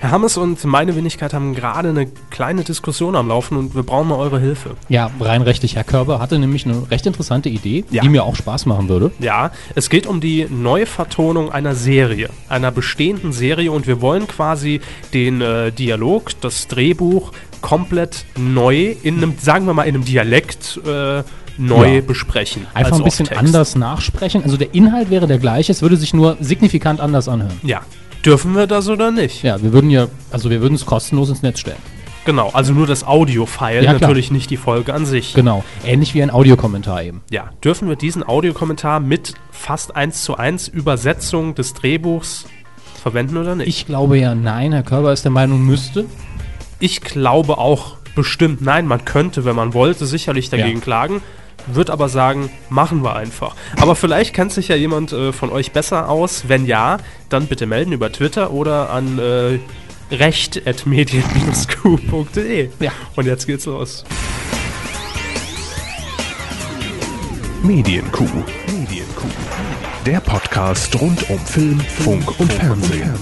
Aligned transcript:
Herr 0.00 0.12
Hammes 0.12 0.36
und 0.36 0.64
meine 0.64 0.94
Wenigkeit 0.94 1.34
haben 1.34 1.54
gerade 1.56 1.88
eine 1.88 2.06
kleine 2.30 2.62
Diskussion 2.62 3.16
am 3.16 3.26
Laufen 3.28 3.56
und 3.56 3.74
wir 3.74 3.82
brauchen 3.82 4.08
mal 4.08 4.14
eure 4.14 4.38
Hilfe. 4.38 4.76
Ja, 4.88 5.10
rein 5.18 5.42
rechtlich. 5.42 5.74
Herr 5.74 5.82
Körber 5.82 6.20
hatte 6.20 6.38
nämlich 6.38 6.66
eine 6.66 6.88
recht 6.88 7.04
interessante 7.06 7.48
Idee, 7.48 7.84
Ja. 7.90 8.02
die 8.02 8.08
mir 8.08 8.22
auch 8.22 8.36
Spaß 8.36 8.66
machen 8.66 8.88
würde. 8.88 9.10
Ja, 9.18 9.50
es 9.74 9.90
geht 9.90 10.06
um 10.06 10.20
die 10.20 10.46
Neuvertonung 10.48 11.50
einer 11.50 11.74
Serie, 11.74 12.30
einer 12.48 12.70
bestehenden 12.70 13.32
Serie 13.32 13.72
und 13.72 13.88
wir 13.88 14.00
wollen 14.00 14.28
quasi 14.28 14.80
den 15.14 15.40
äh, 15.40 15.72
Dialog, 15.72 16.30
das 16.42 16.68
Drehbuch 16.68 17.32
komplett 17.60 18.24
neu 18.38 18.94
in 19.02 19.16
einem, 19.16 19.34
sagen 19.40 19.66
wir 19.66 19.74
mal, 19.74 19.82
in 19.82 19.96
einem 19.96 20.04
Dialekt 20.04 20.80
äh, 20.86 21.24
neu 21.56 21.96
Ja. 21.96 22.00
besprechen. 22.02 22.68
Einfach 22.72 22.98
ein 22.98 23.02
bisschen 23.04 23.28
anders 23.36 23.74
nachsprechen. 23.74 24.44
Also 24.44 24.56
der 24.56 24.72
Inhalt 24.76 25.10
wäre 25.10 25.26
der 25.26 25.38
gleiche, 25.38 25.72
es 25.72 25.82
würde 25.82 25.96
sich 25.96 26.14
nur 26.14 26.36
signifikant 26.38 27.00
anders 27.00 27.28
anhören. 27.28 27.58
Ja. 27.64 27.80
Dürfen 28.24 28.54
wir 28.54 28.66
das 28.66 28.88
oder 28.88 29.10
nicht? 29.10 29.42
Ja, 29.42 29.62
wir 29.62 29.72
würden 29.72 29.90
ja, 29.90 30.08
also 30.30 30.50
wir 30.50 30.60
würden 30.60 30.74
es 30.74 30.84
kostenlos 30.86 31.28
ins 31.30 31.42
Netz 31.42 31.60
stellen. 31.60 31.78
Genau, 32.24 32.50
also 32.52 32.72
nur 32.74 32.86
das 32.86 33.06
Audio-File, 33.06 33.76
Ja, 33.84 33.94
klar. 33.94 34.00
natürlich 34.08 34.30
nicht 34.30 34.50
die 34.50 34.58
Folge 34.58 34.92
an 34.92 35.06
sich. 35.06 35.32
Genau. 35.32 35.64
Ähnlich 35.86 36.14
wie 36.14 36.22
ein 36.22 36.30
Audiokommentar 36.30 37.02
eben. 37.02 37.22
Ja, 37.30 37.50
dürfen 37.64 37.88
wir 37.88 37.96
diesen 37.96 38.22
Audiokommentar 38.22 39.00
mit 39.00 39.32
fast 39.50 39.96
1 39.96 40.24
zu 40.24 40.36
1 40.36 40.68
Übersetzung 40.68 41.54
des 41.54 41.72
Drehbuchs 41.72 42.44
verwenden 43.00 43.38
oder 43.38 43.54
nicht? 43.54 43.68
Ich 43.68 43.86
glaube 43.86 44.18
ja 44.18 44.34
nein, 44.34 44.72
Herr 44.72 44.82
Körber 44.82 45.12
ist 45.12 45.24
der 45.24 45.30
Meinung, 45.32 45.62
müsste. 45.64 46.04
Ich 46.80 47.00
glaube 47.00 47.56
auch 47.56 47.96
bestimmt 48.14 48.60
nein, 48.60 48.86
man 48.86 49.04
könnte, 49.06 49.44
wenn 49.46 49.56
man 49.56 49.72
wollte, 49.72 50.04
sicherlich 50.04 50.50
dagegen 50.50 50.78
Ja. 50.80 50.84
klagen. 50.84 51.22
Wird 51.66 51.90
aber 51.90 52.08
sagen, 52.08 52.50
machen 52.70 53.02
wir 53.02 53.16
einfach. 53.16 53.56
Aber 53.80 53.96
vielleicht 53.96 54.34
kennt 54.34 54.52
sich 54.52 54.68
ja 54.68 54.76
jemand 54.76 55.12
äh, 55.12 55.32
von 55.32 55.50
euch 55.50 55.72
besser 55.72 56.08
aus. 56.08 56.44
Wenn 56.48 56.66
ja, 56.66 56.98
dann 57.28 57.46
bitte 57.46 57.66
melden 57.66 57.92
über 57.92 58.12
Twitter 58.12 58.52
oder 58.52 58.90
an 58.90 59.18
äh, 59.18 59.58
recht.medien-q.de. 60.14 62.70
Ja. 62.80 62.92
Und 63.16 63.26
jetzt 63.26 63.46
geht's 63.46 63.66
los. 63.66 64.04
Medienkuh. 67.62 68.44
Medienkuh. 68.66 69.28
Der 70.06 70.20
Podcast 70.20 70.98
rund 71.00 71.28
um 71.28 71.38
Film, 71.40 71.80
Funk 71.80 72.40
und 72.40 72.50
Fernsehen. 72.52 73.12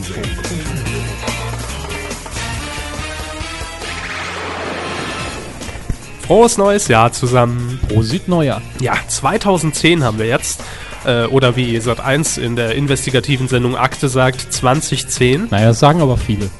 Frohes 6.27 6.59
neues 6.59 6.89
Jahr 6.89 7.13
zusammen. 7.13 7.79
Prosit 7.89 8.27
Neujahr. 8.27 8.61
Ja, 8.81 8.95
2010 9.07 10.03
haben 10.03 10.19
wir 10.19 10.27
jetzt. 10.27 10.61
Äh, 11.05 11.27
oder 11.27 11.55
wie 11.55 11.79
Sat 11.79 12.01
1 12.01 12.39
in 12.39 12.57
der 12.57 12.75
investigativen 12.75 13.47
Sendung 13.47 13.77
Akte 13.77 14.09
sagt, 14.09 14.53
2010. 14.53 15.47
Naja, 15.53 15.69
das 15.69 15.79
sagen 15.79 16.03
aber 16.03 16.17
viele. 16.17 16.51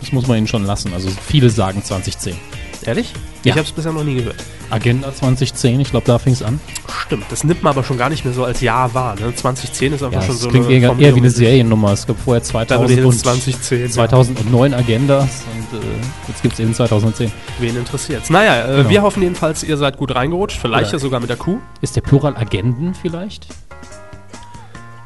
Das 0.00 0.12
muss 0.12 0.28
man 0.28 0.38
ihnen 0.38 0.46
schon 0.46 0.64
lassen. 0.64 0.92
Also 0.94 1.08
viele 1.26 1.50
sagen 1.50 1.82
2010. 1.82 2.36
Ehrlich? 2.84 3.14
Ja. 3.46 3.52
Ich 3.52 3.58
habe 3.58 3.68
es 3.68 3.72
bisher 3.72 3.92
noch 3.92 4.02
nie 4.02 4.16
gehört. 4.16 4.36
Agenda 4.70 5.14
2010, 5.14 5.78
ich 5.80 5.90
glaube, 5.90 6.04
da 6.06 6.18
fing 6.18 6.32
es 6.32 6.42
an. 6.42 6.58
Stimmt, 7.06 7.26
das 7.30 7.44
nimmt 7.44 7.62
man 7.62 7.72
aber 7.72 7.84
schon 7.84 7.96
gar 7.96 8.08
nicht 8.10 8.24
mehr 8.24 8.34
so 8.34 8.44
als 8.44 8.60
Jahr 8.60 8.92
wahr. 8.92 9.14
Ne? 9.14 9.32
2010 9.34 9.92
ist 9.92 10.02
einfach 10.02 10.20
Ja, 10.20 10.26
schon 10.26 10.34
das 10.34 10.40
so 10.42 10.48
klingt 10.48 10.68
eher, 10.68 10.98
eher 10.98 11.14
wie 11.14 11.20
eine 11.20 11.30
Seriennummer. 11.30 11.92
Es 11.92 12.06
gab 12.06 12.18
vorher 12.18 12.40
Beverly 12.40 12.66
2000 12.66 12.90
Hills 12.90 13.06
und 13.06 13.18
2010. 13.20 13.90
2009 13.92 14.74
Agendas 14.74 15.44
und 15.54 15.78
äh, 15.80 15.84
jetzt 16.26 16.42
gibt 16.42 16.54
es 16.54 16.60
eben 16.60 16.74
2010. 16.74 17.28
Ja. 17.28 17.32
Wen 17.60 17.76
interessiert's? 17.76 18.30
Naja, 18.30 18.64
äh, 18.64 18.76
Genau. 18.78 18.88
wir 18.90 19.02
hoffen 19.02 19.22
jedenfalls, 19.22 19.62
ihr 19.62 19.76
seid 19.76 19.96
gut 19.96 20.14
reingerutscht. 20.14 20.58
Vielleicht 20.60 20.92
ja 20.92 20.98
sogar 20.98 21.20
mit 21.20 21.30
der 21.30 21.36
Kuh. 21.36 21.58
Ist 21.80 21.94
der 21.94 22.00
Plural 22.00 22.36
Agenden 22.36 22.94
vielleicht? 22.94 23.46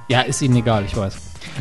Ja, 0.08 0.22
ist 0.22 0.40
Ihnen 0.42 0.56
egal, 0.56 0.84
ich 0.86 0.96
weiß. 0.96 1.14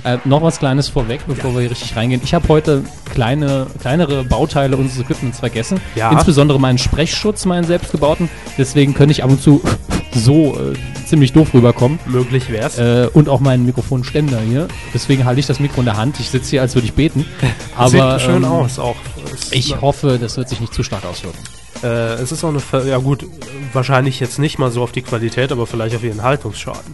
Äh, 0.03 0.17
noch 0.25 0.41
was 0.41 0.59
Kleines 0.59 0.87
vorweg, 0.89 1.21
bevor 1.27 1.53
wir 1.53 1.61
hier 1.61 1.71
richtig 1.71 1.95
reingehen. 1.95 2.21
Ich 2.23 2.33
habe 2.33 2.47
heute 2.47 2.83
kleine, 3.13 3.67
kleinere 3.81 4.23
Bauteile 4.23 4.77
unseres 4.77 5.01
Equipments 5.01 5.39
vergessen. 5.39 5.79
Ja. 5.95 6.11
Insbesondere 6.11 6.59
meinen 6.59 6.77
Sprechschutz, 6.77 7.45
meinen 7.45 7.65
selbstgebauten. 7.65 8.29
Deswegen 8.57 8.93
könnte 8.93 9.11
ich 9.11 9.23
ab 9.23 9.29
und 9.29 9.41
zu 9.41 9.61
so 10.13 10.57
äh, 10.57 10.73
ziemlich 11.05 11.33
doof 11.33 11.53
rüberkommen. 11.53 11.99
Möglich 12.05 12.49
wär's. 12.51 12.77
Äh, 12.77 13.09
und 13.13 13.29
auch 13.29 13.39
meinen 13.39 13.65
Mikrofonständer 13.65 14.39
hier. 14.39 14.67
Deswegen 14.93 15.25
halte 15.25 15.39
ich 15.39 15.47
das 15.47 15.59
Mikro 15.59 15.79
in 15.81 15.85
der 15.85 15.97
Hand. 15.97 16.19
Ich 16.19 16.29
sitze 16.29 16.49
hier, 16.51 16.61
als 16.61 16.75
würde 16.75 16.85
ich 16.87 16.93
beten. 16.93 17.25
Aber 17.77 17.89
Sieht 18.19 18.21
schön 18.21 18.43
ähm, 18.43 18.45
aus 18.45 18.79
auch. 18.79 18.95
Es- 19.33 19.51
Ich 19.51 19.79
hoffe, 19.81 20.17
das 20.19 20.37
wird 20.37 20.49
sich 20.49 20.59
nicht 20.61 20.73
zu 20.73 20.83
stark 20.83 21.05
auswirken. 21.05 21.39
Äh, 21.83 21.87
es 22.21 22.31
ist 22.31 22.43
auch 22.43 22.49
eine, 22.49 22.59
Ver 22.59 22.85
ja 22.85 22.97
gut, 22.97 23.25
wahrscheinlich 23.73 24.19
jetzt 24.19 24.37
nicht 24.39 24.59
mal 24.59 24.69
so 24.71 24.83
auf 24.83 24.91
die 24.91 25.01
Qualität, 25.01 25.51
aber 25.51 25.65
vielleicht 25.65 25.95
auf 25.95 26.03
ihren 26.03 26.23
Haltungsschaden. 26.23 26.93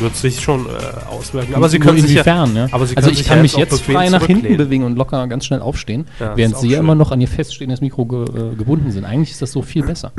Wird 0.00 0.16
sich 0.16 0.40
schon 0.40 0.66
äh, 0.66 0.70
auswirken. 1.10 1.54
Aber 1.54 1.68
sie 1.68 1.78
können 1.78 2.00
sich 2.00 2.14
ja, 2.14 2.24
ja. 2.24 2.68
aber 2.70 2.86
sie 2.86 2.96
also 2.96 3.10
ich 3.10 3.24
kann 3.24 3.42
mich 3.42 3.56
jetzt 3.56 3.80
frei 3.82 4.08
nach 4.08 4.26
hinten 4.26 4.56
bewegen 4.56 4.84
und 4.84 4.96
locker 4.96 5.26
ganz 5.26 5.46
schnell 5.46 5.60
aufstehen, 5.60 6.06
Ja, 6.20 6.36
während 6.36 6.56
sie 6.56 6.68
ja 6.68 6.78
immer 6.78 6.94
noch 6.94 7.10
an 7.12 7.20
ihr 7.20 7.28
feststehendes 7.28 7.80
Mikro 7.80 8.06
ge 8.06 8.24
äh, 8.24 8.54
gebunden 8.54 8.90
sind. 8.90 9.04
Eigentlich 9.04 9.32
ist 9.32 9.42
das 9.42 9.52
so 9.52 9.62
viel 9.62 9.84
besser. 9.84 10.12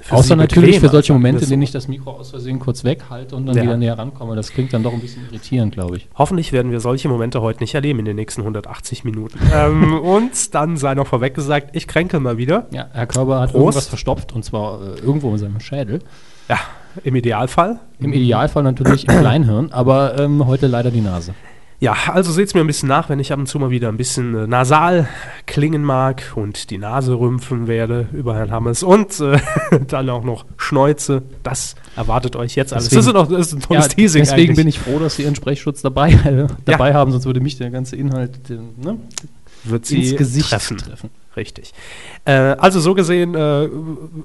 für 0.00 0.14
Außer 0.14 0.34
natürlich 0.36 0.80
für 0.80 0.88
solche 0.88 1.12
Momente, 1.12 1.44
in 1.44 1.50
denen 1.50 1.62
ich 1.62 1.72
das 1.72 1.86
Mikro 1.88 2.12
aus 2.12 2.30
Versehen 2.30 2.58
kurz 2.58 2.84
weghalte 2.84 3.36
und 3.36 3.46
dann 3.46 3.56
Ja. 3.56 3.62
wieder 3.62 3.76
näher 3.76 3.98
rankomme. 3.98 4.34
Das 4.34 4.50
klingt 4.50 4.72
dann 4.72 4.82
doch 4.82 4.92
ein 4.92 5.00
bisschen 5.00 5.24
irritierend, 5.28 5.74
glaube 5.74 5.98
ich. 5.98 6.08
Hoffentlich 6.16 6.52
werden 6.52 6.72
wir 6.72 6.80
solche 6.80 7.08
Momente 7.08 7.42
heute 7.42 7.60
nicht 7.60 7.74
erleben 7.74 7.98
in 8.00 8.04
den 8.06 8.16
nächsten 8.16 8.40
180 8.40 9.04
Minuten. 9.04 9.38
ähm, 9.54 9.98
und 10.00 10.54
dann 10.54 10.76
sei 10.76 10.94
noch 10.94 11.06
vorweg 11.06 11.34
gesagt, 11.34 11.76
ich 11.76 11.86
kränke 11.86 12.18
mal 12.18 12.38
wieder. 12.38 12.66
Ja, 12.72 12.88
Herr 12.92 13.06
Körber 13.06 13.40
hat 13.40 13.50
Prost. 13.52 13.60
irgendwas 13.60 13.86
verstopft 13.88 14.32
und 14.32 14.44
zwar 14.44 14.80
äh, 14.80 15.00
irgendwo 15.00 15.30
in 15.32 15.38
seinem 15.38 15.60
Schädel. 15.60 16.00
Ja, 16.48 16.58
im 17.04 17.14
Idealfall. 17.16 17.80
Im 17.98 18.12
Idealfall 18.12 18.62
natürlich 18.62 19.08
im 19.08 19.18
Kleinhirn, 19.18 19.72
aber 19.72 20.18
ähm, 20.18 20.46
heute 20.46 20.66
leider 20.66 20.90
die 20.90 21.00
Nase. 21.00 21.34
Ja, 21.82 21.94
also 22.12 22.30
seht's 22.30 22.52
mir 22.52 22.60
ein 22.60 22.66
bisschen 22.66 22.90
nach, 22.90 23.08
wenn 23.08 23.18
ich 23.20 23.32
ab 23.32 23.38
und 23.38 23.46
zu 23.46 23.58
mal 23.58 23.70
wieder 23.70 23.88
ein 23.88 23.96
bisschen 23.96 24.34
äh, 24.34 24.46
nasal 24.46 25.08
klingen 25.46 25.82
mag 25.82 26.22
und 26.34 26.68
die 26.68 26.76
Nase 26.76 27.14
rümpfen 27.18 27.68
werde 27.68 28.06
über 28.12 28.34
Herrn 28.36 28.50
Hammes 28.50 28.82
und 28.82 29.18
äh, 29.20 29.38
dann 29.88 30.10
auch 30.10 30.22
noch 30.22 30.44
Schneuze. 30.58 31.22
Das 31.42 31.76
erwartet 31.96 32.36
euch 32.36 32.54
jetzt 32.54 32.74
alles. 32.74 32.90
Deswegen- 32.90 32.98
das, 32.98 33.06
ist 33.06 33.14
noch, 33.14 33.28
das 33.38 33.46
ist 33.46 33.52
ein 33.54 33.60
tolles 33.62 33.84
Ja, 33.86 33.88
Teasing 33.94 34.22
deswegen 34.24 34.40
eigentlich. 34.50 34.56
bin 34.56 34.68
ich 34.68 34.78
froh, 34.78 34.98
dass 34.98 35.16
Sie 35.16 35.22
Ihren 35.22 35.34
Sprechschutz 35.36 35.80
dabei, 35.80 36.10
äh, 36.10 36.48
dabei 36.66 36.92
haben, 36.92 37.12
sonst 37.12 37.24
würde 37.24 37.40
mich 37.40 37.56
der 37.56 37.70
ganze 37.70 37.96
Inhalt 37.96 38.50
äh, 38.50 38.58
ne, 38.76 38.98
wird 39.64 39.86
sie 39.86 40.00
ins 40.08 40.16
Gesicht 40.16 40.48
treffen. 40.50 40.78
treffen. 40.78 41.10
Richtig. 41.36 41.72
Äh, 42.24 42.32
also 42.32 42.80
so 42.80 42.94
gesehen 42.94 43.34
äh, 43.36 43.68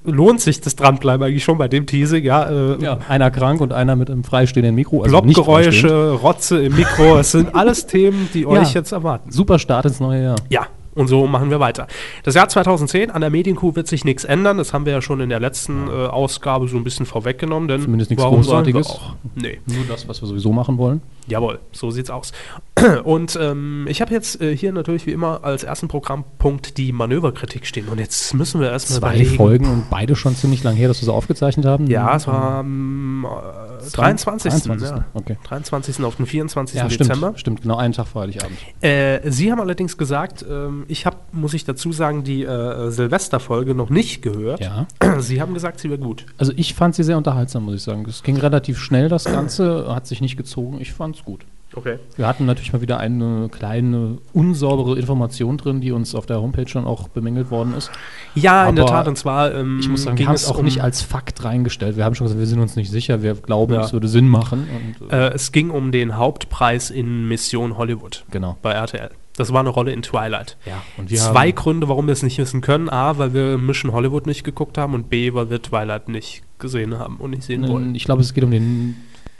lohnt 0.06 0.42
sich 0.42 0.60
das 0.62 0.76
Dranbleiben 0.76 1.26
eigentlich 1.26 1.44
schon 1.44 1.58
bei 1.58 1.68
dem 1.68 1.86
Teasing. 1.86 2.24
Ja, 2.24 2.50
äh, 2.50 2.82
Ja, 2.84 2.98
einer 3.08 3.30
krank 3.32 3.62
und 3.62 3.74
einer 3.74 3.96
mit 3.96 4.10
einem 4.10 4.24
freistehenden 4.24 4.74
Mikro. 4.76 5.04
Also. 5.04 5.22
Blobgeräusche, 5.22 6.12
Rotze 6.14 6.64
im 6.64 6.76
Mikro, 6.76 7.18
es 7.20 7.32
sind 7.32 7.54
alles 7.54 7.86
Themen, 7.88 8.30
die 8.34 8.46
euch 8.48 8.74
jetzt 8.74 8.92
erwarten. 8.92 9.32
Super 9.32 9.60
Start 9.60 9.86
ins 9.86 10.00
neue 10.00 10.24
Jahr. 10.24 10.36
Ja, 10.50 10.68
und 10.96 11.08
so 11.08 11.28
machen 11.28 11.50
wir 11.52 11.60
weiter. 11.60 11.88
Das 12.24 12.34
Jahr 12.36 12.48
2010, 12.50 13.12
an 13.12 13.22
der 13.22 13.30
Medienkuh 13.30 13.76
wird 13.76 13.88
sich 13.88 14.04
nichts 14.06 14.24
ändern. 14.24 14.58
Das 14.58 14.74
haben 14.74 14.86
wir 14.86 14.94
ja 14.94 15.02
schon 15.02 15.20
in 15.20 15.30
der 15.30 15.40
letzten 15.42 15.88
äh, 15.88 15.92
Ausgabe 16.08 16.68
so 16.68 16.78
ein 16.78 16.84
bisschen 16.86 17.06
vorweggenommen. 17.06 17.68
Denn 17.68 17.82
Zumindest 17.82 18.10
nichts 18.10 18.24
Großartiges. 18.26 18.88
auch? 18.90 19.14
Nee, 19.36 19.60
Nur 19.68 19.84
das, 19.90 20.08
was 20.08 20.22
wir 20.24 20.28
sowieso 20.28 20.52
machen 20.54 20.78
wollen. 20.78 21.02
jawohl, 21.28 21.60
so 21.72 21.92
sieht's 21.92 22.10
aus. 22.10 22.32
Und 23.04 23.38
ähm, 23.42 23.86
ich 23.90 24.02
habe 24.02 24.12
jetzt 24.12 24.42
äh, 24.42 24.56
hier 24.56 24.74
natürlich 24.74 25.06
wie 25.06 25.12
immer 25.12 25.44
als 25.44 25.64
ersten 25.64 25.88
Programmpunkt 25.88 26.78
die 26.78 26.92
Manöverkritik 26.92 27.66
stehen. 27.66 27.88
Und 27.88 28.00
jetzt 28.00 28.34
müssen 28.34 28.60
wir 28.60 28.70
erstmal 28.72 29.00
Zwei 29.00 29.16
überlegen. 29.16 29.36
Folgen 29.36 29.66
und 29.66 29.90
beide 29.90 30.16
schon 30.16 30.36
ziemlich 30.36 30.64
lang 30.64 30.76
her, 30.76 30.90
dass 30.90 31.02
wir 31.02 31.06
sie 31.06 31.14
aufgezeichnet 31.14 31.66
haben. 31.66 31.88
Ja, 31.88 32.16
es 32.16 32.28
war 32.28 32.60
am 32.60 33.26
äh, 33.26 33.90
23. 33.92 34.52
23. 34.52 34.90
Ja. 34.90 35.06
Okay. 35.14 35.38
23. 35.44 36.04
auf 36.04 36.18
den 36.18 36.26
24. 36.26 36.78
Ja, 36.78 36.88
Dezember. 36.88 37.16
stimmt, 37.16 37.40
stimmt, 37.40 37.62
genau 37.62 37.78
einen 37.78 37.94
Tag 37.94 38.08
vor 38.08 38.24
Heiligabend. 38.24 38.58
Äh, 38.82 39.20
Sie 39.32 39.52
haben 39.52 39.62
allerdings 39.62 39.98
gesagt, 39.98 40.46
ähm, 40.50 40.84
ich 40.88 41.06
habe, 41.06 41.18
muss 41.32 41.54
ich 41.54 41.64
dazu 41.64 41.94
sagen, 41.94 42.24
die 42.24 42.44
äh, 42.44 42.90
Silvesterfolge 42.92 43.74
noch 43.74 43.90
nicht 43.90 44.22
gehört. 44.22 44.60
Ja. 44.60 44.88
Sie 45.20 45.42
haben 45.42 45.54
gesagt, 45.54 45.80
sie 45.80 45.90
wäre 45.90 46.00
gut. 46.00 46.26
Also 46.38 46.52
ich 46.56 46.74
fand 46.74 46.96
sie 46.96 47.04
sehr 47.04 47.18
unterhaltsam, 47.18 47.64
muss 47.64 47.76
ich 47.76 47.84
sagen. 47.84 48.06
Es 48.08 48.24
ging 48.24 48.38
relativ 48.38 48.80
schnell, 48.80 49.08
das 49.10 49.26
Ganze, 49.26 49.94
hat 49.94 50.08
sich 50.08 50.22
nicht 50.22 50.38
gezogen. 50.38 50.80
Ich 50.82 50.92
fand's 50.92 51.24
gut. 51.24 51.46
Okay. 51.76 52.00
Wir 52.16 52.28
hatten 52.28 52.46
natürlich 52.46 52.72
mal 52.74 52.82
wieder 52.82 53.00
eine 53.00 53.50
kleine, 53.50 54.18
unsaubere 54.34 54.98
Information 54.98 55.58
drin, 55.58 55.82
die 55.82 55.92
uns 55.92 56.16
auf 56.16 56.26
der 56.26 56.42
Homepage 56.42 56.68
schon 56.68 56.86
auch 56.86 57.10
bemängelt 57.10 57.52
worden 57.52 57.74
ist. 57.76 57.92
Ja, 58.34 58.68
in 58.68 58.76
der 58.76 58.86
Aber 58.86 58.94
Tat. 58.94 59.08
Und 59.08 59.18
zwar 59.18 59.54
ähm, 59.54 59.80
Ich 59.82 59.90
muss 59.90 60.04
sagen, 60.04 60.18
wir 60.18 60.28
haben 60.28 60.36
es 60.36 60.48
auch 60.48 60.60
um, 60.60 60.66
nicht 60.66 60.82
als 60.82 61.02
Fakt 61.02 61.44
reingestellt. 61.44 61.98
Wir 61.98 62.06
haben 62.06 62.16
schon 62.16 62.26
gesagt, 62.26 62.40
wir 62.40 62.48
sind 62.48 62.60
uns 62.60 62.76
nicht 62.76 62.90
sicher. 62.90 63.22
Wir 63.22 63.36
glauben, 63.36 63.74
Ja. 63.74 63.82
es 63.82 63.94
würde 63.94 64.08
Sinn 64.08 64.28
machen. 64.28 64.68
Und, 65.02 65.12
äh, 65.12 65.28
äh, 65.28 65.34
es 65.34 65.52
ging 65.52 65.70
um 65.70 65.92
den 65.92 66.18
Hauptpreis 66.18 66.90
in 66.90 67.28
Mission 67.28 67.78
Hollywood 67.78 68.24
genau. 68.32 68.58
bei 68.62 68.72
RTL. 68.72 69.10
Das 69.38 69.52
war 69.52 69.60
eine 69.60 69.70
Rolle 69.70 69.92
in 69.92 70.02
Twilight. 70.02 70.56
Ja, 70.66 70.82
und 70.98 71.10
wir 71.10 71.18
Zwei 71.18 71.52
Gründe, 71.52 71.90
warum 71.90 72.08
wir 72.08 72.14
es 72.14 72.24
nicht 72.24 72.38
wissen 72.38 72.62
können. 72.62 72.90
A, 72.90 73.18
weil 73.18 73.34
wir 73.34 73.58
Mission 73.58 73.92
Hollywood 73.92 74.28
nicht 74.28 74.46
geguckt 74.46 74.78
haben 74.78 74.94
und 74.94 75.10
B, 75.10 75.34
weil 75.34 75.50
wir 75.50 75.62
Twilight 75.62 76.08
nicht 76.08 76.44
gesehen 76.58 76.98
haben 76.98 77.18
und 77.18 77.32
nicht 77.32 77.44
sehen 77.44 77.68
wollen. 77.68 77.96
ich 77.96 78.06
glaube, 78.06 78.22
es 78.22 78.34
geht 78.34 78.46
um 78.46 78.52
den 78.52 78.96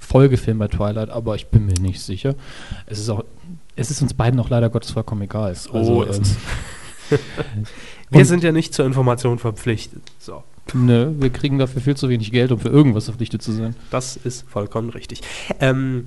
Folgefilm 0.06 0.58
bei 0.60 0.68
Twilight, 0.68 1.10
aber 1.10 1.36
ich 1.36 1.48
bin 1.48 1.66
mir 1.66 1.80
nicht 1.80 2.02
sicher. 2.02 2.36
Es 2.86 3.00
ist 3.00 3.10
auch, 3.10 3.24
es 3.76 3.92
ist 3.92 4.02
uns 4.02 4.14
beiden 4.14 4.40
auch 4.40 4.50
leider 4.50 4.70
Gottes 4.70 4.92
vollkommen 4.92 5.24
egal. 5.24 5.50
Also, 5.50 5.72
Oh, 5.74 6.04
ist 6.04 6.36
ähm. 7.12 7.20
Wir 8.10 8.26
sind 8.26 8.44
ja 8.44 8.52
nicht 8.52 8.74
zur 8.74 8.86
Information 8.86 9.40
verpflichtet. 9.40 10.02
So. 10.20 10.44
Nö, 10.74 11.12
wir 11.18 11.30
kriegen 11.30 11.60
dafür 11.60 11.82
viel 11.82 11.96
zu 11.96 12.10
wenig 12.10 12.32
Geld, 12.32 12.52
um 12.52 12.60
für 12.60 12.70
irgendwas 12.70 13.06
verpflichtet 13.06 13.42
zu 13.42 13.52
sein. 13.52 13.76
Das 13.92 14.16
ist 14.16 14.50
vollkommen 14.50 14.90
richtig. 14.90 15.22
Ähm, 15.60 16.06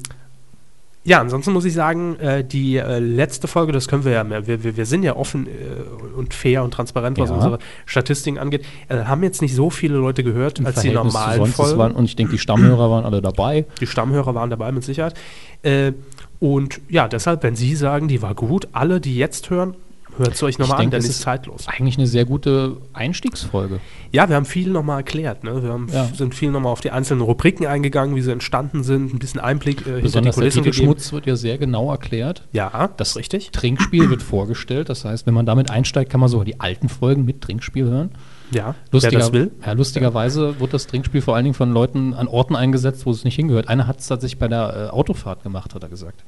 Ja, 1.05 1.21
ansonsten 1.21 1.53
muss 1.53 1.65
ich 1.65 1.73
sagen, 1.73 2.17
äh, 2.21 2.45
die 2.45 2.77
äh, 2.77 2.99
letzte 2.99 3.49
Folge, 3.49 3.73
das 3.73 3.89
können 3.89 4.05
wir 4.05 4.13
ja 4.13 4.25
mehr. 4.25 4.47
Wir, 4.47 4.63
wir, 4.63 4.77
wir 4.77 4.85
sind 4.85 5.05
ja 5.05 5.17
offen 5.17 5.47
äh, 5.47 6.17
und 6.19 6.35
fair 6.35 6.63
und 6.65 6.73
transparent, 6.73 7.19
was 7.19 7.31
Ja. 7.31 7.37
unsere 7.37 7.59
Statistiken 7.87 8.37
angeht. 8.39 8.67
Äh, 8.89 9.05
haben 9.05 9.23
jetzt 9.23 9.41
nicht 9.41 9.55
so 9.55 9.71
viele 9.71 9.97
Leute 9.97 10.23
gehört, 10.23 10.59
Im 10.59 10.67
als 10.67 10.81
die 10.81 10.91
Verhältnis 10.91 11.13
zu 11.15 11.19
normalen 11.19 11.43
es 11.45 11.55
Folgen. 11.55 11.79
waren, 11.79 11.93
und 11.93 12.05
ich 12.05 12.17
denke, 12.17 12.33
die 12.33 12.39
Stammhörer 12.39 12.91
waren 12.91 13.05
alle 13.07 13.23
dabei. 13.23 13.65
Die 13.81 13.87
Stammhörer 13.87 14.35
waren 14.35 14.51
dabei 14.51 14.71
mit 14.73 14.85
Sicherheit. 14.85 15.15
Äh, 15.63 15.93
und 16.41 16.81
ja, 16.91 17.09
deshalb, 17.09 17.43
wenn 17.43 17.57
Sie 17.57 17.75
sagen, 17.75 18.09
die 18.09 18.21
war 18.21 18.35
gut, 18.35 18.69
alle, 18.73 19.01
die 19.01 19.17
jetzt 19.17 19.49
hören, 19.51 19.75
hört 20.19 20.35
es 20.35 20.43
euch 20.43 20.59
nochmal 20.59 20.81
an, 20.81 20.91
denn 20.91 20.99
es 21.01 21.09
ist 21.09 21.21
zeitlos. 21.23 21.67
Eigentlich 21.69 21.97
eine 21.99 22.07
sehr 22.07 22.25
gute 22.25 22.77
Einstiegsfolge. 22.93 23.81
Ja, 24.13 24.29
wir 24.29 24.37
haben 24.37 24.45
viel 24.45 24.71
nochmal 24.71 24.99
erklärt. 24.99 25.45
Ne? 25.45 25.63
Wir 25.63 25.71
haben, 25.71 25.89
Ja. 25.93 26.05
sind 26.15 26.35
viel 26.35 26.51
nochmal 26.51 26.73
auf 26.73 26.81
die 26.81 26.91
einzelnen 26.91 27.21
Rubriken 27.23 27.67
eingegangen, 27.67 28.15
wie 28.17 28.21
sie 28.23 28.33
entstanden 28.33 28.83
sind, 28.83 29.13
ein 29.15 29.19
bisschen 29.19 29.41
Einblick 29.41 29.87
äh, 29.87 30.01
hinter 30.01 30.21
die 30.21 30.25
der 30.25 30.33
Kulissen 30.33 30.63
gegeben. 30.63 30.73
Titelschmutz 30.75 31.13
wird 31.13 31.27
ja 31.27 31.37
sehr 31.37 31.59
genau 31.59 31.91
erklärt. 31.91 32.47
Ja, 32.53 32.89
Das 32.97 33.11
ist 33.11 33.17
richtig. 33.17 33.51
Trinkspiel 33.53 34.11
wird 34.11 34.23
vorgestellt. 34.23 34.89
Das 34.89 35.05
heißt, 35.05 35.27
wenn 35.27 35.35
man 35.35 35.47
damit 35.47 35.71
einsteigt, 35.71 36.11
kann 36.11 36.21
man 36.21 36.29
sogar 36.29 36.45
die 36.45 36.61
alten 36.61 36.89
Folgen 36.89 37.25
mit 37.25 37.41
Trinkspiel 37.41 37.85
hören. 37.85 38.11
Ja, 38.51 38.75
Lustiger, 38.93 39.13
wer 39.13 39.19
das 39.19 39.33
will. 39.33 39.51
Ja, 39.65 39.73
lustigerweise 39.73 40.59
wird 40.59 40.73
das 40.73 40.87
Trinkspiel 40.87 41.21
vor 41.21 41.35
allen 41.37 41.45
Dingen 41.45 41.55
von 41.55 41.71
Leuten 41.73 42.15
an 42.15 42.29
Orten 42.29 42.57
eingesetzt, 42.57 43.05
wo 43.05 43.11
es 43.11 43.25
nicht 43.25 43.37
hingehört. 43.37 43.69
Einer 43.69 43.87
hat 43.87 44.01
es 44.01 44.07
tatsächlich 44.07 44.39
bei 44.39 44.49
der 44.49 44.89
äh, 44.89 44.91
Autofahrt 44.91 45.43
gemacht, 45.43 45.75
hat 45.75 45.83
er 45.83 45.91
gesagt. 45.91 46.25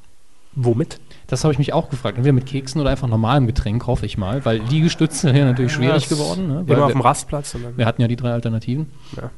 Womit? 0.53 0.99
Das 1.27 1.43
habe 1.43 1.53
ich 1.53 1.59
mich 1.59 1.71
auch 1.71 1.89
gefragt. 1.89 2.17
Entweder 2.17 2.33
mit 2.33 2.45
Keksen 2.45 2.81
oder 2.81 2.89
einfach 2.89 3.07
normalem 3.07 3.47
Getränk, 3.47 3.87
hoffe 3.87 4.05
ich 4.05 4.17
mal. 4.17 4.43
Weil 4.43 4.57
Liegestütze 4.57 5.27
sind 5.27 5.35
ja 5.35 5.45
natürlich 5.45 5.71
schwierig 5.71 6.07
das 6.07 6.09
geworden. 6.09 6.47
Ne? 6.47 6.65
Immer 6.67 6.83
auf 6.83 6.89
wir, 6.89 6.95
dem 6.95 7.01
Rastplatz. 7.01 7.55
Wir 7.77 7.85
hatten 7.85 8.01
ja 8.01 8.07
die 8.07 8.17
drei 8.17 8.31
Alternativen. 8.31 8.91
Ja. 9.15 9.29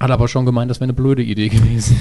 Hat 0.00 0.10
aber 0.10 0.26
schon 0.28 0.46
gemeint, 0.46 0.70
das 0.70 0.78
wäre 0.78 0.84
eine 0.84 0.94
blöde 0.94 1.22
Idee 1.22 1.48
gewesen. 1.50 2.00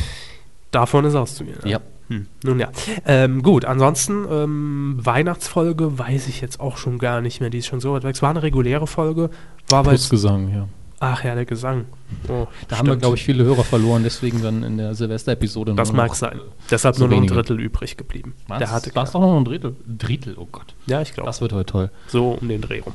Davon 0.72 1.06
ist 1.06 1.16
auszugehen. 1.16 1.60
Ja. 1.66 1.82
Hm. 2.08 2.28
Nun 2.44 2.60
ja. 2.60 2.70
Ähm, 3.06 3.44
gut, 3.44 3.66
ansonsten 3.66 4.26
ähm, 4.30 4.98
Weihnachtsfolge 5.00 6.00
weiß 6.00 6.28
ich 6.28 6.42
jetzt 6.42 6.60
auch 6.60 6.78
schon 6.78 6.98
gar 6.98 7.22
nicht 7.22 7.42
mehr. 7.42 7.50
Die 7.50 7.60
ist 7.60 7.68
schon 7.68 7.80
so 7.80 7.94
weit 7.94 8.04
weg. 8.04 8.16
Es 8.16 8.22
war 8.22 8.30
eine 8.30 8.44
reguläre 8.44 8.88
Folge. 8.88 9.30
War 9.70 9.80
aber 9.80 9.90
Plus 9.90 10.04
jetzt, 10.04 10.10
Gesang, 10.10 10.54
ja. 10.54 10.68
Ach 11.06 11.22
ja, 11.22 11.36
der 11.36 11.44
Gesang. 11.44 11.84
Oh, 12.30 12.48
Da 12.70 12.78
haben 12.78 12.86
wir, 12.88 12.92
stimmt. 12.92 13.02
glaube 13.02 13.16
ich, 13.18 13.24
viele 13.26 13.44
Hörer 13.44 13.66
verloren, 13.66 14.04
deswegen 14.04 14.42
dann 14.42 14.64
in 14.64 14.78
der 14.78 14.96
Silvester-Episode 14.96 15.74
Das 15.76 15.92
mag 15.92 16.16
sein. 16.16 16.40
Deshalb 16.72 16.96
so 16.96 17.02
nur 17.02 17.10
noch 17.10 17.16
ein 17.18 17.24
wenige. 17.24 17.34
Drittel 17.36 17.60
übrig 17.60 17.98
geblieben. 17.98 18.36
Was? 18.48 18.60
Der 18.60 18.72
hatte 18.72 18.96
War 18.96 19.04
es 19.04 19.12
doch 19.12 19.20
noch 19.20 19.36
ein 19.36 19.44
Drittel? 19.44 19.76
Drittel, 19.86 20.36
oh 20.38 20.48
Gott. 20.50 20.76
Ja, 20.86 21.02
ich 21.02 21.14
glaube. 21.14 21.28
Das 21.28 21.42
wird 21.42 21.52
heute 21.52 21.66
toll. 21.66 21.90
So 22.08 22.38
um 22.40 22.48
den 22.48 22.62
Dreh 22.62 22.80
rum. 22.80 22.94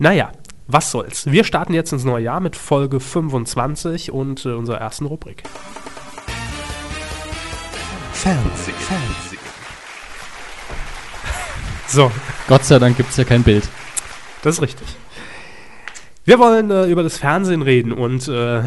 Naja, 0.00 0.32
was 0.66 0.90
soll's. 0.90 1.30
Wir 1.30 1.44
starten 1.44 1.72
jetzt 1.72 1.92
ins 1.92 2.04
neue 2.04 2.24
Jahr 2.24 2.40
mit 2.40 2.56
Folge 2.56 2.98
25 2.98 4.10
und 4.10 4.44
äh, 4.44 4.48
unserer 4.54 4.78
ersten 4.78 5.06
Rubrik. 5.06 5.44
Fernsehen. 8.12 8.74
Fernsehen. 8.76 9.38
So, 11.86 12.10
Gott 12.48 12.64
sei 12.64 12.80
Dank 12.80 12.96
gibt 12.96 13.10
es 13.10 13.16
ja 13.18 13.24
kein 13.24 13.44
Bild. 13.44 13.68
das 14.42 14.56
ist 14.56 14.62
richtig. 14.62 14.88
Wir 16.24 16.38
wollen 16.38 16.70
äh, 16.70 16.86
über 16.86 17.02
das 17.02 17.18
Fernsehen 17.18 17.60
reden 17.60 17.92
und 17.92 18.28
äh, 18.28 18.62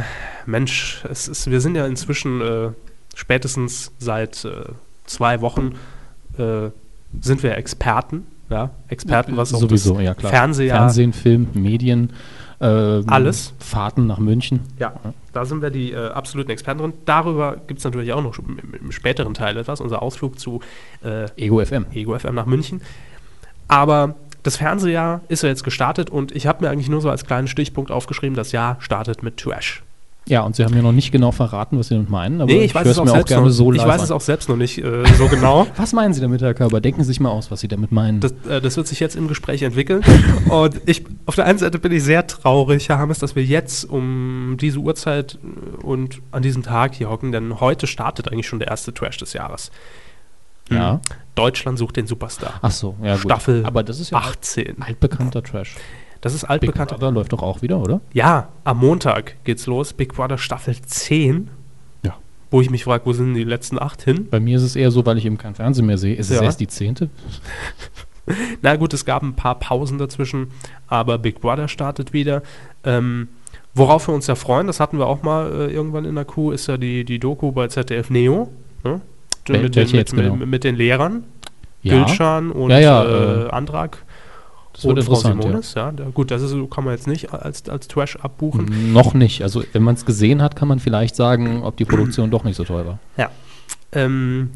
Mensch, 0.46 1.04
es 1.10 1.28
ist, 1.28 1.50
wir 1.50 1.60
sind 1.60 1.76
ja 1.76 1.88
inzwischen 1.88 2.40
äh, 2.42 2.70
spätestens 3.16 3.92
seit 3.98 4.46
äh, 4.46 4.66
zwei 5.06 5.42
Wochen 5.42 5.74
äh, 6.38 6.70
sind 7.20 7.42
wir 7.42 7.58
Experten, 7.58 8.28
ja, 8.50 8.70
Experten, 8.90 9.38
was 9.38 9.56
auch 9.56 9.60
Sowieso, 9.60 9.96
das 9.96 10.04
ja 10.04 10.14
klar. 10.14 10.32
Fernseher, 10.32 10.76
Fernsehen, 10.76 11.14
Film, 11.14 11.48
Medien. 11.54 12.14
ähm, 12.62 13.06
Alles. 13.08 13.54
Fahrten 13.58 14.06
nach 14.06 14.20
München. 14.20 14.60
Ja, 14.78 14.94
da 15.34 15.44
sind 15.46 15.64
wir 15.64 15.72
die 15.72 15.94
äh, 15.94 16.10
absoluten 16.10 16.52
Experten 16.52 16.80
drin. 16.82 16.94
Darüber 17.06 17.58
gibt 17.66 17.80
es 17.80 17.84
natürlich 17.86 18.14
auch 18.14 18.22
noch 18.22 18.38
im, 18.38 18.60
im 18.80 18.92
späteren 18.92 19.34
Teil 19.34 19.58
etwas, 19.58 19.82
unser 19.82 20.04
Ausflug 20.04 20.40
zu 20.40 20.62
Ego 21.36 21.64
FM. 21.66 21.88
Ego 21.92 22.18
FM 22.18 22.36
nach 22.36 22.46
München. 22.46 22.82
Aber 23.68 24.16
das 24.48 24.56
Fernsehjahr 24.56 25.20
ist 25.28 25.44
ja 25.44 25.50
jetzt 25.50 25.66
gestartet 25.66 26.10
und 26.10 26.34
ich 26.34 26.48
habe 26.48 26.64
mir 26.64 26.72
eigentlich 26.72 26.88
nur 26.88 27.02
so 27.02 27.10
als 27.10 27.26
kleinen 27.26 27.50
Stichpunkt 27.50 27.92
aufgeschrieben, 27.92 28.34
das 28.34 28.54
Jahr 28.54 28.78
startet 28.80 29.22
mit 29.22 29.36
Trash. 29.36 29.84
Ja, 30.26 30.42
und 30.42 30.56
Sie 30.56 30.64
haben 30.64 30.74
mir 30.74 30.82
noch 30.82 30.94
nicht 30.94 31.12
genau 31.12 31.34
verraten, 31.34 31.78
was 31.78 31.90
Sie 31.90 31.96
damit 31.96 32.10
meinen, 32.10 32.40
aber 32.40 32.50
Nee, 32.50 32.64
ich 32.64 32.74
weiß 32.74 32.86
hör's 32.86 32.96
es 32.96 33.00
auch 33.00 33.04
mir 33.06 33.12
selbst 33.12 33.28
gerne 33.28 33.46
noch. 33.46 33.52
so 33.52 33.74
ich 33.74 33.86
weiß 33.86 34.00
an. 34.00 34.06
es 34.06 34.12
auch 34.12 34.22
selbst 34.22 34.48
noch 34.48 34.56
nicht 34.56 34.78
äh, 34.78 35.04
so 35.18 35.28
genau. 35.28 35.68
Was 35.76 35.92
meinen 35.92 36.14
Sie 36.14 36.22
damit, 36.22 36.42
Herr 36.42 36.54
Körber? 36.54 36.80
Denken 36.80 37.02
Sie 37.04 37.10
sich 37.10 37.20
mal 37.20 37.30
aus, 37.30 37.52
was 37.52 37.60
Sie 37.60 37.68
damit 37.68 37.92
meinen. 37.92 38.22
Das, 38.22 38.34
äh, 38.50 38.62
das 38.62 38.78
wird 38.78 38.88
sich 38.88 39.02
jetzt 39.02 39.18
im 39.18 39.28
Gespräch 39.28 39.64
entwickeln. 39.64 40.02
Und 40.50 40.80
ich, 40.86 41.04
auf 41.26 41.36
der 41.36 41.46
einen 41.46 41.60
Seite 41.60 41.78
bin 41.78 41.92
ich 41.92 42.04
sehr 42.04 42.26
traurig, 42.26 42.88
Herr 42.88 43.00
Hammes, 43.00 43.20
dass 43.20 43.36
wir 43.36 43.44
jetzt 43.44 43.84
um 43.84 44.56
diese 44.62 44.80
Uhrzeit 44.80 45.40
und 45.84 46.22
an 46.32 46.42
diesem 46.42 46.64
Tag 46.64 46.96
hier 46.96 47.10
hocken, 47.10 47.34
denn 47.34 47.60
heute 47.60 47.86
startet 47.86 48.32
eigentlich 48.32 48.48
schon 48.48 48.60
der 48.60 48.70
erste 48.70 48.94
Trash 48.94 49.18
des 49.18 49.34
Jahres. 49.34 49.72
Ja. 50.70 50.94
Mhm. 50.96 51.00
Deutschland 51.36 51.78
sucht 51.78 51.98
den 51.98 52.08
Superstar. 52.08 52.56
Ach 52.62 52.72
so, 52.72 52.96
ja 53.04 53.14
gut. 53.14 53.22
Staffel 53.22 53.64
Aber 53.66 53.84
das 53.84 54.00
ist 54.00 54.10
ja 54.12 54.18
18. 54.18 54.82
altbekannter 54.82 55.44
Trash. 55.44 55.76
Das 56.22 56.34
ist 56.34 56.42
Big 56.42 56.50
altbekannt. 56.50 56.90
Brother 56.90 57.12
läuft 57.12 57.32
doch 57.34 57.44
auch 57.44 57.62
wieder, 57.62 57.78
oder? 57.80 58.02
Ja, 58.12 58.48
am 58.64 58.80
Montag 58.80 59.36
geht's 59.44 59.68
los. 59.68 59.94
Big 59.94 60.16
Brother 60.16 60.40
Staffel 60.40 60.76
10. 60.82 61.48
Ja. 62.04 62.16
Wo 62.50 62.60
ich 62.60 62.72
mich 62.72 62.86
frage, 62.86 63.06
wo 63.06 63.14
sind 63.14 63.36
die 63.36 63.44
letzten 63.44 63.80
acht 63.80 64.02
hin? 64.02 64.28
Bei 64.30 64.40
mir 64.40 64.58
ist 64.58 64.64
es 64.64 64.76
eher 64.76 64.90
so, 64.90 65.06
weil 65.06 65.20
ich 65.20 65.26
eben 65.26 65.38
kein 65.38 65.54
Fernsehen 65.54 65.86
mehr 65.86 66.00
sehe. 66.00 66.16
Ist 66.16 66.32
es 66.32 66.38
Ja. 66.38 66.44
erst 66.44 66.60
die 66.60 66.68
zehnte? 66.68 67.10
Na 68.62 68.76
gut, 68.76 68.94
es 68.94 69.06
gab 69.06 69.22
ein 69.24 69.36
paar 69.36 69.56
Pausen 69.60 69.98
dazwischen, 70.00 70.52
aber 70.88 71.18
Big 71.18 71.40
Brother 71.40 71.68
startet 71.68 72.12
wieder. 72.14 72.42
Ähm, 72.84 73.30
worauf 73.74 74.08
wir 74.08 74.14
uns 74.16 74.28
ja 74.28 74.36
freuen, 74.36 74.68
das 74.68 74.80
hatten 74.80 74.98
wir 74.98 75.06
auch 75.08 75.24
mal 75.24 75.50
äh, 75.52 75.72
irgendwann 75.72 76.04
in 76.06 76.16
der 76.16 76.26
Kuh, 76.26 76.52
ist 76.52 76.68
ja 76.68 76.78
die, 76.78 77.06
die 77.06 77.20
Doku 77.20 77.52
bei 77.52 77.68
ZDF 77.68 78.10
Neo. 78.10 78.50
Ne? 78.84 79.02
Wel- 79.50 79.62
mit, 79.64 79.76
den, 79.76 79.92
mit, 79.92 80.12
genau? 80.12 80.36
mit, 80.36 80.64
den 80.64 80.76
Lehrern, 80.76 81.24
Ja. 81.82 82.04
Gülschan 82.06 82.52
und 82.52 82.70
Ja, 82.72 82.80
ja, 82.80 83.04
äh, 83.04 83.44
äh, 83.46 83.50
Antrag. 83.50 84.04
Das 84.74 84.86
wird 84.86 85.00
interessant, 85.00 85.36
ja. 85.38 85.42
Simonis, 85.42 85.74
ja. 85.74 85.92
Der, 85.92 86.06
gut, 86.08 86.30
das 86.30 86.42
ist, 86.44 86.54
kann 86.70 86.84
man 86.84 86.94
jetzt 86.94 87.08
nicht 87.08 87.34
als, 87.34 87.68
als 87.68 87.88
Trash 87.88 88.16
abbuchen. 88.18 88.94
Noch 88.94 89.16
nicht. 89.16 89.42
Also, 89.42 89.64
wenn 89.74 89.82
man 89.82 89.96
es 89.96 90.06
gesehen 90.06 90.42
hat, 90.44 90.56
kann 90.56 90.68
man 90.68 90.80
vielleicht 90.80 91.16
sagen, 91.16 91.64
ob 91.64 91.78
die 91.78 91.86
Produktion 91.86 92.30
doch 92.30 92.44
nicht 92.44 92.56
so 92.56 92.64
toll 92.64 92.86
war. 92.86 93.00
Ja. 93.18 93.32
Ähm, 93.92 94.52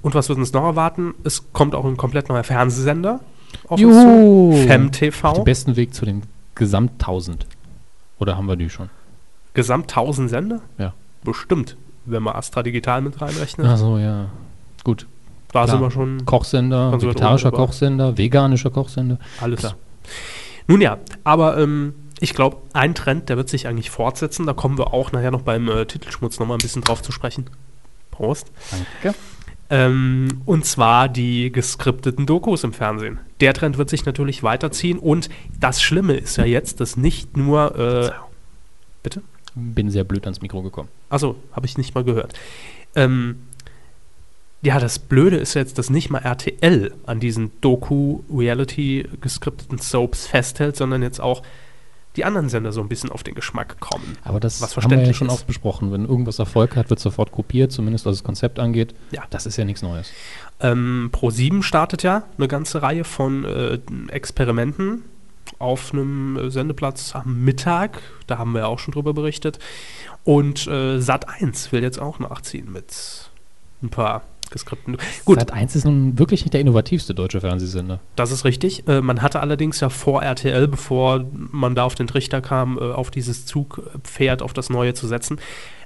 und 0.00 0.14
was 0.14 0.28
wird 0.30 0.38
uns 0.38 0.52
noch 0.54 0.64
erwarten? 0.64 1.14
Es 1.24 1.52
kommt 1.52 1.74
auch 1.74 1.84
ein 1.84 1.96
komplett 1.98 2.28
neuer 2.30 2.44
Fernsehsender 2.44 3.20
auf 3.64 3.72
uns 3.72 3.80
Juhu. 3.82 4.52
zu. 4.52 4.58
Den 4.60 4.68
FemTV. 4.68 5.44
besten 5.44 5.76
Weg 5.76 5.92
zu 5.92 6.06
den 6.06 6.22
Gesamttausend. 6.54 7.46
Oder 8.18 8.36
haben 8.38 8.46
wir 8.46 8.56
die 8.56 8.70
schon? 8.70 8.88
Gesamt 9.52 9.90
1000 9.90 10.30
Sender? 10.30 10.60
Ja. 10.78 10.94
Bestimmt. 11.22 11.76
Wenn 12.06 12.22
man 12.22 12.36
Astra 12.36 12.62
Digital 12.62 13.02
mit 13.02 13.20
reinrechnet. 13.20 13.66
Ach 13.66 13.76
so, 13.76 13.98
ja. 13.98 14.26
Gut. 14.84 15.06
da 15.48 15.64
klar. 15.64 15.68
sind 15.68 15.80
wir 15.80 15.90
schon 15.90 16.24
Kochsender, 16.24 16.92
vegetarischer. 17.00 17.50
Kochsender, 17.50 18.16
veganischer 18.16 18.70
Kochsender. 18.70 19.18
alles 19.40 19.62
da. 19.62 19.74
Nun 20.68 20.80
ja, 20.80 20.98
aber 21.24 21.58
ähm, 21.58 21.94
ich 22.20 22.34
glaube, 22.34 22.58
ein 22.72 22.94
Trend, 22.94 23.28
der 23.28 23.36
wird 23.36 23.48
sich 23.48 23.68
eigentlich 23.68 23.90
fortsetzen. 23.90 24.46
Da 24.46 24.52
kommen 24.52 24.78
wir 24.78 24.94
auch 24.94 25.12
nachher 25.12 25.30
noch 25.30 25.42
beim 25.42 25.68
äh, 25.68 25.84
Titelschmutz 25.84 26.38
nochmal 26.38 26.56
ein 26.56 26.62
bisschen 26.62 26.82
drauf 26.82 27.02
zu 27.02 27.12
sprechen. 27.12 27.50
Prost. 28.10 28.50
Danke. 28.70 29.16
Ähm, 29.68 30.42
und 30.44 30.64
zwar 30.64 31.08
die 31.08 31.50
geskripteten 31.50 32.24
Dokus 32.24 32.62
im 32.64 32.72
Fernsehen. 32.72 33.18
Der 33.40 33.52
Trend 33.52 33.78
wird 33.78 33.90
sich 33.90 34.06
natürlich 34.06 34.42
weiterziehen 34.42 34.98
und 34.98 35.28
das 35.58 35.82
Schlimme 35.82 36.14
ist 36.14 36.36
ja 36.36 36.44
jetzt, 36.44 36.80
dass 36.80 36.96
nicht 36.96 37.36
nur. 37.36 37.76
Äh, 37.76 38.10
bitte? 39.02 39.22
Bin 39.56 39.90
sehr 39.90 40.04
blöd 40.04 40.24
ans 40.24 40.42
Mikro 40.42 40.62
gekommen. 40.62 40.88
Achso, 41.08 41.36
habe 41.52 41.66
ich 41.66 41.78
nicht 41.78 41.94
mal 41.94 42.04
gehört. 42.04 42.34
Ähm, 42.94 43.38
ja, 44.62 44.78
das 44.78 44.98
Blöde 44.98 45.36
ist 45.36 45.54
jetzt, 45.54 45.78
dass 45.78 45.90
nicht 45.90 46.10
mal 46.10 46.18
RTL 46.18 46.92
an 47.06 47.20
diesen 47.20 47.52
Doku-Reality 47.60 49.08
geskripteten 49.20 49.78
Soaps 49.78 50.26
festhält, 50.26 50.76
sondern 50.76 51.02
jetzt 51.02 51.20
auch 51.20 51.42
die 52.16 52.24
anderen 52.24 52.48
Sender 52.48 52.72
so 52.72 52.80
ein 52.80 52.88
bisschen 52.88 53.10
auf 53.10 53.22
den 53.22 53.34
Geschmack 53.34 53.78
kommen. 53.80 54.16
Aber 54.24 54.40
das 54.40 54.60
Was 54.62 54.76
haben 54.76 54.90
wir 54.90 55.02
ja 55.02 55.12
schon 55.12 55.28
ist. 55.28 55.34
oft 55.34 55.46
besprochen. 55.46 55.92
Wenn 55.92 56.06
irgendwas 56.06 56.38
Erfolg 56.38 56.76
hat, 56.76 56.90
wird 56.90 57.00
sofort 57.00 57.30
kopiert, 57.32 57.72
zumindest 57.72 58.06
was 58.06 58.16
das 58.16 58.24
Konzept 58.24 58.58
angeht. 58.58 58.94
Ja. 59.10 59.24
Das 59.30 59.46
ist 59.46 59.56
ja 59.56 59.64
nichts 59.64 59.82
Neues. 59.82 60.10
Ähm, 60.60 61.10
Pro7 61.12 61.62
startet 61.62 62.02
ja 62.02 62.24
eine 62.38 62.48
ganze 62.48 62.82
Reihe 62.82 63.04
von 63.04 63.44
äh, 63.44 63.78
Experimenten 64.08 65.02
auf 65.58 65.92
einem 65.92 66.36
äh, 66.36 66.50
Sendeplatz 66.50 67.14
am 67.14 67.44
Mittag. 67.44 68.00
Da 68.26 68.38
haben 68.38 68.52
wir 68.52 68.60
ja 68.60 68.66
auch 68.66 68.78
schon 68.78 68.92
drüber 68.92 69.14
berichtet. 69.14 69.58
Und 70.24 70.66
äh, 70.66 70.98
Sat1 70.98 71.72
will 71.72 71.82
jetzt 71.82 72.00
auch 72.00 72.18
nachziehen 72.18 72.72
mit 72.72 73.30
ein 73.82 73.90
paar 73.90 74.22
geskripteten. 74.50 74.96
Gut, 75.24 75.38
Sat 75.38 75.52
1 75.52 75.76
ist 75.76 75.84
nun 75.84 76.18
wirklich 76.18 76.42
nicht 76.42 76.52
der 76.54 76.60
innovativste 76.60 77.14
deutsche 77.14 77.40
Fernsehsender. 77.40 78.00
das 78.16 78.30
ist 78.30 78.44
richtig. 78.44 78.86
Äh, 78.88 79.00
man 79.00 79.22
hatte 79.22 79.40
allerdings 79.40 79.80
ja 79.80 79.88
vor 79.88 80.22
RTL, 80.22 80.68
bevor 80.68 81.24
man 81.32 81.74
da 81.74 81.84
auf 81.84 81.94
den 81.94 82.06
Trichter 82.06 82.40
kam, 82.40 82.78
äh, 82.78 82.80
auf 82.80 83.10
dieses 83.10 83.46
Zugpferd, 83.46 84.42
auf 84.42 84.52
das 84.52 84.70
Neue 84.70 84.94
zu 84.94 85.06
setzen, 85.06 85.38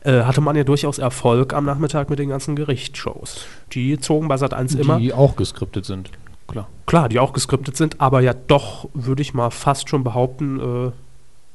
äh, 0.03 0.23
hatte 0.23 0.41
man 0.41 0.57
ja 0.57 0.65
durchaus 0.65 0.99
Erfolg 0.99 1.53
am 1.55 1.65
Nachmittag 1.65 2.11
mit 2.11 2.19
den 2.19 2.29
ganzen 2.29 2.57
Gerichtsshows. 2.57 3.47
Die 3.73 3.99
zogen 3.99 4.29
bei 4.29 4.37
Sat1 4.37 4.79
immer. 4.79 4.99
Die 4.99 5.13
auch 5.13 5.37
geskriptet 5.37 5.85
sind. 5.85 6.11
Klar. 6.51 6.69
Klar, 6.87 7.09
die 7.09 7.19
auch 7.19 7.33
geskriptet 7.33 7.77
sind, 7.77 8.01
aber 8.01 8.21
ja 8.21 8.35
doch, 8.35 8.89
würde 8.95 9.23
ich 9.23 9.33
mal 9.35 9.51
fast 9.51 9.89
schon 9.89 10.03
behaupten, 10.05 10.59
äh, 10.89 10.91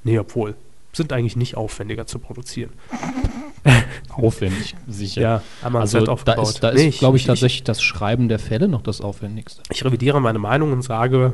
nee, 0.03 0.17
obwohl, 0.19 0.55
sind 0.93 1.11
eigentlich 1.11 1.35
nicht 1.35 1.57
aufwendiger 1.57 2.07
zu 2.07 2.19
produzieren. 2.19 2.69
Aufwendig, 4.15 4.75
sicher. 4.87 5.21
Ja, 5.21 5.41
haben 5.63 5.73
wir 5.73 5.79
also 5.81 5.99
da 5.99 6.11
aufgebaut. 6.11 6.47
ist, 6.47 6.63
da 6.63 6.71
Nee, 6.73 6.87
ist 6.87 6.99
glaube 6.99 7.17
ich, 7.17 7.23
ich- 7.23 7.27
tatsächlich 7.27 7.63
das 7.63 7.81
Schreiben 7.81 8.29
der 8.29 8.39
Fälle 8.39 8.67
noch 8.67 8.81
das 8.81 9.01
Aufwendigste. 9.01 9.61
Ich 9.71 9.83
revidiere 9.83 10.21
meine 10.21 10.39
Meinung 10.39 10.71
und 10.71 10.81
sage, 10.83 11.33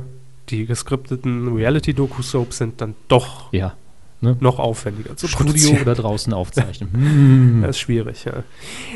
die 0.50 0.66
geskripteten 0.66 1.54
Reality-Doku-Soaps 1.56 2.58
sind 2.58 2.82
dann 2.82 2.96
doch 3.08 3.52
Ja. 3.54 3.74
Ne? 4.22 4.38
noch 4.40 4.60
aufwendiger 4.60 5.18
zu 5.18 5.28
Studio 5.28 5.46
produzieren. 5.52 5.82
oder 5.82 5.96
draußen 5.96 6.32
aufzeichnen. 6.34 6.90
Hm. 6.94 7.62
Das 7.64 7.72
ist 7.72 7.80
schwierig, 7.80 8.24
ja. 8.26 8.44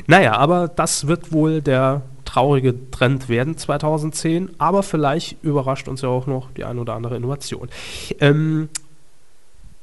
Naja, 0.08 0.34
aber 0.38 0.68
das 0.68 1.08
wird 1.08 1.32
wohl 1.32 1.62
der 1.62 2.02
traurige 2.36 2.92
Trend 2.92 3.30
werden 3.30 3.58
2010, 3.58 4.50
aber 4.58 4.84
vielleicht 4.84 5.42
überrascht 5.42 5.88
uns 5.88 6.02
ja 6.02 6.10
auch 6.10 6.28
noch 6.28 6.52
die 6.52 6.66
ein 6.66 6.78
oder 6.80 6.94
andere 6.94 7.16
Innovation. 7.16 7.70
Ähm, 8.20 8.68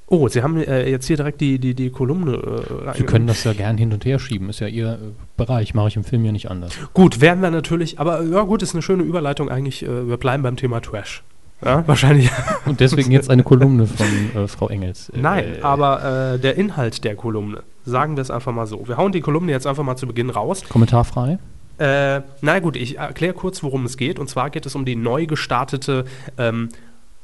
oh, 0.07 0.29
Sie 0.29 0.43
haben 0.43 0.59
äh, 0.59 0.87
jetzt 0.91 1.07
hier 1.07 1.17
direkt 1.17 1.41
die, 1.41 1.59
die, 1.59 1.73
die 1.75 1.89
Kolumne 1.89 2.33
äh, 2.35 2.85
rein- 2.91 3.07
können 3.07 3.27
das 3.27 3.43
ja 3.45 3.55
gern 3.55 3.79
hin 3.79 3.91
und 3.93 4.05
her 4.05 4.19
schieben. 4.19 4.51
Ist 4.51 4.61
ja 4.61 4.67
Ihr 4.67 4.93
äh, 4.93 4.97
Bereich. 5.39 5.73
Mache 5.73 5.89
ich 5.89 5.97
im 5.97 6.05
Film 6.05 6.27
ja 6.27 6.33
nicht 6.33 6.51
anders. 6.51 6.75
Gut, 6.93 7.23
werden 7.23 7.43
wir 7.43 7.51
natürlich, 7.51 7.99
aber 7.99 8.23
ja 8.23 8.43
gut, 8.43 8.63
ist 8.63 8.75
eine 8.75 8.83
schöne 8.83 9.03
Überleitung 9.03 9.49
eigentlich. 9.49 9.83
Äh, 9.83 10.07
wir 10.09 10.19
bleiben 10.19 10.43
beim 10.43 10.57
Thema 10.57 10.81
Trash. 10.83 11.23
Ja, 11.65 11.83
wahrscheinlich. 11.89 12.29
Und 12.67 12.81
deswegen 12.81 13.13
jetzt 13.13 13.31
eine 13.31 13.45
Kolumne 13.45 13.87
von 13.87 14.07
äh, 14.35 14.47
Frau 14.47 14.69
Engels. 14.69 15.09
Äh, 15.09 15.21
Nein, 15.21 15.45
aber 15.63 16.35
äh, 16.35 16.39
der 16.39 16.59
Inhalt 16.59 17.03
der 17.05 17.17
Kolumne, 17.17 17.63
sagen 17.87 18.17
wir 18.17 18.21
es 18.21 18.31
einfach 18.31 18.53
mal 18.53 18.67
so. 18.67 18.87
Wir 18.87 18.99
hauen 18.99 19.13
die 19.13 19.23
Kolumne 19.23 19.53
jetzt 19.53 19.67
einfach 19.67 19.85
mal 19.85 19.97
zu 19.97 20.07
Beginn 20.07 20.29
raus. 20.29 20.65
Kommentarfrei. 20.69 21.39
Äh, 21.79 22.23
na 22.41 22.59
gut, 22.61 22.77
ich 22.77 22.99
erkläre 22.99 23.35
kurz, 23.35 23.63
worum 23.63 23.85
es 23.85 23.97
geht. 23.97 24.19
Und 24.19 24.29
zwar 24.29 24.51
geht 24.51 24.67
es 24.67 24.75
um 24.75 24.85
die 24.85 24.97
neu 24.97 25.27
gestartete 25.27 26.05
ähm, 26.39 26.69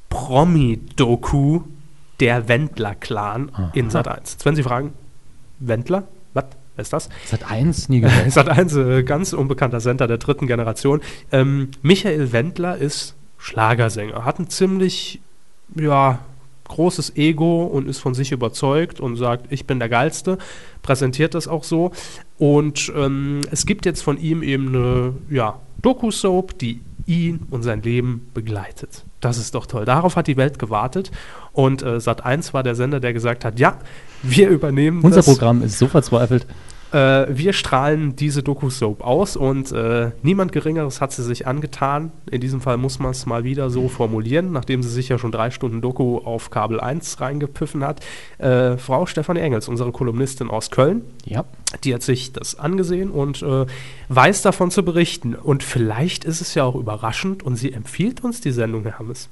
Promi-Doku 0.09 1.63
Der 2.21 2.49
Wendler-Clan 2.49 3.53
in 3.75 3.91
Sat 3.91 4.09
1. 4.09 4.33
Jetzt 4.33 4.45
werden 4.45 4.57
Sie 4.57 4.63
fragen, 4.63 4.93
Wendler? 5.59 6.05
Was? 6.35 6.45
Wer 6.77 6.83
ist 6.83 6.93
das? 6.93 7.09
Sat 7.27 7.51
1 7.51 7.89
nie 7.89 8.01
gehört. 8.01 8.31
Sat 8.33 8.49
1, 8.49 8.75
äh, 8.77 9.03
ganz 9.03 9.33
unbekannter 9.33 9.81
Sender 9.81 10.07
der 10.07 10.19
dritten 10.19 10.47
Generation. 10.47 11.01
Ähm, 11.33 11.71
Michael 11.83 12.33
Wendler 12.33 12.77
ist 12.77 13.15
Schlagersänger, 13.39 14.25
hat 14.25 14.39
ein 14.39 14.49
ziemlich, 14.49 15.21
ja, 15.77 16.19
großes 16.69 17.17
Ego 17.17 17.65
und 17.65 17.89
ist 17.89 17.99
von 17.99 18.15
sich 18.15 18.33
überzeugt 18.33 19.01
und 19.01 19.17
sagt, 19.17 19.53
ich 19.53 19.67
bin 19.67 19.79
der 19.79 19.89
Geilste, 19.89 20.39
präsentiert 20.83 21.35
das 21.35 21.49
auch 21.49 21.65
so. 21.65 21.93
Und 22.39 22.93
ähm, 22.97 23.41
es 23.51 23.67
gibt 23.67 23.87
jetzt 23.87 24.03
von 24.03 24.19
ihm 24.19 24.43
eben 24.43 24.69
eine, 24.69 25.15
ja, 25.31 25.61
Doku-Soap, 25.83 26.59
die 26.59 26.81
ihn 27.07 27.47
und 27.51 27.63
sein 27.63 27.83
Leben 27.83 28.29
begleitet. 28.35 29.05
Das 29.21 29.39
ist 29.39 29.55
doch 29.55 29.67
toll. 29.67 29.85
Darauf 29.85 30.17
hat 30.17 30.27
die 30.27 30.37
Welt 30.37 30.59
gewartet. 30.59 31.11
Und 31.53 31.83
äh, 31.83 32.01
Sat 32.01 32.25
1 32.25 32.55
war 32.55 32.63
der 32.63 32.75
Sender, 32.75 33.01
der 33.01 33.13
gesagt 33.13 33.45
hat, 33.45 33.59
ja, 33.59 33.79
wir 34.23 34.49
übernehmen 34.51 35.03
Unser 35.03 35.17
das. 35.17 35.27
Programm 35.27 35.63
ist 35.63 35.79
so 35.79 35.89
verzweifelt. 35.89 36.47
Äh, 36.93 37.27
wir 37.29 37.53
strahlen 37.53 38.17
diese 38.17 38.43
Doku-Soap 38.43 39.03
aus 39.05 39.37
und 39.37 39.73
äh, 39.73 40.13
niemand 40.23 40.53
Geringeres 40.53 41.01
hat 41.01 41.13
sie 41.13 41.23
sich 41.23 41.47
angetan. 41.47 42.13
In 42.31 42.41
diesem 42.41 42.61
Fall 42.63 42.79
muss 42.79 42.99
man 42.99 43.11
es 43.11 43.27
mal 43.27 43.45
wieder 43.45 43.69
so 43.69 43.89
formulieren, 43.89 44.53
nachdem 44.53 44.83
sie 44.83 44.89
sich 44.89 45.09
ja 45.11 45.19
schon 45.19 45.31
drei 45.33 45.51
Stunden 45.51 45.83
Doku 45.83 46.19
auf 46.19 46.49
Kabel 46.51 46.81
1 46.81 47.21
reingepfiffen 47.21 47.85
hat. 47.85 48.01
Äh, 48.39 48.79
Frau 48.79 49.05
Stefanie 49.07 49.41
Engels, 49.41 49.69
unsere 49.69 49.93
Kolumnistin 49.93 50.49
aus 50.49 50.71
Köln, 50.71 51.03
Ja. 51.27 51.45
die 51.85 51.95
hat 51.95 52.03
sich 52.03 52.33
das 52.33 52.59
angesehen 52.59 53.11
und 53.11 53.43
äh, 53.43 53.67
weiß 54.09 54.41
davon 54.43 54.71
zu 54.71 54.83
berichten. 54.83 55.35
Und 55.35 55.63
vielleicht 55.63 56.25
ist 56.25 56.41
es 56.41 56.55
ja 56.55 56.65
auch 56.65 56.75
überraschend 56.75 57.43
und 57.43 57.57
sie 57.57 57.73
empfiehlt 57.73 58.25
uns 58.25 58.41
die 58.41 58.53
Sendung, 58.53 58.85
Herr 58.85 58.99
Hammes. 58.99 59.29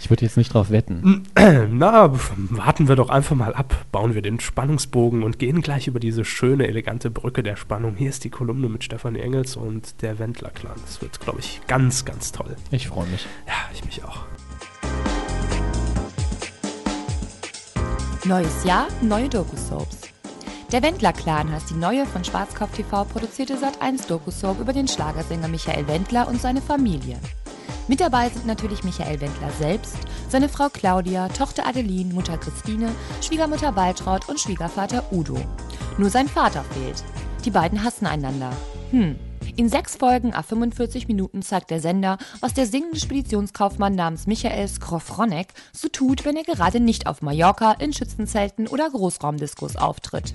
Ich 0.00 0.08
würde 0.08 0.24
jetzt 0.24 0.38
nicht 0.38 0.54
drauf 0.54 0.70
wetten. 0.70 1.24
Na, 1.70 2.10
warten 2.10 2.88
wir 2.88 2.96
doch 2.96 3.10
einfach 3.10 3.36
mal 3.36 3.54
ab, 3.54 3.84
bauen 3.92 4.14
wir 4.14 4.22
den 4.22 4.40
Spannungsbogen 4.40 5.22
und 5.22 5.38
gehen 5.38 5.60
gleich 5.60 5.88
über 5.88 6.00
diese 6.00 6.24
schöne, 6.24 6.66
elegante 6.66 7.10
Brücke 7.10 7.42
der 7.42 7.56
Spannung. 7.56 7.96
Hier 7.96 8.08
ist 8.08 8.24
die 8.24 8.30
Kolumne 8.30 8.70
mit 8.70 8.82
Stefanie 8.82 9.20
Engels 9.20 9.56
und 9.56 10.00
der 10.00 10.18
Wendler-Clan. 10.18 10.76
Das 10.86 11.02
wird, 11.02 11.20
glaube 11.20 11.40
ich, 11.40 11.60
ganz, 11.66 12.06
ganz 12.06 12.32
toll. 12.32 12.56
Ich 12.70 12.88
freue 12.88 13.06
mich. 13.08 13.26
Ja, 13.46 13.52
ich 13.74 13.84
mich 13.84 14.02
auch. 14.02 14.24
Neues 18.24 18.64
Jahr, 18.64 18.88
neue 19.02 19.28
Doku-Soaps. 19.28 20.08
Der 20.72 20.82
Wendler-Clan 20.82 21.52
heißt 21.52 21.68
die 21.70 21.74
neue 21.74 22.06
von 22.06 22.24
Schwarzkopf 22.24 22.74
TV 22.74 23.04
produzierte 23.04 23.54
Sat1 23.54 24.08
Doku-Soap 24.08 24.60
über 24.60 24.72
den 24.72 24.88
Schlagersänger 24.88 25.48
Michael 25.48 25.86
Wendler 25.88 26.26
und 26.26 26.40
seine 26.40 26.62
Familie. 26.62 27.18
Mit 27.88 28.00
dabei 28.00 28.28
sind 28.28 28.46
natürlich 28.46 28.84
Michael 28.84 29.20
Wendler 29.20 29.50
selbst, 29.58 29.96
seine 30.28 30.48
Frau 30.48 30.68
Claudia, 30.68 31.28
Tochter 31.28 31.66
Adeline, 31.66 32.14
Mutter 32.14 32.38
Christine, 32.38 32.90
Schwiegermutter 33.20 33.76
Waltraud 33.76 34.28
und 34.28 34.40
Schwiegervater 34.40 35.04
Udo. 35.12 35.38
Nur 35.98 36.10
sein 36.10 36.28
Vater 36.28 36.64
fehlt. 36.64 37.04
Die 37.44 37.50
beiden 37.50 37.82
hassen 37.82 38.06
einander. 38.06 38.50
Hm. 38.90 39.16
In 39.56 39.68
sechs 39.68 39.96
Folgen 39.96 40.32
a 40.34 40.42
45 40.42 41.08
Minuten 41.08 41.42
zeigt 41.42 41.70
der 41.70 41.80
Sender, 41.80 42.18
was 42.40 42.54
der 42.54 42.66
singende 42.66 43.00
Speditionskaufmann 43.00 43.94
namens 43.94 44.26
Michael 44.26 44.68
Skrofronek 44.68 45.48
so 45.72 45.88
tut, 45.88 46.24
wenn 46.24 46.36
er 46.36 46.44
gerade 46.44 46.80
nicht 46.80 47.06
auf 47.06 47.22
Mallorca, 47.22 47.72
in 47.72 47.92
Schützenzelten 47.92 48.68
oder 48.68 48.88
Großraumdiskos 48.90 49.76
auftritt. 49.76 50.34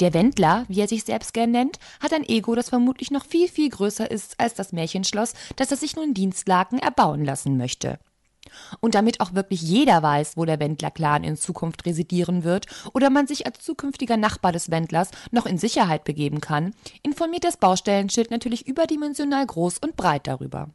Der 0.00 0.14
Wendler, 0.14 0.64
wie 0.68 0.80
er 0.80 0.88
sich 0.88 1.04
selbst 1.04 1.34
gern 1.34 1.50
nennt, 1.50 1.78
hat 2.00 2.14
ein 2.14 2.26
Ego, 2.26 2.54
das 2.54 2.70
vermutlich 2.70 3.10
noch 3.10 3.26
viel, 3.26 3.48
viel 3.48 3.68
größer 3.68 4.10
ist 4.10 4.40
als 4.40 4.54
das 4.54 4.72
Märchenschloss, 4.72 5.34
das 5.56 5.70
er 5.70 5.76
sich 5.76 5.94
nun 5.94 6.06
in 6.06 6.14
Dienstlaken 6.14 6.78
erbauen 6.78 7.22
lassen 7.22 7.58
möchte. 7.58 7.98
Und 8.80 8.94
damit 8.94 9.20
auch 9.20 9.34
wirklich 9.34 9.60
jeder 9.60 10.02
weiß, 10.02 10.38
wo 10.38 10.46
der 10.46 10.58
Wendler-Clan 10.58 11.22
in 11.22 11.36
Zukunft 11.36 11.84
residieren 11.84 12.42
wird 12.42 12.66
oder 12.94 13.10
man 13.10 13.26
sich 13.26 13.44
als 13.44 13.58
zukünftiger 13.58 14.16
Nachbar 14.16 14.52
des 14.52 14.70
Wendlers 14.70 15.10
noch 15.30 15.44
in 15.44 15.58
Sicherheit 15.58 16.04
begeben 16.04 16.40
kann, 16.40 16.74
informiert 17.02 17.44
das 17.44 17.58
Baustellenschild 17.58 18.30
natürlich 18.30 18.66
überdimensional 18.66 19.44
groß 19.44 19.78
und 19.78 19.96
breit 19.96 20.26
darüber. 20.26 20.70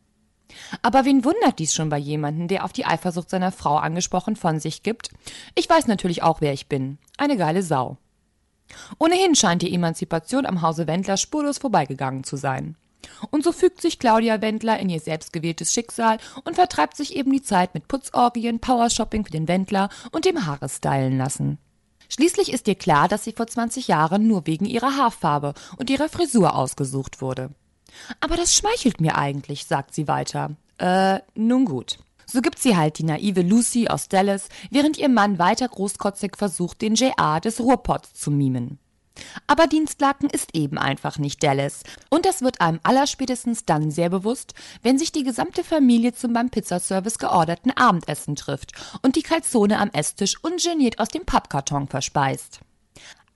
Aber 0.84 1.06
wen 1.06 1.26
wundert 1.26 1.58
dies 1.58 1.74
schon 1.74 1.90
bei 1.90 1.98
jemandem, 1.98 2.48
der 2.48 2.64
auf 2.64 2.72
die 2.72 2.86
Eifersucht 2.86 3.32
seiner 3.32 3.52
Frau 3.52 3.78
angesprochen 3.78 4.36
von 4.36 4.60
sich 4.60 4.84
gibt? 4.84 5.10
Ich 5.56 5.68
weiß 5.68 5.88
natürlich 5.88 6.22
auch, 6.22 6.40
wer 6.40 6.54
ich 6.54 6.70
bin. 6.70 7.00
Eine 7.18 7.36
geile 7.36 7.64
Sau. 7.64 7.98
Ohnehin 9.00 9.36
scheint 9.36 9.62
die 9.62 9.74
Emanzipation 9.74 10.46
am 10.46 10.62
Hause 10.62 10.88
Wendler 10.88 11.18
spurlos 11.18 11.58
vorbeigegangen 11.58 12.24
zu 12.24 12.36
sein. 12.36 12.76
Und 13.30 13.44
so 13.44 13.52
fügt 13.52 13.82
sich 13.82 14.00
Claudia 14.00 14.42
Wendler 14.42 14.80
in 14.80 14.90
ihr 14.90 15.00
selbstgewähltes 15.00 15.74
Schicksal 15.74 16.18
und 16.44 16.56
vertreibt 16.56 16.98
sich 16.98 17.16
eben 17.16 17.32
die 17.32 17.44
Zeit 17.44 17.74
mit 17.74 17.88
Putzorgien, 17.88 18.60
Powershopping 18.60 19.26
für 19.26 19.32
den 19.32 19.48
Wendler 19.48 19.90
und 20.12 20.26
dem 20.26 20.46
Haare 20.46 20.70
stylen 20.70 21.18
lassen. 21.18 21.58
Schließlich 22.10 22.54
ist 22.54 22.68
ihr 22.68 22.76
klar, 22.76 23.08
dass 23.08 23.24
sie 23.24 23.32
vor 23.32 23.48
20 23.48 23.88
Jahren 23.88 24.28
nur 24.28 24.46
wegen 24.46 24.66
ihrer 24.66 24.96
Haarfarbe 24.96 25.54
und 25.78 25.90
ihrer 25.90 26.10
Frisur 26.10 26.56
ausgesucht 26.56 27.22
wurde. 27.22 27.50
Aber 28.20 28.36
das 28.36 28.56
schmeichelt 28.56 29.02
mir 29.02 29.18
eigentlich, 29.18 29.66
sagt 29.66 29.94
sie 29.94 30.08
weiter. 30.08 30.52
Äh, 30.78 31.20
nun 31.36 31.66
gut. 31.66 31.98
So 32.26 32.42
gibt 32.42 32.60
sie 32.60 32.76
halt 32.76 32.98
die 33.00 33.04
naive 33.04 33.42
Lucy 33.42 33.88
aus 33.88 34.10
Dallas, 34.10 34.50
während 34.72 34.98
ihr 34.98 35.10
Mann 35.10 35.40
weiter 35.40 35.68
großkotzig 35.68 36.38
versucht, 36.38 36.82
den 36.82 36.96
JR 36.96 37.40
des 37.40 37.60
Ruhrpots 37.60 38.14
zu 38.14 38.32
mimen. 38.32 38.80
Aber 39.48 39.68
Dienstlaken 39.68 40.30
ist 40.30 40.56
eben 40.56 40.78
einfach 40.78 41.18
nicht 41.18 41.42
Dallas. 41.42 41.84
Und 42.10 42.26
das 42.26 42.42
wird 42.42 42.62
einem 42.62 42.80
allerspätestens 42.84 43.66
dann 43.66 43.92
sehr 43.92 44.10
bewusst, 44.10 44.54
wenn 44.82 44.98
sich 44.98 45.12
die 45.12 45.24
gesamte 45.24 45.64
Familie 45.64 46.14
zum 46.14 46.34
beim 46.34 46.50
Pizzaservice 46.50 47.20
georderten 47.20 47.72
Abendessen 47.72 48.36
trifft 48.36 48.72
und 49.02 49.16
die 49.16 49.22
Calzone 49.22 49.80
am 49.80 49.90
Esstisch 49.92 50.36
ungeniert 50.44 51.00
aus 51.00 51.10
dem 51.10 51.26
Pappkarton 51.26 51.88
verspeist. 51.88 52.60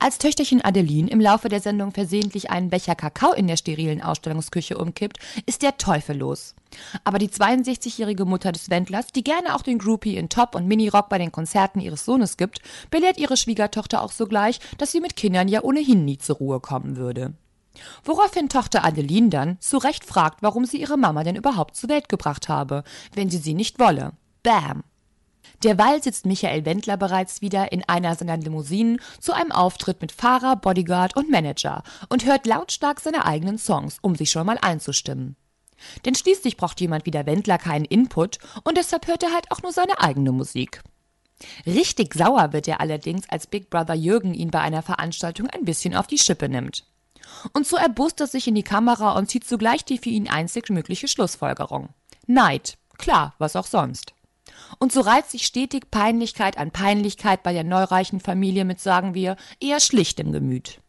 Als 0.02 0.18
Töchterchen 0.18 0.62
Adeline 0.62 1.10
im 1.10 1.20
Laufe 1.20 1.50
der 1.50 1.60
Sendung 1.60 1.92
versehentlich 1.92 2.50
einen 2.50 2.70
Becher 2.70 2.96
Kakao 2.96 3.34
in 3.34 3.48
der 3.48 3.58
sterilen 3.58 4.02
Ausstellungsküche 4.02 4.78
umkippt, 4.78 5.20
ist 5.46 5.62
der 5.62 5.78
Teufel 5.78 6.18
los. 6.18 6.56
Aber 7.04 7.20
die 7.20 7.30
62-jährige 7.30 8.26
Mutter 8.26 8.52
des 8.52 8.70
Wendlers, 8.70 9.08
die 9.08 9.24
gerne 9.24 9.56
auch 9.56 9.62
den 9.62 9.80
Groupie 9.80 10.18
in 10.18 10.30
Top 10.30 10.56
und 10.56 10.68
Minirock 10.68 11.10
bei 11.10 11.18
den 11.18 11.32
Konzerten 11.32 11.80
ihres 11.80 12.06
Sohnes 12.06 12.38
gibt, 12.38 12.60
belehrt 12.92 13.18
ihre 13.18 13.38
Schwiegertochter 13.38 14.02
auch 14.02 14.12
sogleich, 14.12 14.60
dass 14.78 14.92
sie 14.92 15.02
mit 15.02 15.16
Kindern 15.16 15.48
ja 15.48 15.64
ohnehin 15.64 16.06
nie 16.06 16.18
zur 16.18 16.38
Ruhe 16.38 16.60
kommen 16.60 16.98
würde. 16.98 17.34
Woraufhin 18.04 18.50
Tochter 18.50 18.84
Adeline 18.84 19.30
dann 19.30 19.58
zu 19.60 19.78
Recht 19.78 20.06
fragt, 20.06 20.42
warum 20.42 20.66
sie 20.66 20.82
ihre 20.82 20.98
Mama 20.98 21.24
denn 21.24 21.36
überhaupt 21.36 21.76
zur 21.76 21.90
Welt 21.90 22.10
gebracht 22.10 22.50
habe, 22.50 22.84
wenn 23.14 23.30
sie 23.30 23.38
sie 23.38 23.54
nicht 23.54 23.80
wolle. 23.80 24.14
Bam! 24.44 24.84
Derweil 25.64 26.02
sitzt 26.02 26.26
Michael 26.26 26.66
Wendler 26.66 26.96
bereits 26.96 27.42
wieder 27.42 27.72
in 27.72 27.84
einer 27.88 28.16
seiner 28.16 28.38
Limousinen 28.38 29.02
zu 29.20 29.34
einem 29.34 29.52
Auftritt 29.52 30.02
mit 30.02 30.12
Fahrer, 30.12 30.56
Bodyguard 30.56 31.16
und 31.18 31.30
Manager 31.30 31.84
und 32.08 32.26
hört 32.26 32.46
lautstark 32.46 33.02
seine 33.02 33.26
eigenen 33.26 33.58
Songs, 33.58 33.98
um 34.02 34.16
sich 34.16 34.32
schon 34.32 34.46
mal 34.46 34.58
einzustimmen. 34.62 35.36
Denn 36.06 36.16
schließlich 36.16 36.58
braucht 36.58 36.82
jemand 36.82 37.06
wie 37.06 37.12
der 37.12 37.26
Wendler 37.26 37.58
keinen 37.58 37.86
Input 37.86 38.38
und 38.64 38.78
deshalb 38.78 39.08
hört 39.08 39.24
er 39.24 39.34
halt 39.34 39.52
auch 39.52 39.62
nur 39.62 39.72
seine 39.72 40.00
eigene 40.00 40.32
Musik. 40.32 40.82
Richtig 41.66 42.14
sauer 42.14 42.52
wird 42.54 42.68
er 42.68 42.82
allerdings, 42.82 43.30
als 43.30 43.48
Big 43.48 43.70
Brother 43.70 43.94
Jürgen 43.94 44.34
ihn 44.34 44.52
bei 44.52 44.60
einer 44.60 44.82
Veranstaltung 44.82 45.48
ein 45.48 45.66
bisschen 45.66 45.96
auf 45.96 46.08
die 46.08 46.18
Schippe 46.18 46.50
nimmt. 46.50 46.86
Und 47.54 47.68
so 47.68 47.78
erbust 47.78 48.20
er 48.20 48.28
sich 48.28 48.48
in 48.48 48.56
die 48.56 48.64
Kamera 48.64 49.14
und 49.18 49.30
zieht 49.30 49.46
zugleich 49.46 49.86
die 49.86 49.98
für 49.98 50.10
ihn 50.10 50.28
einzig 50.28 50.70
mögliche 50.70 51.08
Schlussfolgerung. 51.08 51.90
Neid. 52.28 52.78
Klar, 52.98 53.34
was 53.38 53.56
auch 53.56 53.68
sonst. 53.68 54.14
Und 54.78 54.92
so 54.92 55.02
reiht 55.02 55.30
sich 55.30 55.46
stetig 55.46 55.90
Peinlichkeit 55.90 56.58
an 56.58 56.72
Peinlichkeit 56.72 57.44
bei 57.44 57.54
der 57.54 57.64
neureichen 57.64 58.20
Familie 58.20 58.66
mit, 58.66 58.80
sagen 58.80 59.14
wir, 59.14 59.38
eher 59.60 59.80
schlichtem 59.80 60.32
Gemüt. 60.32 60.82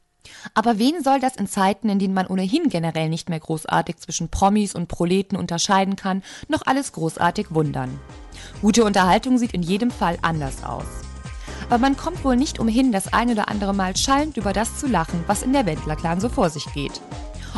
Aber 0.54 0.78
wen 0.78 1.02
soll 1.02 1.20
das 1.20 1.36
in 1.36 1.46
Zeiten, 1.46 1.88
in 1.88 1.98
denen 1.98 2.14
man 2.14 2.26
ohnehin 2.26 2.68
generell 2.68 3.08
nicht 3.08 3.28
mehr 3.28 3.40
großartig 3.40 3.96
zwischen 3.98 4.28
Promis 4.28 4.74
und 4.74 4.88
Proleten 4.88 5.36
unterscheiden 5.36 5.96
kann, 5.96 6.22
noch 6.48 6.62
alles 6.66 6.92
großartig 6.92 7.46
wundern? 7.50 7.98
Gute 8.62 8.84
Unterhaltung 8.84 9.38
sieht 9.38 9.52
in 9.52 9.62
jedem 9.62 9.90
Fall 9.90 10.18
anders 10.22 10.64
aus. 10.64 10.84
Aber 11.66 11.78
man 11.78 11.96
kommt 11.96 12.24
wohl 12.24 12.36
nicht 12.36 12.58
umhin, 12.58 12.92
das 12.92 13.12
ein 13.12 13.30
oder 13.30 13.48
andere 13.48 13.74
Mal 13.74 13.96
schallend 13.96 14.36
über 14.36 14.52
das 14.52 14.78
zu 14.78 14.86
lachen, 14.86 15.24
was 15.26 15.42
in 15.42 15.52
der 15.52 15.66
Wendler-Clan 15.66 16.20
so 16.20 16.28
vor 16.28 16.50
sich 16.50 16.66
geht. 16.72 17.00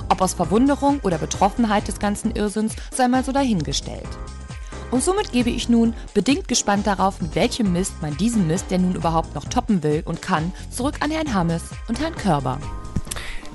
Ob 0.09 0.21
aus 0.21 0.35
Verwunderung 0.35 1.01
oder 1.03 1.19
Betroffenheit 1.19 1.89
des 1.89 1.99
ganzen 1.99 2.31
Irrsinns, 2.33 2.75
sei 2.93 3.09
mal 3.09 3.25
so 3.25 3.33
dahingestellt. 3.33 4.09
Und 4.93 5.03
somit 5.03 5.33
gebe 5.33 5.49
ich 5.49 5.71
nun, 5.71 5.95
bedingt 6.13 6.49
gespannt 6.49 6.87
darauf, 6.87 7.23
mit 7.23 7.35
welchem 7.35 7.73
Mist 7.73 7.95
man 8.03 8.15
diesen 8.19 8.47
Mist, 8.47 8.71
der 8.71 8.79
nun 8.79 8.95
überhaupt 8.95 9.35
noch 9.35 9.47
toppen 9.47 9.83
will 9.83 10.03
und 10.05 10.21
kann, 10.21 10.53
zurück 10.71 10.97
an 11.01 11.11
Herrn 11.11 11.33
Hammes 11.33 11.65
und 11.89 11.99
Herrn 11.99 12.15
Körber. 12.15 12.59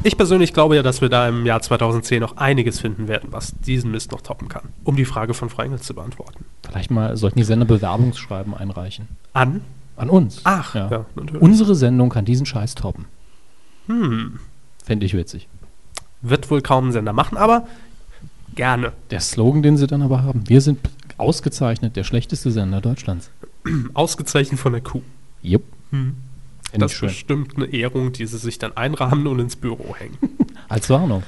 Ich 0.02 0.18
persönlich 0.18 0.52
glaube 0.52 0.76
ja, 0.76 0.82
dass 0.82 1.00
wir 1.00 1.10
da 1.10 1.28
im 1.30 1.46
Jahr 1.46 1.62
2010 1.62 2.22
noch 2.22 2.38
einiges 2.38 2.80
finden 2.80 3.08
werden, 3.08 3.28
was 3.32 3.54
diesen 3.60 3.92
Mist 3.92 4.12
noch 4.12 4.22
toppen 4.22 4.48
kann, 4.48 4.64
um 4.84 4.96
die 4.96 5.06
Frage 5.06 5.36
von 5.36 5.52
Frengel 5.52 5.80
zu 5.80 5.94
beantworten. 5.94 6.44
Vielleicht 6.68 6.90
mal 6.90 7.16
sollten 7.18 7.38
die 7.38 7.46
Sender 7.46 7.68
Bewerbungsschreiben 7.68 8.56
einreichen. 8.56 9.08
An? 9.34 9.62
An 9.96 10.10
uns. 10.10 10.42
Ach, 10.44 10.74
ja. 10.74 10.90
ja, 10.90 11.06
natürlich. 11.16 11.42
Unsere 11.42 11.76
Sendung 11.76 12.10
kann 12.10 12.26
diesen 12.26 12.48
Scheiß 12.48 12.74
toppen. 12.74 13.06
Hm, 13.86 14.40
Fände 14.84 15.06
ich 15.06 15.14
witzig. 15.14 15.48
wird 16.22 16.50
wohl 16.50 16.62
kaum 16.62 16.88
ein 16.88 16.92
Sender 16.94 17.14
machen, 17.14 17.38
aber 17.38 17.68
gerne. 18.56 18.94
Der 19.12 19.20
Slogan, 19.20 19.62
den 19.62 19.78
sie 19.78 19.86
dann 19.86 20.02
aber 20.02 20.24
haben. 20.24 20.44
Wir 20.48 20.62
sind 20.62 20.80
ausgezeichnet 21.18 21.96
der 21.96 22.04
schlechteste 22.04 22.52
Sender 22.52 22.82
Deutschlands. 22.82 23.32
Ausgezeichnet 23.94 24.60
von 24.60 24.72
der 24.74 24.82
Kuh. 24.82 25.02
Jupp. 25.42 25.64
Hm. 25.92 26.16
Das 26.74 26.94
ist 26.94 27.02
bestimmt 27.02 27.56
eine 27.56 27.66
Ehrung, 27.68 28.12
die 28.12 28.26
sie 28.26 28.38
sich 28.38 28.60
dann 28.60 28.76
einrahmen 28.76 29.26
und 29.28 29.40
ins 29.40 29.56
Büro 29.56 29.96
hängen. 29.96 30.18
Als 30.70 30.90
Warnung. 30.90 31.24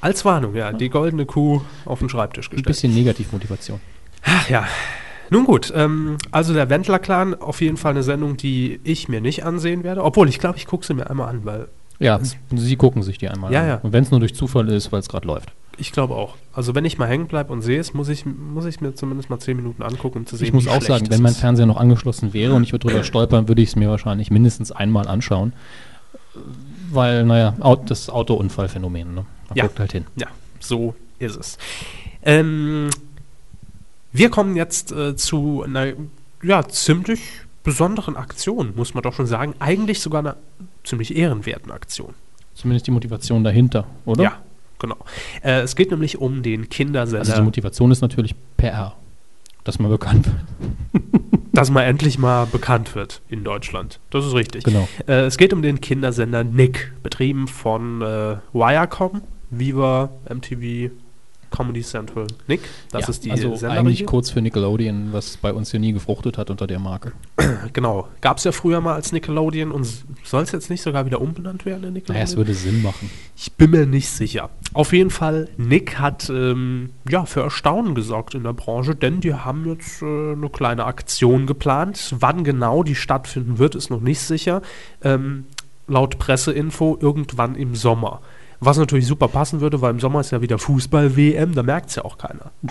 Als 0.00 0.24
Warnung, 0.24 0.54
ja. 0.56 0.72
Die 0.72 0.88
goldene 0.88 1.26
Kuh 1.26 1.60
auf 1.84 2.00
den 2.00 2.08
Schreibtisch 2.08 2.46
Ein 2.48 2.50
gestellt. 2.56 2.66
bisschen 2.66 2.94
Negativmotivation. 2.94 3.80
Ach 4.24 4.48
ja. 4.48 4.66
Nun 5.30 5.44
gut, 5.44 5.72
ähm, 5.76 6.16
also 6.32 6.52
der 6.54 6.68
Wendler-Clan, 6.70 7.34
auf 7.34 7.60
jeden 7.60 7.76
Fall 7.76 7.92
eine 7.92 8.02
Sendung, 8.02 8.36
die 8.36 8.80
ich 8.82 9.08
mir 9.08 9.20
nicht 9.20 9.44
ansehen 9.44 9.84
werde. 9.84 10.02
Obwohl, 10.02 10.28
ich 10.28 10.40
glaube, 10.40 10.56
ich 10.58 10.66
gucke 10.66 10.84
sie 10.84 10.92
mir 10.94 11.08
einmal 11.08 11.28
an, 11.28 11.44
weil 11.44 11.68
Ja, 12.00 12.18
sie 12.52 12.76
gucken 12.76 13.02
sich 13.04 13.18
die 13.18 13.28
einmal 13.28 13.52
Ja, 13.52 13.60
an. 13.62 13.68
ja. 13.68 13.74
Und 13.76 13.92
wenn 13.92 14.02
es 14.02 14.10
nur 14.10 14.18
durch 14.18 14.34
Zufall 14.34 14.68
ist, 14.70 14.90
weil 14.90 14.98
es 15.00 15.08
gerade 15.08 15.26
läuft. 15.28 15.52
Ich 15.80 15.92
glaube 15.92 16.14
auch. 16.14 16.36
Also 16.52 16.74
wenn 16.74 16.84
ich 16.84 16.98
mal 16.98 17.06
hängen 17.08 17.26
bleibe 17.26 17.52
und 17.52 17.62
sehe 17.62 17.80
es, 17.80 17.94
muss 17.94 18.08
ich, 18.08 18.24
muss 18.26 18.64
ich 18.66 18.80
mir 18.80 18.94
zumindest 18.94 19.30
mal 19.30 19.38
zehn 19.38 19.56
Minuten 19.56 19.82
angucken, 19.82 20.18
um 20.18 20.26
zu 20.26 20.36
sehen, 20.36 20.46
Ich 20.48 20.52
muss 20.52 20.68
auch 20.68 20.82
sagen, 20.82 21.08
wenn 21.10 21.22
mein. 21.22 21.34
Fernseher 21.34 21.66
noch 21.66 21.76
angeschlossen 21.78 22.32
wäre 22.34 22.52
und 22.54 22.62
ich 22.62 22.72
würde 22.72 22.86
drüber 22.88 23.02
stolpern, 23.04 23.48
würde 23.48 23.62
ich 23.62 23.70
es 23.70 23.76
mir 23.76 23.88
wahrscheinlich 23.88 24.30
mindestens 24.30 24.70
einmal 24.72 25.08
anschauen. 25.08 25.52
Weil, 26.92 27.24
naja, 27.24 27.54
das 27.86 28.10
Autounfallphänomen, 28.10 29.14
ne? 29.14 29.26
Man 29.48 29.56
Ja. 29.56 29.64
guckt 29.66 29.78
halt 29.80 29.92
hin. 29.92 30.06
Ja, 30.16 30.26
so 30.58 30.94
ist 31.18 31.36
es. 31.36 31.58
Ähm, 32.22 32.90
wir 34.12 34.30
kommen 34.30 34.56
jetzt 34.56 34.92
äh, 34.92 35.16
zu 35.16 35.62
einer 35.62 35.92
ja, 36.42 36.66
ziemlich 36.68 37.20
besonderen 37.62 38.16
Aktion, 38.16 38.72
muss 38.76 38.94
man 38.94 39.02
doch 39.02 39.14
schon 39.14 39.26
sagen. 39.26 39.54
Eigentlich 39.58 40.00
sogar 40.00 40.20
einer 40.20 40.36
ziemlich 40.84 41.16
ehrenwerten 41.16 41.70
Aktion. 41.70 42.14
Zumindest 42.54 42.86
die 42.86 42.90
Motivation 42.90 43.44
dahinter, 43.44 43.86
oder? 44.04 44.22
Ja, 44.22 44.38
genau. 44.80 44.96
Äh, 45.42 45.60
es 45.60 45.76
geht 45.76 45.92
nämlich 45.92 46.18
um 46.18 46.42
den 46.42 46.68
Kindersender, 46.68 47.20
Also 47.20 47.34
die 47.34 47.42
Motivation 47.42 47.90
ist 47.90 48.00
natürlich 48.00 48.34
PR. 48.56 48.94
Dass 49.62 49.78
man 49.78 49.90
bekannt 49.90 50.26
wird. 50.26 51.04
dass 51.52 51.70
man 51.70 51.84
endlich 51.84 52.18
mal 52.18 52.46
bekannt 52.46 52.94
wird 52.94 53.20
in 53.28 53.44
Deutschland. 53.44 54.00
Das 54.10 54.24
ist 54.26 54.34
richtig. 54.34 54.64
Genau. 54.64 54.88
Äh, 55.06 55.26
es 55.26 55.36
geht 55.36 55.52
um 55.52 55.62
den 55.62 55.80
Kindersender 55.80 56.44
Nick, 56.44 56.92
betrieben 57.02 57.46
von 57.46 58.02
äh, 58.02 58.36
Viacom, 58.52 59.22
Viva, 59.50 60.10
MTV, 60.28 60.90
Comedy 61.50 61.82
Central. 61.82 62.26
Nick, 62.46 62.60
das 62.90 63.02
ja, 63.02 63.08
ist 63.08 63.24
die 63.24 63.30
also 63.32 63.48
eigentlich 63.48 63.60
Senderregie. 63.60 64.04
kurz 64.04 64.30
für 64.30 64.40
Nickelodeon, 64.40 65.12
was 65.12 65.36
bei 65.36 65.52
uns 65.52 65.70
hier 65.70 65.80
nie 65.80 65.92
gefruchtet 65.92 66.38
hat 66.38 66.50
unter 66.50 66.66
der 66.66 66.78
Marke. 66.78 67.12
Genau. 67.72 68.08
Gab 68.20 68.38
es 68.38 68.44
ja 68.44 68.52
früher 68.52 68.80
mal 68.80 68.94
als 68.94 69.12
Nickelodeon 69.12 69.70
und 69.72 69.86
soll 70.24 70.42
es 70.42 70.52
jetzt 70.52 70.70
nicht 70.70 70.82
sogar 70.82 71.04
wieder 71.06 71.20
umbenannt 71.20 71.66
werden 71.66 71.78
in 71.78 71.80
Naja, 71.82 71.94
Nickelodeon? 71.94 72.24
es 72.24 72.36
würde 72.36 72.54
Sinn 72.54 72.82
machen. 72.82 73.10
ich 73.36 73.52
bin 73.52 73.70
mir 73.70 73.86
nicht 73.86 74.08
sicher. 74.08 74.50
Auf 74.72 74.92
jeden 74.92 75.10
Fall, 75.10 75.48
Nick 75.56 75.98
hat 75.98 76.30
ähm, 76.30 76.90
ja, 77.08 77.26
für 77.26 77.42
Erstaunen 77.42 77.94
gesorgt 77.94 78.34
in 78.34 78.44
der 78.44 78.52
Branche, 78.52 78.94
denn 78.94 79.20
die 79.20 79.34
haben 79.34 79.66
jetzt 79.66 80.00
äh, 80.02 80.04
eine 80.32 80.48
kleine 80.50 80.84
Aktion 80.84 81.46
geplant. 81.46 82.14
Wann 82.18 82.44
genau 82.44 82.82
die 82.82 82.94
stattfinden 82.94 83.58
wird, 83.58 83.74
ist 83.74 83.90
noch 83.90 84.00
nicht 84.00 84.20
sicher. 84.20 84.62
Ähm, 85.02 85.44
laut 85.86 86.18
Presseinfo 86.18 86.96
irgendwann 87.00 87.56
im 87.56 87.74
Sommer. 87.74 88.20
Was 88.62 88.76
natürlich 88.76 89.06
super 89.06 89.26
passen 89.28 89.60
würde, 89.62 89.80
weil 89.80 89.90
im 89.92 90.00
Sommer 90.00 90.20
ist 90.20 90.32
ja 90.32 90.42
wieder 90.42 90.58
Fußball-WM, 90.58 91.54
da 91.54 91.62
merkt 91.62 91.88
es 91.90 91.96
ja 91.96 92.04
auch 92.04 92.18
keiner. 92.18 92.50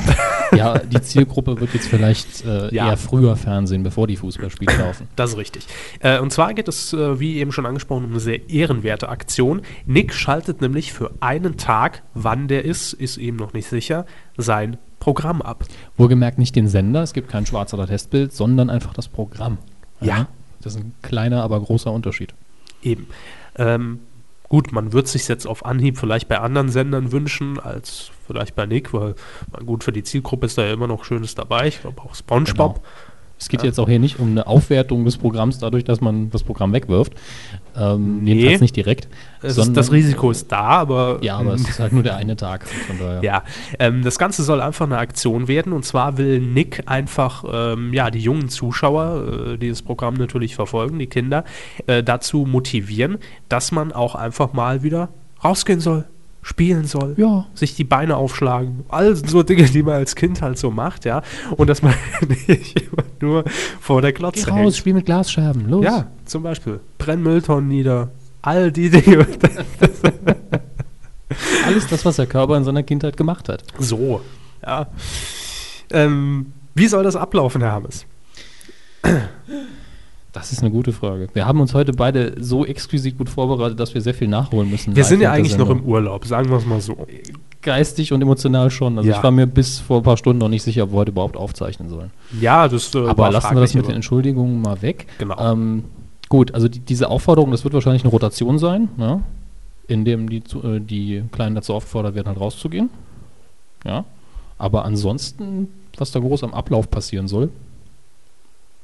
Ja, 0.52 0.80
die 0.80 1.00
Zielgruppe 1.02 1.60
wird 1.60 1.76
jetzt 1.76 1.88
vielleicht 1.88 2.44
äh, 2.44 2.74
Ja. 2.74 2.90
eher 2.90 2.98
früher 2.98 3.36
Fernsehen, 3.36 3.84
bevor 3.84 4.08
die 4.08 4.16
Fußballspiele 4.16 4.78
laufen. 4.78 5.08
Das 5.16 5.32
ist 5.32 5.38
richtig. 5.38 5.68
Äh, 6.00 6.20
und 6.20 6.32
zwar 6.34 6.56
geht 6.56 6.68
es, 6.68 6.92
äh, 6.92 7.20
wie 7.20 7.38
eben 7.38 7.52
schon 7.52 7.68
angesprochen, 7.68 8.06
um 8.06 8.12
eine 8.12 8.20
sehr 8.20 8.50
ehrenwerte 8.50 9.10
Aktion. 9.10 9.62
Nick 9.86 10.12
schaltet 10.12 10.60
nämlich 10.62 10.92
für 10.92 11.12
einen 11.20 11.58
Tag, 11.58 12.02
wann 12.16 12.48
der 12.48 12.66
ist, 12.66 12.94
ist 12.94 13.18
eben 13.18 13.38
noch 13.38 13.54
nicht 13.54 13.68
sicher, 13.70 14.08
sein 14.38 14.78
Programm 15.00 15.42
ab. 15.44 15.66
Wohlgemerkt 15.98 16.40
nicht 16.40 16.56
den 16.56 16.68
Sender, 16.68 17.04
es 17.04 17.14
gibt 17.14 17.30
kein 17.30 17.46
Schwarz- 17.46 17.74
oder 17.76 17.86
Testbild, 17.86 18.34
sondern 18.34 18.72
einfach 18.72 18.94
das 18.94 19.08
Programm. 19.08 19.60
Ja. 20.02 20.28
Das 20.62 20.74
ist 20.76 20.82
ein 20.82 20.94
kleiner, 21.04 21.44
aber 21.44 21.60
großer 21.60 21.92
Unterschied. 21.92 22.34
Eben. 22.82 23.06
Ähm, 23.56 24.00
gut, 24.50 24.72
man 24.72 24.92
wird 24.94 25.08
sich 25.08 25.28
jetzt 25.28 25.46
auf 25.46 25.66
Anhieb 25.66 25.98
vielleicht 25.98 26.28
bei 26.28 26.40
anderen 26.40 26.70
Sendern 26.70 27.12
wünschen, 27.12 27.60
als 27.60 28.12
vielleicht 28.28 28.56
bei 28.56 28.66
Nick, 28.66 28.94
weil, 28.94 29.16
na 29.52 29.60
gut, 29.60 29.84
für 29.84 29.92
die 29.92 30.04
Zielgruppe 30.04 30.48
ist 30.48 30.58
da 30.58 30.64
ja 30.64 30.74
immer 30.74 30.88
noch 30.88 31.06
Schönes 31.06 31.36
dabei. 31.36 31.68
Ich 31.68 31.82
glaube 31.82 32.02
auch 32.02 32.16
SpongeBob. 32.16 32.76
Genau. 32.76 32.88
Es 33.40 33.48
geht 33.48 33.62
Ja. 33.62 33.68
jetzt 33.68 33.80
auch 33.80 33.88
hier 33.88 34.00
nicht 34.00 34.20
um 34.20 34.32
eine 34.32 34.46
Aufwertung 34.48 35.06
des 35.06 35.18
Programms 35.18 35.60
dadurch, 35.60 35.86
dass 35.86 36.02
man 36.02 36.30
das 36.30 36.44
Programm 36.44 36.74
wegwirft. 36.74 37.14
Ähm, 37.78 38.24
Nee. 38.24 38.34
Jedenfalls 38.34 38.62
nicht 38.62 38.76
direkt. 38.76 39.08
Ist, 39.42 39.56
sondern- 39.56 39.76
das 39.76 39.92
Risiko 39.94 40.30
ist 40.32 40.52
da, 40.52 40.62
aber. 40.64 41.20
Ja, 41.22 41.38
aber 41.38 41.54
es 41.54 41.62
ist 41.68 41.80
halt 41.80 41.94
nur 41.94 42.04
der 42.04 42.18
eine 42.18 42.36
Tag. 42.36 42.68
Von 42.68 43.00
daher. 43.00 43.24
Ja, 43.24 43.44
ähm, 43.80 44.04
das 44.04 44.20
Ganze 44.20 44.44
soll 44.44 44.60
einfach 44.60 44.86
eine 44.86 44.98
Aktion 44.98 45.48
werden 45.48 45.72
und 45.72 45.86
zwar 45.86 46.18
will 46.18 46.40
Nick 46.42 46.84
einfach 46.88 47.46
ähm, 47.52 47.94
ja, 47.94 48.12
die 48.12 48.20
jungen 48.20 48.50
Zuschauer, 48.50 49.54
äh, 49.54 49.58
die 49.58 49.70
das 49.70 49.82
Programm 49.82 50.16
natürlich 50.16 50.56
verfolgen, 50.56 51.00
die 51.00 51.08
Kinder, 51.08 51.46
äh, 51.88 52.04
dazu 52.04 52.46
motivieren, 52.46 53.18
dass 53.48 53.72
man 53.72 53.94
auch 53.94 54.16
einfach 54.16 54.52
mal 54.52 54.84
wieder 54.84 55.10
rausgehen 55.44 55.80
soll, 55.80 56.04
spielen 56.50 56.86
soll, 56.88 57.14
Ja. 57.18 57.46
sich 57.54 57.76
die 57.76 57.84
Beine 57.84 58.18
aufschlagen, 58.18 58.84
all 58.90 59.16
so 59.16 59.44
Dinge, 59.44 59.64
die 59.66 59.84
man 59.84 59.94
als 59.96 60.16
Kind 60.16 60.42
halt 60.42 60.58
so 60.58 60.72
macht, 60.72 61.06
ja, 61.06 61.22
und 61.56 61.68
dass 61.70 61.82
man 61.84 61.94
nicht 62.48 62.82
immer 62.82 63.04
nur 63.22 63.44
vor 63.80 64.02
der 64.02 64.12
Geh 64.12 64.18
Glotze 64.20 64.50
raus, 64.50 64.58
hängt. 64.60 64.76
spiel 64.76 64.94
mit 64.96 65.06
Glasscherben. 65.06 65.70
Los. 65.70 65.86
Ja, 65.86 66.08
zum 66.26 66.42
Beispiel 66.44 66.80
brenn 66.98 67.22
Mülltonnen 67.22 67.68
nieder, 67.70 68.10
all 68.42 68.72
die 68.72 68.90
Dinge. 68.90 69.28
Alles 71.66 71.86
das, 71.88 72.04
was 72.06 72.16
der 72.16 72.26
Körper 72.26 72.58
in 72.58 72.64
seiner 72.64 72.82
Kindheit 72.84 73.16
gemacht 73.16 73.48
hat. 73.50 73.64
So, 73.78 74.22
ja. 74.66 74.88
Ähm, 75.92 76.54
wie 76.74 76.88
soll 76.88 77.04
das 77.04 77.16
ablaufen, 77.16 77.62
Herr 77.62 77.74
Hammes? 77.74 78.06
Das 80.32 80.52
ist 80.52 80.62
eine 80.62 80.70
gute 80.70 80.92
Frage. 80.94 81.28
Wir 81.34 81.48
haben 81.48 81.60
uns 81.60 81.74
heute 81.74 81.92
beide 81.92 82.36
so 82.40 82.64
exquisit 82.66 83.18
gut 83.18 83.30
vorbereitet, 83.30 83.80
dass 83.80 83.96
wir 83.96 84.02
sehr 84.02 84.14
viel 84.14 84.28
nachholen 84.28 84.70
müssen. 84.70 84.96
Wir 84.96 85.04
sind 85.04 85.22
ja 85.22 85.32
eigentlich 85.32 85.58
noch 85.58 85.70
im. 85.70 85.84
Urlaub, 85.84 86.26
sagen 86.26 86.50
wir 86.50 86.58
es 86.58 86.66
mal 86.68 86.82
so. 86.82 87.08
Geistig 87.62 88.14
und 88.14 88.22
emotional 88.22 88.70
schon. 88.70 88.98
Also 88.98 89.10
Ja. 89.10 89.18
ich 89.18 89.24
war 89.24 89.32
mir 89.32 89.48
bis 89.48 89.80
vor 89.80 89.98
ein 89.98 90.04
paar 90.04 90.18
Stunden 90.18 90.38
noch 90.40 90.48
nicht 90.50 90.62
sicher, 90.64 90.84
ob 90.84 90.92
wir 90.92 90.98
heute 90.98 91.12
überhaupt 91.12 91.36
aufzeichnen 91.36 91.90
sollen. 91.90 92.12
Ja, 92.40 92.68
das 92.68 92.94
äh, 92.94 93.08
Aber 93.08 93.32
lassen 93.32 93.56
wir 93.56 93.62
das 93.62 93.74
mit 93.74 93.88
den 93.88 93.96
Entschuldigungen 93.96 94.62
mal 94.62 94.82
weg. 94.84 95.08
Genau. 95.18 95.38
Ähm, 95.40 95.86
gut, 96.30 96.54
also 96.54 96.68
die, 96.68 96.80
diese 96.80 97.10
Aufforderung, 97.10 97.50
das 97.52 97.64
wird 97.64 97.74
wahrscheinlich 97.74 98.04
eine 98.04 98.12
Rotation 98.12 98.60
sein, 98.60 98.90
ne? 98.98 99.24
in 99.88 100.06
dem 100.06 100.30
die, 100.30 100.38
äh, 100.64 100.80
die 100.80 101.24
Kleinen 101.32 101.56
dazu 101.56 101.74
aufgefordert 101.74 102.14
werden, 102.14 102.28
halt 102.28 102.40
rauszugehen. 102.40 102.92
Ja. 103.84 104.06
Aber 104.60 104.86
ansonsten, 104.86 105.70
was 105.98 106.12
da 106.12 106.20
groß 106.20 106.44
am 106.44 106.54
Ablauf 106.54 106.90
passieren 106.92 107.28
soll, 107.28 107.50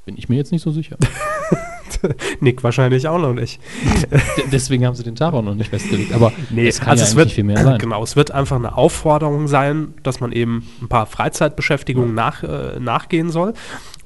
bin 0.05 0.17
ich 0.17 0.29
mir 0.29 0.35
jetzt 0.35 0.51
nicht 0.51 0.61
so 0.61 0.71
sicher. 0.71 0.97
Nick 2.39 2.63
wahrscheinlich 2.63 3.07
auch 3.07 3.17
noch 3.17 3.33
nicht. 3.33 3.59
Deswegen 4.51 4.85
haben 4.85 4.95
sie 4.95 5.03
den 5.03 5.15
Tag 5.15 5.33
auch 5.33 5.41
noch 5.41 5.55
nicht 5.55 5.69
festgelegt. 5.69 6.13
Aber 6.13 6.31
Nee, 6.51 6.67
es 6.67 6.79
kann 6.79 6.89
also 6.89 7.03
ja 7.03 7.09
es 7.09 7.15
wird, 7.15 7.27
nicht 7.27 7.35
viel 7.35 7.43
mehr 7.43 7.63
sein. 7.63 7.79
Genau, 7.79 8.03
es 8.03 8.15
wird 8.15 8.31
einfach 8.31 8.57
eine 8.57 8.77
Aufforderung 8.77 9.47
sein, 9.47 9.93
dass 10.03 10.19
man 10.19 10.31
eben 10.31 10.67
ein 10.81 10.87
paar 10.87 11.07
Freizeitbeschäftigungen 11.07 12.13
nach, 12.13 12.43
äh, 12.43 12.79
nachgehen 12.79 13.31
soll. 13.31 13.53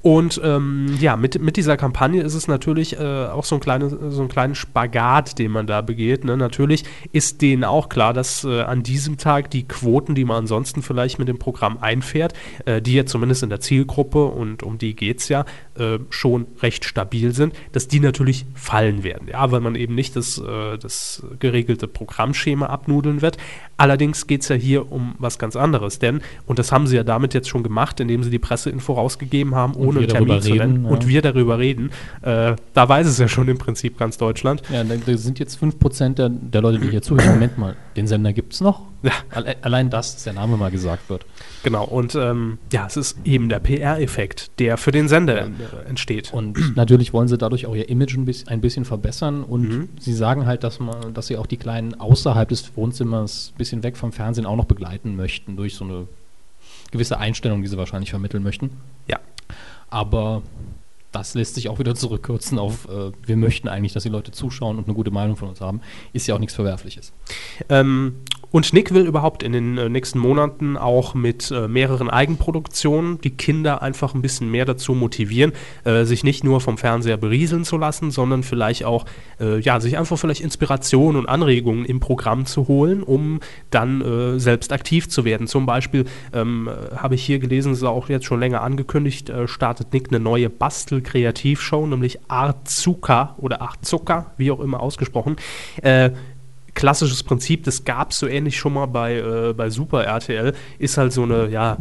Und 0.01 0.39
ähm, 0.43 0.95
ja, 0.99 1.17
mit, 1.17 1.41
mit 1.41 1.57
dieser 1.57 1.75
Kampagne 1.75 2.21
ist 2.21 2.33
es 2.33 2.47
natürlich 2.47 2.97
äh, 2.97 3.25
auch 3.25 3.43
so 3.43 3.55
ein, 3.55 3.61
kleines, 3.61 3.93
so 4.09 4.21
ein 4.21 4.29
kleinen 4.29 4.55
Spagat, 4.55 5.37
den 5.37 5.51
man 5.51 5.67
da 5.67 5.81
begeht. 5.81 6.23
Ne? 6.23 6.37
Natürlich 6.37 6.85
ist 7.11 7.41
denen 7.41 7.65
auch 7.65 7.89
klar, 7.89 8.13
dass 8.13 8.45
äh, 8.45 8.61
an 8.61 8.81
diesem 8.83 9.17
Tag 9.17 9.51
die 9.51 9.67
Quoten, 9.67 10.15
die 10.15 10.23
man 10.23 10.37
ansonsten 10.37 10.81
vielleicht 10.81 11.19
mit 11.19 11.27
dem 11.27 11.37
Programm 11.37 11.79
einfährt, 11.81 12.33
äh, 12.65 12.81
die 12.81 12.93
ja 12.93 13.05
zumindest 13.05 13.43
in 13.43 13.49
der 13.49 13.59
Zielgruppe 13.59 14.23
und 14.25 14.63
um 14.63 14.77
die 14.77 14.95
geht 14.95 15.19
es 15.19 15.27
ja, 15.27 15.43
äh, 15.75 15.99
schon 16.09 16.47
recht 16.61 16.85
stabil 16.85 17.33
sind, 17.33 17.53
dass 17.73 17.89
die 17.89 17.99
natürlich 17.99 18.45
fallen 18.53 19.03
werden. 19.03 19.27
Ja, 19.27 19.51
weil 19.51 19.59
man 19.59 19.75
eben 19.75 19.95
nicht 19.95 20.15
das, 20.15 20.37
äh, 20.37 20.77
das 20.77 21.23
geregelte 21.39 21.87
Programmschema 21.87 22.67
abnudeln 22.67 23.21
wird. 23.21 23.37
Allerdings 23.79 24.27
geht 24.27 24.41
es 24.41 24.49
ja 24.49 24.57
hier 24.57 24.91
um 24.91 25.15
was 25.19 25.39
ganz 25.39 25.55
anderes, 25.55 25.99
denn, 25.99 26.21
und 26.45 26.59
das 26.59 26.71
haben 26.73 26.85
sie 26.85 26.97
ja 26.97 27.03
damit 27.03 27.33
jetzt 27.33 27.47
schon 27.47 27.63
gemacht, 27.63 27.99
indem 28.01 28.23
sie 28.23 28.29
die 28.29 28.39
Presseinfo 28.39 28.93
rausgegeben 28.93 29.55
haben, 29.55 29.73
ohne 29.75 30.05
Termin 30.05 30.41
zu 30.41 30.49
nennen, 30.49 30.71
reden, 30.71 30.85
ja. 30.85 30.91
und 30.91 31.07
wir 31.07 31.21
darüber 31.21 31.59
reden. 31.59 31.91
Äh, 32.21 32.55
da 32.73 32.89
weiß 32.89 33.07
es 33.07 33.17
ja 33.19 33.29
schon 33.29 33.47
im 33.47 33.57
Prinzip 33.57 33.97
ganz 33.97 34.17
Deutschland. 34.17 34.61
Ja, 34.69 34.83
da, 34.83 34.95
da 34.95 35.17
sind 35.17 35.39
jetzt 35.39 35.63
5% 35.63 36.15
der, 36.15 36.27
der 36.27 36.61
Leute, 36.61 36.79
die 36.79 36.89
hier 36.89 37.01
zuhören. 37.01 37.29
Moment 37.35 37.57
mal, 37.57 37.77
den 37.95 38.05
Sender 38.05 38.33
gibt 38.33 38.53
es 38.53 38.61
noch? 38.61 38.81
Ja. 39.01 39.11
Alle, 39.29 39.55
allein 39.63 39.89
das, 39.89 40.13
dass 40.15 40.23
der 40.25 40.33
Name 40.33 40.57
mal 40.57 40.71
gesagt 40.71 41.09
wird. 41.09 41.25
Genau, 41.63 41.85
und 41.85 42.15
ähm, 42.15 42.57
ja, 42.73 42.85
es 42.87 42.97
ist 42.97 43.17
eben 43.23 43.47
der 43.47 43.59
PR-Effekt, 43.59 44.51
der 44.59 44.77
für 44.77 44.91
den 44.91 45.07
Sender 45.07 45.49
entsteht. 45.87 46.33
Und 46.33 46.57
natürlich 46.75 47.13
wollen 47.13 47.27
sie 47.27 47.37
dadurch 47.37 47.65
auch 47.65 47.75
ihr 47.75 47.87
Image 47.89 48.15
ein 48.17 48.25
bisschen, 48.25 48.49
ein 48.49 48.61
bisschen 48.61 48.85
verbessern 48.85 49.43
und 49.43 49.61
Mhm. 49.69 49.89
sie 49.99 50.13
sagen 50.13 50.45
halt, 50.45 50.63
dass 50.63 50.79
man, 50.79 51.13
dass 51.13 51.27
sie 51.27 51.37
auch 51.37 51.47
die 51.47 51.57
Kleinen 51.57 51.99
außerhalb 51.99 52.49
des 52.49 52.75
Wohnzimmers 52.75 53.51
ein 53.53 53.57
bisschen 53.57 53.83
weg 53.83 53.95
vom 53.97 54.11
Fernsehen 54.11 54.45
auch 54.45 54.55
noch 54.55 54.65
begleiten 54.65 55.15
möchten, 55.15 55.55
durch 55.55 55.75
so 55.75 55.85
eine 55.85 56.07
gewisse 56.91 57.17
Einstellung, 57.19 57.61
die 57.61 57.67
sie 57.67 57.77
wahrscheinlich 57.77 58.09
vermitteln 58.09 58.43
möchten. 58.43 58.71
Ja. 59.07 59.19
Aber 59.89 60.41
das 61.11 61.33
lässt 61.33 61.55
sich 61.55 61.69
auch 61.69 61.79
wieder 61.79 61.95
zurückkürzen 61.95 62.59
auf, 62.59 62.87
äh, 62.87 63.11
wir 63.25 63.35
möchten 63.37 63.67
eigentlich, 63.67 63.93
dass 63.93 64.03
die 64.03 64.09
Leute 64.09 64.31
zuschauen 64.31 64.77
und 64.77 64.85
eine 64.85 64.93
gute 64.93 65.09
Meinung 65.09 65.35
von 65.37 65.49
uns 65.49 65.59
haben. 65.61 65.81
Ist 66.13 66.27
ja 66.27 66.35
auch 66.35 66.39
nichts 66.39 66.53
Verwerfliches. 66.55 67.11
Ähm, 67.67 68.15
und 68.51 68.73
Nick 68.73 68.93
will 68.93 69.05
überhaupt 69.05 69.43
in 69.43 69.51
den 69.51 69.77
äh, 69.77 69.89
nächsten 69.89 70.17
Monaten 70.17 70.75
auch 70.75 71.13
mit 71.13 71.51
äh, 71.51 71.67
mehreren 71.67 72.09
Eigenproduktionen 72.09 73.21
die 73.21 73.29
Kinder 73.29 73.81
einfach 73.81 74.15
ein 74.15 74.21
bisschen 74.21 74.49
mehr 74.49 74.65
dazu 74.65 74.93
motivieren, 74.93 75.53
äh, 75.83 76.03
sich 76.05 76.23
nicht 76.23 76.43
nur 76.43 76.59
vom 76.59 76.77
Fernseher 76.77 77.17
berieseln 77.17 77.63
zu 77.63 77.77
lassen, 77.77 78.09
sondern 78.09 78.41
vielleicht 78.43 78.85
auch, 78.85 79.05
äh, 79.39 79.59
ja, 79.59 79.79
sich 79.79 79.97
einfach 79.97 80.17
vielleicht 80.17 80.41
Inspiration 80.41 81.15
und 81.15 81.29
Anregungen 81.29 81.85
im 81.85 81.99
Programm 81.99 82.45
zu 82.45 82.67
holen, 82.67 83.03
um 83.03 83.39
dann 83.69 84.01
äh, 84.01 84.39
selbst 84.39 84.73
aktiv 84.73 85.09
zu 85.09 85.25
werden. 85.25 85.45
Zum 85.45 85.65
Beispiel 85.65 86.05
ähm, 86.33 86.67
äh, 86.67 86.95
habe 86.95 87.15
ich 87.15 87.23
hier 87.23 87.39
gelesen, 87.39 87.73
es 87.73 87.79
ist 87.79 87.83
auch 87.83 88.09
jetzt 88.09 88.25
schon 88.25 88.39
länger 88.39 88.61
angekündigt, 88.61 89.31
startet 89.45 89.93
Nick 89.93 90.09
eine 90.09 90.19
neue 90.19 90.49
Bastel-Kreativshow, 90.49 91.85
nämlich 91.85 92.19
Arzuka 92.27 93.35
oder 93.37 93.61
Arzuka, 93.61 94.33
wie 94.37 94.51
auch 94.51 94.59
immer 94.59 94.79
ausgesprochen. 94.79 95.35
Äh, 96.79 96.81
klassisches 96.81 97.23
Prinzip, 97.23 97.63
das 97.65 97.83
gab 97.83 98.11
es 98.11 98.19
so 98.19 98.27
ähnlich 98.27 98.57
schon 98.57 98.73
mal 98.73 98.85
bei, 98.85 99.17
äh, 99.17 99.53
bei 99.53 99.69
Super 99.69 100.03
RTL, 100.05 100.53
ist 100.77 100.97
halt 100.97 101.13
so 101.13 101.23
eine, 101.23 101.49
ja, 101.49 101.77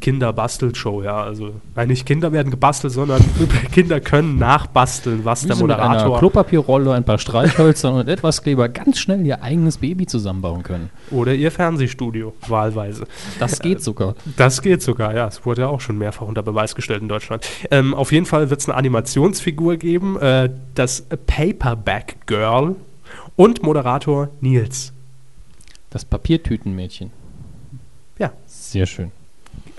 Kinderbastelshow, 0.00 1.02
ja. 1.02 1.22
Also, 1.22 1.54
nein, 1.74 1.88
nicht 1.88 2.04
Kinder 2.04 2.30
werden 2.30 2.50
gebastelt, 2.50 2.92
sondern 2.92 3.24
Kinder 3.72 4.00
können 4.00 4.38
nachbasteln, 4.38 5.24
was 5.24 5.46
der 5.46 5.56
sie 5.56 5.62
mit 5.62 5.72
einer 5.72 5.88
Moderator 5.88 6.18
Klopapierrolle, 6.18 6.92
ein 6.92 7.04
paar 7.04 7.16
Streichhölzern 7.16 7.94
und 7.94 8.08
etwas 8.08 8.42
Kleber 8.42 8.68
ganz 8.68 8.98
schnell 8.98 9.24
ihr 9.24 9.42
eigenes 9.42 9.78
Baby 9.78 10.04
zusammenbauen 10.04 10.62
können. 10.62 10.90
oder 11.10 11.32
ihr 11.32 11.50
Fernsehstudio, 11.50 12.34
wahlweise. 12.48 13.06
Das 13.38 13.60
geht 13.60 13.82
sogar. 13.82 14.14
Das 14.36 14.60
geht 14.60 14.82
sogar, 14.82 15.14
ja. 15.14 15.26
Es 15.26 15.46
wurde 15.46 15.62
ja 15.62 15.68
auch 15.68 15.80
schon 15.80 15.96
mehrfach 15.96 16.26
unter 16.26 16.42
Beweis 16.42 16.74
gestellt 16.74 17.00
in 17.00 17.08
Deutschland. 17.08 17.48
Ähm, 17.70 17.94
auf 17.94 18.12
jeden 18.12 18.26
Fall 18.26 18.50
wird 18.50 18.60
es 18.60 18.68
eine 18.68 18.76
Animationsfigur 18.76 19.76
geben, 19.78 20.18
äh, 20.20 20.50
das 20.74 21.06
Paperback 21.26 22.16
Girl 22.26 22.76
und 23.36 23.62
Moderator 23.62 24.28
Nils. 24.40 24.92
Das 25.90 26.04
Papiertütenmädchen. 26.04 27.10
Ja. 28.18 28.32
Sehr 28.46 28.86
schön. 28.86 29.10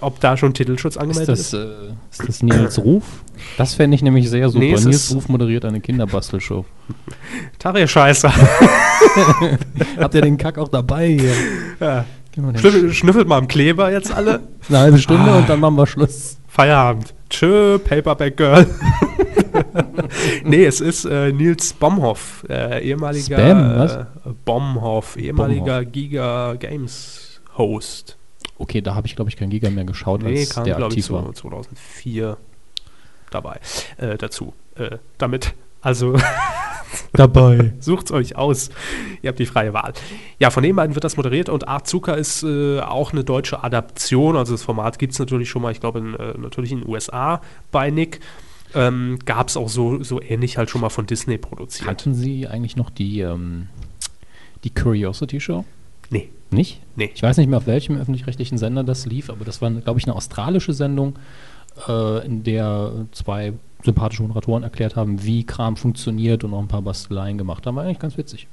Ob 0.02 0.20
da 0.20 0.36
schon 0.38 0.54
Titelschutz 0.54 0.96
Ist 0.96 1.02
angemeldet 1.02 1.30
das, 1.30 1.40
ist? 1.40 1.54
äh, 1.54 1.66
ist 2.12 2.28
das 2.28 2.44
Nils 2.44 2.78
Ruf? 2.80 3.04
Das 3.58 3.74
fände 3.74 3.96
ich 3.96 4.02
nämlich 4.02 4.30
sehr 4.30 4.50
super. 4.50 4.60
Nee, 4.64 4.72
Nils 4.72 4.86
ist- 4.86 5.16
Ruf 5.16 5.28
moderiert 5.30 5.66
eine 5.66 5.80
Kinderbastelshow. 5.80 6.66
Tarja 7.60 7.88
Scheiße. 7.88 8.30
Habt 9.98 10.14
ihr 10.16 10.22
den 10.22 10.38
Kack 10.38 10.58
auch 10.58 10.68
dabei 10.70 11.08
hier? 11.08 11.34
Ja. 11.80 12.06
Den 12.36 12.58
Schnüffelt, 12.58 12.94
schnüffelt 12.96 13.28
mal 13.30 13.38
am 13.38 13.48
Kleber 13.48 13.92
jetzt 13.92 14.12
alle. 14.14 14.42
Eine 14.70 14.80
halbe 14.80 14.98
Stunde 14.98 15.34
und 15.34 15.48
dann 15.48 15.60
machen 15.62 15.76
wir 15.76 15.88
Schluss. 15.88 16.38
Feierabend. 16.50 17.14
Tschö, 17.30 17.80
Paperback 17.80 18.36
Girl. 18.38 18.68
nee, 20.44 20.66
es 20.66 20.82
ist 20.82 21.06
äh, 21.06 21.32
Nils 21.32 21.74
Bomhoff, 21.74 22.46
äh, 22.50 22.84
ehemaliger 22.84 23.38
Spam, 23.38 23.78
was? 23.78 23.96
Äh, 23.96 24.06
Bomhoff, 24.46 25.18
ehemaliger 25.18 25.86
Giga 25.86 26.56
Games 26.56 27.42
Host. 27.58 28.18
Okay, 28.58 28.82
da 28.82 28.96
habe 28.96 29.08
ich, 29.08 29.16
glaube 29.16 29.30
ich, 29.30 29.38
kein 29.38 29.50
Giga 29.50 29.70
mehr 29.70 29.86
geschaut, 29.86 30.24
Nee, 30.24 30.40
als 30.40 30.50
kam, 30.52 30.64
der 30.64 30.76
glaube 30.76 30.94
ich, 30.94 31.00
aktiv 31.00 31.06
so 31.06 31.14
war. 31.16 31.34
2004 31.34 32.38
dabei. 33.32 33.60
Äh, 33.98 34.18
dazu. 34.18 34.54
Äh, 34.76 34.98
damit, 35.18 35.54
also 35.82 36.16
Dabei. 37.14 37.74
Sucht's 37.80 38.12
euch 38.12 38.36
aus. 38.36 38.70
Ihr 39.22 39.30
habt 39.30 39.40
die 39.40 39.46
freie 39.46 39.74
Wahl. 39.74 39.94
Ja, 40.40 40.50
von 40.50 40.64
den 40.64 40.76
beiden 40.76 40.96
wird 40.96 41.04
das 41.04 41.18
moderiert 41.18 41.50
und 41.50 41.68
Arzuka 41.68 42.14
ist 42.14 42.44
äh, 42.44 42.80
auch 42.80 43.12
eine 43.12 43.24
deutsche 43.24 43.64
Adaption. 43.64 44.36
Also 44.36 44.54
das 44.54 44.64
Format 44.64 45.00
gibt 45.00 45.14
es 45.14 45.20
natürlich 45.20 45.50
schon 45.50 45.62
mal, 45.62 45.72
ich 45.72 45.80
glaube, 45.80 46.00
äh, 46.00 46.40
natürlich 46.40 46.72
in 46.72 46.82
den 46.82 46.90
USA 46.90 47.42
bei 47.72 47.90
Nick. 47.90 48.20
Ähm, 48.74 49.20
Gab 49.26 49.48
es 49.48 49.58
auch 49.58 49.70
so, 49.70 50.04
so 50.04 50.22
ähnlich 50.22 50.58
halt 50.58 50.70
schon 50.70 50.82
mal 50.82 50.90
von 50.90 51.06
Disney 51.06 51.38
produziert. 51.38 51.86
Kannten 51.88 52.14
Sie 52.14 52.48
eigentlich 52.48 52.76
noch 52.76 52.90
die, 52.90 53.20
ähm, 53.22 53.68
die 54.64 54.70
Curiosity 54.70 55.40
Show? 55.40 55.66
Nee, 56.10 56.30
Nicht? 56.52 56.82
nee. 56.96 57.12
Ich 57.14 57.24
weiß 57.24 57.38
nicht 57.38 57.48
mehr, 57.48 57.58
auf 57.58 57.68
welchem 57.68 57.98
öffentlich-rechtlichen 57.98 58.58
Sender 58.58 58.84
das 58.84 59.06
lief, 59.06 59.30
aber 59.30 59.46
das 59.46 59.62
war, 59.62 59.72
glaube 59.72 60.00
ich, 60.00 60.06
eine 60.06 60.16
australische 60.16 60.74
Sendung, 60.74 61.18
äh, 61.88 62.26
in 62.26 62.44
der 62.44 62.92
zwei 63.12 63.54
sympathische 63.84 64.24
Moderatoren 64.24 64.64
erklärt 64.64 64.96
haben, 64.96 65.24
wie 65.24 65.46
Kram 65.46 65.78
funktioniert 65.78 66.44
und 66.44 66.54
auch 66.54 66.62
ein 66.62 66.68
paar 66.68 66.82
Basteleien 66.82 67.38
gemacht 67.38 67.66
haben. 67.66 67.76
War 67.76 67.84
eigentlich 67.84 68.00
ganz 68.00 68.18
witzig. 68.18 68.48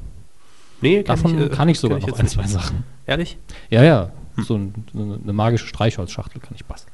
Nee, 0.80 1.02
Davon 1.02 1.40
äh, 1.40 1.48
kann 1.48 1.68
ich 1.68 1.78
sogar 1.78 1.98
kenn 1.98 2.08
noch 2.10 2.18
jetzt 2.18 2.20
ein, 2.20 2.28
zwei 2.28 2.46
Sachen. 2.46 2.84
Ehrlich? 3.06 3.38
Ja, 3.70 3.82
ja. 3.82 4.10
So, 4.36 4.56
ein, 4.56 4.74
so 4.92 5.02
eine, 5.02 5.18
eine 5.22 5.32
magische 5.32 5.66
Streichholzschachtel 5.66 6.40
kann 6.40 6.54
ich 6.54 6.64
basteln. 6.64 6.91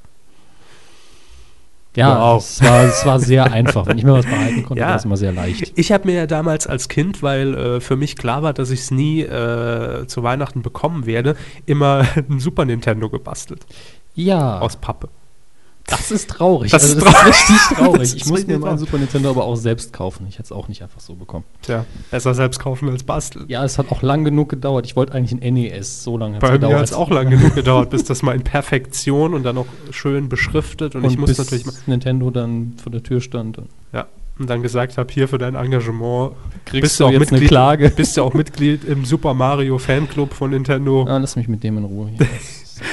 Ja, 1.98 2.18
Wow. 2.32 2.38
es, 2.42 2.62
war, 2.62 2.84
es 2.84 3.04
war 3.06 3.20
sehr 3.20 3.52
einfach. 3.52 3.86
Wenn 3.86 3.98
ich 3.98 4.04
mir 4.04 4.12
was 4.12 4.24
behalten 4.26 4.62
konnte, 4.64 4.80
Ja. 4.80 4.88
war 4.90 4.96
es 4.96 5.04
immer 5.04 5.16
sehr 5.16 5.32
leicht. 5.32 5.72
Ich 5.76 5.92
habe 5.92 6.06
mir 6.06 6.14
ja 6.14 6.26
damals 6.26 6.66
als 6.66 6.88
Kind, 6.88 7.22
weil 7.22 7.54
äh, 7.54 7.80
für 7.80 7.96
mich 7.96 8.16
klar 8.16 8.42
war, 8.42 8.52
dass 8.52 8.70
ich 8.70 8.80
es 8.80 8.90
nie 8.90 9.22
äh, 9.22 10.06
zu 10.06 10.22
Weihnachten 10.22 10.62
bekommen 10.62 11.06
werde, 11.06 11.36
immer 11.66 12.06
ein 12.30 12.40
Super 12.40 12.64
Nintendo 12.64 13.10
gebastelt. 13.10 13.66
Ja, 14.14 14.58
Aus 14.60 14.76
Pappe. 14.76 15.08
Das 15.88 16.10
ist 16.10 16.30
traurig. 16.30 16.70
Das 16.70 16.82
also, 16.82 16.98
ist 16.98 17.04
das 17.06 17.12
ist 17.12 17.18
traurig. 17.18 17.34
richtig 17.34 17.76
traurig. 17.76 18.14
Ich 18.14 18.22
ist 18.22 18.28
muss 18.30 18.46
mir 18.46 18.58
meinen. 18.58 18.78
Super 18.78 18.98
Nintendo 18.98 19.30
aber 19.30 19.44
auch 19.44 19.56
selbst 19.56 19.92
kaufen. 19.92 20.26
Ich 20.28 20.34
hätte 20.34 20.44
es 20.44 20.52
auch 20.52 20.68
nicht 20.68 20.82
einfach 20.82 21.00
so 21.00 21.14
bekommen. 21.14 21.44
Tja, 21.62 21.84
besser 22.10 22.34
selbst 22.34 22.58
kaufen 22.60 22.88
als 22.88 23.02
basteln. 23.02 23.46
Ja, 23.48 23.64
es 23.64 23.78
hat 23.78 23.90
auch 23.90 24.02
lang 24.02 24.24
genug 24.24 24.48
gedauert. 24.50 24.86
Ich 24.86 24.96
wollte 24.96 25.14
eigentlich 25.14 25.40
ein 25.42 25.54
NES. 25.54 26.04
So 26.04 26.16
lange 26.18 26.36
hat 26.36 26.42
es 26.42 26.48
Bei 26.48 26.52
mir 26.52 26.58
gedauert. 26.58 26.76
hat 26.78 26.84
es 26.84 26.92
auch 26.92 27.10
lange 27.10 27.36
genug 27.36 27.54
gedauert, 27.54 27.90
bis 27.90 28.04
das 28.04 28.22
mal 28.22 28.34
in 28.34 28.42
Perfektion 28.42 29.34
und 29.34 29.42
dann 29.44 29.54
noch 29.56 29.66
schön 29.90 30.28
beschriftet 30.28 30.94
und, 30.94 31.04
Und 31.04 31.10
ich 31.10 31.18
muss 31.18 31.28
bis 31.30 31.38
natürlich 31.38 31.66
mal, 31.66 31.74
Nintendo 31.86 32.30
dann 32.30 32.74
vor 32.82 32.92
der 32.92 33.02
Tür 33.02 33.20
stand. 33.20 33.58
Und 33.58 33.68
ja, 33.92 34.06
und 34.38 34.48
dann 34.48 34.62
gesagt 34.62 34.98
habe, 34.98 35.12
hier 35.12 35.26
für 35.26 35.38
dein 35.38 35.54
Engagement 35.56 36.32
kriegst 36.64 36.82
bist 36.82 37.00
du 37.00 37.06
auch 37.06 37.10
jetzt 37.10 37.22
eine 37.32 37.32
Mitglied, 37.32 37.48
Klage? 37.48 37.90
bist 37.90 38.16
du 38.16 38.22
auch 38.22 38.34
Mitglied 38.34 38.84
im 38.84 39.04
Super 39.04 39.34
Mario 39.34 39.78
Fanclub 39.78 40.32
von 40.34 40.50
Nintendo. 40.50 41.06
Ah, 41.08 41.18
lass 41.18 41.34
mich 41.36 41.48
mit 41.48 41.64
dem 41.64 41.78
in 41.78 41.84
Ruhe. 41.84 42.10
hier. 42.16 42.26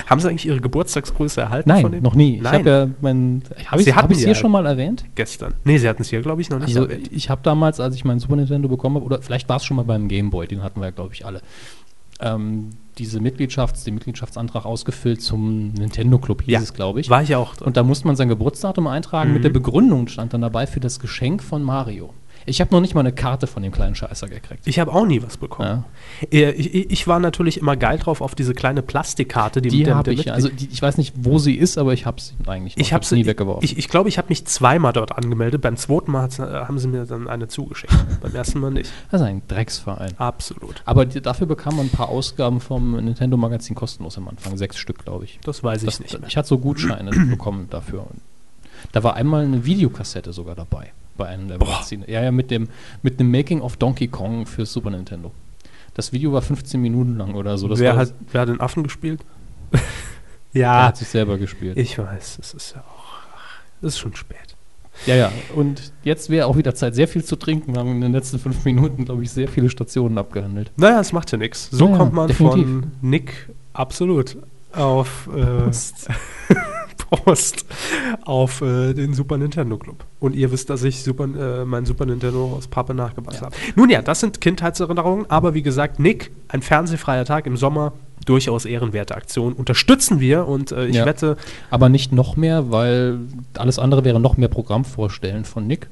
Haben 0.08 0.19
sie 0.21 0.30
eigentlich 0.30 0.45
ihre 0.45 0.60
Geburtstagsgrüße 0.62 1.41
erhalten 1.41 1.69
Nein, 1.69 1.82
von 1.82 1.91
dem? 1.91 2.04
noch 2.04 2.15
nie. 2.15 2.38
Ich 2.38 2.41
Nein, 2.41 2.54
habe 2.60 2.69
ja 2.69 2.88
mein. 3.02 3.43
Sie 3.78 3.89
ich 3.89 3.95
hatten 3.95 4.12
es 4.13 4.19
hier 4.19 4.28
ja. 4.30 4.36
schon 4.36 4.52
mal 4.52 4.65
erwähnt? 4.65 5.06
gestern. 5.15 5.54
Nee, 5.63 5.78
sie 5.78 5.88
hatten 5.89 6.02
es 6.02 6.10
hier, 6.10 6.21
glaube 6.21 6.41
ich, 6.41 6.50
noch 6.50 6.60
nicht 6.60 6.76
Also 6.78 6.84
erwähnt. 6.89 7.10
ich 7.12 7.30
habe 7.30 7.41
damals, 7.43 7.80
als 7.80 7.95
ich 7.95 8.06
meinen 8.06 8.19
Super 8.19 8.36
Nintendo 8.36 8.67
bekommen 8.67 8.95
habe, 8.98 9.06
oder 9.06 9.21
vielleicht 9.21 9.48
war 9.50 9.58
es 9.58 9.65
schon 9.65 9.78
mal 9.78 9.84
beim 9.84 10.08
Game 10.08 10.30
Boy, 10.30 10.48
den 10.48 10.63
hatten 10.63 10.80
wir 10.80 10.86
ja, 10.86 10.91
glaube 10.91 11.13
ich, 11.13 11.26
alle, 11.26 11.41
ähm, 12.21 12.69
diese 12.98 13.19
Mitgliedschafts-, 13.19 13.84
den 13.84 13.95
Mitgliedschaftsantrag 13.95 14.65
ausgefüllt 14.65 15.21
zum 15.21 15.74
Nintendo 15.74 16.17
Club, 16.17 16.43
hieß 16.43 16.54
Ja, 16.54 16.60
es, 16.62 16.74
glaube 16.74 17.02
ich. 17.02 17.10
War 17.10 17.21
ich 17.21 17.36
auch 17.36 17.56
drin. 17.56 17.67
Und 17.67 17.76
da 17.78 17.84
musste 17.84 18.08
man 18.08 18.15
sein 18.15 18.30
Geburtsdatum 18.30 18.88
eintragen. 18.88 19.32
Mit 19.34 19.39
Mhm. 19.39 19.43
der 19.43 19.50
Begründung 19.50 20.08
stand 20.08 20.34
dann 20.34 20.41
dabei 20.41 20.65
für 20.65 20.80
das 20.80 21.00
Geschenk 21.00 21.43
von 21.43 21.62
Mario. 21.62 22.13
Ich 22.48 22.62
habe 22.62 22.72
noch 22.74 22.82
nicht 22.82 22.94
mal 22.94 23.00
eine 23.00 23.12
Karte 23.12 23.48
von 23.48 23.64
dem 23.64 23.72
kleinen 23.72 23.96
Scheißer 23.96 24.28
gekriegt. 24.28 24.68
Ich 24.68 24.78
habe 24.80 24.94
auch 24.94 25.06
nie 25.06 25.24
was 25.24 25.38
bekommen. 25.38 25.84
Ja. 26.32 26.50
Ich, 26.50 26.92
ich, 26.92 27.08
war 27.08 27.20
natürlich 27.20 27.58
immer 27.60 27.76
geil 27.76 27.98
drauf 27.98 28.22
auf 28.22 28.36
diese 28.36 28.54
kleine 28.54 28.84
Plastikkarte, 28.84 29.62
die, 29.62 29.70
Die 29.70 29.78
mit 29.80 29.88
der- 29.88 29.96
habe 29.96 30.14
ich, 30.14 30.32
also 30.32 30.50
die, 30.50 30.68
ich 30.72 30.82
weiß 30.82 30.98
nicht, 30.98 31.14
wo 31.18 31.40
sie 31.40 31.56
ist, 31.56 31.78
aber 31.80 31.94
ich 31.94 32.06
habe 32.06 32.22
sie 32.22 32.34
eigentlich 32.46 32.76
noch. 32.78 32.82
Ich 32.82 32.94
habe 32.94 33.02
hab's 33.02 33.12
nie 33.12 33.26
weggeworfen. 33.26 33.64
Ich, 33.64 33.78
ich 33.78 33.88
glaube, 33.90 34.10
ich 34.10 34.18
habe 34.20 34.28
mich 34.30 34.46
zweimal 34.46 34.94
dort 34.94 35.12
angemeldet. 35.18 35.62
Beim 35.62 35.76
zweiten 35.76 36.12
Mal 36.12 36.28
äh, 36.38 36.42
haben 36.42 36.78
sie 36.78 36.88
mir 36.88 37.06
dann 37.06 37.28
eine 37.28 37.48
zugeschickt. 37.48 37.94
Beim 38.22 38.36
ersten 38.36 38.60
Mal 38.60 38.72
nicht. 38.72 38.92
das 39.10 39.22
ist 39.22 39.28
ein 39.28 39.42
Drecksverein. 39.48 40.12
Absolut. 40.18 40.82
Aber 40.86 41.06
die, 41.06 41.22
dafür 41.22 41.48
bekam 41.48 41.78
man 41.78 41.88
ein 41.88 41.92
paar 41.92 42.10
Ausgaben 42.10 42.60
vom 42.62 42.92
Nintendo 43.04 43.38
Magazin 43.38 43.76
kostenlos 43.76 44.18
am 44.18 44.28
Anfang. 44.28 44.56
Sechs 44.58 44.78
Stück, 44.78 45.04
glaube 45.04 45.26
ich. 45.26 45.40
Das 45.44 45.64
weiß 45.64 45.82
ich 45.82 45.88
Das, 45.90 46.00
nicht 46.00 46.20
mehr. 46.20 46.28
ich 46.28 46.38
hatte 46.38 46.48
so 46.48 46.60
Gutscheine 46.60 47.10
bekommen 47.30 47.68
dafür. 47.72 48.06
Da 48.92 49.04
war 49.04 49.16
einmal 49.16 49.44
eine 49.46 49.66
Videokassette 49.66 50.32
sogar 50.32 50.54
dabei 50.56 50.92
bei 51.17 51.28
einem 51.28 51.47
der 51.47 51.58
Magazine. 51.58 52.10
Ja, 52.10 52.21
ja, 52.21 52.32
mit 52.32 52.51
dem 52.51 52.67
mit 53.01 53.19
dem 53.19 53.32
Making 53.32 53.62
of 53.62 53.78
Donkey 53.78 54.08
Kong 54.08 54.45
für 54.45 54.65
Super 54.65 54.89
Nintendo. 54.89 55.32
Das 55.93 56.12
Video 56.12 56.34
war 56.34 56.41
15 56.41 56.82
Minuten 56.82 57.17
lang 57.17 57.36
oder 57.36 57.58
so. 57.58 57.67
Das 57.67 57.80
wer, 57.80 57.95
hat, 57.95 58.13
wer 58.32 58.41
hat 58.41 58.49
den 58.49 58.60
Affen 58.60 58.84
gespielt? 58.84 59.21
er 59.71 59.80
ja, 60.54 60.84
hat 60.88 60.97
sich 60.97 61.08
selber 61.08 61.38
gespielt. 61.38 61.78
ich 61.78 61.97
weiß, 61.97 62.39
es 62.41 62.54
ist 62.54 62.75
ja 62.75 62.82
auch, 62.82 63.19
es 63.82 63.93
ist 63.93 63.99
schon 63.99 64.15
spät. 64.15 64.56
Ja, 65.06 65.15
ja. 65.15 65.32
Und 65.56 65.91
jetzt 66.04 66.30
wäre 66.30 66.47
auch 66.47 66.58
wieder 66.58 66.73
Zeit, 66.73 66.95
sehr 66.95 67.08
viel 67.08 67.23
zu 67.23 67.36
trinken. 67.36 67.73
Wir 67.73 67.80
haben 67.80 67.91
in 67.91 68.01
den 68.01 68.13
letzten 68.13 68.39
fünf 68.39 68.63
Minuten, 68.65 69.06
glaube 69.06 69.23
ich, 69.23 69.32
sehr 69.32 69.47
viele 69.47 69.69
Stationen 69.69 70.17
abgehandelt. 70.17 70.71
Naja, 70.78 70.99
es 70.99 71.12
macht 71.12 71.32
ja 71.32 71.38
nichts. 71.38 71.69
So 71.71 71.86
Ja, 71.86 71.91
ja, 71.91 71.97
kommt 71.97 72.13
man 72.13 72.28
definitiv. 72.28 72.63
von 72.63 72.91
Nick 73.01 73.49
absolut 73.73 74.38
auf 74.73 75.30
äh, 75.36 75.71
Prost 77.10 77.65
auf 78.26 78.62
äh, 78.62 78.94
den 78.94 79.13
Super 79.13 79.38
Nintendo 79.38 79.78
Club. 79.78 80.04
Und 80.20 80.36
ihr 80.36 80.52
wisst, 80.52 80.70
dass 80.70 80.84
ich 80.84 81.04
Super, 81.04 81.26
äh, 81.26 81.65
mein 81.65 81.86
Super 81.86 82.06
Nintendo 82.06 82.54
aus 82.58 82.68
Pappe 82.68 82.94
nachgebastelt 82.94 83.54
Ja. 83.54 83.58
habe. 83.60 83.74
Nun 83.76 83.89
ja, 83.89 84.02
das 84.02 84.20
sind 84.20 84.41
Kindheitserinnerungen, 84.41 85.30
aber 85.30 85.54
wie 85.54 85.62
gesagt, 85.62 86.00
Nick, 86.00 86.32
ein 86.48 86.62
fernsehfreier 86.62 87.26
Tag 87.26 87.46
im 87.48 87.58
Sommer, 87.58 87.94
durchaus 88.26 88.65
ehrenwerte 88.65 89.15
Aktion. 89.15 89.54
Unterstützen 89.54 90.20
wir 90.20 90.48
und 90.48 90.72
äh, 90.72 90.88
ich 90.88 90.96
Ja. 90.96 91.06
wette, 91.06 91.38
Aber 91.70 91.89
nicht 91.89 92.12
noch 92.12 92.36
mehr, 92.38 92.72
weil 92.72 93.20
alles 93.58 93.78
andere 93.78 94.04
wäre 94.04 94.20
noch 94.20 94.38
mehr 94.38 94.50
Programm 94.50 94.84
vorstellen 94.86 95.46
von 95.46 95.68
Nick. 95.68 95.88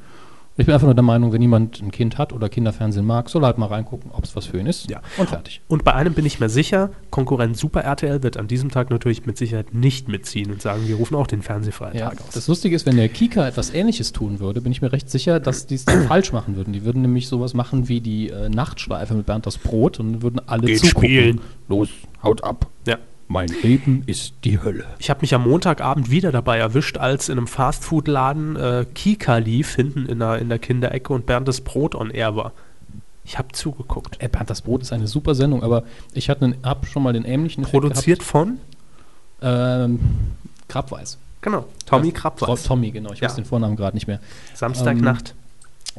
Ich 0.55 0.65
bin 0.67 0.73
einfach 0.75 0.85
nur 0.85 0.93
der 0.93 1.03
Meinung, 1.03 1.31
wenn 1.33 1.41
jemand 1.41 1.81
ein 1.81 1.89
Kind 1.91 2.19
hat 2.19 2.31
oder 2.31 2.47
Kinderfernsehen 2.47 3.03
mag, 3.05 3.27
soll 3.27 3.43
er 3.43 3.47
halt 3.47 3.57
mal 3.57 3.65
reingucken, 3.65 4.11
ob 4.11 4.23
es 4.23 4.35
was 4.35 4.45
für 4.45 4.59
ihn 4.59 4.67
ist. 4.67 4.87
Ja. 4.89 5.01
Und 5.17 5.29
fertig. 5.29 5.61
und 5.67 5.83
bei 5.83 5.95
einem 5.95 6.13
bin 6.13 6.27
ich 6.27 6.39
mir 6.39 6.47
sicher, 6.47 6.91
Konkurrent 7.09 7.57
Super 7.57 7.81
RTL 7.81 8.21
wird 8.21 8.37
an 8.37 8.47
diesem 8.47 8.69
Tag 8.69 8.91
natürlich 8.91 9.25
mit 9.25 9.35
Sicherheit 9.35 9.73
nicht 9.73 10.09
mitziehen 10.09 10.51
und 10.51 10.61
sagen, 10.61 10.87
wir 10.87 10.95
rufen 10.97 11.15
auch 11.15 11.25
den 11.25 11.41
fernsehfreien 11.41 11.97
Ja, 11.97 12.09
aus. 12.09 12.17
das 12.33 12.47
Lustige 12.47 12.75
ist, 12.75 12.85
wenn 12.85 12.97
der 12.97 13.09
Kika 13.09 13.47
etwas 13.47 13.73
ähnliches 13.73 14.11
tun 14.13 14.39
würde, 14.39 14.61
bin 14.61 14.71
ich 14.71 14.81
mir 14.83 14.91
recht 14.91 15.09
sicher, 15.09 15.39
dass 15.39 15.65
die 15.65 15.75
es 15.75 15.85
falsch 16.07 16.31
machen 16.33 16.55
würden. 16.55 16.71
Die 16.71 16.85
würden 16.85 17.01
nämlich 17.01 17.27
sowas 17.27 17.55
machen 17.55 17.87
wie 17.89 17.99
die 17.99 18.29
äh, 18.29 18.49
Nachtschleife 18.49 19.15
mit 19.15 19.25
Bernd 19.25 19.47
das 19.47 19.57
Brot 19.57 19.99
und 19.99 20.21
würden 20.21 20.39
alle 20.47 20.67
Geht 20.67 20.79
zugucken. 20.81 21.09
spielen. 21.09 21.41
Los, 21.67 21.89
haut 22.21 22.43
ab. 22.43 22.67
ja. 22.85 22.97
Mein 23.27 23.47
Leben 23.47 24.03
ist 24.05 24.33
die 24.43 24.61
Hölle. 24.61 24.85
Ich 24.99 25.09
habe 25.09 25.21
mich 25.21 25.33
am 25.33 25.43
Montagabend 25.43 26.09
wieder 26.11 26.31
dabei 26.31 26.57
erwischt, 26.57 26.97
als 26.97 27.29
in 27.29 27.37
einem 27.37 27.47
Fastfood-Laden 27.47 28.55
äh, 28.55 28.85
Kika 28.93 29.37
lief, 29.37 29.75
hinten 29.75 30.05
in 30.05 30.19
der, 30.19 30.39
in 30.39 30.49
der 30.49 30.59
Kinderecke 30.59 31.13
und 31.13 31.25
Bernd 31.25 31.47
das 31.47 31.61
Brot 31.61 31.95
on 31.95 32.09
air 32.11 32.35
war. 32.35 32.51
Ich 33.25 33.37
habe 33.37 33.47
zugeguckt. 33.53 34.17
Äh, 34.21 34.27
Bernd 34.27 34.49
das 34.49 34.61
Brot 34.61 34.81
ist 34.81 34.91
eine 34.91 35.07
super 35.07 35.35
Sendung, 35.35 35.63
aber 35.63 35.83
ich 36.13 36.29
hatte 36.29 36.53
hab 36.63 36.85
schon 36.85 37.01
mal 37.03 37.13
den 37.13 37.23
ähnlichen 37.25 37.63
Effekt 37.63 37.81
Produziert 37.81 38.23
von? 38.23 38.59
Gehabt. 39.39 39.89
Ähm, 39.89 39.99
Krabweis. 40.67 41.17
Genau, 41.41 41.65
Tommy 41.85 42.07
Ja, 42.07 42.13
Krabweis. 42.13 42.63
Tommy, 42.63 42.91
genau. 42.91 43.11
Ich 43.13 43.19
Ja. 43.19 43.27
weiß 43.27 43.35
den 43.35 43.45
Vornamen 43.45 43.75
gerade 43.75 43.95
nicht 43.95 44.07
mehr. 44.07 44.19
Samstagnacht. 44.53 45.33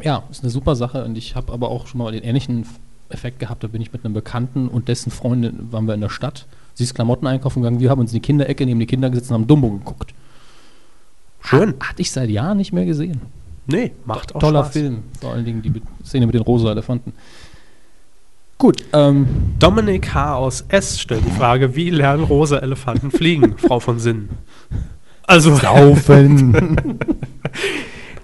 Ja, 0.02 0.24
ist 0.30 0.42
eine 0.42 0.50
super 0.50 0.74
Sache 0.76 1.04
und 1.04 1.16
ich 1.16 1.36
habe 1.36 1.52
aber 1.52 1.68
auch 1.68 1.86
schon 1.86 1.98
mal 1.98 2.12
den 2.12 2.22
ähnlichen 2.22 2.66
Effekt 3.10 3.38
gehabt. 3.38 3.62
Da 3.62 3.68
bin 3.68 3.80
ich 3.80 3.92
mit 3.92 4.04
einem 4.04 4.14
Bekannten 4.14 4.68
und 4.68 4.88
dessen 4.88 5.10
Freundin 5.10 5.70
waren 5.72 5.86
wir 5.86 5.94
in 5.94 6.00
der 6.00 6.08
Stadt. 6.08 6.46
Sie 6.74 6.84
ist 6.84 6.94
Klamotten 6.94 7.26
einkaufen 7.26 7.62
gegangen. 7.62 7.80
Wir 7.80 7.90
haben 7.90 8.00
uns 8.00 8.10
in 8.12 8.16
die 8.16 8.22
Kinderecke 8.22 8.66
neben 8.66 8.80
die 8.80 8.86
Kinder 8.86 9.08
gesetzt 9.10 9.30
und 9.30 9.34
haben 9.34 9.46
Dumbo 9.46 9.70
geguckt. 9.70 10.12
Schön. 11.40 11.74
Hatte 11.80 12.02
ich 12.02 12.10
seit 12.10 12.30
Jahren 12.30 12.56
nicht 12.56 12.72
mehr 12.72 12.84
gesehen. 12.84 13.20
Nee, 13.66 13.92
macht 14.04 14.34
auch 14.34 14.40
Toller. 14.40 14.64
Film. 14.64 15.04
Vor 15.20 15.32
allen 15.32 15.44
Dingen 15.44 15.62
die 15.62 15.70
Be- 15.70 15.80
Szene 16.04 16.26
mit 16.26 16.34
den 16.34 16.42
rosa 16.42 16.70
Elefanten. 16.70 17.12
Gut, 18.58 18.84
ähm, 18.92 19.26
Dominik 19.58 20.14
H. 20.14 20.36
aus 20.36 20.64
S. 20.68 20.98
stellt 21.00 21.24
die 21.26 21.30
Frage, 21.30 21.74
wie 21.74 21.90
lernen 21.90 22.24
rosa 22.24 22.58
Elefanten 22.58 23.10
fliegen, 23.10 23.56
Frau 23.58 23.80
von 23.80 23.98
Sinnen? 23.98 24.28
Also, 25.26 25.56
Saufen. 25.56 26.98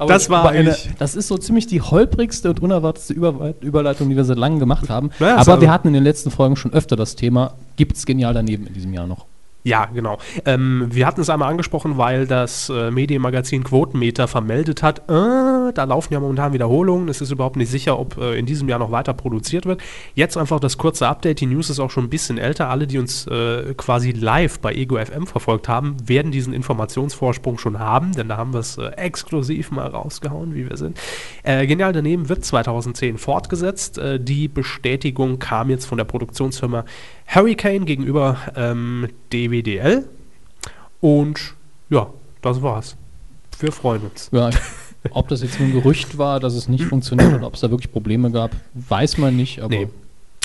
Das 0.08 0.30
war 0.30 0.40
aber 0.40 0.50
eine, 0.50 0.70
eigentlich- 0.70 0.90
das 0.98 1.14
ist 1.14 1.28
so 1.28 1.36
ziemlich 1.38 1.66
die 1.66 1.80
holprigste 1.80 2.50
und 2.50 2.60
unerwartetste 2.62 3.12
Über 3.12 3.54
Überleitung, 3.60 4.08
die 4.08 4.16
wir 4.16 4.24
seit 4.24 4.38
langem 4.38 4.58
gemacht 4.58 4.88
haben. 4.88 5.10
Ja, 5.18 5.26
ist 5.28 5.32
aber 5.42 5.52
also- 5.52 5.60
wir 5.62 5.70
hatten 5.72 5.88
in 5.88 5.94
den 5.94 6.04
letzten 6.04 6.30
Folgen 6.30 6.56
schon 6.56 6.72
öfter 6.72 6.96
das 6.96 7.16
Thema, 7.16 7.54
gibt's 7.76 8.06
genial 8.06 8.34
daneben 8.34 8.66
in 8.66 8.74
diesem 8.74 8.92
Jahr 8.94 9.06
noch? 9.06 9.26
Ja, 9.62 9.87
genau. 9.87 10.18
Ähm, 10.46 10.88
wir 10.90 11.07
hatten 11.07 11.20
es 11.20 11.29
einmal 11.29 11.51
angesprochen, 11.51 11.99
weil 11.99 12.27
das 12.27 12.70
äh, 12.70 12.90
Medienmagazin 12.90 13.62
Quotenmeter 13.62 14.27
vermeldet 14.27 14.83
hat, 14.83 15.01
äh, 15.01 15.73
da 15.73 15.85
laufen 15.85 16.14
ja 16.14 16.20
momentan 16.20 16.55
Wiederholungen. 16.55 17.09
Es 17.09 17.20
ist 17.20 17.31
überhaupt 17.31 17.57
nicht 17.57 17.70
sicher, 17.70 17.99
ob 17.99 18.16
äh, 18.16 18.38
in 18.38 18.46
diesem 18.46 18.70
Jahr 18.70 18.79
noch 18.79 18.90
weiter 18.90 19.12
produziert 19.12 19.66
wird. 19.66 19.83
Jetzt 20.14 20.38
einfach 20.38 20.61
das 20.61 20.79
kurze 20.79 21.07
Update. 21.09 21.40
Die 21.40 21.46
News 21.46 21.68
ist 21.68 21.79
auch 21.79 21.90
schon 21.90 22.05
ein 22.05 22.11
bisschen 22.11 22.38
älter. 22.38 22.70
Alle, 22.70 22.87
die 22.87 22.99
uns 22.99 23.27
äh, 23.27 23.75
quasi 23.77 24.12
live 24.12 24.61
bei 24.61 24.73
Ego 24.73 24.96
FM 24.96 25.27
verfolgt 25.27 25.68
haben, 25.68 25.96
werden 26.07 26.33
diesen 26.33 26.55
Informationsvorsprung 26.55 27.59
schon 27.59 27.79
haben, 27.79 28.12
denn 28.12 28.29
da 28.29 28.38
haben 28.38 28.55
wir 28.55 28.61
es 28.61 28.79
äh, 28.79 28.87
exklusiv 28.96 29.73
mal 29.73 29.88
rausgehauen, 29.88 30.55
wie 30.55 30.70
wir 30.70 30.79
sind. 30.79 30.99
Äh, 31.42 31.66
Genial 31.66 31.92
daneben 31.92 32.31
wird 32.31 32.46
2010 32.46 33.18
fortgesetzt. 33.18 34.01
Die 34.20 34.49
Bestätigung 34.49 35.38
kam 35.38 35.68
jetzt 35.70 35.85
von 35.85 35.99
der 35.99 36.05
Produktionsfirma 36.05 36.85
Hurricane 37.35 37.85
gegenüber 37.85 38.38
ähm, 38.57 39.09
DWDL. 39.33 40.09
Und 41.01 41.55
ja, 41.88 42.09
das 42.43 42.62
war's. 42.62 42.97
Wir 43.59 43.73
freuen 43.73 44.03
uns. 44.03 44.31
Ja, 44.33 44.51
ob 45.11 45.29
das 45.29 45.43
jetzt 45.43 45.59
nur 45.61 45.69
ein 45.69 45.73
Gerücht 45.73 46.19
war, 46.19 46.40
dass 46.40 46.55
es 46.55 46.69
nicht 46.69 46.85
funktioniert 46.85 47.33
oder 47.33 47.47
ob 47.47 47.55
es 47.55 47.61
da 47.61 47.71
wirklich 47.71 47.93
Probleme 47.93 48.31
gab, 48.31 48.51
weiß 48.75 49.19
man 49.19 49.37
nicht. 49.37 49.61
Aber 49.61 49.69
Nee. 49.69 49.88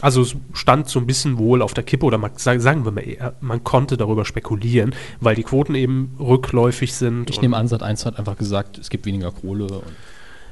Also 0.02 0.22
es 0.22 0.36
stand 0.54 0.90
so 0.90 1.00
ein 1.00 1.08
bisschen 1.08 1.38
wohl 1.38 1.62
auf 1.62 1.74
der 1.74 1.84
Kippe 1.84 2.06
oder 2.06 2.18
man, 2.18 2.32
sagen 2.36 2.84
wir 2.84 2.92
mal 2.92 3.02
eher, 3.02 3.34
man 3.40 3.64
konnte 3.64 3.96
darüber 3.96 4.26
spekulieren, 4.26 4.94
weil 5.22 5.36
die 5.36 5.44
Quoten 5.44 5.74
eben 5.74 6.16
rückläufig 6.20 6.94
sind. 6.94 7.30
ich 7.30 7.42
nehme 7.42 7.56
an, 7.56 7.70
Sat 7.70 7.82
1 7.82 8.06
hat 8.06 8.20
einfach 8.20 8.38
gesagt, 8.38 8.78
es 8.78 8.90
gibt 8.90 9.06
weniger 9.06 9.32
Kohle. 9.32 9.68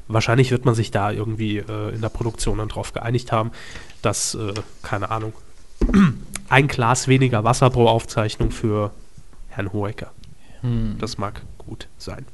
Wahrscheinlich 0.07 0.49
wird 0.51 0.63
man 0.65 0.75
sich 0.75 0.91
da 0.91 1.11
irgendwie 1.11 1.57
äh, 1.57 1.93
in 1.93 2.01
der 2.01 2.09
Produktion 2.09 2.57
dann 2.59 2.69
drauf 2.69 2.93
geeinigt 2.93 3.33
haben, 3.33 3.51
dass, 4.01 4.33
äh, 4.35 4.53
keine 4.81 5.11
Ahnung, 5.11 5.33
ein 6.49 6.67
Glas 6.67 7.07
weniger 7.07 7.43
Wasser 7.43 7.69
pro 7.69 7.87
Aufzeichnung 7.87 8.51
für 8.51 8.91
Herrn 9.49 9.71
Hohecker. 9.73 10.11
hm. 10.61 10.95
Das 10.99 11.17
mag 11.17 11.41
gut 11.57 11.87
sein. 11.97 12.25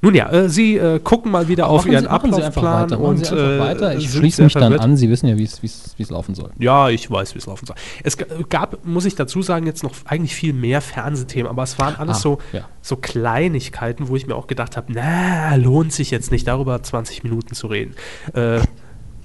Nun 0.00 0.14
ja, 0.14 0.30
äh, 0.30 0.50
Sie 0.50 0.76
äh, 0.76 0.98
gucken 1.00 1.32
mal 1.32 1.48
wieder 1.48 1.66
auf 1.66 1.82
machen 1.86 1.92
Ihren 1.92 2.02
Sie, 2.02 2.08
Sie 2.08 2.10
Ablaufplan. 2.14 2.90
Machen 2.90 3.02
und 3.02 3.24
Sie 3.24 3.34
äh, 3.34 3.58
weiter. 3.58 3.96
Ich 3.96 4.10
schließe 4.10 4.42
mich 4.44 4.52
dann 4.52 4.78
an. 4.78 4.98
Sie 4.98 5.08
wissen 5.08 5.28
ja, 5.28 5.38
wie 5.38 5.44
es- 5.44 6.10
laufen 6.10 6.34
soll. 6.34 6.50
Ja, 6.58 6.90
ich 6.90 7.10
weiß, 7.10 7.34
wie 7.34 7.38
es 7.38 7.46
laufen 7.46 7.64
soll. 7.64 7.76
Es 8.02 8.18
gab, 8.50 8.84
muss 8.84 9.06
ich 9.06 9.14
dazu 9.14 9.40
sagen, 9.40 9.64
jetzt 9.64 9.82
noch 9.82 9.92
eigentlich 10.04 10.34
viel 10.34 10.52
mehr 10.52 10.82
Fernsehthemen, 10.82 11.48
aber 11.48 11.62
es 11.62 11.78
waren 11.78 11.96
alles 11.96 12.18
Ah, 12.18 12.20
so, 12.20 12.38
ja. 12.52 12.68
so 12.82 12.96
Kleinigkeiten, 12.96 14.08
wo 14.08 14.16
ich 14.16 14.26
mir 14.26 14.34
auch 14.36 14.46
gedacht 14.46 14.76
habe, 14.76 14.92
na, 14.92 15.54
lohnt 15.54 15.94
sich 15.94 16.10
jetzt 16.10 16.30
nicht, 16.30 16.46
darüber 16.46 16.82
20 16.82 17.24
Minuten 17.24 17.54
zu 17.54 17.68
reden. 17.68 17.94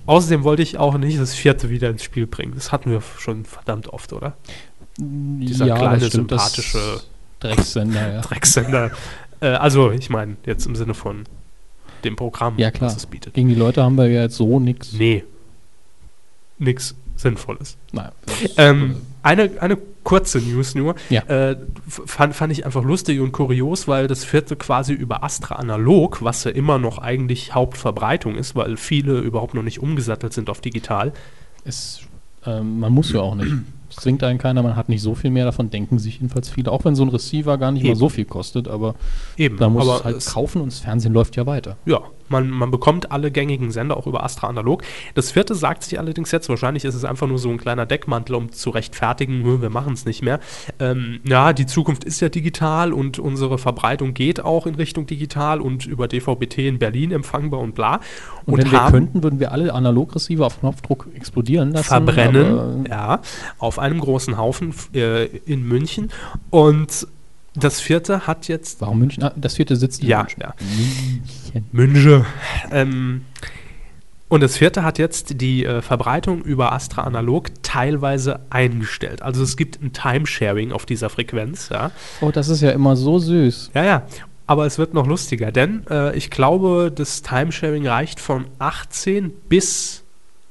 Außerdem 0.10 0.44
wollte 0.44 0.64
ich 0.64 0.80
auch 0.80 0.98
nicht 0.98 1.20
das 1.20 1.36
vierte 1.36 1.70
wieder 1.70 1.88
ins 1.88 2.02
Spiel 2.02 2.26
bringen. 2.26 2.54
Das 2.56 2.72
hatten 2.72 2.90
wir 2.90 3.00
schon 3.20 3.46
verdammt 3.46 3.90
oft, 3.90 4.12
oder? 4.12 4.36
Dieser 4.98 5.66
kleine, 5.66 6.00
das 6.00 6.08
stimmt, 6.08 6.32
sympathische 6.32 7.02
Dreckssender, 7.40 8.14
ja. 8.14 8.22
Drecksender. 8.22 8.90
äh, 9.40 9.50
also, 9.50 9.92
ich 9.92 10.10
meine, 10.10 10.38
jetzt 10.48 10.66
im 10.66 10.76
Sinne 10.76 10.96
von 10.96 11.26
dem 12.04 12.16
Programm, 12.16 12.58
Ja, 12.58 12.72
klar. 12.72 12.90
was 12.90 12.98
es 12.98 13.06
bietet. 13.06 13.36
Gegen 13.36 13.50
die 13.50 13.56
Leute 13.56 13.84
haben 13.84 14.00
wir 14.00 14.08
ja 14.08 14.24
jetzt 14.24 14.38
so 14.38 14.60
nichts. 14.60 14.94
Nee. 14.94 15.26
Nix 16.58 16.96
Sinnvolles. 17.16 17.78
Nein. 17.92 18.10
Ähm, 18.58 18.96
eine, 19.22 19.52
eine 19.60 19.78
kurze 20.04 20.40
News 20.40 20.76
nur. 20.76 20.96
Ja. 21.10 21.22
Äh, 21.24 21.58
fand, 21.88 22.36
fand 22.36 22.52
ich 22.54 22.66
einfach 22.66 22.84
lustig 22.84 23.20
und 23.20 23.32
kurios, 23.32 23.88
weil 23.88 24.08
das 24.08 24.24
vierte 24.24 24.56
quasi 24.56 24.94
über 24.94 25.24
Astra 25.24 25.56
Analog, 25.56 26.24
was 26.24 26.44
ja 26.44 26.52
immer 26.52 26.78
noch 26.78 26.98
eigentlich 27.00 27.54
Hauptverbreitung 27.54 28.36
ist, 28.36 28.56
weil 28.56 28.78
viele 28.78 29.20
überhaupt 29.20 29.54
noch 29.54 29.64
nicht 29.64 29.82
umgesattelt 29.82 30.34
sind 30.34 30.50
auf 30.50 30.62
digital. 30.62 31.14
Es, 31.66 32.02
ähm, 32.46 32.80
man 32.80 32.94
muss 32.94 33.12
ja 33.12 33.22
auch 33.22 33.36
nicht. 33.36 33.52
Es 33.90 33.96
zwingt 33.98 34.24
einen 34.24 34.38
keiner, 34.38 34.62
man 34.62 34.76
hat 34.76 34.88
nicht 34.88 35.02
so 35.02 35.16
viel 35.16 35.32
mehr 35.32 35.46
davon, 35.46 35.72
denken 35.72 35.98
sich 35.98 36.16
jedenfalls 36.16 36.50
viele. 36.50 36.72
Auch 36.72 36.86
wenn 36.86 36.96
so 36.96 37.04
ein 37.04 37.10
Receiver 37.10 37.58
gar 37.58 37.72
nicht 37.72 37.84
mal 37.84 37.90
Eben. 37.90 38.00
so 38.00 38.08
viel 38.08 38.26
kostet, 38.26 38.68
aber 38.68 38.94
Eben. 39.36 39.58
da 39.58 39.68
muss 39.68 39.88
aber 39.88 39.98
es 39.98 40.04
halt 40.04 40.26
kaufen 40.28 40.62
und 40.62 40.72
das 40.72 40.80
Fernsehen 40.80 41.12
läuft 41.12 41.36
ja 41.36 41.48
weiter. 41.48 41.76
Ja, 41.86 42.02
man, 42.30 42.50
man 42.50 42.72
bekommt 42.72 43.12
alle 43.12 43.32
gängigen 43.32 43.72
Sender 43.72 43.98
auch 43.98 44.08
über 44.08 44.24
Astra 44.24 44.48
Analog. 44.48 44.84
Das 45.16 45.32
vierte 45.32 45.56
sagt 45.56 45.84
sich 45.84 46.00
allerdings 46.00 46.32
jetzt, 46.32 46.50
wahrscheinlich 46.50 46.86
ist 46.86 46.96
es 46.96 47.06
einfach 47.06 47.28
nur 47.28 47.38
so 47.38 47.50
ein 47.50 47.58
kleiner 47.58 47.86
Deckmantel, 47.86 48.36
um 48.36 48.52
zu 48.52 48.70
rechtfertigen, 48.70 49.42
"Nö, 49.42 49.62
wir 49.62 49.70
machen 49.70 49.94
es 49.94 50.06
nicht 50.06 50.22
mehr. 50.22 50.40
Ähm, 50.80 51.20
ja, 51.26 51.54
die 51.54 51.66
Zukunft 51.66 52.04
ist 52.04 52.20
ja 52.20 52.30
digital 52.30 52.94
und 52.94 53.20
unsere 53.20 53.58
Verbreitung 53.58 54.14
geht 54.14 54.44
auch 54.44 54.66
in 54.66 54.76
Richtung 54.76 55.06
digital 55.06 55.62
und 55.62 55.86
über 55.86 56.08
DVB-T 56.08 56.68
in 56.68 56.80
Berlin 56.80 57.12
empfangbar 57.12 57.60
und 57.60 57.76
bla. 57.76 58.00
Und, 58.46 58.58
wenn 58.58 58.72
wir 58.72 58.88
könnten, 58.90 59.24
würden 59.24 59.40
wir 59.40 59.52
alle 59.52 59.74
Analogreceiver 59.74 60.46
auf 60.46 60.60
Knopfdruck 60.60 61.08
explodieren 61.14 61.72
lassen. 61.72 61.88
verbrennen, 61.88 62.86
ja, 62.90 63.22
auf 63.58 63.80
einem 63.80 64.00
großen 64.00 64.38
Haufen 64.38 64.74
äh, 64.94 65.26
in 65.26 65.68
München. 65.68 66.10
Und 66.50 67.08
das 67.56 67.80
vierte 67.82 68.28
hat 68.28 68.48
jetzt 68.48 68.82
Warum 68.82 69.00
München? 69.00 69.24
Ah, 69.24 69.34
das 69.36 69.56
vierte 69.56 69.76
sitzt 69.76 70.02
in 70.02 70.10
Ja, 70.10 70.20
München. 70.24 70.42
ja. 70.42 70.54
München. 70.60 71.66
Münche. 71.72 72.26
Ähm, 72.72 73.26
und 74.28 74.42
das 74.42 74.58
vierte 74.58 74.84
hat 74.84 75.00
jetzt 75.00 75.42
die 75.42 75.66
äh, 75.66 75.82
Verbreitung 75.82 76.44
über 76.44 76.72
Astra 76.72 77.02
Analog 77.04 77.50
teilweise 77.64 78.42
eingestellt. 78.52 79.24
Also 79.24 79.42
es 79.42 79.58
gibt 79.58 79.82
ein 79.82 79.92
Timesharing 79.92 80.72
auf 80.72 80.86
dieser 80.86 81.10
Frequenz, 81.10 81.70
ja. 81.70 81.90
Oh, 82.22 82.30
das 82.32 82.48
ist 82.48 82.62
ja 82.62 82.70
immer 82.70 82.96
so 82.96 83.18
süß. 83.18 83.72
Ja, 83.74 83.84
ja. 83.84 84.04
aber 84.46 84.68
es 84.68 84.78
wird 84.78 84.94
noch 84.94 85.08
lustiger, 85.08 85.52
denn 85.52 85.84
äh, 85.90 86.16
ich 86.16 86.30
glaube, 86.30 86.92
das 86.94 87.24
Timesharing 87.24 87.88
reicht 87.88 88.20
von 88.20 88.46
18 88.60 89.32
bis 89.50 90.04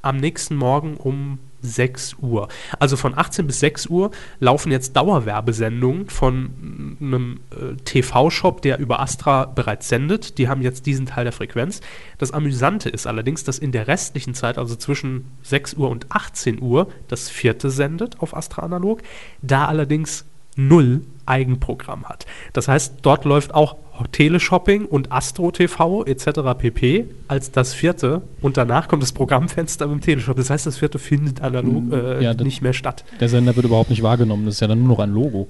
am 0.03 0.17
nächsten 0.17 0.57
Morgen 0.57 0.97
um 0.97 1.39
6 1.63 2.17
Uhr. 2.21 2.49
Also 2.79 2.97
von 2.97 3.17
18 3.17 3.47
bis 3.47 3.61
6 3.61 3.87
Uhr 3.87 4.11
laufen 4.41 4.73
jetzt 4.73 4.97
Dauerwerbesendungen 4.97 6.09
von 6.09 6.97
einem 7.01 7.41
äh, 7.51 7.77
TV-Shop, 7.85 8.63
der 8.63 8.79
über 8.79 9.01
Astra 9.01 9.45
bereits 9.47 9.89
sendet. 9.89 10.39
Die 10.39 10.49
haben 10.49 10.63
jetzt 10.63 10.87
diesen 10.87 11.07
Teil 11.07 11.25
der 11.25 11.33
Frequenz. 11.33 11.81
Das 12.19 12.33
Amüsante 12.33 12.89
ist 12.89 13.07
allerdings, 13.07 13.45
dass 13.45 13.59
in 13.59 13.73
der 13.73 13.89
restlichen 13.89 14.35
Zeit, 14.35 14.59
also 14.59 14.77
zwischen 14.77 15.27
6 15.43 15.75
Uhr 15.75 15.91
und 15.91 16.07
18 16.11 16.61
Uhr, 16.63 16.89
das 17.09 17.29
vierte 17.29 17.71
sendet 17.71 18.21
auf 18.21 18.37
Astra 18.37 18.63
Analog. 18.63 19.03
Da 19.43 19.67
allerdings 19.67 20.25
null 20.59 21.03
Eigenprogramm 21.25 22.07
hat. 22.07 22.27
Das 22.53 22.69
heißt, 22.69 22.95
dort 23.03 23.25
läuft 23.25 23.55
auch 23.55 23.77
Teleshopping 24.13 24.85
und 24.87 25.13
Astro 25.13 25.51
TV 25.51 26.05
etc. 26.05 26.29
pp. 26.59 27.07
als 27.27 27.51
das 27.51 27.75
vierte 27.75 28.23
und 28.41 28.57
danach 28.57 28.89
kommt 28.89 29.03
das 29.03 29.13
Programmfenster 29.13 29.87
dem 29.87 30.01
Teleshop. 30.01 30.37
Das 30.37 30.51
heißt, 30.51 30.67
das 30.67 30.79
vierte 30.79 30.99
findet 30.99 31.43
analog 31.43 31.83
Mm, 31.85 31.93
äh, 31.93 32.23
ja, 32.23 32.35
nicht 32.35 32.63
mehr 32.63 32.73
statt. 32.73 33.05
Der 33.21 33.29
Sender 33.29 33.55
wird 33.57 33.67
überhaupt 33.67 33.91
nicht 33.91 34.03
wahrgenommen. 34.03 34.47
Das 34.47 34.55
ist 34.55 34.61
ja 34.61 34.67
dann 34.69 34.79
nur 34.79 34.89
noch 34.89 34.99
ein 35.01 35.11
Logo. 35.13 35.49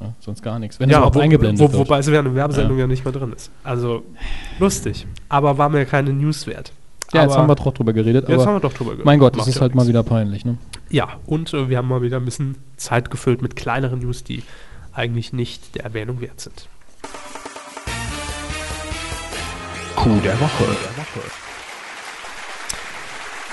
Ja, 0.00 0.12
sonst 0.20 0.42
gar 0.42 0.58
nichts. 0.58 0.78
Wenn 0.78 0.90
Ja, 0.90 0.98
überhaupt 0.98 1.16
wo, 1.16 1.20
eingeblendet 1.20 1.60
wo, 1.60 1.72
wird. 1.72 1.78
wobei 1.78 1.98
es 2.00 2.08
während 2.10 2.26
der 2.28 2.34
Werbesendung 2.34 2.76
Ja. 2.76 2.84
ja. 2.84 2.88
nicht 2.88 3.04
mehr 3.04 3.12
drin 3.12 3.32
ist. 3.34 3.50
Also 3.64 4.02
lustig, 4.58 5.06
aber 5.28 5.56
war 5.56 5.68
mir 5.70 5.86
keine 5.86 6.12
News 6.12 6.46
wert. 6.46 6.72
Ja, 7.12 7.22
jetzt 7.22 7.32
Aber 7.32 7.42
haben 7.42 7.48
wir 7.48 7.54
doch 7.54 7.72
drüber 7.72 7.92
geredet. 7.92 8.28
jetzt 8.28 8.46
haben 8.46 8.54
wir 8.56 8.60
doch 8.60 8.72
drüber 8.72 8.90
geredet. 8.90 9.06
mein 9.06 9.18
Gott, 9.18 9.36
das 9.38 9.46
ist 9.48 9.56
ja 9.56 9.60
halt 9.62 9.74
mal 9.74 9.86
wieder 9.86 10.02
peinlich. 10.02 10.44
Ne? 10.44 10.58
Ja, 10.90 11.08
und 11.26 11.52
äh, 11.54 11.68
wir 11.68 11.78
haben 11.78 11.88
mal 11.88 12.02
wieder 12.02 12.16
ein 12.18 12.24
bisschen 12.24 12.56
Zeit 12.76 13.10
gefüllt 13.10 13.42
mit 13.42 13.56
kleineren 13.56 14.00
News, 14.00 14.24
die 14.24 14.42
eigentlich 14.92 15.32
nicht 15.32 15.74
der 15.74 15.84
Erwähnung 15.84 16.20
wert 16.20 16.40
sind. 16.40 16.68
Coup 19.96 20.22
der 20.22 20.38
Woche. 20.40 20.64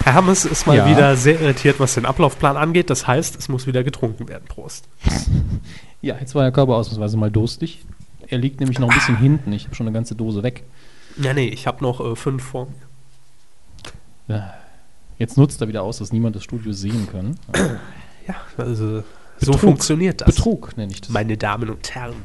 Herr 0.03 0.13
Hammes 0.15 0.43
ist 0.45 0.67
mal 0.67 0.75
Ja. 0.75 0.89
wieder 0.89 1.15
sehr 1.15 1.39
irritiert, 1.39 1.79
was 1.79 1.93
den 1.93 2.05
Ablaufplan 2.05 2.57
angeht. 2.57 2.89
Das 2.89 3.07
heißt, 3.07 3.37
es 3.39 3.47
muss 3.47 3.67
wieder 3.67 3.83
getrunken 3.83 4.27
werden. 4.29 4.45
Prost. 4.47 4.87
Ja, 6.01 6.17
jetzt 6.19 6.35
war 6.35 6.41
der 6.41 6.51
Körper 6.51 6.73
ausnahmsweise 6.75 7.15
mal 7.15 7.31
durstig. 7.31 7.85
Er 8.27 8.37
liegt 8.37 8.59
nämlich 8.59 8.77
noch 8.77 8.89
ein 8.89 8.93
bisschen 8.93 9.15
hinten. 9.15 9.53
Ich 9.53 9.63
habe 9.63 9.73
schon 9.75 9.87
eine 9.87 9.93
ganze 9.93 10.15
Dose 10.15 10.43
weg. 10.43 10.63
Ja, 11.15 11.33
nee, 11.33 11.47
ich 11.47 11.65
habe 11.65 11.81
noch 11.81 12.01
äh, 12.01 12.17
fünf 12.17 12.43
vor 12.43 12.65
mir. 12.65 12.73
Jetzt 15.17 15.37
nutzt 15.37 15.61
er 15.61 15.67
wieder 15.67 15.83
aus, 15.83 15.99
dass 15.99 16.11
niemand 16.11 16.35
das 16.35 16.43
Studio 16.43 16.73
sehen 16.73 17.07
kann. 17.11 17.35
Ja, 18.25 18.35
also 18.55 19.03
so 19.37 19.51
Betrug. 19.51 19.59
funktioniert 19.59 20.21
das. 20.21 20.33
Betrug 20.33 20.77
nenne 20.77 20.93
ich 20.93 21.01
das. 21.01 21.09
Meine 21.09 21.35
Damen 21.35 21.69
und 21.69 21.93
Herren. 21.93 22.15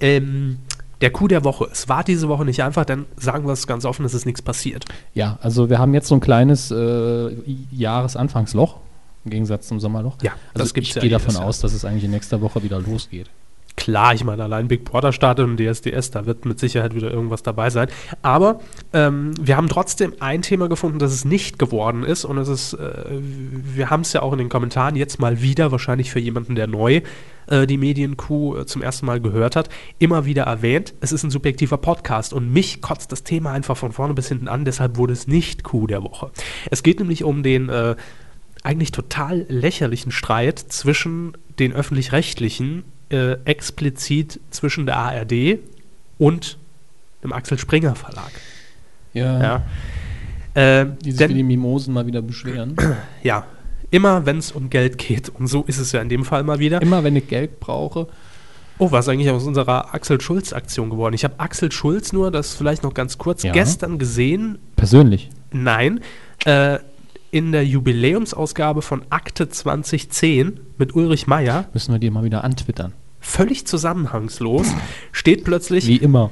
Ähm, 0.00 0.58
der 1.00 1.10
Coup 1.12 1.28
der 1.28 1.44
Woche. 1.44 1.68
Es 1.70 1.88
war 1.88 2.02
diese 2.02 2.28
Woche 2.28 2.44
nicht 2.44 2.60
einfach, 2.60 2.84
denn 2.84 3.06
sagen 3.16 3.46
wir 3.46 3.52
es 3.52 3.68
ganz 3.68 3.84
offen, 3.84 4.04
es 4.04 4.14
ist 4.14 4.26
nichts 4.26 4.42
passiert. 4.42 4.84
Ja, 5.14 5.38
also 5.40 5.70
wir 5.70 5.78
haben 5.78 5.94
jetzt 5.94 6.08
so 6.08 6.16
ein 6.16 6.20
kleines 6.20 6.72
äh, 6.72 7.36
Jahresanfangsloch 7.70 8.78
im 9.24 9.30
Gegensatz 9.30 9.68
zum 9.68 9.78
Sommerloch. 9.78 10.16
Ja, 10.22 10.32
also 10.54 10.64
das 10.64 10.74
gibt's 10.74 10.90
ich 10.90 10.96
ja 10.96 11.02
gehe 11.02 11.10
davon 11.10 11.36
aus, 11.36 11.60
dass 11.60 11.72
es 11.72 11.84
eigentlich 11.84 12.04
in 12.04 12.10
nächster 12.10 12.40
Woche 12.40 12.62
wieder 12.62 12.80
losgeht. 12.80 13.30
Klar, 13.76 14.14
ich 14.14 14.22
meine, 14.22 14.42
allein 14.44 14.68
Big 14.68 14.84
Brother 14.84 15.12
startet 15.12 15.46
und 15.46 15.58
DSDS, 15.58 16.10
da 16.10 16.26
wird 16.26 16.44
mit 16.44 16.58
Sicherheit 16.58 16.94
wieder 16.94 17.10
irgendwas 17.10 17.42
dabei 17.42 17.70
sein. 17.70 17.88
Aber 18.20 18.60
ähm, 18.92 19.32
wir 19.40 19.56
haben 19.56 19.68
trotzdem 19.68 20.14
ein 20.20 20.42
Thema 20.42 20.68
gefunden, 20.68 20.98
das 20.98 21.12
es 21.12 21.24
nicht 21.24 21.58
geworden 21.58 22.04
ist. 22.04 22.24
Und 22.24 22.38
es 22.38 22.48
ist, 22.48 22.74
äh, 22.74 23.04
wir 23.10 23.90
haben 23.90 24.02
es 24.02 24.12
ja 24.12 24.22
auch 24.22 24.32
in 24.32 24.38
den 24.38 24.48
Kommentaren 24.50 24.94
jetzt 24.94 25.20
mal 25.20 25.40
wieder, 25.40 25.72
wahrscheinlich 25.72 26.10
für 26.10 26.20
jemanden, 26.20 26.54
der 26.54 26.66
neu 26.66 27.00
äh, 27.46 27.66
die 27.66 27.78
Medienkuh 27.78 28.56
äh, 28.56 28.66
zum 28.66 28.82
ersten 28.82 29.06
Mal 29.06 29.20
gehört 29.20 29.56
hat, 29.56 29.68
immer 29.98 30.26
wieder 30.26 30.44
erwähnt. 30.44 30.94
Es 31.00 31.12
ist 31.12 31.22
ein 31.22 31.30
subjektiver 31.30 31.78
Podcast 31.78 32.32
und 32.32 32.52
mich 32.52 32.82
kotzt 32.82 33.10
das 33.10 33.24
Thema 33.24 33.52
einfach 33.52 33.76
von 33.76 33.92
vorne 33.92 34.14
bis 34.14 34.28
hinten 34.28 34.48
an. 34.48 34.64
Deshalb 34.64 34.96
wurde 34.96 35.14
es 35.14 35.26
nicht 35.26 35.64
Kuh 35.64 35.86
der 35.86 36.02
Woche. 36.02 36.30
Es 36.70 36.82
geht 36.82 36.98
nämlich 36.98 37.24
um 37.24 37.42
den 37.42 37.68
äh, 37.68 37.96
eigentlich 38.62 38.92
total 38.92 39.44
lächerlichen 39.48 40.12
Streit 40.12 40.58
zwischen 40.58 41.36
den 41.58 41.72
öffentlich-rechtlichen, 41.72 42.84
äh, 43.12 43.36
explizit 43.44 44.40
zwischen 44.50 44.86
der 44.86 44.96
ARD 44.96 45.58
und 46.18 46.58
dem 47.22 47.32
Axel 47.32 47.58
Springer 47.58 47.94
Verlag. 47.94 48.30
Ja, 49.14 49.40
Ja. 49.42 49.62
Äh, 50.54 50.86
die 51.02 51.12
sich 51.12 51.18
denn- 51.18 51.28
für 51.30 51.34
die 51.36 51.42
Mimosen 51.42 51.94
mal 51.94 52.06
wieder 52.06 52.20
beschweren. 52.22 52.76
ja, 53.22 53.46
immer 53.90 54.26
wenn 54.26 54.38
es 54.38 54.52
um 54.52 54.68
Geld 54.70 54.98
geht, 54.98 55.28
und 55.30 55.46
so 55.46 55.62
ist 55.64 55.78
es 55.78 55.92
ja 55.92 56.00
in 56.02 56.08
dem 56.10 56.24
Fall 56.24 56.42
mal 56.42 56.58
wieder. 56.58 56.82
Immer 56.82 57.04
wenn 57.04 57.16
ich 57.16 57.26
Geld 57.28 57.58
brauche. 57.60 58.08
Oh, 58.78 58.90
was 58.90 59.04
ist 59.06 59.10
eigentlich 59.10 59.30
aus 59.30 59.44
unserer 59.44 59.94
Axel 59.94 60.20
Schulz-Aktion 60.20 60.90
geworden? 60.90 61.14
Ich 61.14 61.24
habe 61.24 61.38
Axel 61.38 61.70
Schulz 61.72 62.12
nur, 62.12 62.30
das 62.30 62.54
vielleicht 62.54 62.82
noch 62.82 62.94
ganz 62.94 63.16
kurz, 63.18 63.42
Ja. 63.44 63.52
gestern 63.52 63.98
gesehen. 63.98 64.58
Persönlich. 64.76 65.30
Nein, 65.52 66.00
äh, 66.44 66.78
in 67.30 67.52
der 67.52 67.64
Jubiläumsausgabe 67.64 68.82
von 68.82 69.02
Akte 69.10 69.48
2010 69.48 70.60
mit 70.78 70.94
Ulrich 70.94 71.26
Meier, 71.26 71.66
Müssen 71.72 71.92
wir 71.94 71.98
dir 71.98 72.10
mal 72.10 72.24
wieder 72.24 72.44
antwittern. 72.44 72.92
Völlig 73.22 73.66
zusammenhangslos, 73.66 74.66
steht 75.12 75.44
plötzlich, 75.44 75.86
Wie 75.86 75.96
immer. 75.96 76.30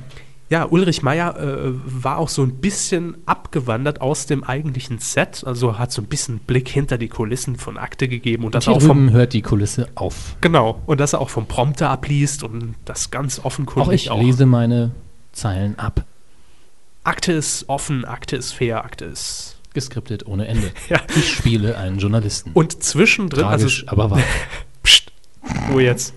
ja, 0.51 0.67
Ulrich 0.67 1.03
Meier 1.03 1.37
äh, 1.39 1.73
war 1.85 2.19
auch 2.19 2.29
so 2.29 2.43
ein 2.43 2.57
bisschen 2.57 3.17
abgewandert 3.25 4.01
aus 4.01 4.27
dem 4.27 4.45
eigentlichen 4.45 4.99
Set, 4.99 5.45
also 5.47 5.79
hat 5.79 5.93
so 5.93 6.03
ein 6.03 6.07
bisschen 6.09 6.41
Blick 6.41 6.69
hinter 6.69 6.99
die 6.99 7.09
Kulissen 7.09 7.57
von 7.57 7.79
Akte 7.79 8.09
gegeben 8.09 8.45
und 8.45 8.55
das 8.55 8.65
Hier 8.65 8.75
auch 8.75 8.83
vom 8.83 9.11
hört 9.13 9.33
die 9.33 9.43
Kulisse 9.43 9.89
auf. 9.95 10.37
Genau, 10.41 10.83
und 10.87 11.01
dass 11.01 11.13
er 11.15 11.21
auch 11.21 11.31
vom 11.31 11.47
Prompter 11.47 11.89
abliest 11.89 12.43
und 12.43 12.75
das 12.85 13.11
ganz 13.11 13.39
Auch 13.39 13.45
offenkundig 13.47 14.07
ich 14.07 14.13
lese 14.13 14.45
meine 14.47 14.91
Zeilen 15.33 15.79
ab. 15.79 16.05
Akte 17.05 17.33
ist 17.33 17.69
offen, 17.69 18.05
Akte 18.05 18.37
ist 18.37 18.53
fair, 18.53 18.85
Akte 18.85 19.07
ist. 19.07 19.57
Geskriptet 19.73 20.27
ohne 20.27 20.49
Ende. 20.49 20.71
Ja. 20.91 20.99
Ich 21.17 21.33
spiele 21.33 21.79
einen 21.79 21.99
Journalisten. 21.99 22.51
Und 22.55 22.83
zwischendrin, 22.83 23.43
Tragisch, 23.45 23.85
also 23.87 23.93
aber 23.93 24.11
wahr. 24.11 24.23
Ruhe 25.71 25.83
jetzt. 25.83 26.15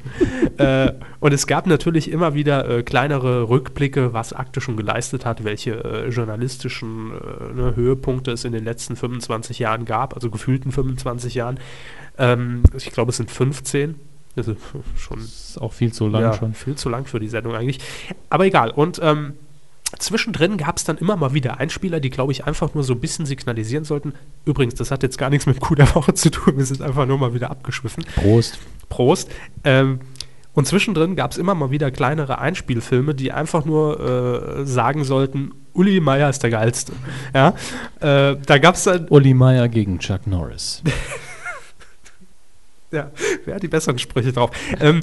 äh, 0.58 0.92
und 1.20 1.34
es 1.34 1.48
gab 1.48 1.68
natürlich 1.68 2.12
immer 2.12 2.34
wieder 2.34 2.68
äh, 2.68 2.84
kleinere 2.84 3.50
Rückblicke, 3.50 4.14
was 4.14 4.34
Akte 4.34 4.62
schon 4.62 4.78
geleistet 4.78 5.26
hat, 5.26 5.44
welche 5.44 5.84
äh, 5.84 6.10
journalistischen 6.10 7.12
äh, 7.12 7.54
ne, 7.54 7.76
Höhepunkte 7.76 8.32
es 8.32 8.46
in 8.46 8.54
den 8.54 8.64
letzten 8.64 8.96
25 8.96 9.60
Jahren 9.60 9.86
gab, 9.86 10.16
also 10.16 10.30
gefühlten 10.30 10.72
25 10.72 11.36
Jahren. 11.36 11.60
Ähm, 12.18 12.64
ich 12.76 12.92
glaube, 12.92 13.12
es 13.12 13.18
sind 13.18 13.32
15. 13.32 13.96
Das 14.36 14.48
ist 14.48 14.58
schon 14.98 15.20
ist 15.20 15.62
auch 15.62 15.74
viel 15.74 15.94
zu 15.94 16.08
lang 16.08 16.22
ja, 16.22 16.34
schon. 16.34 16.54
Viel 16.54 16.76
zu 16.76 16.90
lang 16.90 17.06
für 17.06 17.20
die 17.20 17.28
Sendung 17.28 17.54
eigentlich. 17.56 17.80
Aber 18.30 18.46
egal. 18.46 18.72
Und 18.72 19.00
ähm, 19.04 19.34
zwischendrin 20.00 20.58
gab 20.58 20.78
es 20.78 20.84
dann 20.84 20.98
immer 20.98 21.16
mal 21.16 21.34
wieder 21.34 21.60
Einspieler, 21.60 22.00
die, 22.00 22.10
glaube 22.10 22.32
ich, 22.32 22.46
einfach 22.46 22.74
nur 22.74 22.84
so 22.84 22.94
ein 22.94 23.00
bisschen 23.00 23.26
signalisieren 23.26 23.86
sollten. 23.86 24.14
Übrigens, 24.46 24.76
das 24.76 24.90
hat 24.90 25.04
jetzt 25.04 25.18
gar 25.18 25.30
nichts 25.30 25.46
mit 25.46 25.60
Coup 25.60 25.76
der 25.76 25.94
Woche 25.94 26.14
zu 26.16 26.32
tun. 26.32 26.58
Wir 26.58 26.66
sind 26.66 26.82
einfach 26.82 27.06
nur 27.06 27.18
mal 27.18 27.34
wieder 27.34 27.52
abgeschwiffen. 27.52 28.04
Prost. 28.16 28.60
Prost. 28.94 29.32
Ähm, 29.64 30.00
und 30.54 30.68
zwischendrin 30.68 31.16
gab 31.16 31.32
es 31.32 31.38
immer 31.38 31.56
mal 31.56 31.72
wieder 31.72 31.90
kleinere 31.90 32.38
Einspielfilme, 32.38 33.16
die 33.16 33.32
einfach 33.32 33.66
nur 33.66 34.60
äh, 34.60 34.66
sagen 34.66 35.04
sollten, 35.04 35.52
Uli 35.74 36.00
Meier 36.00 36.30
ist 36.30 36.44
der 36.44 36.52
Geilste. 36.52 36.94
Ja? 37.34 37.56
Äh, 38.00 38.38
da 38.46 38.58
gab 38.60 38.76
es 38.76 38.84
dann, 38.84 39.08
Uli 39.08 39.34
Meier 39.34 39.68
gegen 39.68 39.98
Chuck 39.98 40.28
Norris. 40.28 40.84
ja, 42.94 43.12
wer 43.46 43.56
hat 43.56 43.64
die 43.64 43.68
besseren 43.68 44.00
Sprüche 44.00 44.32
drauf? 44.32 44.52
Ähm, 44.80 45.02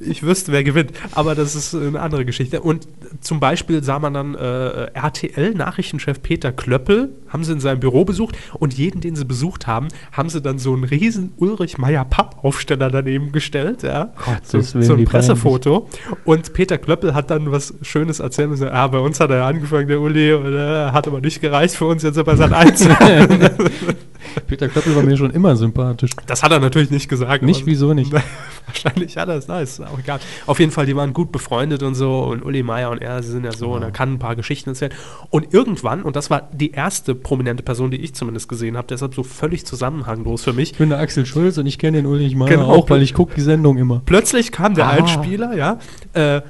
ich 0.00 0.22
wüsste, 0.22 0.52
wer 0.52 0.62
gewinnt, 0.62 0.92
aber 1.12 1.34
das 1.34 1.54
ist 1.54 1.74
eine 1.74 2.00
andere 2.00 2.24
Geschichte. 2.24 2.60
Und 2.60 2.86
zum 3.20 3.40
Beispiel 3.40 3.82
sah 3.82 3.98
man 3.98 4.14
dann 4.14 4.34
äh, 4.34 4.86
RTL-Nachrichtenchef 4.92 6.22
Peter 6.22 6.52
Klöppel, 6.52 7.10
haben 7.28 7.44
sie 7.44 7.52
in 7.52 7.60
seinem 7.60 7.80
Büro 7.80 8.04
besucht 8.04 8.36
und 8.54 8.74
jeden, 8.74 9.00
den 9.00 9.16
sie 9.16 9.24
besucht 9.24 9.66
haben, 9.66 9.88
haben 10.12 10.28
sie 10.28 10.40
dann 10.40 10.58
so 10.58 10.74
einen 10.74 10.84
riesen 10.84 11.32
Ulrich 11.36 11.78
Meier 11.78 12.04
Pappaufsteller 12.04 12.90
daneben 12.90 13.32
gestellt, 13.32 13.82
ja. 13.82 14.12
So, 14.42 14.58
Gottes 14.58 14.74
Willen, 14.74 14.84
so 14.84 14.94
ein 14.94 15.04
Pressefoto. 15.04 15.88
Und 16.24 16.52
Peter 16.52 16.78
Klöppel 16.78 17.14
hat 17.14 17.30
dann 17.30 17.50
was 17.50 17.74
Schönes 17.82 18.20
erzählt 18.20 18.48
und 18.48 18.54
gesagt, 18.54 18.72
ah, 18.72 18.86
bei 18.86 18.98
uns 18.98 19.18
hat 19.20 19.30
er 19.30 19.44
angefangen, 19.44 19.88
der 19.88 20.00
Uli, 20.00 20.32
und, 20.32 20.54
äh, 20.54 20.90
hat 20.90 21.06
aber 21.06 21.20
nicht 21.20 21.40
gereicht 21.40 21.74
für 21.74 21.86
uns, 21.86 22.02
jetzt 22.02 22.18
aber 22.18 22.36
seit 22.36 22.52
eins. 22.52 22.86
Peter 24.46 24.68
Klöppel 24.68 24.94
war 24.96 25.02
mir 25.02 25.16
schon 25.16 25.30
immer 25.30 25.56
sympathisch. 25.56 26.10
Das 26.26 26.42
hat 26.42 26.52
er 26.52 26.60
natürlich 26.60 26.90
nicht 26.90 27.08
gesagt. 27.08 27.42
Nicht, 27.42 27.60
aber- 27.62 27.66
wieso 27.66 27.94
nicht? 27.94 28.12
Wahrscheinlich 28.66 29.16
hat 29.16 29.28
er 29.28 29.36
es, 29.36 29.46
ist 29.46 29.80
auch 29.80 29.98
egal. 29.98 30.18
Auf 30.46 30.58
jeden 30.58 30.72
Fall, 30.72 30.86
die 30.86 30.96
waren 30.96 31.12
gut 31.12 31.30
befreundet 31.32 31.82
und 31.82 31.94
so 31.94 32.24
und 32.24 32.44
Uli 32.44 32.62
Meier 32.62 32.90
und 32.90 33.00
er, 33.00 33.22
sie 33.22 33.30
sind 33.30 33.44
ja 33.44 33.52
so 33.52 33.72
und 33.74 33.82
er 33.82 33.90
kann 33.92 34.14
ein 34.14 34.18
paar 34.18 34.36
Geschichten 34.36 34.70
erzählen. 34.70 34.92
Und 35.30 35.54
irgendwann, 35.54 36.02
und 36.02 36.16
das 36.16 36.30
war 36.30 36.48
die 36.52 36.72
erste 36.72 37.14
prominente 37.14 37.62
Person, 37.62 37.90
die 37.90 37.98
ich 37.98 38.14
zumindest 38.14 38.48
gesehen 38.48 38.76
habe, 38.76 38.86
deshalb 38.88 39.14
so 39.14 39.22
völlig 39.22 39.64
zusammenhanglos 39.66 40.42
für 40.44 40.52
mich, 40.52 40.72
Ich 40.72 40.78
bin 40.78 40.88
der 40.90 40.98
Axel 40.98 41.26
Schulz 41.26 41.58
und 41.58 41.66
ich 41.66 41.78
kenne 41.78 41.98
den 41.98 42.06
Ulrich 42.06 42.34
Meier 42.34 42.48
Genau. 42.48 42.66
auch, 42.68 42.90
weil 42.90 43.02
ich 43.02 43.14
gucke 43.14 43.34
die 43.34 43.40
Sendung 43.40 43.76
immer. 43.78 44.02
plötzlich 44.04 44.50
kam 44.52 44.74
der 44.74 44.86
Ah. 44.86 44.90
Einspieler, 44.90 45.54
ja, 45.56 45.78
äh, 46.12 46.42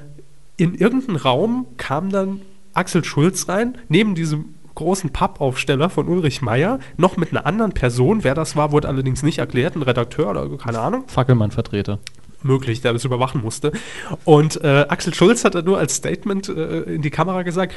in 0.57 0.75
irgendeinen 0.75 1.17
Raum 1.17 1.67
kam 1.77 2.11
dann 2.11 2.41
Axel 2.73 3.05
Schulz 3.05 3.49
rein, 3.49 3.77
neben 3.89 4.15
diesem 4.15 4.47
großen 4.77 5.11
Pappaufsteller 5.11 5.91
von 5.91 6.07
Ulrich 6.07 6.41
Meier, 6.41 6.79
noch 6.97 7.17
mit 7.17 7.33
einer 7.33 7.45
anderen 7.45 7.73
Person, 7.73 8.23
wer 8.23 8.35
das 8.35 8.55
war, 8.55 8.71
wurde 8.71 8.89
allerdings 8.89 9.25
nicht 9.25 9.39
erklärt, 9.39 9.75
ein 9.75 9.83
Redakteur 9.83 10.31
oder 10.31 10.49
keine 10.57 10.79
Ahnung. 10.79 11.05
Fackelmann-Vertreter. 11.09 11.99
möglich, 12.43 12.81
der 12.81 12.93
das 12.93 13.05
überwachen 13.05 13.43
musste. 13.43 13.73
Und 14.25 14.63
äh, 14.63 14.87
Axel 14.89 15.13
Schulz 15.13 15.45
hat 15.45 15.57
dann 15.57 15.65
nur 15.65 15.79
als 15.79 15.97
Statement 15.97 16.49
äh, 16.49 16.83
in 16.83 17.03
die 17.03 17.11
Kamera 17.11 17.43
gesagt, 17.43 17.75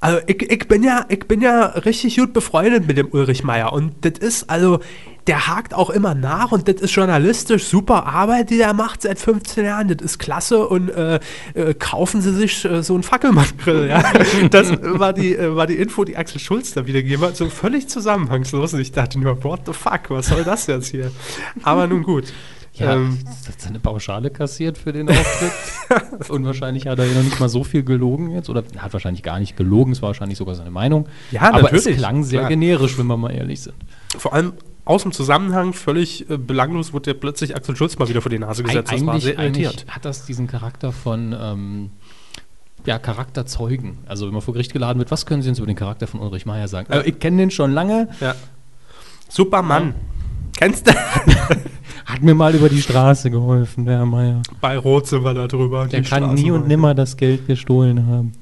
also 0.00 0.18
ich, 0.26 0.42
ich, 0.42 0.68
bin 0.68 0.82
ja, 0.82 1.06
ich 1.08 1.20
bin 1.20 1.40
ja 1.40 1.64
richtig 1.64 2.16
gut 2.16 2.34
befreundet 2.34 2.86
mit 2.86 2.98
dem 2.98 3.08
Ulrich 3.10 3.42
Meier 3.42 3.72
und 3.72 3.94
das 4.02 4.18
ist, 4.18 4.50
also, 4.50 4.80
der 5.26 5.46
hakt 5.46 5.72
auch 5.72 5.90
immer 5.90 6.14
nach 6.14 6.52
und 6.52 6.68
das 6.68 6.76
ist 6.82 6.94
journalistisch 6.94 7.64
super 7.64 8.06
Arbeit, 8.06 8.50
die 8.50 8.58
der 8.58 8.74
macht 8.74 9.02
seit 9.02 9.18
15 9.18 9.64
Jahren, 9.64 9.88
das 9.88 10.04
ist 10.04 10.18
klasse 10.18 10.66
und 10.68 10.90
äh, 10.90 11.18
äh, 11.54 11.74
kaufen 11.74 12.20
Sie 12.20 12.32
sich 12.34 12.64
äh, 12.64 12.82
so 12.82 12.94
einen 12.94 13.02
Fackelmann-Grill, 13.02 13.88
ja. 13.88 14.02
Das 14.50 14.70
war 14.82 15.12
die, 15.12 15.34
äh, 15.34 15.56
war 15.56 15.66
die 15.66 15.76
Info, 15.76 16.04
die 16.04 16.16
Axel 16.16 16.40
Schulz 16.40 16.72
da 16.74 16.86
wiedergegeben 16.86 17.24
hat, 17.24 17.36
so 17.36 17.48
völlig 17.48 17.88
zusammenhangslos 17.88 18.74
und 18.74 18.80
ich 18.80 18.92
dachte 18.92 19.18
nur, 19.18 19.42
what 19.44 19.60
the 19.66 19.72
fuck, 19.72 20.10
was 20.10 20.26
soll 20.26 20.44
das 20.44 20.66
jetzt 20.66 20.88
hier? 20.88 21.10
Aber 21.62 21.86
nun 21.86 22.02
gut. 22.02 22.32
Ja, 22.74 22.94
Ähm, 22.94 23.18
hat 23.46 23.60
seine 23.60 23.78
Pauschale 23.78 24.30
kassiert 24.30 24.76
für 24.76 24.92
den 24.92 25.08
Auftritt. 25.08 25.52
Und 26.28 26.44
wahrscheinlich 26.44 26.88
hat 26.88 26.98
er 26.98 27.04
ja 27.06 27.14
noch 27.14 27.22
nicht 27.22 27.38
mal 27.38 27.48
so 27.48 27.62
viel 27.62 27.84
gelogen 27.84 28.30
jetzt. 28.32 28.50
Oder 28.50 28.64
er 28.74 28.82
hat 28.82 28.92
wahrscheinlich 28.92 29.22
gar 29.22 29.38
nicht 29.38 29.56
gelogen, 29.56 29.92
es 29.92 30.02
war 30.02 30.08
wahrscheinlich 30.08 30.38
sogar 30.38 30.56
seine 30.56 30.72
Meinung. 30.72 31.06
Ja, 31.30 31.42
Aber 31.42 31.62
natürlich, 31.62 31.86
es 31.86 31.96
klang 31.98 32.24
sehr 32.24 32.40
klar. 32.40 32.48
generisch, 32.48 32.98
wenn 32.98 33.06
wir 33.06 33.16
mal 33.16 33.30
ehrlich 33.30 33.60
sind. 33.60 33.76
Vor 34.18 34.32
allem 34.34 34.54
aus 34.84 35.02
dem 35.02 35.12
Zusammenhang, 35.12 35.72
völlig 35.72 36.28
äh, 36.28 36.36
belanglos, 36.36 36.92
wurde 36.92 37.12
ja 37.12 37.16
plötzlich 37.18 37.56
Axel 37.56 37.76
Schulz 37.76 37.98
mal 37.98 38.08
wieder 38.08 38.20
vor 38.20 38.30
die 38.30 38.38
Nase 38.38 38.62
gesetzt. 38.62 38.92
Das 38.92 39.06
war 39.06 39.20
sehr 39.20 39.38
irritiert. 39.38 39.86
hat 39.88 40.04
das 40.04 40.26
diesen 40.26 40.46
Charakter 40.46 40.92
von 40.92 41.34
ähm, 41.38 41.90
ja, 42.84 42.98
Charakterzeugen. 42.98 43.98
Also 44.06 44.26
wenn 44.26 44.32
man 44.34 44.42
vor 44.42 44.54
Gericht 44.54 44.72
geladen 44.72 44.98
wird, 44.98 45.10
was 45.10 45.24
können 45.26 45.42
Sie 45.42 45.48
uns 45.48 45.58
über 45.58 45.66
den 45.66 45.76
Charakter 45.76 46.06
von 46.06 46.20
Ulrich 46.20 46.44
Meier 46.46 46.68
sagen? 46.68 46.88
Ja. 46.92 47.00
Äh, 47.00 47.08
ich 47.08 47.18
kenne 47.18 47.38
den 47.38 47.50
schon 47.50 47.72
lange, 47.72 48.08
Ja. 48.20 48.34
Supermann. 49.28 49.94
Kennst 50.56 50.86
du? 50.86 50.92
hat 52.06 52.22
mir 52.22 52.34
mal 52.34 52.54
über 52.54 52.68
die 52.68 52.80
Straße 52.80 53.30
geholfen, 53.30 53.86
der 53.86 53.98
Herr 53.98 54.06
Meier. 54.06 54.42
Bei 54.60 54.78
Rot 54.78 55.06
sind 55.08 55.24
wir 55.24 55.34
da 55.34 55.48
drüber. 55.48 55.86
Der 55.86 56.00
kann 56.02 56.06
Straßenbahn. 56.06 56.34
nie 56.34 56.50
und 56.50 56.68
nimmer 56.68 56.94
das 56.94 57.16
Geld 57.16 57.46
gestohlen 57.46 58.06
haben. 58.06 58.32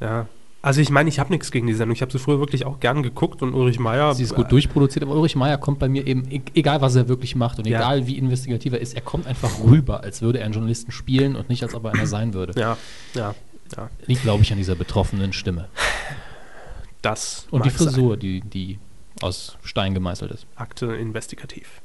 Ja. 0.00 0.26
Also 0.64 0.80
ich 0.80 0.90
meine, 0.90 1.08
ich 1.08 1.18
habe 1.18 1.30
nichts 1.32 1.50
gegen 1.50 1.66
die 1.66 1.74
Sendung. 1.74 1.94
Ich 1.96 2.02
habe 2.02 2.12
sie 2.12 2.20
früher 2.20 2.38
wirklich 2.38 2.64
auch 2.64 2.78
gern 2.78 3.02
geguckt 3.02 3.42
und 3.42 3.52
Ulrich 3.52 3.80
Meier. 3.80 4.14
Sie 4.14 4.22
ist 4.22 4.32
gut 4.34 4.52
durchproduziert, 4.52 5.02
aber 5.04 5.14
Ulrich 5.16 5.34
Meier 5.34 5.58
kommt 5.58 5.80
bei 5.80 5.88
mir 5.88 6.06
eben, 6.06 6.30
e- 6.30 6.40
egal 6.54 6.80
was 6.80 6.94
er 6.94 7.08
wirklich 7.08 7.34
macht 7.34 7.58
und 7.58 7.66
Ja. 7.66 7.78
egal 7.80 8.06
wie 8.06 8.16
investigativ 8.16 8.72
er 8.72 8.80
ist, 8.80 8.94
er 8.94 9.00
kommt 9.00 9.26
einfach 9.26 9.50
rüber, 9.64 10.04
als 10.04 10.22
würde 10.22 10.38
er 10.38 10.44
einen 10.44 10.54
Journalisten 10.54 10.92
spielen 10.92 11.34
und 11.34 11.48
nicht 11.48 11.64
als 11.64 11.74
ob 11.74 11.84
er 11.86 11.92
einer 11.94 12.06
sein 12.06 12.32
würde. 12.32 12.58
Ja, 12.60 12.76
ja, 13.14 13.34
ja. 13.76 13.90
Liegt, 14.06 14.22
glaube 14.22 14.44
ich, 14.44 14.52
an 14.52 14.58
dieser 14.58 14.76
betroffenen 14.76 15.32
Stimme. 15.32 15.66
Das 17.02 17.46
Und 17.50 17.64
die 17.64 17.70
sein. 17.70 17.88
Frisur, 17.88 18.16
die, 18.16 18.40
die 18.42 18.78
aus 19.20 19.56
Stein 19.64 19.94
gemeißelt 19.94 20.30
ist. 20.30 20.46
Akte 20.54 20.86
investigativ. 20.94 21.80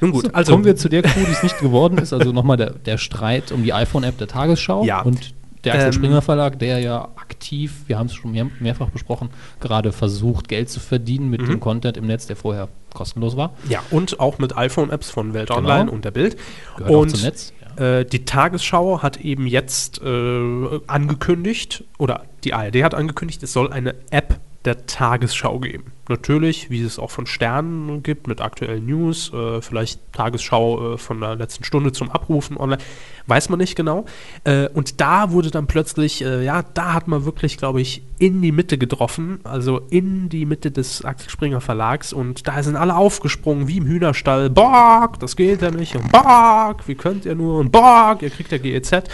Nun 0.00 0.12
gut, 0.12 0.24
So, 0.26 0.32
also 0.32 0.52
kommen 0.52 0.64
wir 0.64 0.76
zu 0.76 0.88
der 0.88 1.02
Kuh, 1.02 1.20
die 1.26 1.30
es 1.30 1.42
nicht 1.42 1.58
geworden 1.60 1.98
ist. 1.98 2.12
Also 2.12 2.32
nochmal 2.32 2.56
der, 2.56 2.70
der 2.70 2.98
Streit 2.98 3.52
um 3.52 3.62
die 3.62 3.72
iPhone-App 3.72 4.16
der 4.18 4.28
Tagesschau 4.28 4.84
Ja. 4.84 5.02
und 5.02 5.34
der 5.64 5.74
Axel 5.74 5.86
Ähm, 5.88 5.92
Springer 5.92 6.22
Verlag, 6.22 6.58
der 6.58 6.78
ja 6.80 7.04
aktiv, 7.16 7.82
wir 7.86 7.98
haben 7.98 8.06
es 8.06 8.14
schon 8.14 8.32
mehr, 8.32 8.46
mehrfach 8.60 8.88
besprochen, 8.90 9.30
gerade 9.60 9.92
versucht, 9.92 10.48
Geld 10.48 10.68
zu 10.70 10.80
verdienen 10.80 11.30
mit 11.30 11.42
Mhm. 11.42 11.46
dem 11.46 11.60
Content 11.60 11.96
im 11.96 12.06
Netz, 12.06 12.26
der 12.26 12.36
vorher 12.36 12.68
kostenlos 12.94 13.36
war. 13.36 13.52
ja 13.68 13.80
und 13.90 14.20
auch 14.20 14.38
mit 14.38 14.56
iPhone-Apps 14.56 15.10
von 15.10 15.32
Welt 15.34 15.48
Genau. 15.48 15.60
Online 15.60 15.90
und 15.90 16.04
der 16.04 16.10
Bild. 16.10 16.36
Gehört 16.76 16.92
und 16.94 17.08
auch 17.08 17.12
zum 17.14 17.22
Netz. 17.22 17.52
Ja. 17.78 17.98
Äh, 18.00 18.04
die 18.04 18.24
Tagesschau 18.24 19.02
hat 19.02 19.18
eben 19.18 19.46
jetzt 19.46 20.02
äh, 20.02 20.80
angekündigt, 20.86 21.84
oder 21.98 22.24
die 22.44 22.54
ARD 22.54 22.82
hat 22.84 22.94
angekündigt, 22.94 23.42
es 23.42 23.52
soll 23.52 23.72
eine 23.72 23.94
App 24.10 24.38
der 24.64 24.86
Tagesschau 24.86 25.58
geben. 25.58 25.92
Natürlich, 26.12 26.68
wie 26.68 26.82
es 26.82 26.98
auch 26.98 27.10
von 27.10 27.24
Sternen 27.24 28.02
gibt, 28.02 28.26
mit 28.26 28.42
aktuellen 28.42 28.84
News, 28.84 29.32
äh, 29.32 29.62
vielleicht 29.62 29.98
Tagesschau 30.12 30.92
äh, 30.92 30.98
von 30.98 31.20
der 31.20 31.36
letzten 31.36 31.64
Stunde 31.64 31.92
zum 31.92 32.10
Abrufen 32.10 32.58
online, 32.58 32.82
weiß 33.26 33.48
man 33.48 33.58
nicht 33.58 33.76
genau. 33.76 34.04
Äh, 34.44 34.68
und 34.68 35.00
da 35.00 35.30
wurde 35.30 35.50
dann 35.50 35.66
plötzlich, 35.66 36.22
äh, 36.22 36.44
ja, 36.44 36.62
da 36.74 36.92
hat 36.92 37.08
man 37.08 37.24
wirklich, 37.24 37.56
glaube 37.56 37.80
ich, 37.80 38.02
in 38.18 38.42
die 38.42 38.52
Mitte 38.52 38.76
getroffen, 38.76 39.40
also 39.44 39.80
in 39.88 40.28
die 40.28 40.44
Mitte 40.44 40.70
des 40.70 41.02
Axel 41.02 41.30
Springer 41.30 41.62
Verlags 41.62 42.12
und 42.12 42.46
da 42.46 42.62
sind 42.62 42.76
alle 42.76 42.94
aufgesprungen, 42.94 43.68
wie 43.68 43.78
im 43.78 43.86
Hühnerstall. 43.86 44.50
Borg, 44.50 45.18
das 45.18 45.34
geht 45.34 45.62
ja 45.62 45.70
nicht. 45.70 45.96
Und 45.96 46.12
Borg, 46.12 46.86
wie 46.86 46.94
könnt 46.94 47.24
ihr 47.24 47.34
nur? 47.34 47.58
Und 47.58 47.72
Borg, 47.72 48.20
ihr 48.20 48.30
kriegt 48.30 48.52
ja 48.52 48.58
GEZ. 48.58 49.04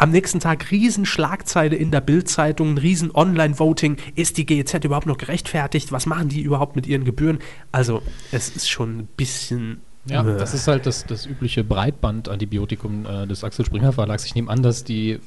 Am 0.00 0.12
nächsten 0.12 0.40
Tag 0.40 0.70
riesen 0.70 1.04
Schlagzeile 1.04 1.76
in 1.76 1.90
der 1.90 2.00
Bildzeitung, 2.00 2.70
ein 2.70 2.78
riesen 2.78 3.14
Online-Voting. 3.14 3.98
Ist 4.14 4.38
die 4.38 4.46
GEZ 4.46 4.82
überhaupt 4.82 5.06
noch 5.06 5.18
gerechtfertigt? 5.18 5.92
Was 5.92 6.06
machen 6.06 6.30
die 6.30 6.39
überhaupt 6.42 6.76
mit 6.76 6.86
ihren 6.86 7.04
Gebühren? 7.04 7.38
Also, 7.72 8.02
es 8.32 8.48
ist 8.54 8.68
schon 8.70 8.98
ein 8.98 9.08
bisschen. 9.16 9.80
Ja, 10.06 10.22
das 10.22 10.54
ist 10.54 10.66
halt 10.66 10.86
das, 10.86 11.04
das 11.06 11.26
übliche 11.26 11.62
Breitband-Antibiotikum 11.62 13.06
äh, 13.06 13.26
des 13.26 13.44
Axel 13.44 13.64
Springer 13.66 13.92
Verlags. 13.92 14.24
Ich 14.24 14.34
nehme 14.34 14.50
an, 14.50 14.62
dass 14.62 14.82
die, 14.82 15.20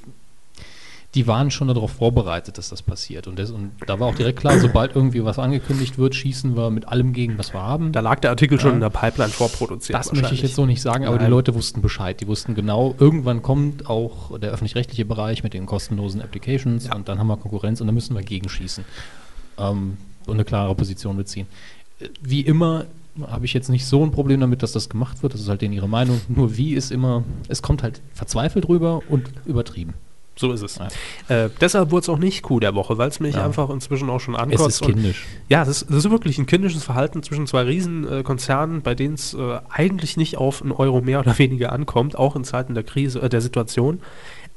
die 1.13 1.27
waren 1.27 1.51
schon 1.51 1.67
darauf 1.67 1.91
vorbereitet, 1.91 2.57
dass 2.57 2.69
das 2.69 2.81
passiert. 2.81 3.27
Und, 3.27 3.37
das, 3.37 3.51
und 3.51 3.71
da 3.85 3.99
war 3.99 4.07
auch 4.07 4.15
direkt 4.15 4.39
klar, 4.39 4.57
sobald 4.59 4.95
irgendwie 4.95 5.23
was 5.23 5.37
angekündigt 5.37 5.99
wird, 5.99 6.15
schießen 6.15 6.57
wir 6.57 6.71
mit 6.71 6.87
allem 6.87 7.13
gegen, 7.13 7.37
was 7.37 7.53
wir 7.53 7.61
haben. 7.61 7.91
Da 7.91 7.99
lag 7.99 8.19
der 8.21 8.31
Artikel 8.31 8.59
schon 8.59 8.71
Ja. 8.71 8.75
in 8.75 8.81
der 8.81 8.89
Pipeline 8.89 9.29
vorproduziert. 9.29 9.97
das 9.97 10.11
möchte 10.11 10.33
ich 10.33 10.41
jetzt 10.41 10.55
so 10.55 10.65
nicht 10.65 10.81
sagen, 10.81 11.05
aber 11.05 11.17
Nein. 11.17 11.25
die 11.27 11.31
Leute 11.31 11.53
wussten 11.53 11.83
Bescheid. 11.83 12.19
Die 12.19 12.27
wussten 12.27 12.55
genau, 12.55 12.95
irgendwann 12.97 13.43
kommt 13.43 13.87
auch 13.87 14.37
der 14.39 14.51
öffentlich-rechtliche 14.51 15.05
Bereich 15.05 15.43
mit 15.43 15.53
den 15.53 15.67
kostenlosen 15.67 16.19
Applications 16.19 16.87
Ja. 16.87 16.95
und 16.95 17.07
dann 17.07 17.19
haben 17.19 17.27
wir 17.27 17.37
Konkurrenz 17.37 17.79
und 17.79 17.85
dann 17.87 17.93
müssen 17.95 18.15
wir 18.15 18.23
gegenschießen 18.23 18.83
ähm, 19.59 19.97
und 20.27 20.35
eine 20.35 20.45
klare 20.45 20.73
Position 20.75 21.17
beziehen. 21.17 21.47
Wie 22.21 22.41
immer 22.41 22.85
habe 23.27 23.45
ich 23.45 23.53
jetzt 23.53 23.69
nicht 23.69 23.85
so 23.85 24.03
ein 24.03 24.11
Problem 24.11 24.39
damit, 24.39 24.63
dass 24.63 24.71
das 24.71 24.89
gemacht 24.89 25.21
wird. 25.21 25.33
Das 25.33 25.41
ist 25.41 25.47
halt 25.49 25.61
denen 25.61 25.73
ihre 25.73 25.87
Meinung. 25.87 26.19
Nur 26.29 26.57
wie 26.57 26.73
ist 26.73 26.91
immer, 26.91 27.23
es 27.47 27.61
kommt 27.61 27.83
halt 27.83 28.01
verzweifelt 28.13 28.67
rüber 28.67 29.01
und 29.07 29.29
übertrieben. 29.45 29.93
So 30.35 30.51
ist 30.51 30.63
es. 30.63 30.79
Ja. 31.29 31.45
Äh, 31.45 31.49
deshalb 31.61 31.91
wurde 31.91 32.01
es 32.01 32.09
auch 32.09 32.17
nicht 32.17 32.41
Coup 32.41 32.59
der 32.59 32.73
Woche, 32.73 32.97
weil 32.97 33.07
es 33.09 33.19
mich 33.19 33.35
Ja. 33.35 33.45
einfach 33.45 33.69
inzwischen 33.69 34.09
auch 34.09 34.19
schon 34.19 34.33
Es 34.33 34.39
ankotzt. 34.41 34.67
ist 34.67 34.81
und- 34.81 34.93
kindisch. 34.95 35.25
Ja, 35.47 35.59
das 35.63 35.83
ist, 35.83 35.89
das 35.91 35.97
ist 36.05 36.09
wirklich 36.09 36.39
ein 36.39 36.47
kindisches 36.47 36.83
Verhalten 36.83 37.21
zwischen 37.21 37.45
zwei 37.45 37.61
Riesenkonzernen, 37.61 38.79
äh, 38.79 38.81
bei 38.81 38.95
denen 38.95 39.13
es 39.13 39.35
äh, 39.35 39.59
eigentlich 39.69 40.17
nicht 40.17 40.37
auf 40.37 40.63
einen 40.63 40.71
Euro 40.71 41.01
mehr 41.01 41.19
oder 41.19 41.37
weniger 41.37 41.71
ankommt, 41.71 42.17
auch 42.17 42.35
in 42.35 42.43
Zeiten 42.45 42.73
der 42.73 42.83
Krise, 42.83 43.21
äh, 43.21 43.29
der 43.29 43.41
Situation. 43.41 43.99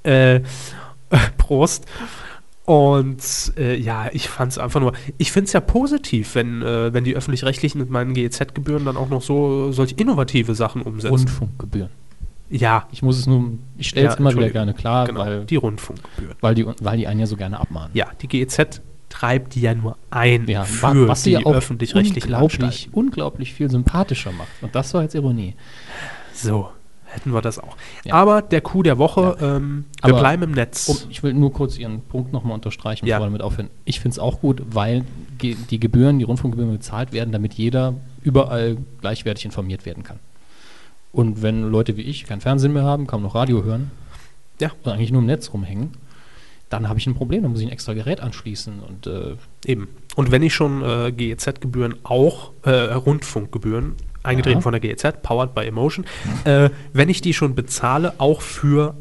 Äh, 0.02 0.40
Prost. 1.36 1.84
Und 2.66 3.52
äh, 3.56 3.76
ja, 3.76 4.08
ich 4.12 4.28
fand 4.28 4.50
es 4.52 4.58
einfach 4.58 4.80
nur, 4.80 4.92
ich 5.18 5.30
finde 5.30 5.46
es 5.46 5.52
ja 5.52 5.60
positiv, 5.60 6.34
wenn, 6.34 6.62
äh, 6.62 6.92
wenn 6.92 7.04
die 7.04 7.14
Öffentlich-Rechtlichen 7.14 7.78
mit 7.78 7.90
meinen 7.90 8.12
GEZ-Gebühren 8.12 8.84
dann 8.84 8.96
auch 8.96 9.08
noch 9.08 9.22
so 9.22 9.70
solche 9.72 9.94
innovative 9.94 10.54
Sachen 10.56 10.82
umsetzen. 10.82 11.12
Rundfunkgebühren. 11.14 11.90
ja, 12.50 12.88
Ich 12.90 13.02
muss 13.02 13.18
es 13.18 13.26
nur, 13.28 13.52
ich 13.78 13.88
stelle 13.88 14.08
es 14.08 14.14
Ja, 14.14 14.18
immer 14.18 14.34
wieder 14.34 14.50
gerne 14.50 14.74
klar, 14.74 15.06
genau, 15.06 15.20
weil, 15.20 15.44
die 15.44 15.56
Rundfunkgebühren. 15.56 16.34
weil, 16.40 16.54
die, 16.56 16.66
weil 16.80 16.96
die 16.98 17.06
einen 17.06 17.20
ja 17.20 17.26
so 17.26 17.36
gerne 17.36 17.60
abmahnen. 17.60 17.90
Ja, 17.94 18.08
die 18.20 18.26
GEZ 18.26 18.80
treibt 19.08 19.54
die 19.54 19.60
ja 19.60 19.72
nur 19.72 19.96
ein 20.10 20.48
Ja, 20.48 20.64
für 20.64 21.04
wa- 21.04 21.08
was 21.08 21.22
sie 21.22 21.30
die 21.30 21.34
ja 21.40 21.46
auch 21.46 21.54
öffentlich-rechtlichen 21.54 22.32
unglaublich, 22.32 22.62
Anstalten. 22.64 22.94
unglaublich 22.98 23.54
viel 23.54 23.70
sympathischer 23.70 24.32
macht. 24.32 24.48
Und 24.60 24.74
das 24.74 24.92
war 24.92 25.02
jetzt 25.02 25.14
Ironie. 25.14 25.54
So, 26.34 26.68
hätten 27.16 27.32
wir 27.32 27.42
das 27.42 27.58
auch. 27.58 27.76
Ja. 28.04 28.14
Aber 28.14 28.42
der 28.42 28.60
Coup 28.60 28.84
der 28.84 28.98
Woche, 28.98 29.36
ähm, 29.40 29.84
wir 30.02 30.10
Aber 30.12 30.20
bleiben 30.20 30.42
im 30.44 30.52
Netz. 30.52 30.88
Um, 30.88 30.96
ich 31.10 31.22
will 31.22 31.34
nur 31.34 31.52
kurz 31.52 31.76
Ihren 31.78 32.00
Punkt 32.02 32.32
nochmal 32.32 32.54
unterstreichen, 32.54 33.06
Ja. 33.06 33.16
bevor 33.16 33.26
wir 33.26 33.30
damit 33.38 33.42
aufhören. 33.42 33.70
Ich 33.84 34.00
finde 34.00 34.12
es 34.14 34.18
auch 34.18 34.40
gut, 34.40 34.62
weil 34.70 35.04
die 35.40 35.80
Gebühren, 35.80 36.18
die 36.18 36.24
Rundfunkgebühren 36.24 36.72
bezahlt 36.72 37.12
werden, 37.12 37.32
damit 37.32 37.54
jeder 37.54 37.94
überall 38.22 38.76
gleichwertig 39.00 39.44
informiert 39.44 39.84
werden 39.84 40.02
kann. 40.04 40.18
Und 41.12 41.42
wenn 41.42 41.62
Leute 41.70 41.96
wie 41.96 42.02
ich 42.02 42.24
kein 42.26 42.40
Fernsehen 42.40 42.72
mehr 42.72 42.84
haben, 42.84 43.06
kaum 43.06 43.22
noch 43.22 43.34
Radio 43.34 43.64
hören 43.64 43.90
Ja. 44.60 44.70
und 44.82 44.92
eigentlich 44.92 45.10
nur 45.12 45.20
im 45.20 45.26
Netz 45.26 45.50
rumhängen, 45.52 45.92
dann 46.68 46.88
habe 46.88 46.98
ich 46.98 47.06
ein 47.06 47.14
Problem, 47.14 47.42
dann 47.42 47.52
muss 47.52 47.60
ich 47.60 47.66
ein 47.66 47.72
extra 47.72 47.92
Gerät 47.94 48.20
anschließen 48.20 48.80
und 48.80 49.06
äh, 49.06 49.36
Eben. 49.64 49.88
Und 50.16 50.30
wenn 50.30 50.42
ich 50.42 50.54
schon 50.54 50.82
äh, 50.82 51.12
GEZ-Gebühren 51.12 51.94
auch, 52.02 52.50
äh, 52.64 52.70
Rundfunkgebühren, 52.70 53.94
eingetreten 54.26 54.58
Ja. 54.58 54.62
von 54.62 54.72
der 54.72 54.80
GEZ, 54.80 55.22
powered 55.22 55.54
by 55.54 55.62
Emotion, 55.62 56.04
äh, 56.44 56.70
wenn 56.92 57.08
ich 57.08 57.20
die 57.20 57.32
schon 57.34 57.54
bezahle, 57.54 58.14
auch 58.18 58.40
für 58.42 58.94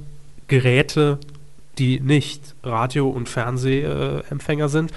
Geräte, 0.47 1.17
die 1.77 1.99
nicht 1.99 2.55
Radio- 2.63 3.09
und 3.09 3.27
Fernsehempfänger 3.27 4.69
sind, 4.69 4.91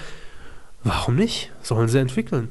warum 0.83 1.15
nicht? 1.15 1.51
Sollen 1.61 1.87
sie 1.89 1.99
entwickeln. 1.99 2.49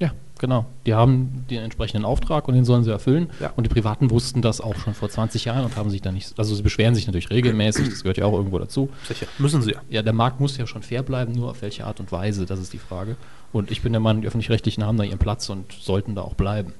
Ja, 0.00 0.12
genau. 0.38 0.66
Die 0.86 0.94
haben 0.94 1.44
den 1.50 1.60
entsprechenden 1.62 2.04
Auftrag 2.04 2.48
und 2.48 2.54
den 2.54 2.64
sollen 2.64 2.84
sie 2.84 2.90
erfüllen. 2.90 3.30
Ja. 3.40 3.52
Und 3.56 3.64
die 3.64 3.68
Privaten 3.68 4.10
wussten 4.10 4.42
das 4.42 4.60
auch 4.60 4.76
schon 4.76 4.94
vor 4.94 5.08
20 5.08 5.44
Jahren 5.46 5.64
und 5.64 5.76
haben 5.76 5.90
sich 5.90 6.02
da 6.02 6.10
nicht, 6.12 6.38
also 6.38 6.54
sie 6.54 6.62
beschweren 6.62 6.94
sich 6.94 7.06
natürlich 7.06 7.30
regelmäßig, 7.30 7.88
das 7.88 8.02
gehört 8.02 8.18
ja 8.18 8.24
auch 8.26 8.32
irgendwo 8.34 8.58
dazu. 8.58 8.90
Sicher. 9.06 9.26
Müssen 9.38 9.62
sie 9.62 9.72
ja. 9.72 9.80
Ja, 9.88 10.02
der 10.02 10.12
Markt 10.12 10.40
muss 10.40 10.56
ja 10.56 10.66
schon 10.66 10.82
fair 10.82 11.02
bleiben, 11.02 11.32
nur 11.32 11.50
auf 11.50 11.62
welche 11.62 11.86
Art 11.86 12.00
und 12.00 12.10
Weise, 12.12 12.46
das 12.46 12.60
ist 12.60 12.72
die 12.72 12.78
Frage. 12.78 13.16
Und 13.52 13.70
ich 13.70 13.82
bin 13.82 13.92
der 13.92 14.00
Meinung, 14.00 14.22
die 14.22 14.28
Öffentlich-Rechtlichen 14.28 14.84
haben 14.84 14.96
da 14.96 15.04
ihren 15.04 15.18
Platz 15.18 15.48
und 15.48 15.72
sollten 15.72 16.14
da 16.14 16.22
auch 16.22 16.34
bleiben. 16.34 16.72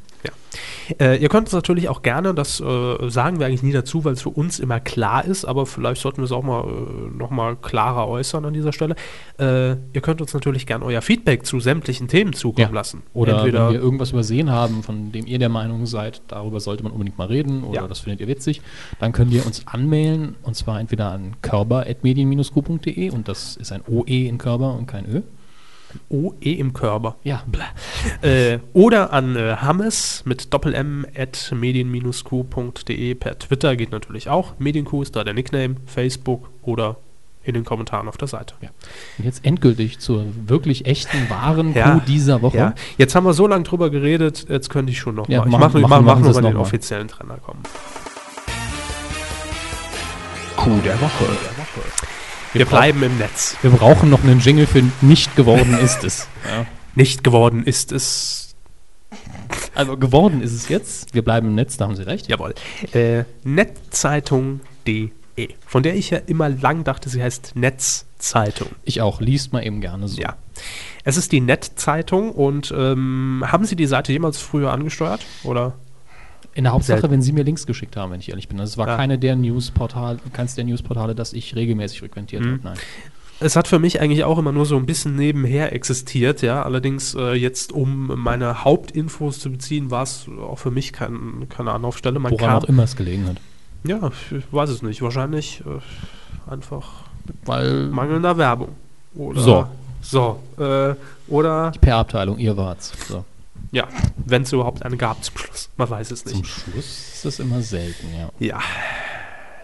Äh, 0.98 1.18
ihr 1.22 1.28
könnt 1.28 1.46
uns 1.46 1.52
natürlich 1.52 1.88
auch 1.88 2.02
gerne, 2.02 2.34
das 2.34 2.58
äh, 2.60 3.08
sagen 3.10 3.38
wir 3.38 3.46
eigentlich 3.46 3.62
nie 3.62 3.70
dazu, 3.72 4.04
weil 4.04 4.14
es 4.14 4.22
für 4.22 4.30
uns 4.30 4.58
immer 4.58 4.80
klar 4.80 5.24
ist, 5.24 5.44
aber 5.44 5.64
vielleicht 5.64 6.00
sollten 6.02 6.18
wir 6.18 6.24
es 6.24 6.32
auch 6.32 6.42
mal 6.42 6.64
äh, 6.64 7.16
nochmal 7.16 7.54
klarer 7.54 8.08
äußern 8.08 8.44
an 8.44 8.52
dieser 8.52 8.72
Stelle. 8.72 8.96
Äh, 9.38 9.70
ihr 9.92 10.00
könnt 10.02 10.20
uns 10.20 10.34
natürlich 10.34 10.66
gerne 10.66 10.84
euer 10.84 11.00
Feedback 11.00 11.46
zu 11.46 11.60
sämtlichen 11.60 12.08
Themen 12.08 12.32
zukommen 12.32 12.68
Ja. 12.70 12.74
lassen. 12.74 13.02
Oder 13.14 13.36
Entweder 13.38 13.66
wenn 13.68 13.74
wir 13.74 13.80
irgendwas 13.80 14.10
übersehen 14.10 14.50
haben, 14.50 14.82
von 14.82 15.12
dem 15.12 15.26
ihr 15.28 15.38
der 15.38 15.48
Meinung 15.48 15.86
seid, 15.86 16.22
darüber 16.26 16.58
sollte 16.58 16.82
man 16.82 16.90
unbedingt 16.90 17.18
mal 17.18 17.28
reden 17.28 17.62
oder 17.62 17.82
Ja. 17.82 17.86
das 17.88 18.00
findet 18.00 18.20
ihr 18.20 18.26
witzig, 18.26 18.60
dann 18.98 19.12
könnt 19.12 19.32
ihr 19.32 19.46
uns 19.46 19.68
anmailen 19.68 20.34
und 20.42 20.56
zwar 20.56 20.80
entweder 20.80 21.12
an 21.12 21.36
körper.medien-q.de 21.42 23.10
und 23.10 23.28
das 23.28 23.56
ist 23.56 23.70
ein 23.70 23.82
OE 23.88 24.26
in 24.26 24.38
Körper 24.38 24.74
und 24.74 24.86
kein 24.86 25.06
Ö. 25.06 25.20
OE 26.08 26.34
im 26.40 26.72
Körper. 26.72 27.16
Ja, 27.24 27.42
Äh, 28.22 28.58
oder 28.72 29.12
an 29.12 29.36
äh, 29.36 29.56
Hammes 29.56 30.22
mit 30.24 30.52
doppel-m 30.52 31.06
at 31.16 31.52
medien-q.de 31.54 33.14
per 33.14 33.38
Twitter 33.38 33.76
geht 33.76 33.90
natürlich 33.92 34.28
auch. 34.28 34.54
Medienq 34.58 34.92
ist 35.02 35.16
da 35.16 35.24
der 35.24 35.34
Nickname, 35.34 35.76
Facebook 35.86 36.48
oder 36.62 36.96
in 37.42 37.54
den 37.54 37.64
Kommentaren 37.64 38.06
auf 38.06 38.18
der 38.18 38.28
Seite. 38.28 38.54
Und 39.18 39.24
jetzt 39.24 39.44
endgültig 39.46 39.98
zur 39.98 40.24
wirklich 40.46 40.84
echten, 40.86 41.28
wahren 41.30 41.72
Ja. 41.74 41.92
Kuh 41.94 42.00
dieser 42.06 42.42
Woche. 42.42 42.56
Ja, 42.58 42.74
jetzt 42.98 43.14
haben 43.14 43.24
wir 43.24 43.32
so 43.32 43.46
lange 43.46 43.64
drüber 43.64 43.88
geredet, 43.90 44.46
jetzt 44.48 44.68
könnte 44.68 44.92
ich 44.92 44.98
schon 44.98 45.14
noch 45.14 45.28
Ja, 45.28 45.40
mal. 45.40 45.46
Ich 45.46 45.52
mache 45.52 45.60
mach, 45.80 45.88
machen- 45.88 46.04
mach, 46.04 46.14
machen 46.16 46.18
noch 46.20 46.24
Sie 46.26 46.30
es 46.30 46.42
mal 46.42 46.48
den 46.50 46.54
mal. 46.56 46.60
offiziellen 46.60 47.08
Trainer 47.08 47.38
kommen. 47.38 47.62
Coup 50.56 50.82
der 50.84 51.00
Woche. 51.00 51.24
Wir 52.52 52.66
bleiben 52.66 53.02
im 53.04 53.16
Netz. 53.18 53.56
Wir 53.62 53.70
brauchen 53.70 54.10
noch 54.10 54.24
einen 54.24 54.40
Jingle 54.40 54.66
für 54.66 54.82
nicht 55.02 55.36
geworden 55.36 55.78
ist 55.78 56.04
es. 56.04 56.26
Ja. 56.44 56.66
Nicht 56.94 57.22
geworden 57.22 57.62
ist 57.64 57.92
es. 57.92 58.56
Also 59.74 59.96
geworden 59.96 60.40
ist 60.42 60.52
es 60.52 60.68
jetzt. 60.68 61.14
Wir 61.14 61.22
bleiben 61.22 61.48
im 61.48 61.54
Netz, 61.54 61.76
da 61.76 61.84
haben 61.84 61.94
Sie 61.94 62.02
recht. 62.04 62.28
Jawohl. 62.28 62.54
Äh, 62.92 63.24
Netzzeitung.de. 63.44 65.10
Von 65.66 65.82
der 65.82 65.94
ich 65.94 66.10
ja 66.10 66.18
immer 66.18 66.48
lang 66.48 66.82
dachte, 66.82 67.08
sie 67.08 67.22
heißt 67.22 67.52
Netzzeitung. 67.54 68.68
Ich 68.84 69.00
auch. 69.00 69.20
Liest 69.20 69.52
mal 69.52 69.64
eben 69.64 69.80
gerne 69.80 70.08
so. 70.08 70.20
Ja. 70.20 70.36
Es 71.04 71.16
ist 71.16 71.30
die 71.30 71.40
Netzzeitung 71.40 72.32
und 72.32 72.74
ähm, 72.76 73.44
haben 73.46 73.64
Sie 73.64 73.76
die 73.76 73.86
Seite 73.86 74.12
jemals 74.12 74.38
früher 74.40 74.72
angesteuert? 74.72 75.24
Oder? 75.44 75.74
In 76.54 76.64
der 76.64 76.72
Hauptsache, 76.72 77.00
Selten. 77.00 77.12
wenn 77.12 77.22
Sie 77.22 77.32
mir 77.32 77.44
Links 77.44 77.66
geschickt 77.66 77.96
haben, 77.96 78.10
wenn 78.12 78.20
ich 78.20 78.28
ehrlich 78.30 78.48
bin. 78.48 78.58
Also 78.60 78.72
es 78.72 78.78
war 78.78 78.88
Ja. 78.88 78.96
keine 78.96 79.18
der 79.18 79.36
Newsportale, 79.36 80.18
keins 80.32 80.54
der 80.56 80.64
Newsportale, 80.64 81.14
das 81.14 81.32
ich 81.32 81.54
regelmäßig 81.54 82.00
frequentiert 82.00 82.42
Mhm. 82.42 82.50
habe. 82.52 82.60
Nein. 82.64 82.78
Es 83.42 83.56
hat 83.56 83.68
für 83.68 83.78
mich 83.78 84.00
eigentlich 84.02 84.24
auch 84.24 84.36
immer 84.36 84.52
nur 84.52 84.66
so 84.66 84.76
ein 84.76 84.84
bisschen 84.84 85.16
nebenher 85.16 85.72
existiert, 85.72 86.42
ja. 86.42 86.62
Allerdings 86.62 87.14
äh, 87.14 87.32
jetzt, 87.32 87.72
um 87.72 88.12
meine 88.20 88.64
Hauptinfos 88.64 89.38
zu 89.38 89.50
beziehen, 89.50 89.90
war 89.90 90.02
es 90.02 90.26
auch 90.42 90.58
für 90.58 90.70
mich 90.70 90.92
kein, 90.92 91.46
keine 91.48 91.70
Anlaufstelle. 91.72 92.18
Man 92.18 92.32
Woran 92.32 92.46
kam, 92.50 92.58
auch 92.62 92.64
immer 92.64 92.82
es 92.82 92.96
gelegen 92.96 93.26
hat. 93.28 93.36
ja, 93.84 94.10
ich 94.30 94.44
weiß 94.52 94.68
es 94.70 94.82
nicht. 94.82 95.00
Wahrscheinlich 95.00 95.62
äh, 95.66 96.50
einfach 96.52 97.04
Weil 97.46 97.86
mangelnder 97.86 98.36
Werbung. 98.36 98.70
Oder 99.14 99.40
So. 99.40 99.66
So. 100.02 100.40
Äh, 100.58 100.94
oder, 101.28 101.70
die 101.70 101.78
PR-Abteilung, 101.78 102.38
ihr 102.38 102.56
wart's. 102.56 102.92
So. 103.08 103.24
Ja, 103.72 103.88
wenn 104.16 104.42
es 104.42 104.52
überhaupt 104.52 104.84
eine 104.84 104.96
gab 104.96 105.22
zum 105.24 105.38
Schluss. 105.38 105.70
Man 105.76 105.88
weiß 105.88 106.10
es 106.10 106.24
Zum 106.24 106.38
nicht. 106.38 106.50
Schluss 106.50 107.12
ist 107.14 107.24
das 107.24 107.38
immer 107.38 107.62
selten, 107.62 108.08
ja. 108.14 108.30
Ja. 108.38 108.60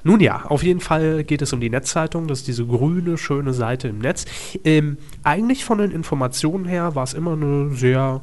Nun 0.04 0.20
ja, 0.20 0.44
auf 0.44 0.62
jeden 0.62 0.78
Fall 0.78 1.24
geht 1.24 1.42
es 1.42 1.52
um 1.52 1.60
die 1.60 1.68
Netzzeitung. 1.68 2.28
Das 2.28 2.38
ist 2.40 2.46
diese 2.46 2.64
grüne, 2.64 3.18
schöne 3.18 3.52
Seite 3.52 3.88
im 3.88 3.98
Netz. 3.98 4.24
Ähm, 4.62 4.98
eigentlich 5.24 5.64
von 5.64 5.78
den 5.78 5.90
Informationen 5.90 6.64
her 6.64 6.94
war 6.94 7.02
es 7.02 7.12
immer 7.12 7.32
eine 7.32 7.74
sehr 7.74 8.22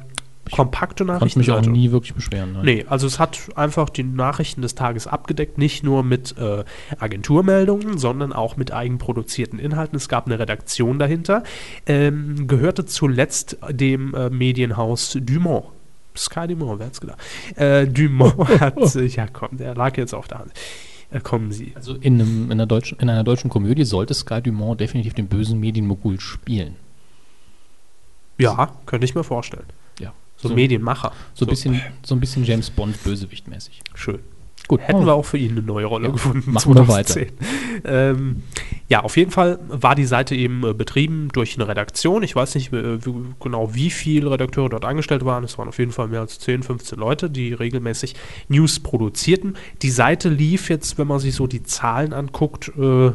kompakte 0.50 1.04
Konnte 1.04 1.38
mich 1.38 1.50
auch 1.50 1.62
nie 1.62 1.90
wirklich 1.90 2.14
beschweren. 2.14 2.52
Nein. 2.52 2.64
Nee, 2.64 2.84
also 2.88 3.06
es 3.06 3.18
hat 3.18 3.38
einfach 3.54 3.88
die 3.88 4.02
Nachrichten 4.02 4.62
des 4.62 4.74
Tages 4.74 5.06
abgedeckt, 5.06 5.58
nicht 5.58 5.82
nur 5.82 6.02
mit 6.02 6.36
äh, 6.38 6.64
Agenturmeldungen, 6.98 7.98
sondern 7.98 8.32
auch 8.32 8.56
mit 8.56 8.72
eigenproduzierten 8.72 9.58
Inhalten. 9.58 9.96
Es 9.96 10.08
gab 10.08 10.26
eine 10.26 10.38
Redaktion 10.38 10.98
dahinter, 10.98 11.42
ähm, 11.86 12.46
gehörte 12.46 12.84
zuletzt 12.84 13.58
dem 13.70 14.14
äh, 14.14 14.30
Medienhaus 14.30 15.18
Dumont. 15.20 15.66
Sky 16.16 16.46
Dumont, 16.46 16.78
wer 16.78 16.86
hat's 16.86 17.00
gedacht? 17.00 17.18
Äh, 17.56 17.86
Dumont 17.86 18.36
hat, 18.60 18.76
ja 18.94 19.26
komm, 19.26 19.56
der 19.56 19.74
lag 19.74 19.96
jetzt 19.96 20.14
auf 20.14 20.28
der 20.28 20.40
Hand. 20.40 20.52
Äh, 21.10 21.20
kommen 21.20 21.52
Sie. 21.52 21.72
Also 21.74 21.94
in, 21.94 22.20
einem, 22.20 22.44
in, 22.46 22.52
einer 22.52 22.66
deutschen, 22.66 22.98
in 22.98 23.08
einer 23.08 23.24
deutschen 23.24 23.50
Komödie 23.50 23.84
sollte 23.84 24.14
Sky 24.14 24.40
Dumont 24.42 24.80
definitiv 24.80 25.14
den 25.14 25.26
bösen 25.26 25.58
Medienmogul 25.58 26.20
spielen. 26.20 26.76
Ja, 28.38 28.72
könnte 28.86 29.04
ich 29.04 29.14
mir 29.14 29.24
vorstellen. 29.24 29.66
So, 30.36 30.48
So- 30.48 30.54
Medienmacher. 30.54 31.12
So, 31.34 31.44
ein 31.46 31.48
bisschen, 31.48 31.80
so 32.02 32.14
ein 32.14 32.20
bisschen 32.20 32.44
James 32.44 32.70
Bond 32.70 32.96
Bösewicht-mäßig. 33.04 33.80
Schön. 33.94 34.18
Gut, 34.66 34.80
Hätten 34.80 35.04
wir 35.04 35.12
auch 35.12 35.26
für 35.26 35.36
ihn 35.36 35.50
eine 35.52 35.60
neue 35.60 35.84
Rolle 35.84 36.06
Ja, 36.06 36.12
gefunden. 36.12 36.50
machen 36.50 36.74
wir 36.74 36.88
weiter. 36.88 37.12
2010. 37.12 37.32
Ähm, 37.84 38.42
ja, 38.88 39.02
auf 39.04 39.18
jeden 39.18 39.30
Fall 39.30 39.58
war 39.68 39.94
die 39.94 40.06
Seite 40.06 40.34
eben 40.34 40.64
äh, 40.66 40.72
betrieben 40.72 41.28
durch 41.34 41.56
eine 41.56 41.68
Redaktion. 41.68 42.22
Ich 42.22 42.34
weiß 42.34 42.54
nicht 42.54 42.72
äh, 42.72 43.04
wie, 43.04 43.12
genau, 43.40 43.74
wie 43.74 43.90
viele 43.90 44.30
Redakteure 44.30 44.70
dort 44.70 44.86
angestellt 44.86 45.22
waren. 45.26 45.44
Es 45.44 45.58
waren 45.58 45.68
auf 45.68 45.78
jeden 45.78 45.92
Fall 45.92 46.08
mehr 46.08 46.20
als 46.20 46.38
10, 46.38 46.62
15 46.62 46.98
Leute, 46.98 47.28
die 47.28 47.52
regelmäßig 47.52 48.14
News 48.48 48.80
produzierten. 48.80 49.54
Die 49.82 49.90
Seite 49.90 50.30
lief 50.30 50.70
jetzt, 50.70 50.96
wenn 50.96 51.08
man 51.08 51.18
sich 51.20 51.34
so 51.34 51.46
die 51.46 51.62
Zahlen 51.62 52.14
anguckt, 52.14 52.72
äh, 52.78 53.12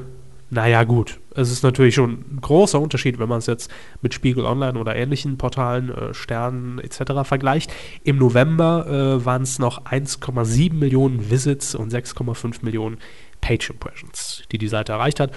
naja 0.49 0.83
gut. 0.83 1.19
Es 1.35 1.51
ist 1.51 1.63
natürlich 1.63 1.95
schon 1.95 2.11
ein 2.11 2.39
großer 2.41 2.79
Unterschied, 2.79 3.19
wenn 3.19 3.29
man 3.29 3.37
es 3.39 3.45
jetzt 3.45 3.71
mit 4.01 4.13
Spiegel 4.13 4.45
Online 4.45 4.77
oder 4.79 4.95
ähnlichen 4.95 5.37
Portalen, 5.37 5.89
äh, 5.89 6.13
Sternen 6.13 6.79
etc. 6.79 7.23
vergleicht. 7.23 7.71
Im 8.03 8.17
November 8.17 8.87
äh, 9.21 9.25
waren 9.25 9.43
es 9.43 9.59
noch 9.59 9.85
1,7 9.85 10.73
Millionen 10.73 11.29
Visits 11.29 11.75
und 11.75 11.93
6,5 11.93 12.63
Millionen 12.63 12.97
Page 13.41 13.69
Impressions, 13.69 14.43
die 14.51 14.57
die 14.57 14.67
Seite 14.67 14.93
erreicht 14.93 15.19
hat. 15.19 15.31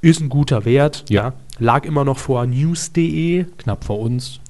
Ist 0.00 0.20
ein 0.20 0.28
guter 0.28 0.64
Wert, 0.64 1.04
Ja. 1.08 1.32
Lag 1.58 1.84
immer 1.84 2.04
noch 2.04 2.18
vor 2.18 2.46
news.de, 2.46 3.46
knapp 3.58 3.84
vor 3.84 3.98
uns. 4.00 4.40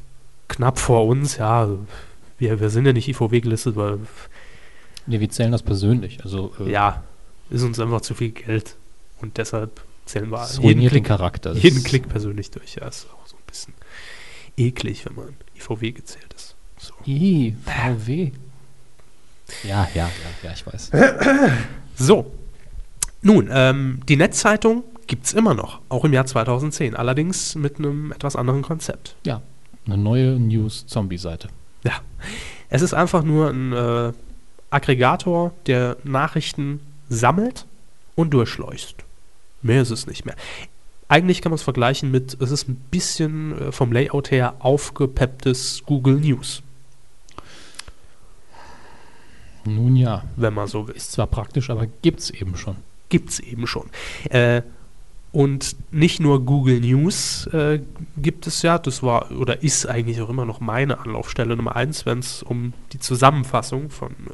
knapp 0.48 0.78
vor 0.78 1.06
uns, 1.06 1.36
ja. 1.38 1.68
Wir, 2.38 2.61
wir 2.61 2.70
sind 2.70 2.86
ja 2.86 2.92
nicht 2.92 3.09
IVW 3.09 3.40
gelistet, 3.40 3.76
weil, 3.76 3.98
Nee, 5.06 5.20
wir 5.20 5.30
zählen 5.30 5.52
das 5.52 5.62
persönlich. 5.62 6.22
Also 6.22 6.52
äh, 6.61 6.70
ja, 6.70 7.02
ist 7.50 7.62
uns 7.62 7.80
einfach 7.80 8.02
zu 8.02 8.14
viel 8.14 8.30
Geld. 8.30 8.76
Und 9.22 9.38
deshalb 9.38 9.80
zählen 10.09 10.30
wir 10.30 10.42
es 10.42 10.59
jeden 10.59 10.88
Klick, 10.88 11.04
Charakter. 11.04 11.54
Jeden 11.54 11.82
Klick 11.84 12.09
persönlich 12.09 12.50
durch. 12.50 12.76
Ja, 12.76 12.88
ist 12.88 13.06
auch 13.12 13.26
so 13.26 13.36
ein 13.36 13.42
bisschen 13.46 13.74
eklig, 14.56 15.06
wenn 15.06 15.14
man 15.14 15.36
IVW 15.56 15.92
gezählt 15.92 16.34
ist. 16.34 16.56
So. 16.78 16.94
Ih, 17.06 17.54
VW. 17.64 18.32
Ja, 19.64 19.88
ja, 19.94 20.09
ja, 20.09 20.11
ja, 20.42 20.52
ich 20.52 20.66
weiß. 20.66 20.90
So. 22.00 22.30
Nun, 23.22 23.48
ähm, 23.50 23.98
die 24.09 24.14
Netzzeitung 24.14 24.84
gibt 25.09 25.26
es 25.26 25.32
immer 25.32 25.54
noch, 25.54 25.80
auch 25.88 26.04
im 26.04 26.12
Jahr 26.12 26.26
2010, 26.26 26.94
allerdings 26.94 27.56
mit 27.56 27.78
einem 27.78 28.12
etwas 28.12 28.36
anderen 28.36 28.62
Konzept. 28.62 29.16
Ja, 29.24 29.42
eine 29.84 29.98
neue 29.98 30.38
News-Zombie-Seite. 30.38 31.48
Ja. 31.82 31.94
Es 32.68 32.82
ist 32.82 32.94
einfach 32.94 33.24
nur 33.24 33.50
ein 33.50 33.72
äh, 33.72 34.12
Aggregator, 34.70 35.52
der 35.66 35.96
Nachrichten 36.04 36.78
sammelt 37.09 37.66
und 38.14 38.30
durchschleust. 38.32 38.96
Mehr 39.62 39.82
ist 39.82 39.90
es 39.90 40.06
nicht 40.06 40.24
mehr. 40.24 40.36
Eigentlich 41.09 41.40
kann 41.40 41.50
man 41.50 41.56
es 41.56 41.62
vergleichen 41.62 42.11
mit, 42.11 42.36
es 42.40 42.50
ist 42.50 42.68
ein 42.68 42.76
bisschen 42.90 43.59
äh, 43.59 43.72
vom 43.72 43.92
Layout 43.92 44.30
her 44.30 44.56
aufgepepptes 44.59 45.82
Google 45.86 46.20
News, 46.20 46.62
Nun 49.64 49.96
ja, 49.96 50.24
wenn 50.36 50.54
man 50.54 50.66
so 50.66 50.88
will. 50.88 50.94
ist 50.94 51.12
zwar 51.12 51.26
praktisch, 51.26 51.70
aber 51.70 51.86
gibt's 52.02 52.30
eben 52.30 52.56
schon. 52.56 52.76
gibt 53.09 53.30
es 53.30 53.40
eben 53.40 53.66
schon. 53.66 53.88
Äh, 54.30 54.62
und 55.30 55.76
nicht 55.90 56.20
nur 56.20 56.44
Google 56.44 56.80
News 56.80 57.46
äh, 57.48 57.80
gibt 58.16 58.46
es 58.46 58.62
ja, 58.62 58.78
das 58.78 59.02
war 59.02 59.30
oder 59.30 59.62
ist 59.62 59.86
eigentlich 59.86 60.20
auch 60.22 60.30
immer 60.30 60.46
noch 60.46 60.61
meine 60.61 60.98
Anlaufstelle 61.00 61.54
Nummer 61.54 61.76
eins, 61.76 62.06
wenn 62.06 62.20
es 62.20 62.42
um 62.42 62.72
die 62.92 62.98
Zusammenfassung 62.98 63.90
von, 63.90 64.12
äh, 64.12 64.32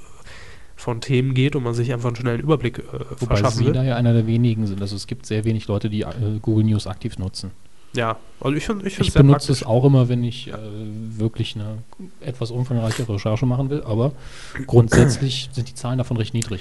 von 0.76 1.00
Themen 1.00 1.34
geht 1.34 1.56
und 1.56 1.62
man 1.62 1.74
sich 1.74 1.92
einfach 1.92 2.08
einen 2.08 2.16
schnellen 2.16 2.40
Überblick 2.40 2.78
äh, 2.78 2.82
Wobei 3.20 3.36
verschaffen 3.36 3.58
Sie 3.58 3.66
will. 3.66 3.72
da 3.72 3.82
ja 3.84 3.96
einer 3.96 4.12
der 4.12 4.26
wenigen 4.26 4.66
sind. 4.66 4.80
Also 4.82 4.96
es 4.96 5.06
gibt 5.06 5.26
sehr 5.26 5.44
wenig 5.44 5.66
Leute, 5.68 5.88
die 5.90 6.02
äh, 6.02 6.06
Google 6.42 6.64
News 6.64 6.86
aktiv 6.86 7.18
nutzen. 7.18 7.50
Ja, 7.96 8.16
also 8.40 8.56
ich 8.56 8.66
finde 8.66 8.86
ich 8.88 8.98
Ich 8.98 9.12
sehr 9.12 9.22
benutze 9.22 9.46
praktisch. 9.46 9.62
es 9.62 9.66
auch 9.66 9.84
immer, 9.84 10.08
wenn 10.08 10.24
ich 10.24 10.48
äh, 10.48 10.54
wirklich 10.56 11.54
eine 11.54 11.78
etwas 12.20 12.50
umfangreiche 12.50 13.08
Recherche 13.08 13.46
machen 13.46 13.70
will, 13.70 13.84
aber 13.84 14.10
grundsätzlich 14.66 15.48
sind 15.52 15.68
die 15.68 15.74
Zahlen 15.74 15.98
davon 15.98 16.16
recht 16.16 16.34
niedrig. 16.34 16.60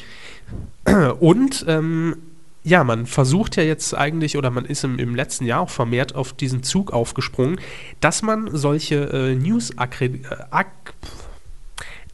Und 1.19 1.65
ähm, 1.67 2.17
ja, 2.63 2.83
man 2.83 3.07
versucht 3.07 3.55
ja 3.55 3.63
jetzt 3.63 3.95
eigentlich, 3.95 4.37
oder 4.37 4.51
man 4.51 4.63
ist 4.65 4.83
im, 4.83 4.99
im 4.99 5.15
letzten 5.15 5.45
Jahr 5.45 5.61
auch 5.61 5.69
vermehrt 5.71 6.13
auf 6.13 6.33
diesen 6.33 6.61
Zug 6.61 6.93
aufgesprungen, 6.93 7.59
dass 7.99 8.21
man 8.21 8.55
solche 8.55 8.95
äh, 9.11 9.33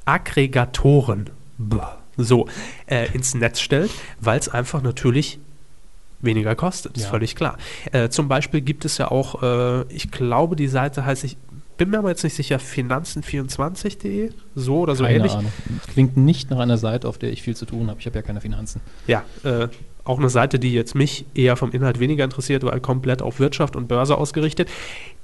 News-Aggregatoren 0.06 1.30
so 2.18 2.48
äh, 2.88 3.08
ins 3.14 3.34
Netz 3.36 3.60
stellt, 3.60 3.92
weil 4.20 4.40
es 4.40 4.50
einfach 4.50 4.82
natürlich 4.82 5.40
weniger 6.22 6.56
kostet, 6.56 6.98
ist 6.98 7.04
Ja. 7.04 7.10
völlig 7.10 7.36
klar. 7.36 7.58
Äh, 7.92 8.10
zum 8.10 8.28
Beispiel 8.28 8.62
gibt 8.62 8.84
es 8.86 8.98
ja 8.98 9.10
auch, 9.10 9.42
äh, 9.42 9.84
ich 9.94 10.12
glaube, 10.12 10.56
die 10.56 10.68
Seite 10.68 11.06
heißt, 11.06 11.24
ich 11.24 11.38
bin 11.78 11.92
mir 11.92 12.00
aber 12.00 12.10
jetzt 12.10 12.24
nicht 12.24 12.36
sicher, 12.36 12.60
finanzen24.de, 12.60 14.32
so 14.56 14.80
oder 14.80 14.96
so 14.96 15.04
Keine 15.06 15.18
ähnlich. 15.18 15.32
Ahnung. 15.34 15.52
Klingt 15.94 16.18
nicht 16.18 16.50
nach 16.52 16.60
einer 16.60 16.78
Seite, 16.78 17.08
auf 17.08 17.18
der 17.18 17.32
ich 17.32 17.42
viel 17.42 17.56
zu 17.56 17.66
tun 17.66 17.88
habe. 17.90 18.00
Ich 18.00 18.06
habe 18.06 18.16
ja 18.18 18.22
keine 18.22 18.42
Finanzen. 18.42 18.82
Ja, 19.08 19.24
äh, 19.44 19.68
auch 20.04 20.18
eine 20.18 20.30
Seite, 20.30 20.60
die 20.60 20.74
jetzt 20.74 20.96
mich 20.96 21.26
eher 21.36 21.56
vom 21.56 21.72
Inhalt 21.72 22.00
weniger 22.00 22.24
interessiert, 22.24 22.64
weil 22.64 22.80
komplett 22.82 23.22
auf 23.22 23.40
Wirtschaft 23.40 23.76
und 23.76 23.88
Börse 23.88 24.18
ausgerichtet, 24.18 24.68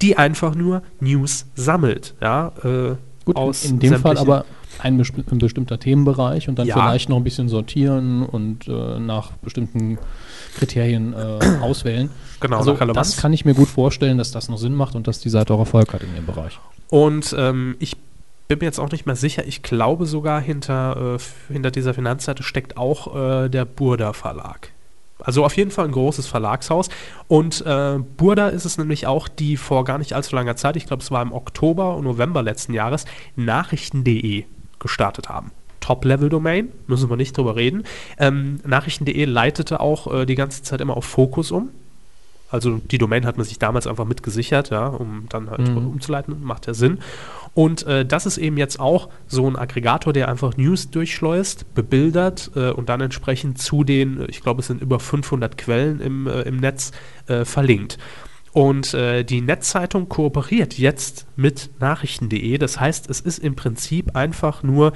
die 0.01 0.17
einfach 0.17 0.55
nur 0.55 0.81
News 0.99 1.45
sammelt. 1.55 2.13
Ja, 2.21 2.51
äh, 2.63 2.95
Gut, 3.25 3.35
aus 3.35 3.65
in 3.65 3.79
dem 3.79 3.95
Fall 3.99 4.17
aber 4.17 4.45
ein, 4.79 4.97
besti 4.97 5.23
ein 5.31 5.37
bestimmter 5.37 5.79
Themenbereich 5.79 6.47
und 6.49 6.59
dann 6.59 6.67
Ja. 6.67 6.75
vielleicht 6.75 7.09
noch 7.09 7.17
ein 7.17 7.23
bisschen 7.23 7.49
sortieren 7.49 8.23
und 8.23 8.67
äh, 8.67 8.99
nach 8.99 9.31
bestimmten 9.37 9.97
Kriterien 10.55 11.13
äh, 11.13 11.39
auswählen. 11.61 12.09
Genau, 12.39 12.57
also 12.57 12.73
das 12.73 13.17
kann 13.17 13.33
ich 13.33 13.45
mir 13.45 13.53
gut 13.53 13.67
vorstellen, 13.69 14.17
dass 14.17 14.31
das 14.31 14.49
noch 14.49 14.57
Sinn 14.57 14.73
macht 14.73 14.95
und 14.95 15.07
dass 15.07 15.19
die 15.19 15.29
Seite 15.29 15.53
auch 15.53 15.59
Erfolg 15.59 15.93
hat 15.93 16.03
in 16.03 16.13
dem 16.15 16.25
Bereich. 16.25 16.59
Und 16.89 17.35
ähm, 17.37 17.75
ich 17.79 17.97
bin 18.47 18.59
mir 18.59 18.65
jetzt 18.65 18.79
auch 18.79 18.91
nicht 18.91 19.05
mehr 19.05 19.15
sicher. 19.15 19.45
Ich 19.47 19.63
glaube 19.63 20.05
sogar 20.05 20.39
hinter, 20.41 21.17
äh, 21.17 21.53
hinter 21.53 21.71
dieser 21.71 21.93
Finanzseite 21.93 22.43
steckt 22.43 22.77
auch 22.77 23.15
äh, 23.15 23.49
der 23.49 23.65
Burda 23.65 24.13
Verlag. 24.13 24.71
Also 25.19 25.45
auf 25.45 25.55
jeden 25.55 25.71
Fall 25.71 25.85
ein 25.85 25.91
großes 25.91 26.27
Verlagshaus. 26.27 26.89
Und 27.27 27.65
äh, 27.65 27.97
Burda 28.17 28.49
ist 28.49 28.65
es 28.65 28.77
nämlich 28.77 29.07
auch, 29.07 29.27
die 29.27 29.57
vor 29.57 29.83
gar 29.85 29.97
nicht 29.97 30.13
allzu 30.13 30.35
langer 30.35 30.55
Zeit, 30.55 30.75
ich 30.75 30.85
glaube 30.85 31.01
es 31.01 31.09
war 31.09 31.21
im 31.21 31.31
Oktober 31.31 31.95
und 31.95 32.03
November 32.03 32.43
letzten 32.43 32.73
Jahres, 32.73 33.05
Nachrichten.de 33.35 34.43
gestartet 34.85 35.29
haben. 35.29 35.51
Top-Level-Domain, 35.79 36.69
müssen 36.87 37.09
wir 37.09 37.17
nicht 37.17 37.37
drüber 37.37 37.55
reden. 37.55 37.83
Ähm, 38.17 38.59
Nachrichten.de 38.65 39.25
leitete 39.25 39.79
auch 39.79 40.11
äh, 40.11 40.25
die 40.25 40.35
ganze 40.35 40.63
Zeit 40.63 40.81
immer 40.81 40.97
auf 40.97 41.05
Fokus 41.05 41.51
um. 41.51 41.69
Also 42.49 42.77
die 42.77 42.97
Domain 42.97 43.25
hat 43.25 43.37
man 43.37 43.45
sich 43.45 43.59
damals 43.59 43.85
einfach 43.87 44.05
mitgesichert, 44.05 44.69
ja, 44.69 44.87
um 44.87 45.25
dann 45.29 45.49
halt 45.49 45.67
Mhm. 45.67 45.77
umzuleiten, 45.87 46.43
macht 46.43 46.67
ja 46.67 46.73
Sinn. 46.73 46.99
Und 47.53 47.85
äh, 47.87 48.05
das 48.05 48.25
ist 48.25 48.37
eben 48.37 48.57
jetzt 48.57 48.79
auch 48.79 49.09
so 49.27 49.47
ein 49.47 49.55
Aggregator, 49.55 50.13
der 50.13 50.27
einfach 50.29 50.55
News 50.57 50.89
durchschleust, 50.91 51.73
bebildert 51.73 52.51
äh, 52.55 52.69
und 52.69 52.89
dann 52.89 53.01
entsprechend 53.01 53.59
zu 53.59 53.83
den, 53.83 54.21
äh, 54.21 54.25
ich 54.25 54.41
glaube 54.41 54.61
es 54.61 54.67
sind 54.67 54.81
über 54.81 54.99
500 54.99 55.57
Quellen 55.57 55.99
im, 56.01 56.27
äh, 56.27 56.41
im 56.43 56.57
Netz, 56.57 56.91
äh, 57.27 57.45
verlinkt. 57.45 57.97
Und 58.55 58.93
äh, 58.93 59.25
die 59.25 59.41
Netzzeitung 59.41 60.07
kooperiert 60.07 60.77
jetzt 60.77 61.27
mit 61.35 61.71
Nachrichten.de. 61.81 62.57
Das 62.57 62.79
heißt, 62.79 63.09
es 63.09 63.19
ist 63.19 63.39
im 63.39 63.57
Prinzip 63.57 64.15
einfach 64.15 64.63
nur 64.63 64.93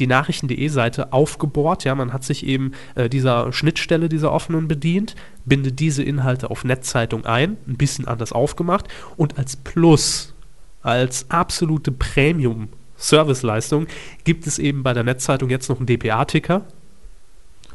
die 0.00 0.08
Nachrichten.de-Seite 0.08 1.12
aufgebohrt. 1.12 1.84
Ja, 1.84 1.94
man 1.94 2.12
hat 2.12 2.24
sich 2.24 2.44
eben 2.44 2.72
äh, 2.96 3.08
dieser 3.08 3.52
Schnittstelle, 3.52 4.08
dieser 4.08 4.32
offenen 4.32 4.66
bedient, 4.66 5.14
bindet 5.44 5.78
diese 5.78 6.02
Inhalte 6.02 6.50
auf 6.50 6.64
Netzzeitung 6.64 7.24
ein, 7.26 7.58
ein 7.68 7.76
bisschen 7.76 8.08
anders 8.08 8.32
aufgemacht 8.32 8.88
und 9.16 9.38
als 9.38 9.54
Plus, 9.54 10.34
als 10.82 11.26
absolute 11.30 11.92
Premium-Serviceleistung 11.92 13.86
gibt 14.24 14.48
es 14.48 14.58
eben 14.58 14.82
bei 14.82 14.94
der 14.94 15.04
Netzzeitung 15.04 15.48
jetzt 15.48 15.68
noch 15.68 15.76
einen 15.76 15.86
DPA-Ticker. 15.86 16.66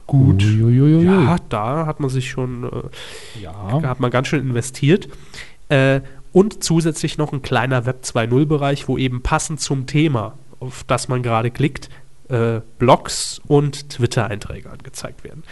Gut. 0.08 0.44
Uiuiuiui. 0.44 1.06
Ja, 1.06 1.38
da 1.50 1.86
hat 1.86 2.00
man 2.00 2.10
sich 2.10 2.30
schon 2.30 2.64
äh, 2.64 3.42
ja. 3.42 3.82
hat 3.84 4.00
man 4.00 4.12
ganz 4.12 4.28
schön 4.28 4.42
investiert. 4.42 5.08
Äh, 5.70 6.02
und 6.34 6.64
zusätzlich 6.64 7.18
noch 7.18 7.34
ein 7.34 7.42
kleiner 7.42 7.86
Web 7.86 8.02
2.0-Bereich, 8.04 8.88
wo 8.88 8.98
eben 8.98 9.22
passend 9.22 9.60
zum 9.60 9.86
Thema, 9.86 10.38
auf 10.60 10.84
das 10.86 11.08
man 11.10 11.24
gerade 11.24 11.52
klickt, 11.52 11.90
äh, 12.30 12.62
Blogs 12.80 13.42
und 13.48 13.90
Twitter-Einträge 13.90 14.70
angezeigt 14.70 15.24
werden. 15.26 15.44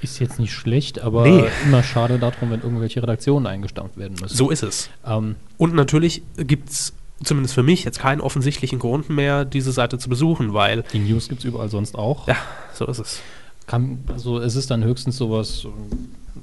Ist 0.00 0.20
jetzt 0.20 0.38
nicht 0.38 0.52
schlecht, 0.52 1.00
aber 1.00 1.26
Nee. 1.26 1.44
immer 1.64 1.82
schade 1.82 2.20
darum, 2.20 2.50
wenn 2.52 2.60
irgendwelche 2.62 3.02
Redaktionen 3.02 3.48
eingestampft 3.48 3.96
werden 3.96 4.16
müssen. 4.20 4.36
So 4.36 4.50
ist 4.50 4.62
es. 4.62 4.90
Ähm, 5.04 5.34
Und 5.56 5.74
natürlich 5.74 6.22
gibt 6.36 6.70
es, 6.70 6.92
zumindest 7.24 7.56
für 7.56 7.64
mich, 7.64 7.84
jetzt 7.84 7.98
keinen 7.98 8.20
offensichtlichen 8.20 8.78
Grund 8.78 9.10
mehr, 9.10 9.44
diese 9.44 9.72
Seite 9.72 9.98
zu 9.98 10.08
besuchen, 10.08 10.54
weil, 10.54 10.84
die 10.92 11.00
News 11.00 11.28
gibt 11.28 11.40
es 11.40 11.44
überall 11.44 11.68
sonst 11.68 11.96
auch. 11.96 12.28
ja, 12.28 12.36
so 12.74 12.86
ist 12.86 13.00
es. 13.00 13.20
Kann, 13.68 13.98
also 14.08 14.38
es 14.40 14.56
ist 14.56 14.70
dann 14.72 14.82
höchstens 14.82 15.16
sowas 15.16 15.64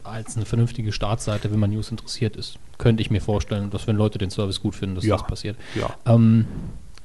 als 0.03 0.37
eine 0.37 0.45
vernünftige 0.45 0.91
Startseite, 0.93 1.51
wenn 1.51 1.59
man 1.59 1.71
News 1.71 1.91
interessiert 1.91 2.35
ist. 2.37 2.57
Könnte 2.77 3.01
ich 3.01 3.11
mir 3.11 3.19
vorstellen, 3.21 3.69
dass 3.71 3.87
wenn 3.87 3.97
Leute 3.97 4.17
den 4.19 4.29
Service 4.29 4.61
gut 4.61 4.75
finden, 4.75 4.95
dass 4.95 5.03
Ja. 5.03 5.17
das 5.17 5.27
passiert. 5.27 5.57
Ja. 5.75 5.89
Ähm, 6.05 6.45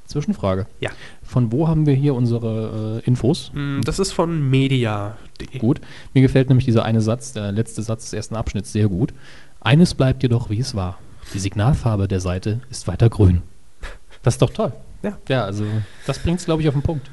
Zwischenfrage. 0.07 0.67
Ja. 0.81 0.91
Von 1.23 1.53
wo 1.53 1.69
haben 1.69 1.87
wir 1.87 1.95
hier 1.95 2.15
unsere 2.15 3.01
äh, 3.05 3.07
Infos? 3.07 3.51
Mm, 3.55 3.81
Das 3.83 3.99
ist 3.99 4.13
von 4.13 4.51
media.de. 4.51 5.59
Gut. 5.59 5.81
Mir 6.15 6.21
gefällt 6.23 6.49
nämlich 6.49 6.65
dieser 6.67 6.85
eine 6.85 7.01
Satz, 7.01 7.33
der 7.33 7.53
letzte 7.53 7.83
Satz 7.83 8.05
des 8.05 8.13
ersten 8.13 8.37
Abschnitts 8.37 8.73
sehr 8.73 8.89
gut. 8.89 9.15
Eines 9.61 9.95
bleibt 9.95 10.23
jedoch, 10.23 10.51
wie 10.51 10.59
es 10.59 10.75
war. 10.75 10.99
Die 11.33 11.39
Signalfarbe 11.39 12.09
der 12.09 12.21
Seite 12.21 12.61
ist 12.71 12.87
weiter 12.89 13.09
grün. 13.09 13.43
Das 14.23 14.35
ist 14.35 14.43
doch 14.43 14.51
toll. 14.51 14.73
Ja. 15.03 15.17
Ja, 15.29 15.45
also 15.45 15.65
das 16.07 16.19
bringt 16.19 16.41
es, 16.41 16.45
glaube 16.45 16.61
ich, 16.61 16.69
auf 16.69 16.75
den 16.75 16.83
Punkt. 16.83 17.11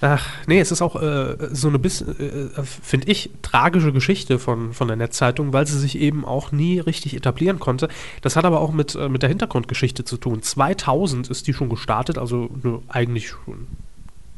Ach, 0.00 0.28
nee, 0.46 0.60
es 0.60 0.72
ist 0.72 0.82
auch 0.82 1.00
äh, 1.00 1.36
so 1.52 1.68
eine 1.68 1.78
bisschen, 1.78 2.08
äh, 2.20 2.62
finde 2.62 3.08
ich, 3.08 3.30
tragische 3.42 3.92
Geschichte 3.92 4.38
von, 4.38 4.74
von 4.74 4.88
der 4.88 4.96
Netzzeitung, 4.96 5.52
weil 5.52 5.66
sie 5.66 5.78
sich 5.78 5.98
eben 5.98 6.24
auch 6.24 6.52
nie 6.52 6.78
richtig 6.80 7.16
etablieren 7.16 7.58
konnte. 7.58 7.88
Das 8.20 8.36
hat 8.36 8.44
aber 8.44 8.60
auch 8.60 8.72
mit, 8.72 8.94
äh, 8.94 9.08
mit 9.08 9.22
der 9.22 9.30
Hintergrundgeschichte 9.30 10.04
zu 10.04 10.18
tun. 10.18 10.42
2000 10.42 11.30
ist 11.30 11.46
die 11.46 11.54
schon 11.54 11.70
gestartet, 11.70 12.18
also 12.18 12.50
ne, 12.62 12.80
eigentlich 12.88 13.28
schon. 13.28 13.66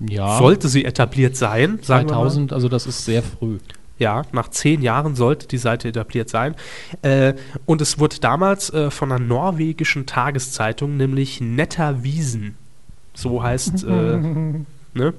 Ja. 0.00 0.38
Sollte 0.38 0.68
sie 0.68 0.84
etabliert 0.84 1.36
sein, 1.36 1.80
sagen 1.82 2.08
wir 2.08 2.14
mal. 2.14 2.22
2000, 2.22 2.52
also 2.52 2.68
das 2.68 2.86
ist 2.86 3.04
sehr 3.04 3.22
früh. 3.22 3.58
Ja, 3.98 4.22
nach 4.30 4.48
zehn 4.48 4.80
Jahren 4.80 5.16
sollte 5.16 5.48
die 5.48 5.58
Seite 5.58 5.88
etabliert 5.88 6.28
sein. 6.28 6.54
Äh, 7.02 7.34
und 7.66 7.80
es 7.80 7.98
wurde 7.98 8.20
damals 8.20 8.72
äh, 8.72 8.92
von 8.92 9.10
einer 9.10 9.24
norwegischen 9.24 10.06
Tageszeitung, 10.06 10.96
nämlich 10.96 11.40
Nettavision, 11.40 12.54
so 13.12 13.42
heißt, 13.42 13.82
äh, 13.82 14.18
ne? 14.98 15.14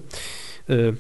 Äh, 0.68 0.94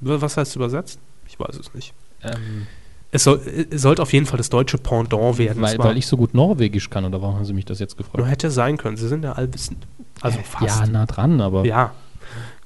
was 0.00 0.36
heißt 0.36 0.56
übersetzt? 0.56 0.98
Ich 1.26 1.38
weiß 1.40 1.56
es 1.58 1.72
nicht. 1.74 1.94
Ähm, 2.22 2.66
Es, 3.12 3.24
soll, 3.24 3.40
es 3.70 3.82
sollte 3.82 4.02
auf 4.02 4.12
jeden 4.12 4.26
Fall 4.26 4.36
das 4.38 4.50
deutsche 4.50 4.78
Pendant 4.78 5.38
werden. 5.38 5.62
Weil, 5.62 5.78
weil 5.78 5.96
ich 5.96 6.06
so 6.06 6.16
gut 6.16 6.34
Norwegisch 6.34 6.90
kann, 6.90 7.04
oder 7.04 7.22
warum 7.22 7.36
haben 7.36 7.44
Sie 7.44 7.52
mich 7.54 7.64
das 7.64 7.78
jetzt 7.78 7.96
gefragt? 7.96 8.18
nur 8.18 8.26
hätte 8.26 8.50
sein 8.50 8.76
können. 8.76 8.96
Sie 8.96 9.08
sind 9.08 9.24
ja 9.24 9.32
allwissend. 9.32 9.86
Also 10.20 10.38
fast. 10.44 10.80
Ja, 10.80 10.86
nah 10.86 11.06
dran, 11.06 11.40
aber 11.40 11.64
Ja. 11.64 11.92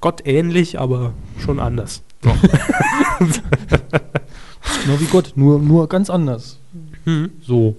Gott 0.00 0.26
ähnlich, 0.26 0.78
aber 0.80 1.12
schon 1.38 1.60
anders. 1.60 2.02
nur 4.86 5.00
wie 5.00 5.06
Gott, 5.06 5.32
nur, 5.36 5.58
nur 5.58 5.88
ganz 5.88 6.10
anders. 6.10 6.58
Hm. 7.04 7.30
So. 7.42 7.76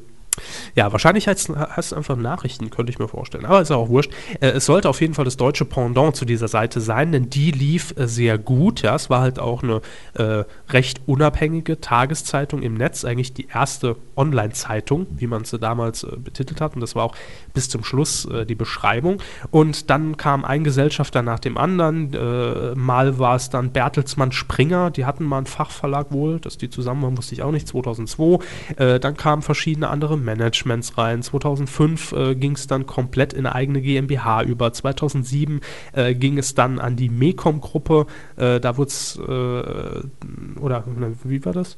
Ja, 0.75 0.91
wahrscheinlich 0.91 1.27
heißt 1.27 1.51
es 1.77 1.93
einfach 1.93 2.15
Nachrichten, 2.15 2.69
könnte 2.69 2.91
ich 2.91 2.99
mir 2.99 3.07
vorstellen. 3.07 3.45
Aber 3.45 3.61
ist 3.61 3.71
auch 3.71 3.89
wurscht. 3.89 4.11
Äh, 4.39 4.47
es 4.49 4.65
sollte 4.65 4.89
auf 4.89 5.01
jeden 5.01 5.13
Fall 5.13 5.25
das 5.25 5.38
deutsche 5.38 5.65
Pendant 5.65 6.15
zu 6.15 6.25
dieser 6.25 6.47
Seite 6.47 6.81
sein, 6.81 7.11
denn 7.11 7.29
die 7.29 7.51
lief 7.51 7.93
äh, 7.97 8.07
sehr 8.07 8.38
gut. 8.38 8.81
Ja, 8.81 8.95
es 8.95 9.09
war 9.09 9.21
halt 9.21 9.39
auch 9.39 9.63
eine 9.63 9.81
äh, 10.13 10.43
recht 10.69 11.01
unabhängige 11.05 11.79
Tageszeitung 11.79 12.61
im 12.61 12.75
Netz, 12.75 13.05
eigentlich 13.05 13.33
die 13.33 13.47
erste 13.47 13.95
Online-Zeitung, 14.15 15.07
wie 15.11 15.27
man 15.27 15.45
sie 15.45 15.59
damals 15.59 16.03
äh, 16.03 16.15
betitelt 16.17 16.61
hat. 16.61 16.75
Und 16.75 16.81
das 16.81 16.95
war 16.95 17.03
auch 17.03 17.15
bis 17.53 17.69
zum 17.69 17.83
Schluss 17.83 18.25
äh, 18.25 18.45
die 18.45 18.55
Beschreibung. 18.55 19.21
Und 19.51 19.89
dann 19.89 20.17
kam 20.17 20.45
ein 20.45 20.63
Gesellschafter 20.63 21.21
nach 21.21 21.39
dem 21.39 21.57
anderen. 21.57 22.13
Äh, 22.13 22.75
mal 22.75 23.19
war 23.19 23.36
es 23.36 23.49
dann 23.49 23.71
Bertelsmann 23.71 24.31
Springer, 24.31 24.91
die 24.91 25.05
hatten 25.05 25.23
mal 25.23 25.38
einen 25.38 25.45
Fachverlag 25.45 26.11
wohl, 26.11 26.39
dass 26.39 26.57
die 26.57 26.69
zusammen 26.69 27.03
waren, 27.03 27.17
wusste 27.17 27.36
ich 27.36 27.43
auch 27.43 27.51
nicht, 27.51 27.67
2002. 27.67 28.39
Äh, 28.77 28.99
dann 28.99 29.17
kamen 29.17 29.41
verschiedene 29.41 29.89
andere 29.89 30.17
Managements 30.26 30.97
rein. 30.97 31.21
2005 31.21 32.11
äh, 32.11 32.36
ging 32.36 32.53
es 32.53 32.67
dann 32.67 32.86
komplett 32.86 33.34
in 33.34 33.45
eigene 33.45 33.82
GmbH 33.82 34.43
über. 34.43 34.73
2007 34.73 35.61
äh, 35.93 36.13
ging 36.15 36.38
es 36.38 36.55
dann 36.55 36.80
an 36.80 36.95
die 36.95 37.09
Mecom-Gruppe. 37.09 38.07
Äh, 38.36 38.59
da 38.59 38.78
wurde 38.78 38.89
es, 38.89 39.17
äh, 39.17 40.59
oder 40.59 40.84
na, 40.97 41.11
wie 41.23 41.45
war 41.45 41.53
das? 41.53 41.78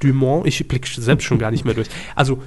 Dumont, 0.00 0.46
ich 0.46 0.66
blicke 0.66 0.88
selbst 1.00 1.24
schon 1.24 1.38
gar 1.38 1.50
nicht 1.50 1.64
mehr 1.64 1.74
durch. 1.74 1.88
Also 2.16 2.38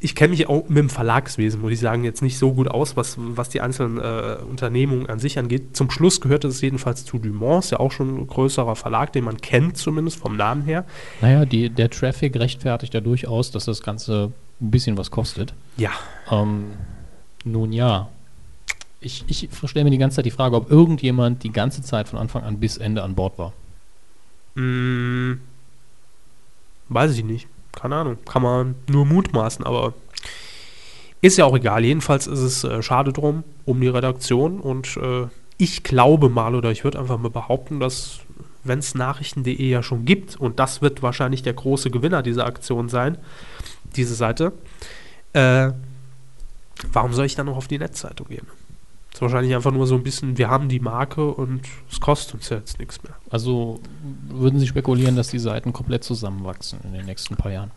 ich 0.00 0.14
kenne 0.14 0.30
mich 0.30 0.48
auch 0.48 0.68
mit 0.68 0.78
dem 0.78 0.90
Verlagswesen, 0.90 1.60
muss 1.60 1.72
ich 1.72 1.80
sagen, 1.80 2.04
jetzt 2.04 2.22
nicht 2.22 2.38
so 2.38 2.52
gut 2.54 2.68
aus, 2.68 2.96
was, 2.96 3.16
was 3.18 3.48
die 3.48 3.60
einzelnen 3.60 3.98
äh, 3.98 4.36
Unternehmungen 4.48 5.06
an 5.06 5.18
sich 5.18 5.38
angeht. 5.38 5.76
Zum 5.76 5.90
Schluss 5.90 6.20
gehörte 6.20 6.48
es 6.48 6.60
jedenfalls 6.60 7.04
zu 7.04 7.18
Dumont, 7.18 7.64
ist 7.64 7.70
ja 7.70 7.80
auch 7.80 7.92
schon 7.92 8.16
ein 8.16 8.26
größerer 8.26 8.76
Verlag, 8.76 9.12
den 9.12 9.24
man 9.24 9.38
kennt 9.38 9.76
zumindest 9.76 10.18
vom 10.18 10.36
Namen 10.36 10.62
her. 10.62 10.84
Naja, 11.20 11.44
die, 11.44 11.70
der 11.70 11.90
Traffic 11.90 12.36
rechtfertigt 12.36 12.94
ja 12.94 13.00
durchaus, 13.00 13.50
dass 13.50 13.64
das 13.64 13.82
Ganze 13.82 14.32
ein 14.60 14.70
bisschen 14.70 14.96
was 14.96 15.10
kostet. 15.10 15.54
Ja, 15.76 15.92
Ähm, 16.30 16.72
nun 17.44 17.72
ja. 17.72 18.08
Ich, 19.00 19.24
ich 19.28 19.48
stelle 19.64 19.84
mir 19.84 19.90
die 19.90 19.98
ganze 19.98 20.16
Zeit 20.16 20.26
die 20.26 20.32
Frage, 20.32 20.56
ob 20.56 20.70
irgendjemand 20.70 21.44
die 21.44 21.52
ganze 21.52 21.82
Zeit 21.82 22.08
von 22.08 22.18
Anfang 22.18 22.42
an 22.42 22.58
bis 22.58 22.76
Ende 22.76 23.02
an 23.02 23.14
Bord 23.14 23.38
war. 23.38 23.52
Mm, 24.56 25.40
weiß 26.88 27.16
ich 27.16 27.24
nicht. 27.24 27.46
Keine 27.72 27.94
Ahnung. 27.94 28.18
Kann 28.24 28.42
man 28.42 28.74
nur 28.88 29.06
mutmaßen, 29.06 29.64
aber 29.64 29.94
ist 31.20 31.38
ja 31.38 31.44
auch 31.44 31.56
egal. 31.56 31.84
Jedenfalls 31.84 32.26
ist 32.26 32.40
es 32.40 32.64
äh, 32.64 32.82
schade 32.82 33.12
drum, 33.12 33.44
um 33.64 33.80
die 33.80 33.88
Redaktion. 33.88 34.58
Und 34.58 34.96
äh, 34.96 35.26
ich 35.58 35.84
glaube 35.84 36.28
mal, 36.28 36.56
oder 36.56 36.72
ich 36.72 36.82
würde 36.82 36.98
einfach 36.98 37.18
mal 37.18 37.30
behaupten, 37.30 37.78
dass, 37.78 38.20
wenn 38.64 38.80
es 38.80 38.96
Nachrichten.de 38.96 39.68
ja 39.68 39.84
schon 39.84 40.04
gibt, 40.04 40.34
und 40.34 40.58
das 40.58 40.82
wird 40.82 41.02
wahrscheinlich 41.02 41.44
der 41.44 41.54
große 41.54 41.90
Gewinner 41.90 42.22
dieser 42.22 42.46
Aktion 42.46 42.88
sein, 42.88 43.16
diese 43.96 44.14
Seite, 44.14 44.52
äh, 45.32 45.72
warum 46.92 47.12
soll 47.12 47.26
ich 47.26 47.34
dann 47.34 47.46
noch 47.46 47.56
auf 47.56 47.68
die 47.68 47.78
Netzzeitung 47.78 48.28
gehen? 48.28 48.46
ist 49.18 49.22
wahrscheinlich 49.22 49.54
einfach 49.56 49.72
nur 49.72 49.86
so 49.88 49.96
ein 49.96 50.04
bisschen, 50.04 50.38
wir 50.38 50.48
haben 50.48 50.68
die 50.68 50.78
Marke 50.78 51.26
und 51.26 51.62
es 51.90 51.98
kostet 51.98 52.34
uns 52.34 52.48
ja 52.50 52.58
jetzt 52.58 52.78
nichts 52.78 53.02
mehr. 53.02 53.14
Also 53.30 53.80
würden 54.28 54.60
Sie 54.60 54.66
spekulieren, 54.68 55.16
dass 55.16 55.28
die 55.28 55.40
Seiten 55.40 55.72
komplett 55.72 56.04
zusammenwachsen 56.04 56.78
in 56.84 56.92
den 56.92 57.06
nächsten 57.06 57.34
paar 57.34 57.50
Jahren? 57.50 57.72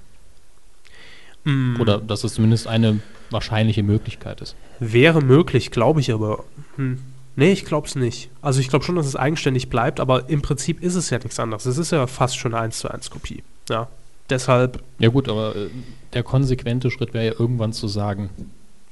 Mm, 1.43 1.81
Oder 1.81 1.97
dass 1.97 2.23
es 2.23 2.35
zumindest 2.35 2.67
eine 2.67 2.99
wahrscheinliche 3.31 3.81
Möglichkeit 3.81 4.41
ist? 4.41 4.55
Wäre 4.79 5.23
möglich, 5.23 5.71
glaube 5.71 5.99
ich 5.99 6.13
aber. 6.13 6.43
Hm. 6.75 7.01
Nee, 7.35 7.53
ich 7.53 7.65
glaube 7.65 7.87
es 7.87 7.95
nicht. 7.95 8.29
Also 8.43 8.59
ich 8.59 8.67
glaube 8.67 8.85
schon, 8.85 8.95
dass 8.95 9.07
es 9.07 9.15
eigenständig 9.15 9.67
bleibt, 9.67 9.99
aber 9.99 10.29
im 10.29 10.43
Prinzip 10.43 10.83
ist 10.83 10.93
es 10.93 11.09
ja 11.09 11.17
nichts 11.17 11.39
anderes. 11.39 11.65
Es 11.65 11.79
ist 11.79 11.91
ja 11.91 12.05
fast 12.05 12.37
schon 12.37 12.53
eine 12.53 12.65
1 12.65 12.77
zu 12.77 12.91
1 12.91 13.09
Kopie. 13.09 13.41
Ja. 13.67 13.87
Deshalb, 14.31 14.81
Ja 14.99 15.09
gut, 15.09 15.29
aber 15.29 15.55
äh, 15.55 15.69
der 16.13 16.23
konsequente 16.23 16.89
Schritt 16.89 17.13
wäre 17.13 17.25
ja 17.25 17.33
irgendwann 17.37 17.73
zu 17.73 17.87
sagen, 17.87 18.29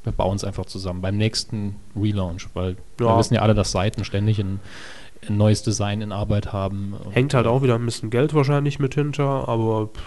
wir 0.04 0.12
bauen 0.14 0.36
es 0.36 0.44
einfach 0.44 0.66
zusammen 0.66 1.02
beim 1.02 1.18
nächsten 1.18 1.76
Relaunch, 1.96 2.48
weil 2.54 2.78
wir 2.98 3.08
Ja. 3.08 3.18
wissen 3.18 3.34
ja 3.34 3.42
alle, 3.42 3.54
dass 3.56 3.72
Seiten 3.72 4.04
ständig 4.06 4.40
ein, 4.40 4.60
ein 5.28 5.38
neues 5.38 5.64
Design 5.64 6.02
in 6.02 6.12
Arbeit 6.12 6.54
haben. 6.54 6.94
Hängt 7.12 7.34
halt 7.34 7.48
auch 7.48 7.62
wieder 7.64 7.76
ein 7.76 7.86
bisschen 7.86 8.10
Geld 8.10 8.34
wahrscheinlich 8.34 8.80
mit 8.80 8.94
hinter, 8.96 9.50
aber 9.50 9.88
pff, 9.88 10.02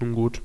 nun 0.00 0.12
gut. 0.14 0.40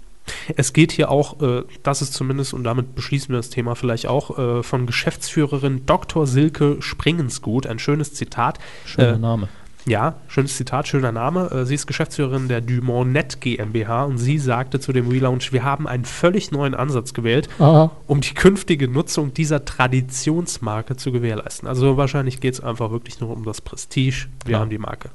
Es 0.55 0.73
geht 0.73 0.91
hier 0.91 1.09
auch, 1.09 1.41
äh, 1.41 1.63
das 1.81 2.01
ist 2.03 2.13
zumindest, 2.13 2.53
und 2.53 2.63
damit 2.63 2.93
beschließen 2.95 3.29
wir 3.29 3.37
das 3.37 3.49
Thema 3.49 3.75
vielleicht 3.75 4.05
auch, 4.07 4.37
äh, 4.37 4.63
von 4.63 4.85
Geschäftsführerin 4.85 5.85
Dr. 5.87 6.27
Silke 6.27 6.77
Springensgut, 6.79 7.65
ein 7.65 7.79
schönes 7.79 8.13
Zitat. 8.13 8.59
Schöner 8.85 9.15
äh, 9.15 9.17
Name. 9.17 9.49
Ja, 9.85 10.15
schönes 10.27 10.57
Zitat, 10.57 10.87
schöner 10.87 11.11
Name. 11.11 11.49
Äh, 11.51 11.65
Sie 11.65 11.73
ist 11.75 11.87
Geschäftsführerin 11.87 12.47
der 12.47 12.61
Dumont 12.61 13.11
Net 13.11 13.41
GmbH 13.41 14.03
und 14.03 14.17
sie 14.19 14.37
sagte 14.37 14.79
zu 14.79 14.93
dem 14.93 15.07
Relaunch, 15.07 15.51
wir 15.53 15.63
haben 15.63 15.87
einen 15.87 16.05
völlig 16.05 16.51
neuen 16.51 16.75
Ansatz 16.75 17.13
gewählt, 17.13 17.49
Aha. 17.57 17.89
um 18.05 18.21
die 18.21 18.33
künftige 18.33 18.87
Nutzung 18.87 19.33
dieser 19.33 19.65
Traditionsmarke 19.65 20.97
zu 20.97 21.11
gewährleisten. 21.11 21.67
Also 21.67 21.97
wahrscheinlich 21.97 22.39
geht 22.39 22.53
es 22.53 22.59
einfach 22.61 22.91
wirklich 22.91 23.19
nur 23.19 23.31
um 23.31 23.43
das 23.43 23.61
Prestige. 23.61 24.27
Wir 24.45 24.49
Klar. 24.49 24.61
haben 24.61 24.69
die 24.69 24.77
Marke. 24.77 25.09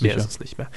Mehr 0.00 0.12
Sicher. 0.12 0.16
ist 0.16 0.30
es 0.30 0.40
nicht 0.40 0.58
mehr. 0.58 0.68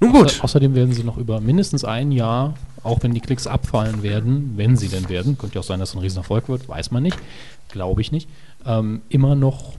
Nun 0.00 0.12
gut. 0.12 0.26
Außer, 0.26 0.44
außerdem 0.44 0.74
werden 0.74 0.92
sie 0.92 1.04
noch 1.04 1.16
über 1.16 1.40
mindestens 1.40 1.84
ein 1.84 2.12
Jahr, 2.12 2.54
auch 2.82 2.98
wenn 3.02 3.14
die 3.14 3.20
Klicks 3.20 3.46
abfallen 3.46 4.02
werden, 4.02 4.54
wenn 4.56 4.76
sie 4.76 4.88
denn 4.88 5.08
werden, 5.08 5.38
könnte 5.38 5.54
ja 5.54 5.60
auch 5.60 5.64
sein, 5.64 5.80
dass 5.80 5.90
es 5.90 5.94
ein 5.94 6.00
Riesenerfolg 6.02 6.48
wird, 6.48 6.68
weiß 6.68 6.90
man 6.90 7.02
nicht, 7.02 7.18
glaube 7.68 8.00
ich 8.00 8.12
nicht, 8.12 8.28
ähm, 8.66 9.02
immer 9.08 9.34
noch, 9.34 9.72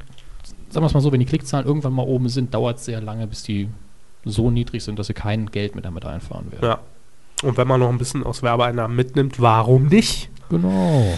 sagen 0.69 0.83
wir 0.83 0.87
es 0.87 0.93
mal 0.93 1.01
so, 1.01 1.11
wenn 1.11 1.19
die 1.19 1.25
Klickzahlen 1.25 1.65
irgendwann 1.65 1.93
mal 1.93 2.03
oben 2.03 2.29
sind, 2.29 2.53
dauert 2.53 2.77
es 2.77 2.85
sehr 2.85 3.01
lange, 3.01 3.27
bis 3.27 3.43
die 3.43 3.69
so 4.25 4.51
niedrig 4.51 4.83
sind, 4.83 4.99
dass 4.99 5.07
sie 5.07 5.13
kein 5.13 5.51
Geld 5.51 5.75
mehr 5.75 5.81
damit 5.81 6.05
einfahren 6.05 6.51
werden. 6.51 6.65
Ja. 6.65 6.79
Und 7.43 7.57
wenn 7.57 7.67
man 7.67 7.79
noch 7.79 7.89
ein 7.89 7.97
bisschen 7.97 8.23
aus 8.23 8.41
Werbeeinnahmen 8.43 8.95
mitnimmt, 8.95 9.39
warum 9.39 9.87
nicht? 9.87 10.29
Genau. 10.49 11.17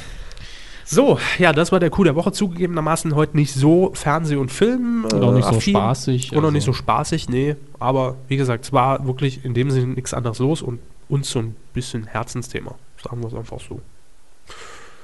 So, 0.86 1.20
ja, 1.38 1.54
das 1.54 1.72
war 1.72 1.80
der 1.80 1.92
Coup 1.92 2.04
der 2.04 2.16
Woche. 2.16 2.32
Zugegebenermaßen 2.32 3.14
heute 3.16 3.38
nicht 3.38 3.54
so 3.54 3.92
Fernseh- 3.94 4.38
und 4.38 4.52
Film. 4.52 5.06
Und 5.06 5.24
auch 5.24 5.34
nicht 5.34 5.48
so 5.48 5.58
affin. 5.58 5.76
spaßig. 5.76 6.32
Und 6.32 6.40
auch 6.40 6.44
also- 6.46 6.52
nicht 6.52 6.64
so 6.64 6.74
spaßig, 6.74 7.30
nee. 7.30 7.56
Aber 7.80 8.16
wie 8.28 8.38
gesagt, 8.38 8.66
es 8.66 8.74
war 8.74 9.06
wirklich 9.06 9.46
in 9.46 9.54
dem 9.54 9.70
Sinne 9.72 9.94
nichts 9.94 10.14
anderes 10.14 10.40
los 10.40 10.62
und 10.62 10.80
uns 11.08 11.30
so 11.30 11.40
ein 11.40 11.56
bisschen 11.74 12.08
Herzensthema. 12.08 12.76
Sagen 13.04 13.22
wir 13.22 13.28
es 13.28 13.36
einfach 13.36 13.60
so. 13.60 13.80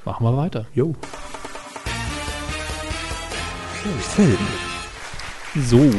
Machen 0.05 0.25
wir 0.25 0.35
weiter. 0.35 0.65
Jo. 0.73 0.95
Film. 3.89 4.37
So. 5.63 5.89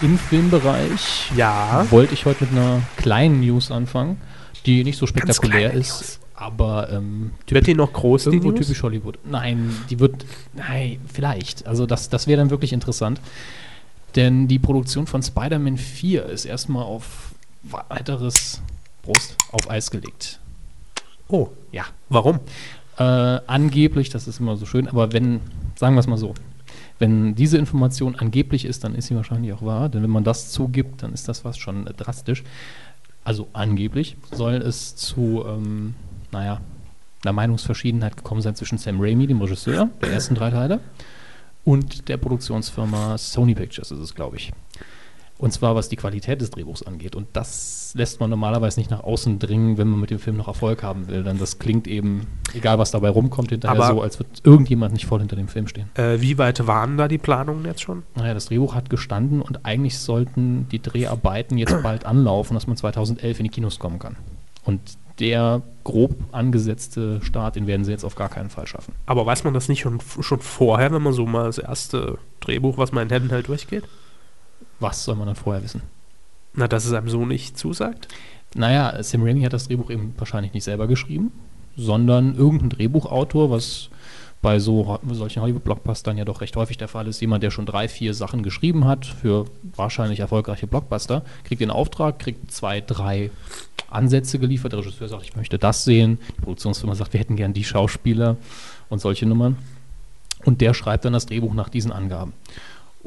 Im 0.00 0.16
Filmbereich 0.16 1.32
Ja. 1.36 1.84
wollte 1.90 2.14
ich 2.14 2.24
heute 2.24 2.44
mit 2.44 2.52
einer 2.52 2.82
kleinen 2.96 3.40
News 3.40 3.70
anfangen, 3.72 4.20
die 4.64 4.84
nicht 4.84 4.96
so 4.96 5.06
spektakulär 5.08 5.72
ist, 5.72 5.90
News. 5.90 6.18
aber 6.34 6.88
ähm, 6.92 7.32
Wird 7.48 7.66
die 7.66 7.74
noch 7.74 7.92
groß, 7.92 8.24
die 8.24 8.28
Irgendwo 8.30 8.50
News? 8.52 8.66
typisch 8.68 8.82
Hollywood. 8.84 9.18
Nein, 9.24 9.74
die 9.90 9.98
wird. 9.98 10.24
Nein, 10.54 11.00
vielleicht. 11.12 11.66
Also 11.66 11.84
das, 11.84 12.10
das 12.10 12.28
wäre 12.28 12.38
dann 12.38 12.50
wirklich 12.50 12.72
interessant. 12.72 13.20
Denn 14.14 14.46
die 14.46 14.58
Produktion 14.60 15.06
von 15.08 15.22
Spider-Man 15.22 15.76
4 15.78 16.26
ist 16.26 16.44
erstmal 16.44 16.84
auf 16.84 17.32
weiteres 17.64 18.62
Prost 19.02 19.34
auf 19.50 19.68
Eis 19.68 19.90
gelegt. 19.90 20.38
Oh, 21.26 21.48
Ja. 21.72 21.84
warum? 22.08 22.38
Äh, 22.98 23.02
angeblich, 23.02 24.10
das 24.10 24.26
ist 24.28 24.40
immer 24.40 24.56
so 24.56 24.64
schön, 24.64 24.88
aber 24.88 25.12
wenn, 25.12 25.40
sagen 25.76 25.94
wir 25.94 26.00
es 26.00 26.06
mal 26.06 26.16
so, 26.18 26.34
wenn 26.98 27.34
diese 27.34 27.58
Information 27.58 28.16
angeblich 28.16 28.64
ist, 28.64 28.84
dann 28.84 28.94
ist 28.94 29.06
sie 29.06 29.16
wahrscheinlich 29.16 29.52
auch 29.52 29.62
wahr, 29.62 29.88
denn 29.88 30.02
wenn 30.02 30.10
man 30.10 30.24
das 30.24 30.50
zugibt, 30.50 31.02
dann 31.02 31.12
ist 31.12 31.28
das 31.28 31.44
was 31.44 31.58
schon 31.58 31.86
äh, 31.86 31.94
drastisch. 31.94 32.42
Also 33.24 33.48
angeblich 33.52 34.16
soll 34.32 34.54
es 34.54 34.96
zu, 34.96 35.44
ähm, 35.46 35.94
naja, 36.32 36.60
einer 37.24 37.32
Meinungsverschiedenheit 37.32 38.16
gekommen 38.16 38.40
sein 38.40 38.54
zwischen 38.54 38.78
Sam 38.78 39.00
Raimi, 39.00 39.26
dem 39.26 39.40
Regisseur 39.40 39.90
der 40.00 40.12
ersten 40.12 40.34
drei 40.34 40.50
Teile, 40.50 40.80
und 41.64 42.08
der 42.08 42.16
Produktionsfirma 42.16 43.18
Sony 43.18 43.54
Pictures 43.54 43.90
ist 43.90 43.98
es, 43.98 44.14
glaube 44.14 44.36
ich. 44.36 44.52
Und 45.36 45.52
zwar 45.52 45.74
was 45.74 45.88
die 45.88 45.96
Qualität 45.96 46.40
des 46.40 46.50
Drehbuchs 46.50 46.82
angeht. 46.82 47.14
Und 47.14 47.28
das 47.34 47.77
lässt 47.94 48.20
man 48.20 48.30
normalerweise 48.30 48.80
nicht 48.80 48.90
nach 48.90 49.02
außen 49.04 49.38
dringen, 49.38 49.78
wenn 49.78 49.88
man 49.88 50.00
mit 50.00 50.10
dem 50.10 50.18
Film 50.18 50.36
noch 50.36 50.48
Erfolg 50.48 50.82
haben 50.82 51.08
will. 51.08 51.22
Denn 51.22 51.38
das 51.38 51.58
klingt 51.58 51.86
eben, 51.86 52.26
egal 52.54 52.78
was 52.78 52.90
dabei 52.90 53.08
rumkommt, 53.10 53.50
hinterher 53.50 53.76
Aber- 53.76 53.94
so, 53.94 54.02
als 54.02 54.18
würde 54.18 54.30
irgendjemand 54.44 54.92
nicht 54.92 55.06
voll 55.06 55.20
hinter 55.20 55.36
dem 55.36 55.48
Film 55.48 55.66
stehen. 55.66 55.88
Äh, 55.94 56.20
wie 56.20 56.38
weit 56.38 56.66
waren 56.66 56.96
da 56.96 57.08
die 57.08 57.18
Planungen 57.18 57.64
jetzt 57.64 57.82
schon? 57.82 58.02
Naja, 58.14 58.34
das 58.34 58.46
Drehbuch 58.46 58.74
hat 58.74 58.90
gestanden 58.90 59.40
und 59.42 59.64
eigentlich 59.64 59.98
sollten 59.98 60.68
die 60.70 60.80
Dreharbeiten 60.82 61.58
jetzt 61.58 61.76
bald 61.82 62.06
anlaufen, 62.06 62.54
dass 62.54 62.66
man 62.66 62.76
2011 62.76 63.38
in 63.40 63.44
die 63.44 63.50
Kinos 63.50 63.78
kommen 63.78 63.98
kann. 63.98 64.16
Und 64.64 64.80
der 65.18 65.62
grob 65.82 66.14
angesetzte 66.30 67.20
Start, 67.22 67.56
den 67.56 67.66
werden 67.66 67.84
sie 67.84 67.90
jetzt 67.90 68.04
auf 68.04 68.14
gar 68.14 68.28
keinen 68.28 68.50
Fall 68.50 68.66
schaffen. 68.66 68.94
Aber 69.06 69.26
weiß 69.26 69.44
man 69.44 69.52
das 69.54 69.68
nicht 69.68 69.80
schon, 69.80 69.98
schon 70.20 70.38
vorher, 70.40 70.92
wenn 70.92 71.02
man 71.02 71.12
so 71.12 71.26
mal 71.26 71.46
das 71.46 71.58
erste 71.58 72.18
Drehbuch, 72.40 72.78
was 72.78 72.92
man 72.92 73.04
in 73.04 73.10
Händen 73.10 73.30
hält, 73.30 73.48
durchgeht? 73.48 73.84
Was 74.80 75.04
soll 75.04 75.16
man 75.16 75.26
dann 75.26 75.34
vorher 75.36 75.62
wissen? 75.64 75.82
Na, 76.58 76.66
dass 76.66 76.84
es 76.86 76.92
einem 76.92 77.08
so 77.08 77.24
nicht 77.24 77.56
zusagt? 77.56 78.08
Naja, 78.56 79.00
Sam 79.00 79.22
Raimi 79.22 79.42
hat 79.42 79.52
das 79.52 79.68
Drehbuch 79.68 79.90
eben 79.90 80.12
wahrscheinlich 80.18 80.54
nicht 80.54 80.64
selber 80.64 80.88
geschrieben, 80.88 81.30
sondern 81.76 82.34
irgendein 82.34 82.70
Drehbuchautor, 82.70 83.52
was 83.52 83.90
bei 84.42 84.58
so 84.58 84.98
solchen 85.08 85.40
Hollywood-Blockbustern 85.40 86.18
ja 86.18 86.24
doch 86.24 86.40
recht 86.40 86.56
häufig 86.56 86.76
der 86.76 86.88
Fall 86.88 87.06
ist. 87.06 87.20
Jemand, 87.20 87.44
der 87.44 87.52
schon 87.52 87.64
drei, 87.64 87.86
vier 87.86 88.12
Sachen 88.12 88.42
geschrieben 88.42 88.86
hat 88.86 89.06
für 89.06 89.44
wahrscheinlich 89.76 90.18
erfolgreiche 90.18 90.66
Blockbuster, 90.66 91.22
kriegt 91.44 91.60
den 91.60 91.70
Auftrag, 91.70 92.18
kriegt 92.18 92.50
zwei, 92.50 92.80
drei 92.80 93.30
Ansätze 93.88 94.40
geliefert. 94.40 94.72
Der 94.72 94.80
Regisseur 94.80 95.06
sagt, 95.06 95.24
ich 95.24 95.36
möchte 95.36 95.58
das 95.58 95.84
sehen. 95.84 96.18
Die 96.28 96.42
Produktionsfirma 96.42 96.96
sagt, 96.96 97.12
wir 97.12 97.20
hätten 97.20 97.36
gern 97.36 97.52
die 97.52 97.64
Schauspieler 97.64 98.36
und 98.88 99.00
solche 99.00 99.26
Nummern. 99.26 99.56
Und 100.44 100.60
der 100.60 100.74
schreibt 100.74 101.04
dann 101.04 101.12
das 101.12 101.26
Drehbuch 101.26 101.54
nach 101.54 101.68
diesen 101.68 101.92
Angaben. 101.92 102.32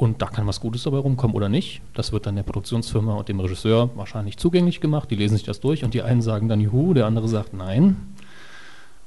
Und 0.02 0.20
da 0.24 0.26
kann 0.26 0.48
was 0.48 0.60
Gutes 0.60 0.82
dabei 0.82 0.98
rumkommen 0.98 1.36
oder 1.36 1.48
nicht. 1.48 1.84
Das 1.94 2.12
wird 2.12 2.26
dann 2.26 2.36
der 2.36 2.42
Produktionsfirma 2.42 3.14
und 3.14 3.30
dem 3.30 3.40
Regisseur 3.40 3.92
wahrscheinlich 3.94 4.36
zugänglich 4.36 4.82
gemacht. 4.82 5.12
Die 5.12 5.16
lesen 5.16 5.38
sich 5.38 5.46
das 5.46 5.60
durch 5.60 5.84
und 5.84 5.94
die 5.94 6.02
einen 6.02 6.24
sagen 6.24 6.48
dann 6.48 6.60
Juhu, 6.60 6.96
der 6.96 7.06
andere 7.06 7.28
sagt 7.28 7.54
Nein. 7.54 8.16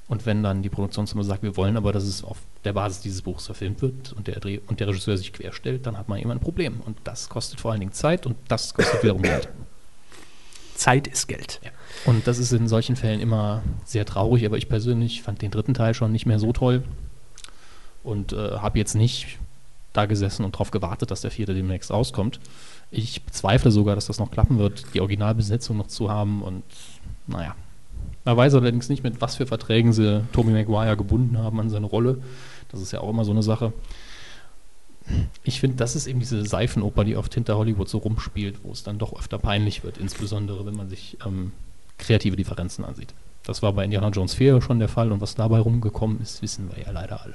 Und 0.07 0.25
wenn 0.25 0.45
dann 0.45 0.63
die 0.63 0.69
Produktionsfirma 0.69 1.25
sagt, 1.25 1.43
wir 1.43 1.57
wollen 1.57 1.77
aber, 1.77 1.91
dass 1.91 2.05
es 2.05 2.23
auf 2.23 2.39
der 2.63 2.75
Basis 2.75 3.01
dieses 3.01 3.23
Buchs 3.23 3.47
verfilmt 3.47 3.83
wird 3.83 4.13
und 4.13 4.29
der, 4.29 4.39
Dreh 4.39 4.61
und 4.69 4.79
der 4.79 4.87
Regisseur 4.87 5.17
sich 5.17 5.33
querstellt, 5.33 5.85
dann 5.85 5.99
hat 5.99 6.09
man 6.09 6.21
eben 6.21 6.31
ein 6.31 6.39
Problem. 6.39 6.81
Und 6.87 6.97
das 7.03 7.29
kostet 7.29 7.59
vor 7.59 7.73
allen 7.73 7.81
Dingen 7.81 7.93
Zeit 7.93 8.25
und 8.25 8.37
das 8.47 8.73
kostet 8.73 9.03
wiederum 9.03 9.23
Geld. 9.23 9.49
Zeit 10.77 11.09
ist 11.09 11.27
Geld. 11.27 11.61
Und 12.05 12.29
das 12.29 12.39
ist 12.39 12.53
in 12.53 12.69
solchen 12.69 12.95
Fällen 12.95 13.19
immer 13.19 13.65
sehr 13.85 14.07
traurig, 14.07 14.47
aber 14.47 14.59
ich 14.59 14.69
persönlich 14.69 15.23
fand 15.23 15.43
den 15.43 15.51
dritten 15.51 15.75
Teil 15.75 15.93
schon 15.93 16.13
nicht 16.13 16.27
mehr 16.27 16.39
so 16.39 16.53
toll 16.53 16.85
und 18.05 18.33
äh, 18.33 18.59
habe 18.59 18.79
jetzt 18.79 18.95
nicht 18.95 19.41
da 19.95 20.07
gesessen 20.07 20.45
und 20.45 20.55
darauf 20.55 20.71
gewartet, 20.71 21.11
dass 21.11 21.23
der 21.23 21.31
vierte 21.31 21.55
demnächst 21.55 21.91
rauskommt. 21.91 22.41
Ich 22.91 23.23
bezweifle 23.23 23.71
sogar, 23.71 23.95
dass 23.95 24.07
das 24.07 24.19
noch 24.19 24.31
klappen 24.31 24.59
wird, 24.59 24.85
die 24.93 25.01
Originalbesetzung 25.01 25.77
noch 25.77 25.87
zu 25.87 26.11
haben 26.11 26.43
und 26.43 26.63
naja. 27.27 27.55
Man 28.25 28.37
weiß 28.37 28.55
allerdings 28.55 28.89
nicht, 28.89 29.03
mit 29.03 29.21
was 29.21 29.37
für 29.37 29.47
Verträgen 29.47 29.93
sie 29.93 30.25
Tobey 30.33 30.51
Maguire 30.51 30.97
gebunden 30.97 31.39
haben 31.39 31.61
an 31.61 31.71
seine 31.71 31.87
Rolle. 31.87 32.19
Das 32.71 32.81
ist 32.81 32.93
ja 32.93 33.01
auch 33.01 33.11
immer 33.11 33.25
so 33.25 33.33
eine 33.33 33.43
Sache. 33.43 33.73
Ich 35.43 35.61
finde, 35.61 35.77
das 35.77 35.95
ist 35.95 36.07
eben 36.07 36.21
diese 36.21 36.45
Seifenoper, 36.47 37.05
die 37.05 37.17
oft 37.17 37.35
hinter 37.35 37.59
Hollywood 37.59 37.89
so 37.89 37.99
rumspielt, 37.99 38.61
wo 38.63 38.73
es 38.73 38.83
dann 38.83 38.99
doch 38.99 39.15
öfter 39.19 39.39
peinlich 39.39 39.85
wird, 39.85 39.99
insbesondere 39.99 40.65
wenn 40.65 40.75
man 40.75 40.89
sich 40.89 41.19
ähm, 41.27 41.53
kreative 41.99 42.37
Differenzen 42.37 42.85
ansieht. 42.85 43.13
Das 43.45 43.63
war 43.63 43.75
bei 43.75 43.85
Indiana 43.85 44.09
Jones 44.09 44.35
4 44.35 44.63
schon 44.63 44.79
der 44.79 44.89
Fall 44.89 45.13
und 45.13 45.21
was 45.21 45.35
dabei 45.35 45.61
rumgekommen 45.61 46.21
ist, 46.23 46.41
wissen 46.41 46.71
wir 46.75 46.83
ja 46.83 46.91
leider 46.91 47.23
alle. 47.23 47.35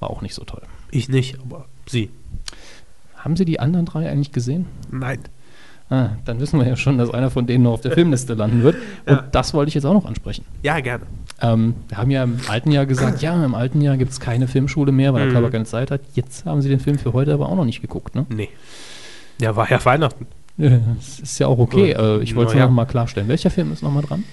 War 0.00 0.10
auch 0.10 0.22
nicht 0.22 0.34
so 0.34 0.44
toll. 0.44 0.62
Ich 0.90 1.08
nicht, 1.08 1.38
aber 1.40 1.66
Sie. 1.86 2.10
Haben 3.16 3.36
Sie 3.36 3.44
die 3.44 3.58
anderen 3.60 3.86
drei 3.86 4.08
eigentlich 4.10 4.32
gesehen? 4.32 4.66
Nein. 4.90 5.20
Ah, 5.90 6.10
dann 6.24 6.40
wissen 6.40 6.58
wir 6.58 6.66
ja 6.66 6.76
schon, 6.76 6.96
dass 6.98 7.10
einer 7.12 7.30
von 7.30 7.46
denen 7.46 7.64
noch 7.64 7.72
auf 7.74 7.80
der 7.82 7.92
Filmliste 7.92 8.34
landen 8.34 8.62
wird. 8.62 8.76
Und 9.06 9.12
Ja. 9.16 9.24
das 9.30 9.52
wollte 9.54 9.68
ich 9.68 9.74
jetzt 9.74 9.84
auch 9.84 9.92
noch 9.92 10.06
ansprechen. 10.06 10.44
Ja, 10.62 10.80
gerne. 10.80 11.04
Ähm, 11.42 11.74
wir 11.88 11.98
haben 11.98 12.10
ja 12.10 12.24
im 12.24 12.38
alten 12.48 12.70
Jahr 12.72 12.86
gesagt, 12.86 13.20
ja, 13.22 13.44
im 13.44 13.54
alten 13.54 13.80
Jahr 13.82 13.96
gibt 13.98 14.10
es 14.10 14.18
keine 14.20 14.48
Filmschule 14.48 14.92
mehr, 14.92 15.12
weil 15.12 15.20
der 15.22 15.28
Mhm. 15.30 15.32
Körper 15.34 15.50
keine 15.50 15.64
Zeit 15.66 15.90
hat. 15.90 16.00
Jetzt 16.14 16.46
haben 16.46 16.62
Sie 16.62 16.68
den 16.70 16.80
Film 16.80 16.98
für 16.98 17.12
heute 17.12 17.34
aber 17.34 17.48
auch 17.50 17.56
noch 17.56 17.66
nicht 17.66 17.82
geguckt, 17.82 18.14
ne? 18.14 18.24
Nee. 18.30 18.48
Ja, 19.40 19.56
war 19.56 19.70
ja 19.70 19.84
Weihnachten. 19.84 20.26
Ja, 20.56 20.70
Das 20.96 21.18
ist 21.20 21.38
ja 21.38 21.48
auch 21.48 21.58
okay. 21.58 21.90
Ja. 21.92 22.16
Äh, 22.16 22.22
ich 22.22 22.34
wollte 22.34 22.50
es 22.50 22.54
Naja. 22.54 22.66
noch 22.66 22.72
mal 22.74 22.86
klarstellen. 22.86 23.28
Welcher 23.28 23.50
Film 23.50 23.72
ist 23.72 23.82
noch 23.82 23.90
mal 23.92 24.02
dran? 24.02 24.24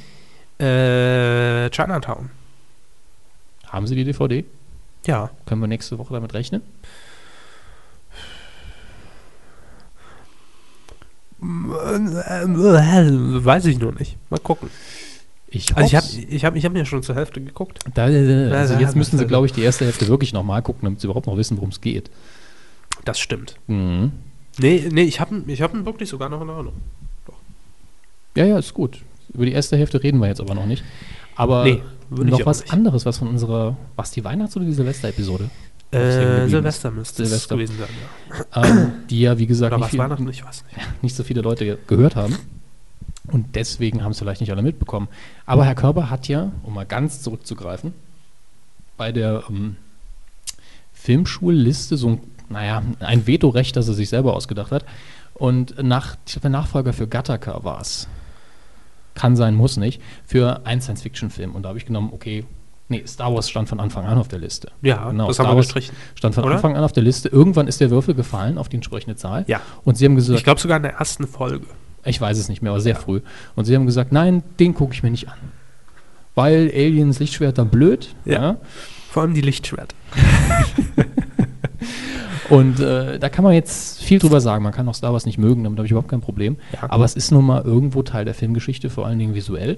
Äh, 0.60 1.70
Chinatown. 1.72 2.30
Haben 3.68 3.88
Sie 3.88 3.96
die 3.96 4.04
DVD? 4.06 4.46
Ja. 5.06 5.30
Können 5.46 5.62
wir 5.62 5.68
nächste 5.68 5.98
Woche 5.98 6.14
damit 6.14 6.34
rechnen? 6.34 6.62
Weiß 13.52 13.66
ich 13.66 13.80
noch 13.80 13.98
nicht. 13.98 14.18
Mal 14.30 14.40
gucken. 14.40 14.70
Ich 15.48 15.76
Also 15.76 15.88
ich 15.88 15.96
habe 15.96 16.08
ich 16.34 16.46
hab, 16.46 16.56
ich 16.56 16.66
hab 16.66 16.72
mir 16.72 16.86
schon 16.86 17.04
zur 17.04 17.16
Hälfte 17.16 17.42
geguckt. 17.42 17.80
Da, 17.94 18.06
also 18.06 18.74
da- 18.76 18.80
jetzt 18.80 18.96
müssen 18.96 19.18
Sie, 19.18 19.26
glaube 19.28 19.48
ich, 19.48 19.54
die 19.54 19.62
erste 19.62 19.84
Hälfte 19.86 20.08
wirklich 20.08 20.32
nochmal 20.34 20.62
gucken, 20.62 20.82
damit 20.84 21.02
Sie 21.02 21.08
überhaupt 21.08 21.28
noch 21.28 21.36
wissen, 21.36 21.58
worum 21.58 21.70
es 21.72 21.82
geht. 21.82 22.10
Das 23.04 23.20
stimmt. 23.20 23.56
Mhm. 23.68 24.12
Nee, 24.60 24.88
nee, 24.92 25.04
ich 25.04 25.20
habe 25.20 25.44
ich 25.48 25.62
hab 25.62 25.74
wirklich 25.86 26.08
sogar 26.10 26.30
noch 26.30 26.42
in 26.42 26.50
Erinnerung. 26.50 26.80
Ja, 28.36 28.46
ja, 28.46 28.60
ist 28.60 28.74
gut. 28.74 29.00
Über 29.34 29.46
die 29.46 29.52
erste 29.52 29.76
Hälfte 29.78 30.02
reden 30.02 30.20
wir 30.20 30.28
jetzt 30.28 30.40
aber 30.40 30.54
noch 30.56 30.66
nicht. 30.66 30.84
Aber 31.36 31.64
Nee, 31.66 31.82
würde 32.18 32.32
noch 32.32 32.46
was 32.46 32.62
nicht. 32.62 32.74
anderes, 32.74 33.06
was 33.06 33.18
von 33.18 33.28
unserer, 33.28 33.78
was 33.96 34.12
die 34.12 34.24
Weihnachts- 34.24 34.56
oder 34.56 34.66
die 34.66 34.74
Silvester-Episode? 34.74 35.50
Äh, 35.92 36.48
Silvester 36.48 36.92
müsste 36.92 37.26
Silvester. 37.26 37.56
es 37.56 37.60
gewesen 37.60 37.78
sein. 37.78 37.90
Ja. 38.54 38.64
ähm, 38.64 38.92
die 39.10 39.22
ja, 39.22 39.38
wie 39.38 39.48
gesagt, 39.48 39.76
nicht, 39.76 39.90
viel, 39.90 40.00
Weihnachten? 40.00 40.28
Ich 40.30 40.46
weiß 40.46 40.64
nicht. 40.66 40.88
nicht 41.02 41.16
so 41.16 41.24
viele 41.24 41.42
Leute 41.42 41.78
gehört 41.88 42.16
haben. 42.16 42.38
Und 43.28 43.56
deswegen 43.56 44.04
haben 44.04 44.12
es 44.12 44.20
vielleicht 44.20 44.42
nicht 44.42 44.52
alle 44.52 44.62
mitbekommen. 44.62 45.08
Aber 45.46 45.66
Herr 45.66 45.76
Körber 45.76 46.10
hat 46.10 46.28
ja, 46.28 46.52
um 46.64 46.74
mal 46.74 46.86
ganz 46.86 47.22
zurückzugreifen, 47.22 47.94
bei 48.98 49.12
der 49.12 49.44
ähm, 49.50 49.78
Filmschulliste 50.94 51.98
so 51.98 52.10
ein, 52.10 52.20
naja, 52.50 52.84
ein 53.00 53.26
Vetorecht, 53.28 53.76
das 53.76 53.88
er 53.88 53.94
sich 53.94 54.10
selber 54.10 54.36
ausgedacht 54.36 54.72
hat. 54.72 54.86
Und 55.34 55.82
nach, 55.82 56.18
ich 56.26 56.34
glaube, 56.34 56.42
der 56.42 56.50
Nachfolger 56.52 56.94
für 56.94 57.08
Gattaca 57.08 57.64
war 57.64 57.82
es. 57.82 58.08
Kann 59.22 59.36
sein, 59.36 59.54
muss 59.54 59.78
nicht. 59.78 60.02
Für 60.26 60.66
einen 60.66 60.82
Science-Fiction-Film. 60.82 61.52
Und 61.54 61.62
da 61.62 61.70
habe 61.70 61.78
ich 61.78 61.86
genommen, 61.86 62.10
okay, 62.12 62.44
nee, 62.90 63.04
Star 63.06 63.32
Wars 63.36 63.48
stand 63.52 63.70
von 63.70 63.80
Anfang 63.80 64.06
an 64.08 64.18
auf 64.18 64.28
der 64.28 64.40
Liste. 64.40 64.72
Ja, 64.82 65.10
Genau, 65.12 65.28
das 65.28 65.36
Star 65.36 65.46
haben 65.46 65.54
wir 65.54 65.58
Wars 65.58 65.68
gestrichen. 65.68 65.96
Stand 66.16 66.34
von 66.34 66.44
Oder? 66.44 66.56
Anfang 66.56 66.76
an 66.76 66.84
auf 66.84 66.92
der 66.92 67.04
Liste. 67.04 67.30
Irgendwann 67.30 67.68
ist 67.68 67.80
der 67.82 67.92
Würfel 67.92 68.16
gefallen 68.16 68.58
auf 68.58 68.68
die 68.68 68.78
entsprechende 68.78 69.16
Zahl. 69.16 69.44
Ja. 69.48 69.62
Und 69.84 69.96
sie 69.96 70.06
haben 70.06 70.16
gesagt, 70.16 70.40
Ich 70.40 70.44
glaube 70.44 70.60
sogar 70.60 70.78
in 70.78 70.84
der 70.84 70.94
ersten 70.94 71.28
Folge. 71.28 71.68
ich 72.04 72.20
weiß 72.20 72.40
es 72.40 72.50
nicht 72.50 72.64
mehr, 72.64 72.72
aber 72.72 72.82
sehr 72.82 72.96
früh. 72.96 73.22
Und 73.56 73.66
sie 73.66 73.76
haben 73.76 73.86
gesagt, 73.86 74.12
nein, 74.12 74.42
den 74.60 74.74
gucke 74.74 74.94
ich 74.96 75.04
mir 75.04 75.12
nicht 75.12 75.28
an. 75.30 75.38
Weil 76.34 76.72
Aliens 76.74 77.20
Lichtschwert 77.20 77.60
dann 77.60 77.70
blöd. 77.70 78.16
Ja. 78.26 78.58
Vor 79.12 79.22
allem 79.22 79.36
die 79.36 79.42
Lichtschwert. 79.42 79.94
Und 82.52 82.80
äh, 82.80 83.18
da 83.20 83.30
kann 83.30 83.44
man 83.44 83.54
jetzt 83.54 84.02
viel 84.02 84.20
drüber 84.20 84.42
sagen. 84.42 84.64
Man 84.64 84.74
kann 84.74 84.88
auch 84.88 84.96
Star 84.96 85.14
Wars 85.14 85.26
nicht 85.26 85.38
mögen, 85.38 85.64
damit 85.64 85.78
habe 85.78 85.86
ich 85.86 85.92
überhaupt 85.92 86.10
kein 86.10 86.22
Problem. 86.22 86.58
Ja. 86.74 86.90
Aber 86.90 87.06
es 87.06 87.16
ist 87.16 87.32
nun 87.32 87.46
mal 87.46 87.62
irgendwo 87.64 88.04
Teil 88.04 88.26
der 88.26 88.34
Filmgeschichte, 88.34 88.90
vor 88.90 89.06
allen 89.06 89.20
Dingen 89.20 89.34
visuell. 89.34 89.78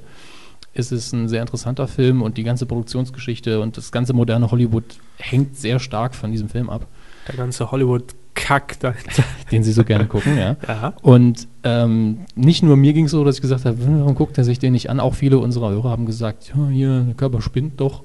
Es 0.73 0.91
ist 0.91 1.13
ein 1.13 1.29
sehr 1.29 1.41
interessanter 1.41 1.87
Film 1.87 2.23
und 2.23 2.37
die 2.37 2.43
ganze 2.43 2.65
Produktionsgeschichte 2.65 3.59
und 3.59 3.77
das 3.77 3.91
ganze 3.91 4.13
moderne 4.13 4.49
Hollywood 4.49 4.83
hängt 5.17 5.55
sehr 5.55 5.79
stark 5.79 6.15
von 6.15 6.31
diesem 6.31 6.49
Film 6.49 6.69
ab, 6.69 6.87
Der 7.27 7.35
ganze 7.35 7.69
Hollywood-Kack 7.69 8.79
dahinter. 8.79 9.23
den 9.51 9.63
sie 9.63 9.71
so 9.71 9.83
gerne 9.83 10.07
gucken. 10.07 10.35
Ja. 10.35 10.55
Ja. 10.67 10.93
Und 11.03 11.47
ähm, 11.63 12.21
nicht 12.33 12.63
nur 12.63 12.75
mir 12.75 12.93
ging 12.93 13.05
es 13.05 13.11
so, 13.11 13.23
dass 13.23 13.35
ich 13.35 13.41
gesagt 13.41 13.65
habe, 13.65 13.77
warum 13.79 14.15
guckt 14.15 14.35
er 14.39 14.43
sich 14.43 14.57
den 14.57 14.73
nicht 14.73 14.89
an? 14.89 14.99
Auch 14.99 15.13
viele 15.13 15.37
unserer 15.37 15.69
Hörer 15.69 15.91
haben 15.91 16.07
gesagt, 16.07 16.51
ja, 16.55 16.67
hier, 16.69 17.01
der 17.01 17.13
Körper 17.13 17.41
spinnt 17.41 17.79
doch. 17.79 18.01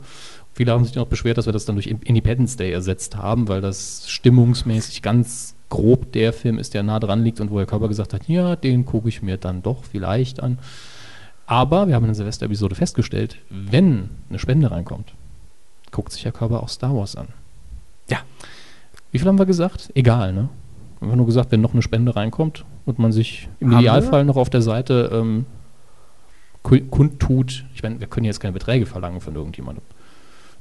Viele 0.59 0.73
haben 0.73 0.85
sich 0.85 0.97
noch 0.97 1.07
beschwert, 1.07 1.39
dass 1.39 1.47
wir 1.47 1.53
das 1.53 1.67
dann 1.67 1.77
durch 1.77 1.87
Independence 1.87 2.57
Day 2.57 2.73
ersetzt 2.73 3.15
haben, 3.17 3.47
weil 3.47 3.61
das 3.61 4.11
stimmungsmäßig 4.11 5.03
ganz 5.03 5.55
grob 5.69 6.11
der 6.11 6.33
Film 6.33 6.59
ist, 6.59 6.75
der 6.75 6.83
nah 6.83 6.99
dran 6.99 7.23
liegt 7.23 7.41
und 7.41 7.53
wo 7.53 7.59
der 7.59 7.67
Körper 7.67 7.87
gesagt 7.87 8.13
hat, 8.13 8.27
ja, 8.27 8.57
den 8.57 8.85
gucke 8.85 9.09
ich 9.09 9.23
mir 9.23 9.37
dann 9.37 9.63
doch 9.63 9.85
vielleicht 9.85 10.43
an. 10.43 10.59
Aber 11.47 11.87
wir 11.87 11.95
haben 11.95 12.03
in 12.03 12.09
der 12.09 12.17
Silvester-Episode 12.17 12.75
festgestellt, 12.75 13.37
wenn 13.49 14.11
eine 14.29 14.41
Spende 14.41 14.69
reinkommt, 14.73 15.13
guckt 15.93 16.11
sich 16.11 16.25
der 16.25 16.33
Körper 16.33 16.61
auch 16.61 16.69
Star 16.69 16.93
Wars 16.93 17.15
an. 17.15 17.29
Ja. 18.11 18.19
Wie 19.13 19.21
viel 19.21 19.29
haben 19.29 19.39
wir 19.39 19.47
gesagt? 19.47 19.93
Egal, 19.95 20.33
ne? 20.33 20.49
Wir 20.99 21.09
haben 21.09 21.19
nur 21.19 21.27
gesagt, 21.27 21.53
wenn 21.53 21.61
noch 21.61 21.73
eine 21.73 21.83
Spende 21.83 22.17
reinkommt 22.17 22.65
und 22.85 22.99
man 22.99 23.13
sich 23.13 23.49
im 23.61 23.71
Haben 23.71 23.79
Idealfall 23.79 24.25
noch 24.25 24.35
auf 24.37 24.51
der 24.51 24.63
Seite 24.63 25.09
ähm, 25.13 25.47
ku- 26.65 26.81
kundtut, 26.91 27.65
ich 27.77 27.85
meine, 27.85 28.01
wir 28.01 28.09
können 28.09 28.25
jetzt 28.27 28.41
keine 28.41 28.55
Beträge 28.55 28.87
verlangen 28.87 29.21
von 29.21 29.37
irgendjemandem. 29.37 29.85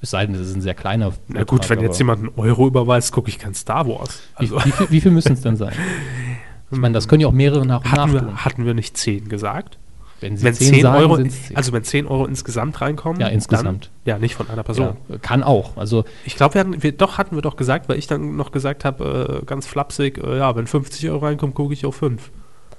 Es 0.02 0.12
sei 0.12 0.26
denn, 0.26 0.34
das 0.38 0.48
ist 0.48 0.56
ein 0.56 0.62
sehr 0.62 0.76
kleiner 0.76 1.12
Na 1.28 1.43
gut, 1.43 1.62
Betrag, 1.62 1.78
wenn 1.78 1.86
jetzt 1.86 1.98
jemand 1.98 2.20
einen 2.20 2.32
Euro 2.38 2.68
überweist, 2.68 3.12
gucke 3.12 3.30
ich 3.30 3.39
kein 3.39 3.54
Star 3.56 3.88
Wars. 3.88 4.20
Wie, 4.38 4.43
Also 4.45 4.58
wie, 4.64 4.72
viel, 4.72 4.88
wie 4.91 5.02
viel 5.02 5.12
müssen 5.12 5.34
es 5.34 5.41
denn 5.41 5.56
sein? 5.56 5.74
Ich 6.70 6.78
meine, 6.78 6.93
das 6.95 7.08
können 7.08 7.22
ja 7.22 7.30
auch 7.30 7.32
mehrere 7.34 7.66
nach 7.66 7.78
und 7.78 7.86
nach 7.86 7.91
hatten, 7.93 8.12
tun. 8.12 8.28
wir, 8.28 8.36
hatten 8.43 8.66
wir 8.66 8.74
nicht 8.74 8.98
10 8.98 9.30
gesagt? 9.30 9.78
Wenn 10.20 10.36
sie 10.36 10.43
Wenn 10.43 10.54
10, 10.54 10.74
10 10.74 10.82
sagen, 10.82 10.98
Euro, 11.02 11.16
sind's 11.16 11.48
10. 11.48 11.56
also 11.56 11.72
wenn 11.72 11.84
10 11.86 12.08
Euro 12.08 12.26
insgesamt 12.26 12.82
reinkommen, 12.82 13.22
Ja, 13.22 13.28
insgesamt. 13.28 13.86
Dann, 14.04 14.14
ja, 14.16 14.20
nicht 14.20 14.36
von 14.36 14.50
einer 14.50 14.64
Person. 14.64 14.98
ja, 15.08 15.18
kann 15.20 15.43
auch. 15.43 15.78
Also 15.78 16.04
Ich 16.26 16.36
glaube, 16.36 16.56
wir 16.56 16.60
hatten, 16.60 16.84
wir, 16.84 16.91
doch 16.91 17.18
hatten 17.18 17.36
wir 17.36 17.41
doch 17.41 17.56
gesagt, 17.56 17.88
weil 17.88 17.98
ich 17.98 18.08
dann 18.08 18.36
noch 18.36 18.52
gesagt 18.52 18.84
habe, 18.84 19.39
äh, 19.43 19.45
ganz 19.45 19.66
flapsig, 19.66 20.18
äh, 20.18 20.39
ja, 20.39 20.54
wenn 20.58 20.68
50 20.68 21.10
Euro 21.10 21.26
reinkommen, 21.26 21.54
gucke 21.56 21.72
ich 21.74 21.86
auf 21.86 21.95
5. 21.95 22.32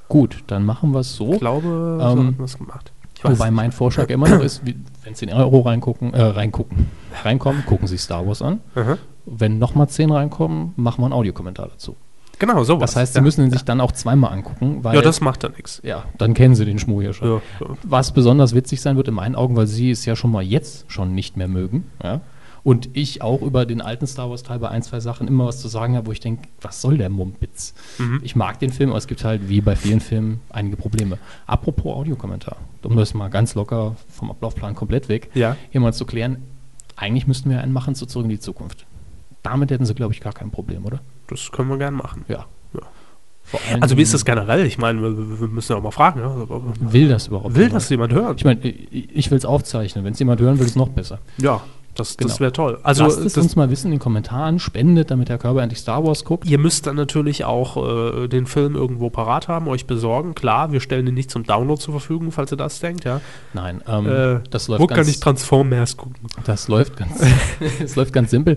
gut, 0.09 0.45
dann 0.49 0.67
machen 0.67 0.91
wir 0.93 1.01
es 1.01 1.15
so. 1.17 1.33
Ich 1.33 1.41
glaube, 1.41 1.67
so 1.67 2.05
Ähm, 2.13 2.27
hatten 2.27 2.39
wir 2.39 2.45
es 2.45 2.59
gemacht. 2.59 2.93
Wobei 3.23 3.51
mein 3.51 3.73
Vorschlag 3.73 4.11
immer 4.11 4.29
noch 4.29 4.43
ist, 4.43 4.67
wie- 4.67 4.77
wenn 5.09 5.15
10 5.15 5.33
Euro 5.33 5.61
reingucken, 5.61 6.13
äh, 6.13 6.23
reingucken, 6.23 6.87
reinkommen, 7.25 7.65
gucken 7.65 7.89
Sie 7.89 7.97
Star 7.99 8.27
Wars 8.27 8.43
an. 8.43 8.61
Aha. 8.75 8.99
Wenn 9.25 9.59
nochmal 9.59 9.89
10 9.89 10.11
reinkommen, 10.11 10.73
machen 10.77 11.01
wir 11.01 11.07
einen 11.07 11.13
Audiokommentar 11.15 11.69
dazu. 11.69 11.97
Genau, 12.39 12.63
sowas. 12.63 12.93
Das 12.93 12.97
heißt, 12.97 13.13
Sie 13.15 13.19
ja. 13.19 13.23
müssen 13.23 13.45
ihn 13.45 13.51
sich 13.51 13.65
dann 13.65 13.81
auch 13.81 13.91
zweimal 13.93 14.33
angucken, 14.33 14.85
weil 14.85 14.95
Ja, 14.95 15.03
das 15.03 15.21
macht 15.21 15.43
dann 15.43 15.53
nichts. 15.53 15.81
ja, 15.83 16.05
dann 16.19 16.35
kennen 16.35 16.55
Sie 16.55 16.65
den 16.65 16.79
Schmuh 16.79 17.01
hier 17.01 17.13
schon. 17.13 17.29
Ja. 17.29 17.41
Was 17.83 18.13
besonders 18.13 18.55
witzig 18.55 18.81
sein 18.81 18.97
wird 18.97 19.09
in 19.09 19.15
meinen 19.15 19.35
Augen, 19.35 19.57
weil 19.57 19.67
Sie 19.67 19.91
es 19.91 20.05
ja 20.05 20.15
schon 20.15 20.31
mal 20.31 20.43
jetzt 20.43 20.85
schon 20.93 21.15
nicht 21.15 21.37
mehr 21.37 21.49
mögen. 21.49 21.85
Ja? 22.03 22.21
Und 22.69 22.91
ich 22.93 23.23
auch 23.23 23.41
über 23.41 23.65
den 23.65 23.81
alten 23.81 24.07
Star 24.07 24.29
Wars 24.29 24.43
Teil 24.43 24.59
bei 24.59 24.69
ein, 24.69 24.83
zwei 24.83 25.01
Sachen 25.01 25.27
immer 25.27 25.47
was 25.47 25.59
zu 25.61 25.69
sagen 25.69 25.97
habe, 25.97 26.07
wo 26.07 26.13
ich 26.13 26.21
denke, 26.21 26.43
was 26.61 26.83
soll 26.83 26.99
der 26.99 27.09
Mumpitz? 27.09 27.73
Mhm. 27.97 28.21
Ich 28.23 28.37
mag 28.37 28.59
den 28.59 28.71
Film, 28.73 28.91
aber 28.91 28.99
es 28.99 29.07
gibt 29.07 29.25
halt, 29.25 29.49
wie 29.49 29.63
bei 29.63 29.75
vielen 29.75 30.01
Filmen, 30.01 30.41
einige 30.51 30.77
Probleme. 30.77 31.17
Apropos 31.47 31.95
Audiokommentar, 31.97 32.57
um 32.83 32.95
das 32.97 33.15
mal 33.15 33.29
ganz 33.29 33.55
locker 33.55 33.97
vom 34.11 34.31
Ablaufplan 34.31 34.75
komplett 34.75 35.09
weg, 35.09 35.31
Ja. 35.35 35.57
hier 35.71 35.81
mal 35.81 35.95
zu 35.95 36.05
klären, 36.05 36.37
eigentlich 36.97 37.27
müssten 37.27 37.49
wir 37.49 37.61
einen 37.63 37.73
machen 37.73 37.95
zu 37.95 38.05
Zurück 38.05 38.25
in 38.27 38.31
die 38.31 38.41
Zukunft. 38.41 38.85
Damit 39.43 39.71
hätten 39.71 39.87
Sie, 39.87 39.95
glaube 39.95 40.13
ich, 40.13 40.21
gar 40.21 40.35
kein 40.35 40.51
Problem, 40.51 40.85
oder? 40.85 41.01
Das 41.29 41.51
können 41.51 41.71
wir 41.71 41.79
gerne 41.79 41.97
machen. 41.97 42.27
Ja. 42.29 42.45
Ja. 42.75 42.83
Also 43.81 43.97
wie 43.97 44.03
ist 44.03 44.13
das 44.13 44.27
generell? 44.27 44.67
Ich 44.67 44.77
meine, 44.77 45.01
wir, 45.01 45.41
wir 45.41 45.49
müssen 45.49 45.73
ja 45.73 45.79
auch 45.79 45.83
mal 45.83 45.91
fragen. 45.91 46.21
Ja? 46.21 46.27
Also, 46.29 46.63
Will 46.81 47.09
das 47.09 47.29
überhaupt 47.29 47.55
Will 47.55 47.63
jemand? 47.63 47.77
das 47.77 47.89
jemand 47.89 48.13
hören? 48.13 48.35
Ich 48.37 48.45
meine, 48.45 48.61
ich, 48.61 49.09
ich 49.17 49.31
will 49.31 49.39
es 49.39 49.47
aufzeichnen. 49.47 50.05
Wenn 50.05 50.13
es 50.13 50.19
jemand 50.19 50.41
hören 50.43 50.59
will, 50.59 50.67
ist 50.67 50.73
es 50.73 50.77
noch 50.77 50.91
besser. 50.91 51.19
Ja, 51.39 51.63
das, 51.99 52.17
das 52.17 52.27
Genau. 52.29 52.41
wäre 52.41 52.53
toll. 52.53 52.79
Also 52.83 53.05
Lasst 53.05 53.19
es 53.19 53.33
das, 53.35 53.43
uns 53.45 53.57
mal 53.57 53.71
wissen 53.71 53.89
in 53.89 53.93
den 53.93 53.99
Kommentaren. 54.01 54.59
Spendet, 54.59 55.11
damit 55.11 55.29
Herr 55.29 55.39
Körber 55.39 55.63
endlich 55.63 55.81
Star 55.81 56.05
Wars 56.07 56.25
guckt. 56.25 56.47
ihr 56.47 56.59
müsst 56.59 56.87
dann 56.87 56.97
natürlich 56.97 57.45
auch 57.45 57.77
äh, 58.25 58.29
den 58.29 58.47
Film 58.47 58.75
irgendwo 58.77 59.11
parat 59.11 59.49
haben, 59.49 59.69
euch 59.69 59.87
besorgen. 59.87 60.35
Klar, 60.35 60.73
wir 60.73 60.81
stellen 60.81 61.07
ihn 61.07 61.15
nicht 61.15 61.31
zum 61.31 61.45
Download 61.45 61.81
zur 61.81 61.93
Verfügung, 61.95 62.33
falls 62.33 62.53
ihr 62.53 62.57
das 62.57 62.81
denkt. 62.81 63.05
Ja. 63.05 63.21
Nein, 63.53 63.83
ähm, 63.89 64.07
Äh, 64.07 64.41
das 64.51 64.69
Wo 64.69 64.73
läuft 64.73 64.89
kann 64.89 64.97
ganz, 64.97 65.09
ich 65.09 65.21
Transformers 65.21 65.97
gucken? 65.97 66.15
das 66.45 66.69
läuft 66.69 66.97
ganz, 66.97 67.21
es 67.83 67.97
läuft 67.97 68.13
ganz 68.13 68.31
simpel. 68.31 68.57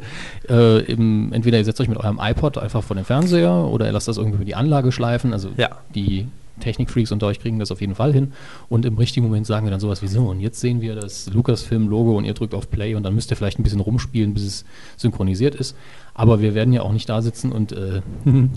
Äh, 0.49 0.79
im, 0.85 1.33
entweder 1.33 1.57
ihr 1.57 1.65
setzt 1.65 1.81
euch 1.81 1.87
mit 1.89 1.97
eurem 1.97 2.19
iPod 2.21 2.57
einfach 2.57 2.83
vor 2.83 2.95
den 2.95 3.05
Fernseher 3.05 3.51
oder 3.53 3.85
ihr 3.87 3.91
lasst 3.91 4.07
das 4.07 4.17
irgendwie 4.17 4.35
über 4.37 4.45
die 4.45 4.55
Anlage 4.55 4.91
schleifen. 4.91 5.33
Also 5.33 5.49
Ja. 5.57 5.69
die 5.95 6.27
Technikfreaks 6.61 7.11
unter 7.11 7.27
euch 7.27 7.39
kriegen 7.39 7.59
das 7.59 7.71
auf 7.71 7.81
jeden 7.81 7.95
Fall 7.95 8.13
hin. 8.13 8.31
Und 8.69 8.85
im 8.85 8.97
richtigen 8.97 9.25
Moment 9.25 9.45
sagen 9.45 9.65
wir 9.65 9.71
dann 9.71 9.79
sowas 9.79 10.01
wie 10.01 10.07
so. 10.07 10.27
Und 10.29 10.39
jetzt 10.39 10.59
sehen 10.59 10.81
wir 10.81 10.95
das 10.95 11.29
Lucasfilm-Logo 11.33 12.17
und 12.17 12.25
ihr 12.25 12.33
drückt 12.33 12.53
auf 12.53 12.69
Play 12.69 12.95
und 12.95 13.03
dann 13.03 13.13
müsst 13.15 13.31
ihr 13.31 13.37
vielleicht 13.37 13.59
ein 13.59 13.63
bisschen 13.63 13.81
rumspielen, 13.81 14.33
bis 14.33 14.43
es 14.45 14.65
synchronisiert 14.97 15.55
ist. 15.55 15.75
Aber 16.13 16.41
wir 16.41 16.53
werden 16.55 16.73
ja 16.73 16.81
auch 16.81 16.91
nicht 16.93 17.09
da 17.09 17.21
sitzen 17.21 17.51
und 17.51 17.71
äh, 17.71 18.01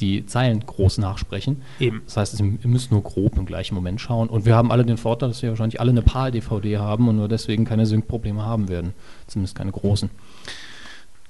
die 0.00 0.26
Zeilen 0.26 0.60
groß 0.64 0.98
nachsprechen. 0.98 1.62
Eben. 1.78 2.02
Das 2.06 2.16
heißt, 2.16 2.40
ihr 2.40 2.58
müsst 2.64 2.90
nur 2.90 3.02
grob 3.02 3.36
im 3.36 3.46
gleichen 3.46 3.74
Moment 3.74 4.00
schauen. 4.00 4.28
Und 4.28 4.46
wir 4.46 4.56
haben 4.56 4.72
alle 4.72 4.84
den 4.84 4.96
Vorteil, 4.96 5.28
dass 5.28 5.42
wir 5.42 5.50
wahrscheinlich 5.50 5.80
alle 5.80 5.90
eine 5.90 6.02
PAL-DVD 6.02 6.78
haben 6.78 7.08
und 7.08 7.16
nur 7.16 7.28
deswegen 7.28 7.64
keine 7.64 7.86
Sync-Probleme 7.86 8.44
haben 8.44 8.68
werden. 8.68 8.94
Zumindest 9.26 9.54
keine 9.56 9.72
großen. 9.72 10.10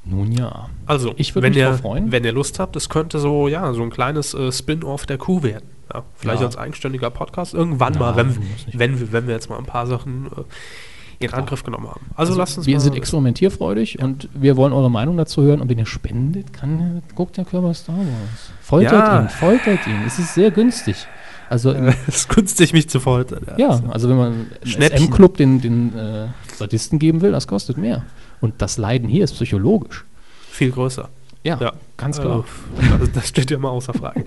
Nun 0.04 0.32
ja. 0.32 0.70
Also, 0.86 1.12
Ich 1.16 1.34
würd 1.34 1.42
wenn 1.42 1.50
mich 1.52 1.58
ihr, 1.58 1.74
freuen. 1.74 2.10
wenn 2.12 2.24
ihr 2.24 2.32
Lust 2.32 2.58
habt, 2.58 2.74
es 2.76 2.88
könnte 2.88 3.18
so, 3.18 3.48
ja, 3.48 3.72
so 3.74 3.82
ein 3.82 3.90
kleines 3.90 4.32
äh, 4.34 4.50
Spin-off 4.50 5.06
der 5.06 5.18
Kuh 5.18 5.42
werden. 5.42 5.66
Ja, 5.92 6.02
vielleicht 6.14 6.40
Ja. 6.40 6.46
als 6.46 6.56
eigenständiger 6.56 7.10
Podcast. 7.10 7.54
Irgendwann 7.54 7.98
mal, 7.98 8.14
Nein, 8.14 8.36
wenn, 8.72 8.78
wenn, 8.78 9.00
wir, 9.00 9.12
wenn 9.12 9.26
wir 9.26 9.34
jetzt 9.34 9.48
mal 9.50 9.58
ein 9.58 9.66
paar 9.66 9.86
Sachen 9.86 10.26
äh, 10.26 11.24
in 11.24 11.32
Angriff 11.34 11.62
genommen 11.64 11.88
haben. 11.88 12.00
Also, 12.14 12.34
lasst 12.34 12.56
uns 12.58 12.66
wir 12.66 12.74
mal. 12.76 12.80
sind 12.80 12.96
experimentierfreudig 12.96 14.02
und 14.02 14.28
wir 14.32 14.56
wollen 14.56 14.72
eure 14.72 14.90
Meinung 14.90 15.16
dazu 15.16 15.42
hören. 15.42 15.60
Und 15.60 15.68
wenn 15.68 15.78
ihr 15.78 15.86
spendet, 15.86 16.52
kann, 16.52 17.02
guckt 17.14 17.36
der 17.36 17.44
Körper 17.44 17.74
Star 17.74 17.96
Wars. 17.98 18.52
Foltert 18.62 18.92
Ja. 18.92 19.20
ihn, 19.22 19.28
foltert 19.28 19.86
ihn. 19.86 20.02
Es 20.06 20.18
ist 20.18 20.34
sehr 20.34 20.50
günstig. 20.50 21.06
Also 21.50 21.72
Es 22.06 22.16
ist 22.16 22.28
günstig, 22.28 22.72
mich 22.72 22.88
zu 22.88 23.00
foltern. 23.00 23.44
ja, 23.58 23.80
also 23.90 24.08
wenn 24.08 24.16
man 24.16 24.46
im. 24.62 24.80
SM-Club 24.82 25.36
den, 25.36 25.60
den 25.60 25.96
äh, 25.98 26.28
Sadisten 26.56 26.98
geben 26.98 27.20
will, 27.20 27.32
das 27.32 27.46
kostet 27.48 27.76
mehr. 27.76 28.04
Und 28.40 28.62
das 28.62 28.78
Leiden 28.78 29.08
hier 29.08 29.24
ist 29.24 29.34
psychologisch. 29.34 30.04
Viel 30.50 30.70
größer. 30.70 31.08
Ja, 31.42 31.56
Ja. 31.58 31.72
ganz 31.96 32.20
klar. 32.20 32.44
Äh, 32.78 32.98
das, 32.98 33.12
das 33.12 33.28
steht 33.28 33.50
ja 33.50 33.56
immer 33.56 33.70
außer 33.70 33.94
Frage. 33.94 34.24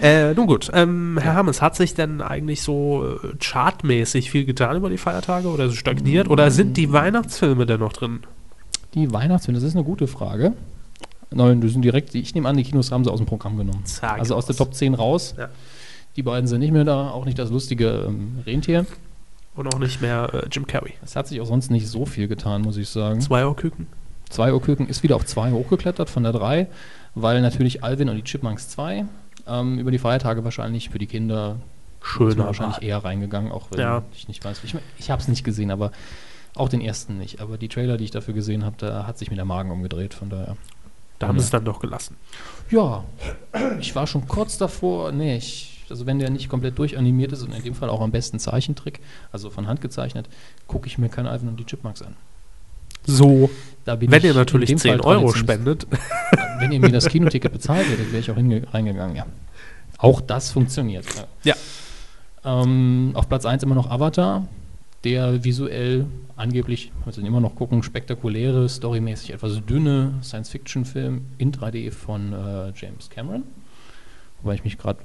äh, 0.00 0.32
nun 0.34 0.46
gut, 0.46 0.70
ähm, 0.72 1.18
Herr 1.20 1.34
Hammes, 1.34 1.60
hat 1.60 1.76
sich 1.76 1.94
denn 1.94 2.22
eigentlich 2.22 2.62
so 2.62 3.18
äh, 3.22 3.34
chartmäßig 3.38 4.30
viel 4.30 4.44
getan 4.46 4.76
über 4.76 4.88
die 4.88 4.96
Feiertage 4.98 5.48
oder 5.48 5.68
so 5.68 5.74
stagniert? 5.74 6.28
Oder 6.28 6.50
sind 6.50 6.76
die 6.76 6.92
Weihnachtsfilme 6.92 7.66
denn 7.66 7.80
noch 7.80 7.92
drin? 7.92 8.20
Die 8.94 9.12
Weihnachtsfilme, 9.12 9.58
das 9.60 9.68
ist 9.68 9.74
eine 9.74 9.84
gute 9.84 10.06
Frage. 10.06 10.54
Nein, 11.30 11.60
die 11.60 11.68
sind 11.68 11.82
direkt, 11.82 12.14
ich 12.14 12.34
nehme 12.34 12.48
an, 12.48 12.56
die 12.56 12.62
Kinos 12.62 12.92
haben 12.92 13.04
sie 13.04 13.10
aus 13.10 13.18
dem 13.18 13.26
Programm 13.26 13.56
genommen. 13.56 13.82
Sag 13.84 14.18
also 14.20 14.34
aus 14.36 14.46
der. 14.46 14.54
Top 14.56 14.72
10 14.74 14.94
raus. 14.94 15.34
Ja. 15.36 15.48
Die 16.16 16.22
beiden 16.22 16.46
sind 16.46 16.60
nicht 16.60 16.72
mehr 16.72 16.84
da, 16.84 17.10
auch 17.10 17.24
nicht 17.24 17.38
das 17.38 17.50
lustige 17.50 18.04
ähm, 18.06 18.38
Rentier. 18.46 18.86
Und 19.56 19.72
auch 19.74 19.78
nicht 19.80 20.00
mehr 20.00 20.30
äh, 20.32 20.46
Jim 20.50 20.66
Carrey. 20.66 20.92
Es 21.02 21.16
hat 21.16 21.26
sich 21.26 21.40
auch 21.40 21.46
sonst 21.46 21.70
nicht 21.70 21.88
so 21.88 22.06
viel 22.06 22.28
getan, 22.28 22.62
muss 22.62 22.76
ich 22.76 22.88
sagen. 22.88 23.20
Zwei 23.20 23.44
Ohrküken. 23.46 23.86
Zwei 24.34 24.52
Uhr 24.52 24.60
Küken 24.60 24.88
ist 24.88 25.04
wieder 25.04 25.14
auf 25.14 25.24
zwei 25.26 25.52
hochgeklettert 25.52 26.10
von 26.10 26.24
der 26.24 26.32
drei, 26.32 26.66
weil 27.14 27.40
natürlich 27.40 27.84
Alvin 27.84 28.08
und 28.08 28.16
die 28.16 28.24
Chipmunks 28.24 28.68
2 28.70 29.04
ähm, 29.46 29.78
über 29.78 29.92
die 29.92 29.98
Feiertage 29.98 30.42
wahrscheinlich 30.42 30.90
für 30.90 30.98
die 30.98 31.06
Kinder 31.06 31.60
Schöner 32.02 32.46
wahrscheinlich 32.46 32.82
eher 32.82 32.98
reingegangen, 33.04 33.52
auch 33.52 33.68
wenn 33.70 33.78
Ja. 33.78 34.02
ich 34.12 34.26
nicht 34.26 34.44
weiß. 34.44 34.60
Ich, 34.64 34.74
ich 34.98 35.10
habe 35.12 35.22
es 35.22 35.28
nicht 35.28 35.44
gesehen, 35.44 35.70
aber 35.70 35.92
auch 36.56 36.68
den 36.68 36.80
ersten 36.80 37.16
nicht. 37.16 37.40
Aber 37.40 37.58
die 37.58 37.68
Trailer, 37.68 37.96
die 37.96 38.02
ich 38.02 38.10
dafür 38.10 38.34
gesehen 38.34 38.64
habe, 38.64 38.74
da 38.76 39.06
hat 39.06 39.18
sich 39.18 39.30
mir 39.30 39.36
der 39.36 39.44
Magen 39.44 39.70
umgedreht, 39.70 40.14
von 40.14 40.30
daher. 40.30 40.56
Da 41.20 41.28
haben 41.28 41.38
sie 41.38 41.44
es 41.44 41.50
dann 41.50 41.64
doch 41.64 41.78
gelassen. 41.78 42.16
Ja, 42.70 43.04
ich 43.78 43.94
war 43.94 44.08
schon 44.08 44.26
kurz 44.26 44.58
davor, 44.58 45.12
nee, 45.12 45.36
ich, 45.36 45.84
also 45.88 46.06
wenn 46.06 46.18
der 46.18 46.30
nicht 46.30 46.48
komplett 46.48 46.76
durchanimiert 46.76 47.30
ist 47.30 47.42
und 47.44 47.54
in 47.54 47.62
dem 47.62 47.76
Fall 47.76 47.88
auch 47.88 48.00
am 48.00 48.10
besten 48.10 48.40
Zeichentrick, 48.40 48.98
also 49.30 49.48
von 49.48 49.68
Hand 49.68 49.80
gezeichnet, 49.80 50.28
gucke 50.66 50.88
ich 50.88 50.98
mir 50.98 51.08
kein 51.08 51.28
Alvin 51.28 51.48
und 51.48 51.60
die 51.60 51.64
Chipmunks 51.64 52.02
an. 52.02 52.16
So, 53.06 53.50
wenn 53.84 54.22
ihr 54.22 54.34
natürlich 54.34 54.68
dem 54.68 54.78
Fall 54.78 54.92
10 54.98 55.00
Euro 55.00 55.32
spendet. 55.34 55.86
Wenn 56.58 56.72
ihr 56.72 56.80
mir 56.80 56.92
das 56.92 57.08
Kinoticket 57.08 57.52
bezahlt 57.52 57.86
hättet, 57.86 58.10
wäre 58.12 58.20
ich 58.20 58.30
auch 58.30 58.36
reingegangen, 58.36 59.16
ja. 59.16 59.26
Auch 59.98 60.20
das 60.22 60.50
funktioniert. 60.52 61.04
Ja. 61.42 61.54
Ähm, 62.44 63.10
auf 63.14 63.28
Platz 63.28 63.44
1 63.44 63.62
immer 63.62 63.74
noch 63.74 63.90
Avatar, 63.90 64.46
der 65.02 65.44
visuell 65.44 66.06
angeblich, 66.36 66.92
müssen 67.04 67.22
wir 67.22 67.28
immer 67.28 67.40
noch 67.40 67.54
gucken, 67.56 67.82
spektakuläre, 67.82 68.68
storymäßig 68.68 69.32
etwas 69.34 69.60
dünne 69.66 70.14
Science-Fiction-Film 70.22 71.22
in 71.38 71.52
3D 71.52 71.90
von 71.90 72.32
äh, 72.32 72.72
James 72.74 73.10
Cameron. 73.10 73.42
Wobei 74.42 74.54
ich 74.54 74.64
mich 74.64 74.78
gerade. 74.78 75.00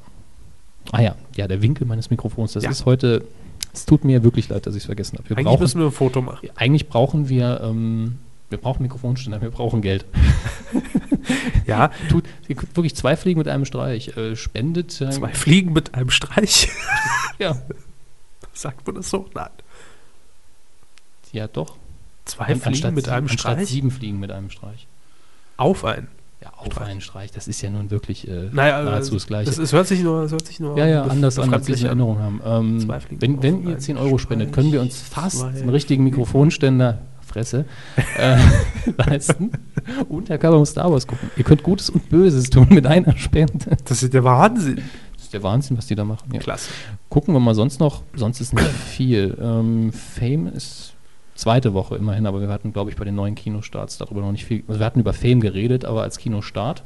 Ah 0.92 1.02
ja, 1.02 1.16
ja, 1.36 1.48
der 1.48 1.62
Winkel 1.62 1.86
meines 1.86 2.10
Mikrofons, 2.10 2.54
das 2.54 2.64
Ja. 2.64 2.70
ist 2.72 2.86
heute. 2.86 3.24
Es 3.74 3.86
tut 3.86 4.04
mir 4.04 4.24
wirklich 4.24 4.50
leid, 4.50 4.66
dass 4.66 4.76
ich 4.76 4.82
es 4.84 4.86
vergessen 4.88 5.18
habe. 5.18 5.30
Wir 5.30 5.38
Eigentlich 5.38 5.46
brauchen- 5.48 5.62
müssen 5.62 5.80
wir 5.82 5.88
ein 5.88 5.92
Foto 5.92 6.22
machen. 6.22 6.50
eigentlich 6.56 6.88
brauchen 6.90 7.30
wir, 7.30 7.62
ähm, 7.64 8.18
wir 8.50 8.58
brauchen 8.58 8.82
Mikrofonständer, 8.84 9.42
wir 9.42 9.52
brauchen 9.52 9.82
Geld. 9.82 10.06
Ja, 11.68 11.92
Tut 12.10 12.24
wirklich 12.48 12.96
zwei 12.96 13.16
Fliegen 13.16 13.38
mit 13.38 13.48
einem 13.48 13.66
Streich. 13.66 14.18
Äh, 14.18 14.36
spendet. 14.36 15.00
Äh, 15.02 15.12
zwei 15.12 15.34
Fliegen 15.34 15.74
mit 15.74 15.94
einem 15.94 16.10
Streich. 16.10 16.70
Ja. 17.38 17.56
Sagt 18.54 18.86
man 18.88 18.96
das 18.98 19.10
so? 19.10 19.28
Nein. 19.36 19.50
ja, 21.32 21.48
doch. 21.48 21.78
Zwei 22.26 22.46
Fliegen 22.46 22.64
anstatt 22.64 22.94
mit 22.96 23.08
einem 23.08 23.28
anstatt 23.28 23.54
Streich? 23.54 23.70
sieben 23.70 23.92
Fliegen 23.92 24.20
mit 24.20 24.32
einem 24.32 24.50
Streich. 24.50 24.88
Auf 25.58 25.86
einen. 25.86 26.08
Ja, 26.42 26.54
auf 26.56 26.80
einen 26.80 27.02
Streich. 27.02 27.32
Das 27.32 27.50
ist 27.50 27.62
ja 27.62 27.70
nun 27.70 27.92
wirklich 27.92 28.26
äh, 28.28 28.50
Naja, 28.54 28.82
nahezu 28.82 29.16
das 29.16 29.28
Gleiche. 29.28 29.50
Das, 29.50 29.58
es 29.58 29.74
hört 29.74 29.88
sich 29.88 30.02
nur, 30.02 30.24
es 30.24 30.32
hört 30.32 30.48
sich 30.48 30.62
nur 30.62 30.78
ja, 30.78 30.88
ja, 30.88 31.04
anders 31.04 31.38
an, 31.38 31.54
als 31.54 31.68
es 31.68 31.82
in 31.82 31.88
Erinnerung 31.88 32.20
haben. 32.20 32.42
Ähm, 32.46 32.94
wenn 33.20 33.44
wenn 33.44 33.64
ihr 33.64 33.70
einen 33.72 33.80
10 33.80 33.98
Euro 33.98 34.18
spendet, 34.18 34.54
können 34.54 34.72
wir 34.72 34.80
uns 34.80 35.02
fast 35.02 35.44
einen 35.44 35.70
richtigen 35.70 36.04
Mikrofonständer 36.06 37.00
Fresse 37.30 37.66
äh, 38.18 38.38
leisten. 38.98 39.52
Und 40.08 40.30
Herr 40.30 40.38
Körper 40.38 40.58
muss 40.58 40.72
Star 40.72 40.92
Wars 40.92 41.06
gucken. 41.06 41.30
Ihr 41.38 41.44
könnt 41.44 41.62
Gutes 41.62 41.90
und 41.90 42.10
Böses 42.10 42.50
tun 42.50 42.68
mit 42.70 42.88
einer 42.88 43.16
Spende. 43.18 43.78
Das 43.86 44.02
ist 44.02 44.14
der 44.14 44.24
Wahnsinn. 44.24 44.82
Das 45.14 45.24
ist 45.26 45.34
der 45.34 45.44
Wahnsinn, 45.44 45.78
was 45.78 45.88
die 45.88 45.96
da 45.96 46.06
machen. 46.06 46.30
Ja. 46.34 46.40
Klasse. 46.40 46.72
Gucken 47.10 47.34
wir 47.34 47.40
mal 47.40 47.54
sonst 47.54 47.80
noch. 47.80 48.02
Sonst 48.16 48.42
ist 48.42 48.54
nicht 48.54 48.66
viel. 48.66 49.38
Ähm, 49.40 49.92
Fame 49.94 50.48
ist 50.48 50.94
zweite 51.40 51.74
Woche 51.74 51.96
immerhin, 51.96 52.26
aber 52.26 52.42
wir 52.42 52.50
hatten, 52.50 52.74
glaube 52.74 52.90
ich, 52.92 52.96
bei 52.98 53.06
den 53.06 53.16
neuen 53.16 53.36
Kinostarts 53.36 53.98
darüber 53.98 54.22
noch 54.22 54.32
nicht 54.32 54.46
viel. 54.46 54.64
Also 54.68 54.80
wir 54.80 54.86
hatten 54.86 55.00
über 55.00 55.14
Fame 55.14 55.40
geredet, 55.42 55.86
aber 55.86 56.04
als 56.04 56.18
Kinostart. 56.18 56.84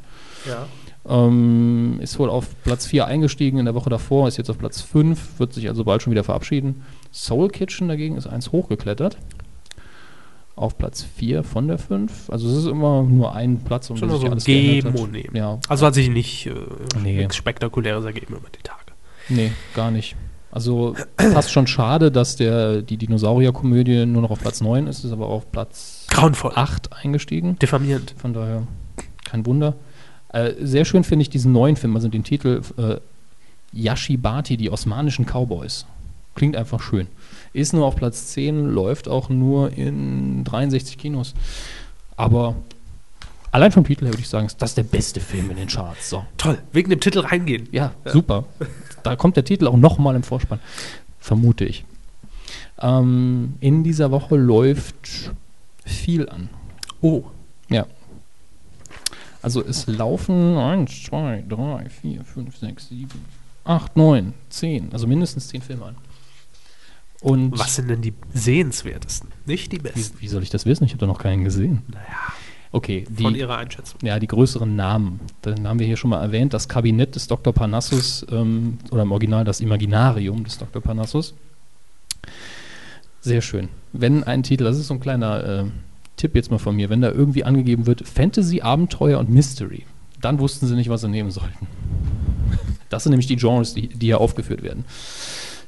Ja. 0.48 0.66
Ähm, 1.06 2.00
ist 2.02 2.18
wohl 2.20 2.30
auf 2.30 2.56
Platz 2.64 2.86
4 2.86 3.06
eingestiegen 3.08 3.58
in 3.60 3.66
der 3.66 3.76
Woche 3.76 3.90
davor, 3.90 4.28
ist 4.28 4.38
jetzt 4.38 4.50
auf 4.50 4.58
Platz 4.58 4.80
5, 4.82 5.40
wird 5.40 5.54
sich 5.54 5.68
also 5.68 5.84
bald 5.84 6.02
schon 6.02 6.12
wieder 6.12 6.24
verabschieden. 6.24 6.84
Soul 7.12 7.50
Kitchen 7.50 7.88
dagegen 7.90 8.16
ist 8.16 8.28
eins 8.28 8.52
hochgeklettert. 8.52 9.18
Auf 10.56 10.78
Platz 10.78 11.02
4 11.02 11.44
von 11.44 11.68
der 11.68 11.80
5. 11.80 12.30
Also 12.30 12.48
es 12.48 12.58
ist 12.58 12.68
immer 12.68 13.02
nur 13.04 13.34
ein 13.36 13.64
Platz, 13.64 13.90
um 13.90 13.98
nur 13.98 14.10
sich 14.12 14.22
so 14.22 14.28
alles. 14.28 14.46
Gemo 14.46 15.08
nehmen. 15.08 15.36
Ja, 15.36 15.58
Also 15.68 15.86
hat 15.86 15.96
sich 15.96 16.10
nicht 16.10 16.46
äh, 16.46 16.54
Nee. 17.02 17.18
nichts 17.18 17.36
Spektakuläres 17.36 18.06
ergeben 18.06 18.36
über 18.36 18.50
die 18.56 18.62
Tage. 18.62 18.80
Nee, 19.30 19.52
gar 19.76 19.90
nicht. 19.90 20.16
Also 20.54 20.96
fast 21.18 21.52
schon 21.52 21.66
schade, 21.66 22.12
dass 22.12 22.36
der, 22.36 22.84
die 22.84 22.98
Dinosaurier-Komödie 22.98 24.06
nur 24.06 24.22
noch 24.22 24.30
auf 24.30 24.40
Platz 24.40 24.62
9 24.62 24.86
ist, 24.86 25.04
ist 25.04 25.12
aber 25.12 25.26
auf 25.26 25.52
Platz 25.52 26.06
Grauenvoll. 26.10 26.52
8 26.54 26.94
eingestiegen. 26.94 27.58
Diffamierend. 27.58 28.14
Von 28.20 28.34
daher 28.34 28.68
kein 29.24 29.48
Wunder. 29.48 29.74
Äh, 30.30 30.54
sehr 30.62 30.86
schön 30.86 31.04
finde 31.04 31.24
ich 31.24 31.32
diesen 31.32 31.54
neuen 31.54 31.76
Film, 31.76 31.96
also 31.96 32.08
den 32.08 32.24
Titel 32.24 32.62
äh, 32.78 32.98
Yashibati, 33.72 34.56
die 34.56 34.70
osmanischen 34.70 35.26
Cowboys. 35.26 35.88
Klingt 36.36 36.56
einfach 36.56 36.84
schön. 36.84 37.08
Ist 37.54 37.74
nur 37.74 37.88
auf 37.88 37.96
Platz 37.96 38.28
10, 38.28 38.68
läuft 38.68 39.08
auch 39.08 39.30
nur 39.30 39.76
in 39.76 40.44
63 40.44 41.00
Kinos. 41.00 41.34
Aber 42.16 42.56
allein 43.52 43.72
vom 43.72 43.86
Titel 43.86 44.06
her 44.06 44.14
würde 44.14 44.22
ich 44.22 44.30
sagen, 44.30 44.46
ist 44.46 44.62
das 44.62 44.76
der 44.76 44.84
beste 44.84 45.20
Film 45.20 45.50
in 45.50 45.58
den 45.58 45.68
Charts. 45.68 46.12
So. 46.12 46.24
Toll. 46.38 46.60
Wegen 46.72 46.92
dem 46.92 47.00
Titel 47.00 47.22
reingehen. 47.22 47.70
Ja, 47.72 47.94
super. 48.06 48.44
Da 49.04 49.16
kommt 49.16 49.38
der 49.38 49.46
Titel 49.46 49.68
auch 49.68 49.78
nochmal 49.78 50.16
im 50.16 50.24
Vorspann. 50.24 50.60
Vermute 51.20 51.66
ich. 51.66 51.86
Ähm, 52.80 53.54
in 53.60 53.84
dieser 53.84 54.12
Woche 54.12 54.36
läuft 54.36 55.32
viel 55.86 56.30
an. 56.30 56.50
Oh. 57.02 57.24
Ja. 57.70 57.86
Also 59.42 59.64
es 59.64 59.88
laufen 59.88 60.58
1, 60.58 61.04
2, 61.04 61.44
3, 61.50 61.90
4, 61.90 62.24
5, 62.24 62.58
6, 62.58 62.88
7, 62.90 63.10
8, 63.66 63.98
9, 63.98 64.34
10. 64.50 64.94
Also 64.94 65.08
mindestens 65.08 65.50
10 65.50 65.62
Filme 65.62 65.86
an. 65.86 65.96
Und 67.22 67.58
Was 67.58 67.76
sind 67.76 67.90
denn 67.90 68.02
die 68.02 68.14
sehenswertesten? 68.34 69.30
Nicht 69.46 69.72
die 69.72 69.78
wie, 69.78 69.84
besten. 69.84 70.18
wie 70.20 70.28
soll 70.28 70.44
ich 70.44 70.50
das 70.50 70.66
wissen? 70.66 70.84
Ich 70.84 70.92
habe 70.92 71.00
da 71.00 71.08
noch 71.08 71.20
keinen 71.20 71.44
gesehen. 71.46 71.82
Naja, 71.88 72.34
Okay, 72.76 73.06
von 73.16 73.36
die, 73.36 73.40
ihrer 73.40 73.58
Einschätzung. 73.58 74.00
ja, 74.02 74.18
die 74.18 74.28
größeren 74.28 74.76
Namen. 74.76 75.20
Dann 75.44 75.68
haben 75.68 75.78
wir 75.78 75.86
hier 75.86 75.96
schon 75.96 76.10
mal 76.10 76.22
erwähnt, 76.24 76.56
das 76.56 76.68
Kabinett 76.68 77.16
des 77.16 77.28
Dr. 77.28 77.54
Parnassus 77.54 78.26
ähm, 78.32 78.80
oder 78.90 79.04
im 79.04 79.12
Original 79.12 79.46
das 79.46 79.62
Imaginarium 79.62 80.44
des 80.44 80.58
Dr. 80.58 80.82
Parnassus. 80.82 81.36
Sehr 83.22 83.42
schön. 83.42 83.70
Wenn 83.94 84.24
ein 84.24 84.42
Titel, 84.42 84.64
das 84.64 84.80
ist 84.80 84.88
so 84.88 84.96
ein 84.96 85.00
kleiner 85.00 85.44
äh, 85.44 85.66
Tipp 86.18 86.34
jetzt 86.34 86.50
mal 86.50 86.58
von 86.58 86.76
mir, 86.76 86.90
wenn 86.90 87.00
da 87.00 87.12
irgendwie 87.12 87.44
angegeben 87.44 87.86
wird 87.86 88.08
Fantasy, 88.08 88.62
Abenteuer 88.62 89.20
und 89.20 89.30
Mystery, 89.30 89.86
dann 90.20 90.40
wussten 90.40 90.66
sie 90.66 90.76
nicht, 90.76 90.90
was 90.90 91.02
sie 91.02 91.10
nehmen 91.10 91.30
sollten. 91.30 91.68
Das 92.90 93.04
sind 93.04 93.12
nämlich 93.12 93.28
die 93.28 93.36
Genres, 93.36 93.76
die, 93.76 93.88
die 93.88 94.08
hier 94.08 94.20
aufgeführt 94.20 94.64
werden. 94.64 94.86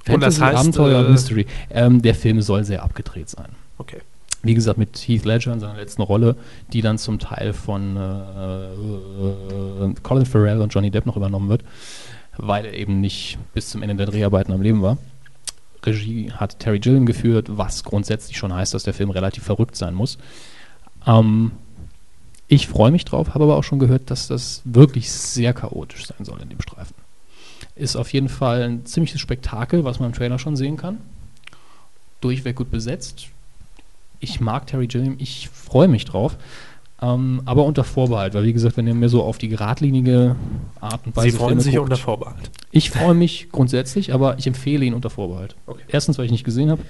Und 0.07 0.21
das 0.21 0.41
heißt, 0.41 0.57
Abenteuer 0.57 0.99
und 0.99 1.05
äh, 1.05 1.09
Mystery. 1.09 1.45
Ähm, 1.69 2.01
der 2.01 2.15
Film 2.15 2.41
soll 2.41 2.63
sehr 2.63 2.83
abgedreht 2.83 3.29
sein 3.29 3.49
Okay. 3.77 4.01
Wie 4.45 4.53
gesagt, 4.53 4.77
mit 4.77 4.97
Heath 4.97 5.25
Ledger 5.25 5.53
in 5.53 5.59
seiner 5.59 5.75
letzten 5.75 6.01
Rolle, 6.01 6.35
die 6.71 6.81
dann 6.81 6.97
zum 6.97 7.19
Teil 7.19 7.53
von 7.53 7.97
äh, 7.97 8.73
äh, 8.73 9.93
Colin 10.03 10.25
Farrell 10.25 10.61
und 10.61 10.73
Johnny 10.73 10.91
Depp 10.91 11.05
noch 11.05 11.17
übernommen 11.17 11.49
wird, 11.49 11.63
weil 12.37 12.65
er 12.65 12.73
eben 12.73 13.01
nicht 13.01 13.37
bis 13.53 13.69
zum 13.69 13.81
Ende 13.81 13.95
der 13.95 14.05
Dreharbeiten 14.05 14.53
am 14.53 14.61
Leben 14.61 14.81
war. 14.81 14.97
Regie 15.83 16.31
hat 16.31 16.59
Terry 16.59 16.79
Gilliam 16.79 17.05
geführt, 17.05 17.47
was 17.49 17.83
grundsätzlich 17.83 18.37
schon 18.37 18.53
heißt, 18.53 18.73
dass 18.73 18.83
der 18.83 18.93
Film 18.93 19.09
relativ 19.09 19.43
verrückt 19.43 19.75
sein 19.75 19.93
muss. 19.93 20.17
Ähm, 21.05 21.51
ich 22.47 22.67
freue 22.67 22.91
mich 22.91 23.05
drauf, 23.05 23.33
habe 23.33 23.45
aber 23.45 23.57
auch 23.57 23.63
schon 23.63 23.79
gehört, 23.79 24.11
dass 24.11 24.27
das 24.27 24.61
wirklich 24.65 25.11
sehr 25.11 25.53
chaotisch 25.53 26.05
sein 26.05 26.23
soll 26.25 26.41
in 26.41 26.49
dem 26.49 26.61
Streifen. 26.61 26.95
Ist 27.75 27.95
auf 27.95 28.13
jeden 28.13 28.29
Fall 28.29 28.61
ein 28.63 28.85
ziemliches 28.85 29.19
Spektakel, 29.21 29.83
was 29.83 29.99
man 29.99 30.09
im 30.09 30.15
Trailer 30.15 30.39
schon 30.39 30.55
sehen 30.55 30.77
kann. 30.77 30.99
Durchweg 32.21 32.55
gut 32.55 32.71
besetzt. 32.71 33.27
Ich 34.25 34.41
mag 34.41 34.65
Terry 34.65 34.87
Gilliam, 34.87 35.15
ich 35.19 35.49
freue 35.49 35.87
mich 35.87 36.03
drauf. 36.05 36.35
Ähm, 36.99 37.43
aber 37.45 37.63
unter 37.63 37.83
Vorbehalt, 37.83 38.33
weil 38.33 38.43
wie 38.43 38.53
gesagt, 38.53 38.75
wenn 38.75 38.87
ihr 38.87 38.95
mir 38.95 39.07
so 39.07 39.21
auf 39.21 39.37
die 39.37 39.49
geradlinige 39.49 40.35
Art 40.81 41.05
und 41.05 41.15
Weise 41.15 41.29
Sie 41.29 41.37
freuen 41.37 41.49
Filme 41.49 41.61
sich 41.61 41.75
guckt, 41.75 41.83
unter 41.91 41.97
Vorbehalt. 42.01 42.49
ich 42.71 42.89
freue 42.89 43.13
mich 43.13 43.49
grundsätzlich, 43.51 44.13
aber 44.15 44.39
ich 44.39 44.47
empfehle 44.47 44.83
ihn 44.83 44.95
unter 44.95 45.11
Vorbehalt. 45.11 45.55
Okay. 45.67 45.83
Erstens, 45.89 46.17
weil 46.17 46.25
ich 46.25 46.31
nicht 46.31 46.43
gesehen 46.43 46.71
habe. 46.71 46.81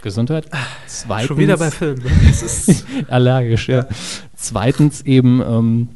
Gesundheit. 0.00 0.46
Zweitens, 0.86 1.28
Schon 1.28 1.36
wieder 1.38 1.58
bei 1.58 1.70
Filmen. 1.70 2.02
ne? 2.02 2.10
Das 2.26 2.42
ist 2.42 2.86
allergisch, 3.08 3.68
ja. 3.68 3.86
Zweitens 4.34 5.02
eben, 5.02 5.42
ähm, 5.42 5.88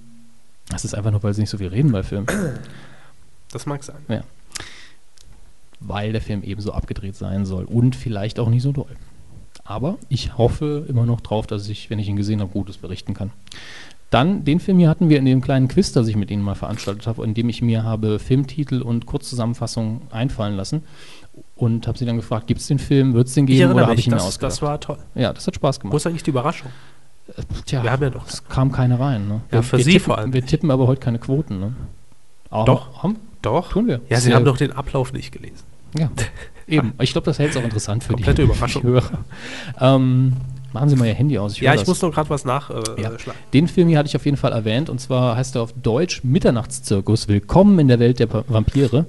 das 0.69 0.85
ist 0.85 0.95
einfach 0.95 1.11
nur, 1.11 1.23
weil 1.23 1.33
sie 1.33 1.41
nicht 1.41 1.51
so 1.51 1.57
viel 1.57 1.69
reden 1.69 1.91
bei 1.91 2.03
Filmen, 2.03 2.27
das 3.51 3.65
mag 3.65 3.83
sein. 3.83 3.97
weil 5.81 6.13
der 6.13 6.21
Film 6.21 6.43
eben 6.43 6.61
so 6.61 6.73
abgedreht 6.73 7.17
sein 7.17 7.47
soll 7.47 7.65
und 7.65 7.97
vielleicht 7.97 8.39
auch 8.39 8.51
nicht 8.51 8.63
so 8.63 8.73
doll. 8.73 8.95
Aber 9.65 9.97
ich 10.09 10.37
hoffe 10.37 10.85
immer 10.89 11.07
noch 11.07 11.21
drauf, 11.21 11.47
dass 11.47 11.69
ich, 11.69 11.89
wenn 11.91 11.99
ich 11.99 12.09
ihn 12.09 12.17
gesehen 12.17 12.41
habe, 12.41 12.51
Gutes 12.51 12.77
berichten 12.77 13.15
kann. 13.15 13.31
Dann, 14.11 14.45
den 14.45 14.61
Film 14.61 14.79
hier 14.79 14.89
hatten 14.89 15.09
wir 15.09 15.19
in 15.19 15.25
dem 15.25 15.41
kleinen 15.41 15.67
Quiz, 15.69 15.91
das 15.93 16.07
ich 16.07 16.15
mit 16.17 16.31
Ihnen 16.31 16.43
mal 16.43 16.55
veranstaltet 16.55 17.07
habe, 17.07 17.25
in 17.25 17.35
dem 17.35 17.49
ich 17.49 17.63
mir 17.63 17.83
habe 17.83 18.19
Filmtitel 18.19 18.81
und 18.83 19.07
Kurzzusammenfassungen 19.07 20.03
einfallen 20.13 20.55
lassen 20.55 20.83
und 21.57 21.89
habe 21.89 21.99
sie 21.99 22.05
dann 22.05 22.17
gefragt, 22.17 22.47
gibt 22.47 22.61
es 22.61 22.67
den 22.69 22.79
Film, 22.79 23.15
wird 23.15 23.27
es 23.27 23.35
den 23.35 23.47
geben 23.47 23.73
oder 23.73 23.87
habe 23.87 23.95
ich 23.97 24.07
ihn 24.07 24.11
mir 24.11 24.17
das, 24.19 24.27
ausgedacht? 24.27 24.53
das 24.53 24.63
war 24.63 24.79
toll. 24.81 24.99
ja, 25.17 25.33
das 25.33 25.47
hat 25.47 25.55
Spaß 25.57 25.79
Wo 25.79 25.81
gemacht. 25.83 25.97
ist 25.97 26.07
eigentlich 26.07 26.23
die 26.23 26.31
Überraschung? 26.31 26.71
Tja, 27.65 27.83
Wir 27.83 27.91
haben 27.91 28.03
ja 28.03 28.11
doch- 28.11 28.29
es 28.29 28.45
kam 28.47 28.71
keine 28.71 29.01
rein. 29.01 29.27
Ne? 29.27 29.41
Ja, 29.51 29.59
wir, 29.59 29.63
für 29.63 29.79
wir 29.79 29.85
Sie 29.85 29.93
tippen, 29.93 30.05
vor 30.05 30.19
allem 30.19 30.33
Wir 30.33 30.45
tippen 30.47 30.71
aber 30.71 30.87
heute 30.87 31.01
keine 31.01 31.19
Quoten. 31.19 31.59
Ne? 31.59 31.73
Aber 32.51 32.67
Doch. 32.67 33.03
Haben, 33.03 33.17
Doch. 33.43 33.71
tun 33.73 33.87
wir. 33.89 34.01
Ja, 34.11 34.19
Sie 34.19 34.25
Sehr- 34.27 34.37
haben 34.37 34.45
doch 34.45 34.59
den 34.59 34.73
Ablauf 34.73 35.13
nicht 35.13 35.33
gelesen. 35.33 35.65
Ja, 35.99 36.11
eben. 36.67 36.93
Ich 37.01 37.13
glaube, 37.13 37.25
das 37.27 37.39
hält 37.39 37.51
es 37.51 37.57
auch 37.57 37.65
interessant 37.65 38.05
für 38.05 38.13
Komplette 38.15 38.43
die, 38.43 38.51
Überraschung. 38.51 38.83
die 38.83 38.89
Hörer. 38.93 39.19
Ähm, 39.81 40.33
machen 40.73 40.89
Sie 40.89 40.97
mal 40.97 41.07
Ihr 41.07 41.15
Handy 41.15 41.39
aus. 41.39 41.53
Ich 41.55 41.61
ja, 41.61 41.73
ich 41.75 41.81
das. 41.81 41.89
muss 41.89 42.03
noch 42.03 42.13
gerade 42.13 42.31
was 42.31 42.45
nachschlagen. 42.45 42.97
Äh, 42.99 43.03
Ja. 43.03 43.11
Den 43.53 43.69
Film 43.69 43.89
hier 43.89 43.99
hatte 43.99 44.09
ich 44.09 44.17
auf 44.17 44.25
jeden 44.25 44.37
Fall 44.37 44.53
erwähnt 44.53 44.91
und 44.91 45.01
zwar 45.01 45.37
heißt 45.37 45.57
er 45.57 45.63
auf 45.63 45.73
Deutsch 45.83 46.23
Mitternachtszirkus. 46.25 47.29
Willkommen 47.29 47.79
in 47.79 47.89
der 47.89 47.99
Welt 47.99 48.19
der 48.19 48.27
Pa- 48.27 48.45
Vampire. 48.49 49.07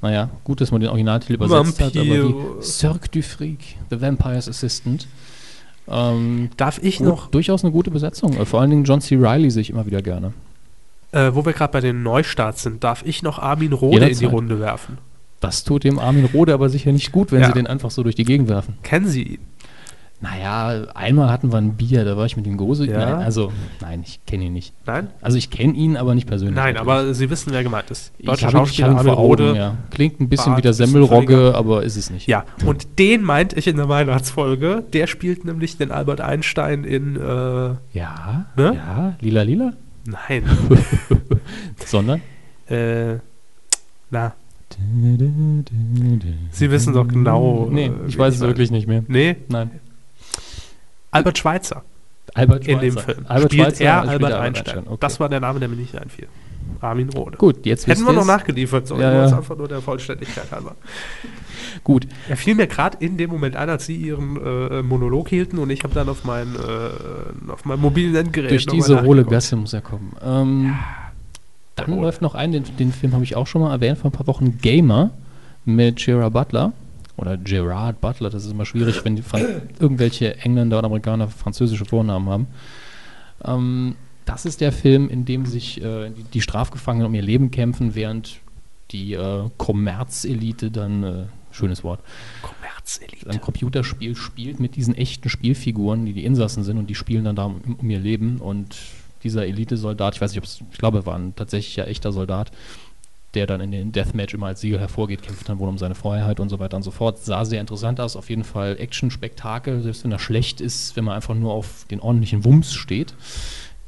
Naja, 0.00 0.30
gut, 0.42 0.60
dass 0.60 0.72
man 0.72 0.80
den 0.80 0.90
Originaltitel 0.90 1.34
übersetzt 1.34 1.80
hat, 1.80 1.96
aber 1.96 2.04
die 2.04 2.34
Cirque 2.62 3.08
du 3.10 3.22
Freak, 3.22 3.60
The 3.90 4.00
Vampire's 4.00 4.48
Assistant. 4.48 5.06
Ähm, 5.88 6.50
Darf 6.56 6.78
ich 6.82 6.98
gut, 6.98 7.06
noch, 7.06 7.26
durchaus 7.30 7.62
eine 7.64 7.72
gute 7.72 7.90
Besetzung. 7.90 8.32
Vor 8.46 8.60
allen 8.60 8.70
Dingen 8.70 8.84
John 8.84 9.00
C. 9.00 9.16
Reilly 9.16 9.50
sehe 9.50 9.62
ich 9.62 9.70
immer 9.70 9.86
wieder 9.86 10.02
gerne. 10.02 10.32
äh, 11.12 11.30
wo 11.34 11.44
wir 11.44 11.52
gerade 11.52 11.72
bei 11.72 11.80
den 11.80 12.02
Neustarts 12.02 12.62
sind, 12.62 12.82
darf 12.82 13.02
ich 13.04 13.22
noch 13.22 13.38
Armin 13.38 13.72
Rohde 13.72 14.08
in 14.08 14.18
die. 14.18 14.24
Runde 14.24 14.58
werfen? 14.60 14.98
Das 15.42 15.64
tut 15.64 15.84
dem 15.84 15.98
Armin 15.98 16.24
Rohde 16.32 16.54
aber 16.54 16.68
sicher 16.70 16.90
nicht 16.92 17.12
gut, 17.12 17.30
wenn 17.32 17.42
Ja. 17.42 17.48
sie 17.48 17.52
den 17.52 17.66
einfach 17.66 17.90
so 17.90 18.02
durch 18.02 18.14
die 18.14 18.24
Gegend 18.24 18.48
werfen. 18.48 18.76
Kennen 18.82 19.06
Sie 19.06 19.22
ihn? 19.22 19.38
Naja, 20.20 20.84
einmal 20.94 21.30
hatten 21.32 21.50
wir 21.50 21.58
ein 21.58 21.74
Bier, 21.74 22.04
da 22.04 22.16
war 22.16 22.24
ich 22.26 22.36
mit 22.36 22.46
ihm 22.46 22.56
Gose. 22.56 22.86
Ja. 22.86 22.98
Nein, 23.00 23.14
also, 23.24 23.50
nein, 23.80 24.04
ich 24.06 24.24
kenne 24.24 24.44
ihn 24.44 24.52
nicht. 24.52 24.72
Nein? 24.86 25.08
Also 25.20 25.36
ich 25.36 25.50
kenne 25.50 25.72
ihn, 25.72 25.96
aber 25.96 26.14
nicht 26.14 26.28
persönlich. 26.28 26.54
Nein, 26.54 26.74
natürlich. 26.74 26.92
aber 26.92 27.14
Sie 27.14 27.28
wissen, 27.28 27.52
wer 27.52 27.64
gemeint 27.64 27.90
ist. 27.90 28.12
Ich 28.18 28.26
Deutscher 28.26 28.46
ich 28.46 28.52
Schauspieler 28.52 28.96
Armin 28.98 29.12
Rohde. 29.14 29.56
ja. 29.56 29.76
Klingt 29.90 30.20
ein 30.20 30.28
bisschen 30.28 30.52
Bart, 30.52 30.58
wie 30.58 30.62
der 30.62 30.74
Semmelrogge, 30.74 31.56
aber 31.56 31.82
ist 31.82 31.96
es 31.96 32.10
nicht. 32.10 32.28
Ja, 32.28 32.44
und 32.64 33.00
den 33.00 33.24
meinte 33.24 33.58
ich 33.58 33.66
in 33.66 33.76
der 33.78 33.88
Weihnachtsfolge. 33.88 34.84
Der 34.92 35.08
spielt 35.08 35.44
nämlich 35.44 35.76
den 35.76 35.90
Albert 35.90 36.20
Einstein 36.20 36.84
in, 36.84 37.16
äh, 37.16 37.20
Ja, 37.92 38.46
Ne? 38.54 38.74
ja, 38.76 39.14
lila 39.20 39.42
lila. 39.42 39.72
nein, 40.04 40.44
Sondern? 41.84 42.20
äh, 42.68 43.14
na, 44.10 44.34
Sie 46.50 46.70
wissen 46.70 46.94
doch 46.94 47.08
genau. 47.08 47.68
Nee, 47.70 47.86
äh, 47.86 47.92
ich 48.08 48.18
weiß 48.18 48.34
es 48.34 48.40
wirklich 48.40 48.70
nicht 48.70 48.86
mehr. 48.86 49.04
Nee, 49.08 49.36
Nein. 49.48 49.70
Albert 51.10 51.38
Schweitzer 51.38 51.84
Albert 52.34 52.66
in 52.66 52.78
dem 52.80 52.92
Schweitzer. 52.92 53.14
Film. 53.14 53.26
Albert 53.28 53.52
spielt 53.52 53.66
Schweitzer, 53.66 53.84
er 53.84 53.98
spielt 53.98 54.12
Albert 54.12 54.30
er 54.30 54.40
Einstein. 54.40 54.86
Okay. 54.86 54.96
Das 55.00 55.20
war 55.20 55.28
der 55.28 55.40
Name, 55.40 55.60
der 55.60 55.68
mir 55.68 55.76
nicht 55.76 55.96
einfiel. 55.96 56.28
Armin 56.80 57.10
Rohde. 57.10 57.36
Gut, 57.36 57.66
jetzt 57.66 57.86
Hätten 57.86 58.06
wir 58.06 58.12
noch 58.12 58.24
nachgeliefert, 58.24 58.86
so. 58.86 58.98
Ja, 58.98 59.26
ja. 59.26 59.36
einfach 59.36 59.56
nur 59.56 59.68
der 59.68 59.80
Vollständigkeit 59.80 60.50
halber. 60.50 60.76
Gut, 61.84 62.06
Er 62.28 62.36
fiel 62.36 62.54
mir 62.54 62.66
gerade 62.66 62.96
in 63.00 63.16
dem 63.16 63.30
Moment 63.30 63.56
ein, 63.56 63.68
als 63.68 63.86
Sie 63.86 63.96
Ihren 63.96 64.36
äh, 64.36 64.82
Monolog 64.82 65.28
hielten 65.28 65.58
und 65.58 65.70
ich 65.70 65.82
habe 65.82 65.94
dann 65.94 66.08
auf 66.08 66.24
mein, 66.24 66.54
äh, 66.54 67.50
auf 67.50 67.64
meinem 67.64 67.80
mobilen 67.80 68.14
Endgerät 68.14 68.50
durch 68.50 68.66
diese 68.66 69.02
hohle. 69.02 69.24
Gasse 69.24 69.56
muss 69.56 69.72
er 69.72 69.80
kommen. 69.80 70.14
Ähm, 70.24 70.74
dann 71.86 71.94
Rohde. 71.94 72.06
läuft 72.06 72.22
noch 72.22 72.34
ein, 72.34 72.52
den, 72.52 72.64
den 72.78 72.92
Film 72.92 73.12
habe 73.12 73.24
ich 73.24 73.36
auch 73.36 73.46
schon 73.46 73.62
mal 73.62 73.72
erwähnt 73.72 73.98
vor 73.98 74.10
ein 74.10 74.12
paar 74.12 74.26
Wochen, 74.26 74.58
Gamer 74.58 75.10
mit 75.64 75.96
Gerard 75.96 76.32
Butler. 76.32 76.72
Oder 77.16 77.36
Gerard 77.36 78.00
Butler, 78.00 78.30
das 78.30 78.44
ist 78.44 78.52
immer 78.52 78.64
schwierig, 78.64 79.04
wenn 79.04 79.16
die 79.16 79.22
irgendwelche 79.78 80.38
Engländer 80.38 80.78
oder 80.78 80.86
Amerikaner 80.86 81.28
französische 81.28 81.84
Vornamen 81.84 82.28
haben. 82.28 82.46
Ähm, 83.44 83.96
das 84.24 84.46
ist 84.46 84.60
der 84.60 84.72
Film, 84.72 85.08
in 85.08 85.24
dem 85.24 85.46
sich 85.46 85.82
äh, 85.82 86.10
die, 86.10 86.24
die 86.24 86.40
Strafgefangenen 86.40 87.06
um 87.06 87.14
ihr 87.14 87.22
Leben 87.22 87.50
kämpfen, 87.50 87.94
während 87.94 88.40
die 88.90 89.14
äh, 89.14 89.48
Kommerzelite 89.56 90.70
dann, 90.70 91.02
äh, 91.02 91.24
schönes 91.50 91.82
Wort, 91.84 92.00
Kommerzelite. 92.42 93.28
ein 93.30 93.40
Computerspiel 93.40 94.16
spielt 94.16 94.60
mit 94.60 94.76
diesen 94.76 94.94
echten 94.94 95.28
Spielfiguren, 95.28 96.06
die 96.06 96.12
die 96.12 96.24
Insassen 96.24 96.62
sind 96.62 96.78
und 96.78 96.88
die 96.88 96.94
spielen 96.94 97.24
dann 97.24 97.36
da 97.36 97.44
um, 97.44 97.60
um 97.78 97.90
ihr 97.90 98.00
Leben 98.00 98.38
und 98.38 98.76
dieser 99.22 99.46
Elite-Soldat, 99.46 100.14
ich 100.14 100.20
weiß 100.20 100.32
nicht, 100.32 100.38
ob 100.38 100.44
es, 100.44 100.62
ich 100.72 100.78
glaube, 100.78 101.06
war 101.06 101.16
ein 101.16 101.34
tatsächlicher 101.34 101.88
echter 101.88 102.12
Soldat, 102.12 102.50
der 103.34 103.46
dann 103.46 103.60
in 103.60 103.72
den 103.72 103.92
Deathmatch 103.92 104.34
immer 104.34 104.48
als 104.48 104.60
Sieger 104.60 104.78
hervorgeht, 104.78 105.22
kämpft 105.22 105.48
dann 105.48 105.58
wohl 105.58 105.68
um 105.68 105.78
seine 105.78 105.94
Freiheit 105.94 106.38
und 106.38 106.48
so 106.48 106.58
weiter 106.58 106.76
und 106.76 106.82
so 106.82 106.90
fort. 106.90 107.18
Sah 107.18 107.44
sehr 107.44 107.60
interessant 107.60 108.00
aus, 108.00 108.16
auf 108.16 108.28
jeden 108.28 108.44
Fall 108.44 108.76
Action-Spektakel, 108.78 109.80
selbst 109.82 110.04
wenn 110.04 110.12
er 110.12 110.18
schlecht 110.18 110.60
ist, 110.60 110.96
wenn 110.96 111.04
man 111.04 111.14
einfach 111.14 111.34
nur 111.34 111.52
auf 111.52 111.86
den 111.90 112.00
ordentlichen 112.00 112.44
Wumms 112.44 112.74
steht, 112.74 113.14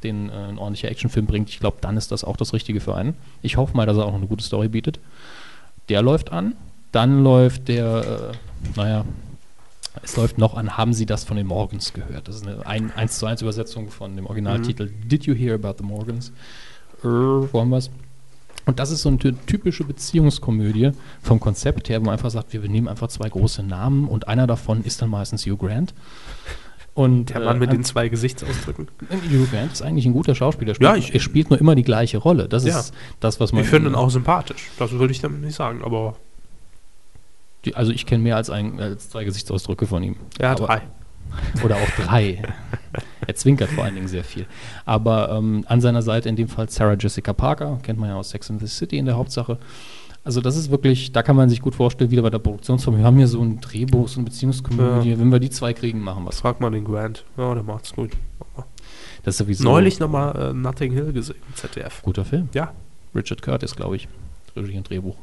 den 0.03 0.31
äh, 0.31 0.33
ein 0.33 0.59
ordentlicher 0.59 0.91
Actionfilm 0.91 1.27
bringt, 1.27 1.51
ich 1.51 1.61
glaube, 1.61 1.79
dann 1.81 1.97
ist 1.97 2.11
das 2.11 2.25
auch 2.25 2.37
das 2.37 2.53
Richtige 2.55 2.81
für 2.81 2.95
einen. 2.95 3.15
Ich 3.43 3.57
hoffe 3.57 3.77
mal, 3.77 3.87
dass 3.87 3.97
er 3.97 4.07
auch 4.07 4.13
noch 4.13 4.19
eine 4.19 4.27
gute 4.27 4.45
Story 4.45 4.69
bietet. 4.69 4.99
Der 5.89 6.01
läuft 6.01 6.33
an. 6.33 6.55
Dann 6.93 7.25
läuft 7.25 7.69
der, 7.69 8.33
äh, 8.33 8.77
naja, 8.77 9.05
es 10.03 10.17
läuft 10.17 10.39
noch 10.39 10.55
an, 10.57 10.77
haben 10.77 10.93
Sie 10.93 11.07
das 11.07 11.25
von 11.25 11.37
den 11.37 11.47
Morgans 11.47 11.93
gehört? 11.93 12.27
Das 12.29 12.37
ist 12.37 12.47
eine 12.47 12.67
1 12.97 13.19
zu 13.19 13.27
1 13.27 13.43
Übersetzung 13.43 13.91
von 13.91 14.17
dem 14.17 14.27
Originaltitel 14.27 14.91
Did 15.05 15.25
You 15.27 15.35
Hear 15.35 15.55
About 15.55 15.77
the 15.79 15.85
Morgans? 15.85 16.31
Äh, 17.03 17.07
wo 17.07 17.61
haben 17.61 17.71
wir's? 17.71 17.91
Und 18.67 18.79
das 18.79 18.91
ist 18.91 19.03
so 19.03 19.11
eine 19.11 19.19
ty- 19.19 19.35
typische 19.47 19.85
Beziehungskomödie 19.85 20.93
vom 21.23 21.39
Konzept 21.39 21.89
her, 21.91 22.01
wo 22.01 22.07
man 22.07 22.15
einfach 22.15 22.31
sagt, 22.31 22.53
wir 22.55 22.61
nehmen 22.61 22.89
einfach 22.89 23.09
zwei 23.09 23.29
große 23.29 23.63
Namen 23.63 24.09
und 24.09 24.27
einer 24.27 24.47
davon 24.47 24.83
ist 24.85 25.03
dann 25.03 25.11
meistens 25.11 25.45
Hugh 25.47 25.57
Grant. 25.67 25.93
Und 26.95 27.31
Der 27.31 27.41
Mann 27.41 27.59
mit 27.59 27.71
äh, 27.71 27.73
den 27.73 27.85
zwei 27.85 28.09
Gesichtsausdrücken. 28.09 28.89
Hugh 29.31 29.47
Grant 29.51 29.73
ist 29.73 29.83
eigentlich 29.83 30.07
ein 30.07 30.13
guter 30.13 30.35
Schauspieler. 30.35 30.73
Er 30.73 30.81
Ja, 30.81 30.91
spielt, 30.93 31.05
ich- 31.09 31.15
er 31.15 31.21
spielt 31.21 31.51
nur 31.51 31.59
immer 31.61 31.75
die 31.75 31.83
gleiche 31.83 32.19
Rolle. 32.19 32.49
Das 32.49 32.65
Ja. 32.65 32.79
ist 32.81 32.95
das, 33.21 33.39
was 33.41 33.53
man. 33.53 33.63
Ich 33.65 33.69
finde 33.69 33.91
ihn 33.91 33.95
auch 33.97 34.11
sympathisch. 34.11 34.71
Das 34.79 34.93
würde 34.93 35.13
ich 35.13 35.21
damit 35.21 35.41
nicht 35.43 35.57
sagen, 35.57 35.83
aber 35.85 36.17
Die, 37.65 37.75
also 37.75 37.93
ich 37.93 38.07
kenne 38.07 38.23
mehr 38.23 38.37
als, 38.37 38.51
ein, 38.51 38.79
als 38.81 39.09
zwei 39.11 39.25
Gesichtsausdrücke 39.25 39.87
von 39.87 40.03
ihm. 40.03 40.17
hat 40.43 40.61
Aber- 40.61 40.67
drei. 40.67 40.83
Oder 41.65 41.77
auch 41.77 41.91
drei. 42.05 42.43
er 43.27 43.35
zwinkert 43.35 43.69
vor 43.71 43.83
allen 43.83 43.97
Dingen 43.97 44.07
sehr 44.07 44.23
viel. 44.23 44.47
Aber 44.85 45.31
ähm, 45.31 45.65
an 45.67 45.81
seiner 45.81 46.01
Seite 46.03 46.29
in 46.29 46.37
dem 46.37 46.47
Fall 46.47 46.69
Sarah 46.69 46.95
Jessica 46.95 47.33
Parker, 47.33 47.81
kennt 47.83 47.99
man 47.99 48.09
ja 48.11 48.15
aus 48.15 48.31
Sex 48.31 48.51
and 48.51 48.61
the 48.61 48.69
City 48.69 48.99
in 48.99 49.07
der 49.07 49.17
Hauptsache. 49.17 49.59
Also 50.23 50.41
das 50.41 50.57
ist 50.57 50.71
wirklich, 50.71 51.11
da 51.11 51.23
kann 51.25 51.35
man 51.35 51.49
sich 51.49 51.61
gut 51.61 51.75
vorstellen, 51.75 52.11
wieder 52.13 52.23
bei 52.23 52.31
der 52.31 52.39
Produktionsform. 52.39 52.99
Wir 52.99 53.05
haben 53.05 53.17
hier 53.17 53.27
so 53.27 53.43
ein 53.43 53.61
Drehbuch, 53.61 54.07
so 54.09 54.21
eine 54.21 54.27
Beziehungskomödie. 54.27 55.19
Wenn 55.19 55.33
wir 55.33 55.41
die 55.41 55.51
zwei 55.51 55.73
kriegen, 55.73 56.01
machen 56.01 56.23
wir 56.23 56.29
Was 56.29 56.37
es. 56.37 56.41
fragt 56.41 56.61
man 56.61 56.73
den 56.73 56.85
Grant? 56.85 57.25
Ja, 57.37 57.53
der 57.53 57.63
macht's 57.65 57.93
gut. 57.95 58.13
Das 59.25 59.35
ist 59.35 59.39
sowieso 59.39 59.65
Neulich 59.65 59.99
nochmal 59.99 60.51
äh, 60.51 60.53
Notting 60.55 60.93
Hill 60.93 61.13
gesehen, 61.13 61.37
ZDF. 61.55 62.01
guter 62.03 62.25
Film. 62.25 62.49
Ja. 62.55 62.73
Richard 63.15 63.43
Curtis, 63.43 63.75
glaube 63.75 63.97
ich. 63.97 64.07
Regie 64.57 64.77
und 64.77 64.89
Drehbuch. 64.89 65.17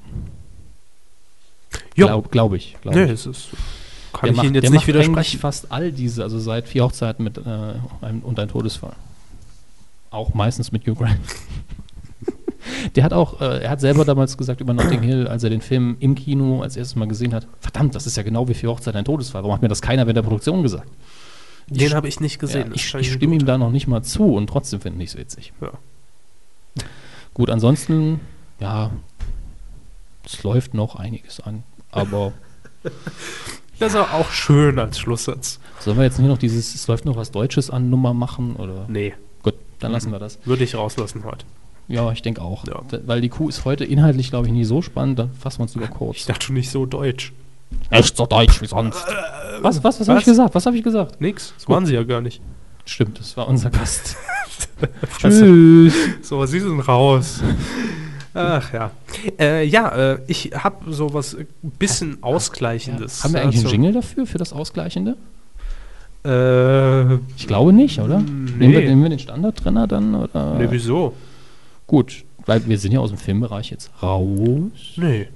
Glaube 1.96 2.30
glaub 2.30 2.54
ich. 2.54 2.78
Glaub 2.82 2.96
Nee, 2.96 3.04
ich. 3.06 3.12
es 3.12 3.26
ist. 3.26 3.50
Kann 4.14 4.22
der 4.24 4.32
ich 4.32 4.38
macht, 4.38 4.46
Ihnen 4.46 4.56
jetzt 4.56 4.64
der 4.64 4.72
nicht 4.72 4.80
macht 4.82 4.88
widersprechen. 4.88 5.40
fast 5.40 5.72
all 5.72 5.92
diese, 5.92 6.24
also 6.24 6.40
seit 6.40 6.68
vier 6.68 6.84
Hochzeiten 6.84 7.24
mit 7.24 7.38
äh, 7.38 7.42
einem, 8.02 8.20
und 8.24 8.40
ein 8.40 8.50
Todesfall. 8.50 8.94
Auch 10.10 10.34
meistens 10.34 10.72
mit 10.72 10.86
Hugh 10.86 10.96
Grant. 10.96 11.18
der 12.96 13.04
hat 13.04 13.14
auch, 13.14 13.40
äh, 13.40 13.64
er 13.64 13.70
hat 13.70 13.80
selber 13.80 14.04
damals 14.04 14.38
gesagt 14.38 14.60
über 14.60 14.74
Notting 14.74 15.02
Hill, 15.02 15.28
als 15.28 15.44
er 15.44 15.50
den 15.50 15.62
Film 15.62 15.96
im 16.02 16.16
Kino 16.16 16.62
als 16.62 16.76
erstes 16.76 16.96
Mal 16.98 17.08
gesehen 17.08 17.34
hat, 17.34 17.48
verdammt, 17.62 17.96
das 17.96 18.06
ist 18.08 18.18
ja 18.18 18.24
genau 18.24 18.48
wie 18.50 18.54
vier 18.54 18.70
Hochzeiten 18.70 18.98
ein 19.00 19.06
Todesfall. 19.06 19.44
Warum 19.44 19.54
hat 19.56 19.62
mir 19.62 19.70
das 19.70 19.82
keiner 19.82 20.04
während 20.06 20.18
der 20.18 20.24
Produktion 20.24 20.62
gesagt? 20.64 20.90
Den 21.68 21.94
habe 21.94 22.10
ich 22.10 22.20
nicht 22.20 22.40
gesehen. 22.40 22.68
Ja, 22.70 22.76
ich 22.76 22.94
ich 22.96 23.14
stimme 23.14 23.36
ihm 23.36 23.46
da 23.46 23.58
noch 23.58 23.72
nicht 23.72 23.88
mal 23.88 24.04
zu 24.04 24.36
und 24.36 24.48
trotzdem 24.48 24.82
finde 24.82 25.02
ich 25.04 25.12
es 25.12 25.18
witzig. 25.18 25.54
Ja. 25.62 25.72
Gut, 27.34 27.50
ansonsten, 27.50 28.20
ja, 28.60 28.92
es 30.26 30.44
läuft 30.44 30.74
noch 30.74 30.98
einiges 30.98 31.40
an, 31.40 31.64
aber 31.92 32.34
Das 33.80 33.94
ist 33.94 34.00
auch 34.00 34.30
schön 34.32 34.78
als 34.78 35.00
Schlusssatz. 35.00 35.60
sollen 35.80 35.98
wir 35.98 36.04
jetzt 36.04 36.20
nicht 36.20 36.28
noch 36.28 36.38
dieses, 36.38 36.76
es 36.76 36.88
läuft 36.88 37.06
noch 37.06 37.16
was 37.16 37.32
Deutsches 37.32 37.70
an 37.70 37.90
Nummer 37.90 38.14
machen 38.14 38.56
oder? 38.56 38.86
Nee, 38.88 39.14
Gut, 39.44 39.56
dann 39.80 39.92
lassen 39.92 40.12
wir 40.12 40.20
das. 40.20 40.38
würde 40.46 40.64
ich 40.64 40.76
rauslassen 40.76 41.24
heute. 41.26 41.46
Ja, 41.88 42.12
ich 42.12 42.22
denke 42.22 42.42
auch. 42.42 42.66
Ja. 42.68 42.82
Da- 42.88 43.00
Weil 43.06 43.22
die 43.22 43.30
Kuh 43.30 43.50
ist 43.50 43.66
heute 43.66 43.84
inhaltlich, 43.84 44.30
glaube 44.30 44.48
ich, 44.48 44.54
nie 44.54 44.66
so 44.66 44.82
spannend, 44.82 45.18
dann 45.20 45.32
fassen 45.34 45.60
wir 45.60 45.64
uns 45.64 45.74
lieber 45.74 45.86
Ich 45.88 45.92
kurz. 45.98 46.26
dachte 46.26 46.46
schon 46.46 46.56
nicht 46.56 46.70
so 46.70 46.86
deutsch. 46.86 47.34
Echt 47.90 48.16
so 48.18 48.26
deutsch 48.26 48.62
wie 48.62 48.68
sonst. 48.68 49.04
Was, 49.62 49.84
was, 49.84 50.00
was 50.00 50.08
habe 50.08 50.18
was? 50.18 50.20
ich 50.22 50.26
gesagt? 50.26 50.54
Was 50.56 50.66
habe 50.66 50.78
ich 50.78 50.84
gesagt? 50.84 51.20
Nix, 51.20 51.54
das 51.58 51.68
waren 51.68 51.86
sie 51.86 51.94
ja 51.96 52.04
gar 52.04 52.22
nicht. 52.22 52.40
Stimmt, 52.86 53.20
das 53.20 53.36
war 53.36 53.48
unser 53.48 53.70
Gast. 53.72 54.16
Also, 55.24 55.44
Tschüss. 55.44 55.94
So, 56.22 56.46
sie 56.46 56.60
sind 56.60 56.80
raus. 56.82 57.42
Ach 58.34 58.74
ja. 58.74 58.92
Äh, 59.40 59.66
ja, 59.66 60.14
äh, 60.14 60.20
ich 60.28 60.52
habe 60.54 60.92
so 60.94 61.14
was 61.14 61.36
ein 61.36 61.48
bisschen 61.62 62.24
Ausgleichendes. 62.24 63.24
Haben 63.24 63.34
wir 63.34 63.42
eigentlich 63.42 63.56
einen 63.58 63.64
dazu. 63.66 63.76
Jingle 63.76 63.94
dafür, 63.94 64.26
für 64.26 64.38
das 64.38 64.54
Ausgleichende? 64.54 65.18
Äh, 66.24 67.16
Ich 67.38 67.48
glaube 67.48 67.74
nicht, 67.74 68.00
oder? 68.00 68.20
Nee. 68.20 68.52
Nehmen, 68.58 68.74
wir, 68.74 68.82
nehmen 68.82 69.04
wir 69.04 69.10
den 69.10 69.20
Standardtrenner 69.20 69.88
dann? 69.88 70.16
Oder? 70.16 70.54
ne, 70.56 70.68
wieso? 70.70 71.14
Gut, 71.88 72.24
weil 72.46 72.66
wir 72.68 72.78
sind 72.78 72.92
ja 72.94 73.00
aus 73.00 73.10
dem 73.10 73.18
Filmbereich 73.18 73.72
jetzt 73.72 73.92
raus. 74.02 74.72
Nee. 74.96 75.28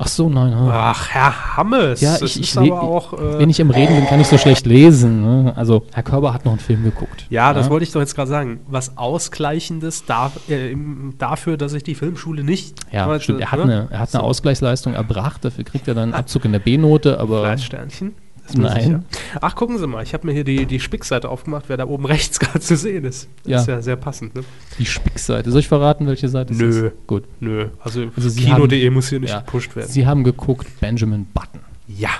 Ach 0.00 0.06
so, 0.06 0.28
nein. 0.28 0.54
ha. 0.54 0.90
Ach, 0.92 1.08
Herr 1.10 1.56
Hammes. 1.56 2.00
Ja, 2.00 2.16
ich- 2.22 2.38
ich 2.40 2.56
auch. 2.56 3.12
Äh, 3.14 3.38
Wenn 3.40 3.50
ich 3.50 3.58
im 3.58 3.70
Reden 3.70 3.96
bin, 3.96 4.06
kann 4.06 4.20
ich 4.20 4.28
so 4.28 4.38
schlecht 4.38 4.64
lesen. 4.64 5.22
Ne? 5.44 5.52
Also, 5.56 5.82
Herr 5.92 6.04
Körber 6.04 6.32
hat 6.32 6.44
noch 6.44 6.52
einen 6.52 6.60
Film 6.60 6.84
geguckt. 6.84 7.26
ja, 7.30 7.52
das 7.52 7.68
wollte 7.68 7.82
ich 7.84 7.90
doch 7.92 8.00
jetzt 8.00 8.14
gerade 8.14 8.30
sagen. 8.30 8.60
Was 8.68 8.96
Ausgleichendes 8.96 10.04
da, 10.06 10.30
äh, 10.48 10.76
dafür, 11.18 11.56
dass 11.56 11.72
ich 11.72 11.82
die 11.82 11.94
Filmschule 11.96 12.44
nicht. 12.44 12.76
Ja, 12.92 13.18
stimmt. 13.20 13.40
Er 13.40 13.50
hat, 13.52 13.58
ne? 13.58 13.64
eine, 13.64 13.72
er 13.90 13.98
hat 13.98 14.14
eine 14.14 14.20
So. 14.22 14.26
Ausgleichsleistung 14.28 14.94
erbracht, 14.94 15.44
dafür 15.44 15.64
kriegt 15.64 15.88
er 15.88 15.94
dann 15.94 16.04
einen 16.04 16.14
Abzug 16.14 16.44
in 16.44 16.52
der 16.52 16.60
B-Note, 16.60 17.18
aber 17.18 17.40
Fleißsternchen. 17.40 18.14
Nein. 18.56 18.82
sicher. 18.82 19.02
Ach, 19.40 19.54
gucken 19.54 19.78
Sie 19.78 19.86
mal, 19.86 20.02
ich 20.02 20.14
habe 20.14 20.26
mir 20.26 20.32
hier 20.32 20.44
die, 20.44 20.66
die 20.66 20.80
Spickseite 20.80 21.28
aufgemacht, 21.28 21.64
wer 21.68 21.76
da 21.76 21.86
oben 21.86 22.04
rechts 22.06 22.38
gerade 22.40 22.60
zu 22.60 22.76
sehen 22.76 23.04
ist. 23.04 23.28
Das 23.44 23.50
Ja. 23.50 23.60
ist 23.60 23.68
ja 23.68 23.82
sehr 23.82 23.96
passend, 23.96 24.34
ne? 24.34 24.42
Die 24.78 24.86
Spickseite. 24.86 25.50
Soll 25.50 25.60
ich 25.60 25.68
verraten, 25.68 26.06
welche 26.06 26.28
Seite 26.28 26.52
es 26.52 26.58
Nö. 26.58 26.86
ist? 26.88 27.06
Gut. 27.06 27.24
Nö, 27.40 27.68
also, 27.80 28.06
Also 28.16 28.30
Kino.de 28.40 28.90
muss 28.90 29.08
hier 29.08 29.20
nicht 29.20 29.30
Ja. 29.30 29.40
gepusht 29.40 29.74
werden. 29.76 29.90
Sie 29.90 30.06
haben 30.06 30.24
geguckt 30.24 30.68
Benjamin 30.80 31.26
Button. 31.34 31.60
Ja. 31.86 32.10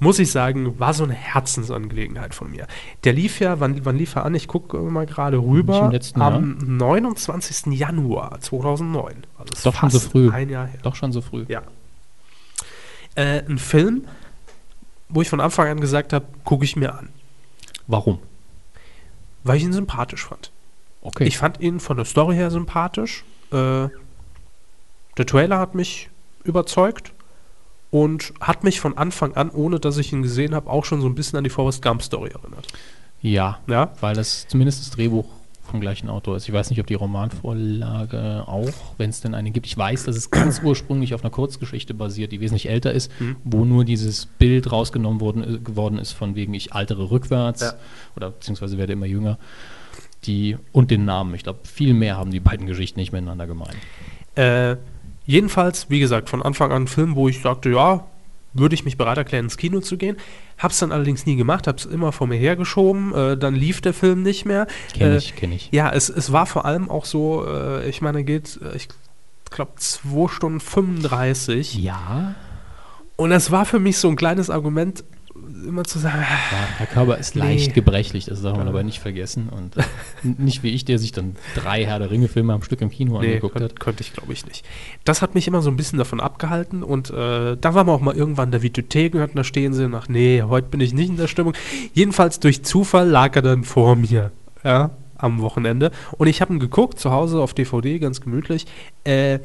Muss 0.00 0.18
ich 0.18 0.32
sagen, 0.32 0.78
war 0.80 0.92
so 0.92 1.04
eine 1.04 1.14
Herzensangelegenheit 1.14 2.34
von 2.34 2.50
mir. 2.50 2.66
Der 3.04 3.12
lief 3.12 3.38
ja, 3.40 3.60
wann, 3.60 3.84
wann 3.84 3.96
lief 3.96 4.16
er 4.16 4.24
an? 4.26 4.34
Ich 4.34 4.48
gucke 4.48 4.76
mal 4.78 5.06
gerade 5.06 5.38
rüber. 5.38 5.88
Letzten 5.90 6.20
am 6.20 6.58
29. 6.58 7.72
Januar 7.72 8.40
2009. 8.40 9.14
Also 9.38 9.70
Doch 9.70 9.76
schon 9.78 9.90
so 9.90 10.00
früh. 10.00 10.30
Ein 10.30 10.50
Jahr 10.50 10.66
her. 10.66 10.80
Doch 10.82 10.96
schon 10.96 11.12
so 11.12 11.20
früh. 11.20 11.44
Ja. 11.48 11.62
Äh, 13.14 13.44
ein 13.48 13.58
Film, 13.58 14.04
wo 15.14 15.22
ich 15.22 15.28
von 15.28 15.40
Anfang 15.40 15.68
an 15.68 15.80
gesagt 15.80 16.12
habe, 16.12 16.26
gucke 16.44 16.64
ich 16.64 16.76
mir 16.76 16.94
an. 16.94 17.08
Warum? 17.86 18.18
Weil 19.44 19.56
ich 19.56 19.62
ihn 19.62 19.72
sympathisch 19.72 20.26
fand. 20.26 20.50
Okay. 21.02 21.24
Ich 21.24 21.38
fand 21.38 21.60
ihn 21.60 21.80
von 21.80 21.96
der 21.96 22.06
Story 22.06 22.34
her 22.34 22.50
sympathisch. 22.50 23.24
Äh, 23.52 23.88
der 25.16 25.26
Trailer 25.26 25.58
hat 25.58 25.74
mich 25.74 26.10
überzeugt 26.42 27.12
und 27.90 28.32
hat 28.40 28.64
mich 28.64 28.80
von 28.80 28.98
Anfang 28.98 29.34
an, 29.36 29.50
ohne 29.50 29.78
dass 29.78 29.98
ich 29.98 30.12
ihn 30.12 30.22
gesehen 30.22 30.54
habe, 30.54 30.68
auch 30.68 30.84
schon 30.84 31.00
so 31.00 31.06
ein 31.06 31.14
bisschen 31.14 31.36
an 31.36 31.44
die 31.44 31.50
Forrest 31.50 31.82
Gump 31.82 32.02
Story 32.02 32.30
erinnert. 32.30 32.66
ja, 33.20 33.60
Ja, 33.68 33.92
weil 34.00 34.14
das 34.14 34.48
zumindest 34.48 34.80
das 34.80 34.90
Drehbuch 34.90 35.26
vom 35.64 35.80
gleichen 35.80 36.08
Autor 36.08 36.36
ist. 36.36 36.46
Ich 36.48 36.54
weiß 36.54 36.70
nicht, 36.70 36.78
ob 36.80 36.86
die 36.86 36.94
Romanvorlage 36.94 38.44
auch, 38.46 38.68
wenn 38.98 39.10
es 39.10 39.20
denn 39.20 39.34
eine 39.34 39.50
gibt. 39.50 39.66
Ich 39.66 39.76
weiß, 39.76 40.04
dass 40.04 40.16
es 40.16 40.30
ganz 40.30 40.60
ursprünglich 40.62 41.14
auf 41.14 41.22
einer 41.22 41.30
Kurzgeschichte 41.30 41.94
basiert, 41.94 42.32
die 42.32 42.40
wesentlich 42.40 42.68
älter 42.68 42.92
ist, 42.92 43.10
Mhm. 43.20 43.36
wo 43.44 43.64
nur 43.64 43.84
dieses 43.84 44.26
Bild 44.26 44.70
rausgenommen 44.70 45.20
worden, 45.20 45.42
äh, 45.56 45.58
geworden 45.58 45.98
ist, 45.98 46.12
von 46.12 46.34
wegen 46.34 46.54
ich 46.54 46.72
altere 46.72 47.10
rückwärts 47.10 47.62
Ja. 47.62 47.72
oder 48.16 48.30
beziehungsweise 48.30 48.78
werde 48.78 48.92
immer 48.92 49.06
jünger. 49.06 49.38
Die, 50.26 50.56
und 50.72 50.90
den 50.90 51.04
Namen. 51.04 51.34
Ich 51.34 51.42
glaube, 51.42 51.60
viel 51.64 51.92
mehr 51.94 52.16
haben 52.16 52.30
die 52.30 52.40
beiden 52.40 52.66
Geschichten 52.66 52.98
nicht 52.98 53.12
miteinander 53.12 53.46
gemein. 53.46 53.74
Äh, 54.36 54.76
jedenfalls, 55.26 55.90
wie 55.90 56.00
gesagt, 56.00 56.30
von 56.30 56.42
Anfang 56.42 56.72
an 56.72 56.84
ein 56.84 56.86
Film, 56.88 57.14
wo 57.14 57.28
ich 57.28 57.42
sagte, 57.42 57.70
ja, 57.70 58.06
würde 58.54 58.74
ich 58.74 58.84
mich 58.84 58.96
bereit 58.96 59.18
erklären, 59.18 59.44
ins 59.46 59.56
Kino 59.56 59.80
zu 59.80 59.96
gehen. 59.96 60.16
Hab's 60.58 60.78
dann 60.78 60.92
allerdings 60.92 61.26
nie 61.26 61.36
gemacht, 61.36 61.66
hab's 61.66 61.84
immer 61.84 62.12
vor 62.12 62.26
mir 62.26 62.36
hergeschoben. 62.36 63.12
Äh, 63.14 63.36
dann 63.36 63.54
lief 63.54 63.80
der 63.80 63.92
Film 63.92 64.22
nicht 64.22 64.44
mehr. 64.46 64.66
Kenne 64.94 65.14
Äh, 65.14 65.18
ich, 65.18 65.36
kenne 65.36 65.54
ich. 65.56 65.68
Ja, 65.72 65.90
es, 65.90 66.08
es 66.08 66.32
war 66.32 66.46
vor 66.46 66.64
allem 66.64 66.88
auch 66.88 67.04
so, 67.04 67.44
äh, 67.46 67.88
ich 67.88 68.00
meine, 68.00 68.24
geht, 68.24 68.58
äh, 68.62 68.76
ich 68.76 68.88
glaube, 69.50 69.72
2 69.76 70.28
Stunden 70.28 70.60
35. 70.60 71.74
Ja, 71.74 72.34
Und 73.16 73.30
das 73.30 73.50
war 73.50 73.64
für 73.64 73.78
mich 73.78 73.98
so 73.98 74.08
ein 74.08 74.16
kleines 74.16 74.50
Argument, 74.50 75.04
immer 75.66 75.84
zu 75.84 75.98
sagen, 75.98 76.18
Ja, 76.20 76.68
Herr 76.78 76.86
Körber 76.86 77.18
ist 77.18 77.34
Nee. 77.34 77.42
leicht 77.42 77.74
gebrechlich, 77.74 78.26
das 78.26 78.42
darf 78.42 78.56
man 78.56 78.66
Ja. 78.66 78.70
aber 78.70 78.82
nicht 78.84 79.00
vergessen. 79.00 79.48
Und 79.48 79.76
äh, 79.76 79.82
nicht 80.22 80.62
wie 80.62 80.70
ich, 80.70 80.84
der 80.84 80.98
sich 80.98 81.12
dann 81.12 81.36
drei 81.54 81.84
Herr 81.84 81.98
der 81.98 82.10
Ringe-Filme 82.10 82.52
am 82.52 82.62
Stück 82.62 82.80
im 82.80 82.90
Kino 82.90 83.20
nee, 83.20 83.26
angeguckt 83.28 83.60
hat. 83.60 83.80
könnte 83.80 84.02
ich 84.02 84.12
glaube 84.12 84.32
ich 84.32 84.46
nicht. 84.46 84.64
Das 85.04 85.22
hat 85.22 85.34
mich 85.34 85.48
immer 85.48 85.60
so 85.62 85.70
ein 85.70 85.76
bisschen 85.76 85.98
davon 85.98 86.20
abgehalten 86.20 86.82
und 86.82 87.10
äh, 87.10 87.56
da 87.56 87.74
war 87.74 87.84
man 87.84 87.94
auch 87.96 88.00
mal 88.00 88.14
irgendwann 88.14 88.50
der 88.52 88.62
Vitothek 88.62 89.12
gehört 89.12 89.30
und 89.30 89.36
da 89.36 89.44
stehen 89.44 89.74
sie 89.74 89.88
nach, 89.88 90.08
nee, 90.08 90.42
heute 90.42 90.68
bin 90.68 90.80
ich 90.80 90.92
nicht 90.94 91.08
in 91.08 91.16
der 91.16 91.28
Stimmung. 91.28 91.54
Jedenfalls 91.92 92.38
durch 92.40 92.62
Zufall 92.64 93.08
lag 93.08 93.34
er 93.36 93.42
dann 93.42 93.64
vor 93.64 93.96
mir, 93.96 94.30
ja, 94.62 94.90
am 95.16 95.40
Wochenende. 95.40 95.90
Und 96.18 96.26
ich 96.26 96.40
habe 96.42 96.52
ihn 96.52 96.58
geguckt, 96.60 96.98
zu 97.00 97.10
Hause 97.10 97.40
auf 97.40 97.54
DVD, 97.54 97.98
ganz 97.98 98.20
gemütlich. 98.20 98.66
Äh, 99.04 99.38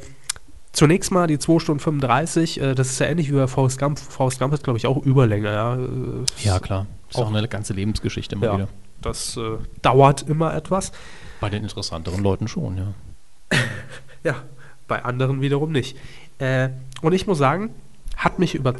Zunächst 0.72 1.10
mal 1.10 1.26
die 1.26 1.38
2 1.38 1.58
Stunden 1.58 1.80
35, 1.80 2.60
äh, 2.60 2.74
das 2.74 2.90
ist 2.90 3.00
ja 3.00 3.06
ähnlich 3.06 3.28
wie 3.30 3.34
bei 3.36 3.46
Forrest 3.48 3.78
Gump. 3.78 3.98
Forrest 3.98 4.38
Gump 4.38 4.52
hat, 4.52 4.62
glaube 4.62 4.78
ich, 4.78 4.86
auch 4.86 4.96
Überlänge. 5.04 5.52
Ja, 5.52 5.74
Äh, 5.76 5.78
Ja, 6.42 6.58
klar. 6.60 6.86
Ist 7.10 7.16
auch 7.18 7.26
Auch- 7.26 7.34
eine 7.34 7.48
ganze 7.48 7.72
Lebensgeschichte 7.72 8.36
immer 8.36 8.46
Ja. 8.46 8.54
wieder. 8.54 8.68
Das 9.02 9.36
äh, 9.36 9.40
dauert 9.82 10.22
immer 10.28 10.54
etwas. 10.54 10.92
Bei 11.40 11.48
den 11.50 11.62
interessanteren 11.62 12.22
Leuten 12.22 12.46
schon, 12.48 12.76
ja. 12.76 12.94
Ja, 14.22 14.34
bei 14.86 15.02
anderen 15.04 15.40
wiederum 15.40 15.72
nicht. 15.72 15.96
Äh, 16.38 16.68
und 17.02 17.14
ich 17.14 17.26
muss 17.26 17.38
sagen, 17.38 17.70
hat 18.16 18.38
mich, 18.38 18.54
über 18.54 18.74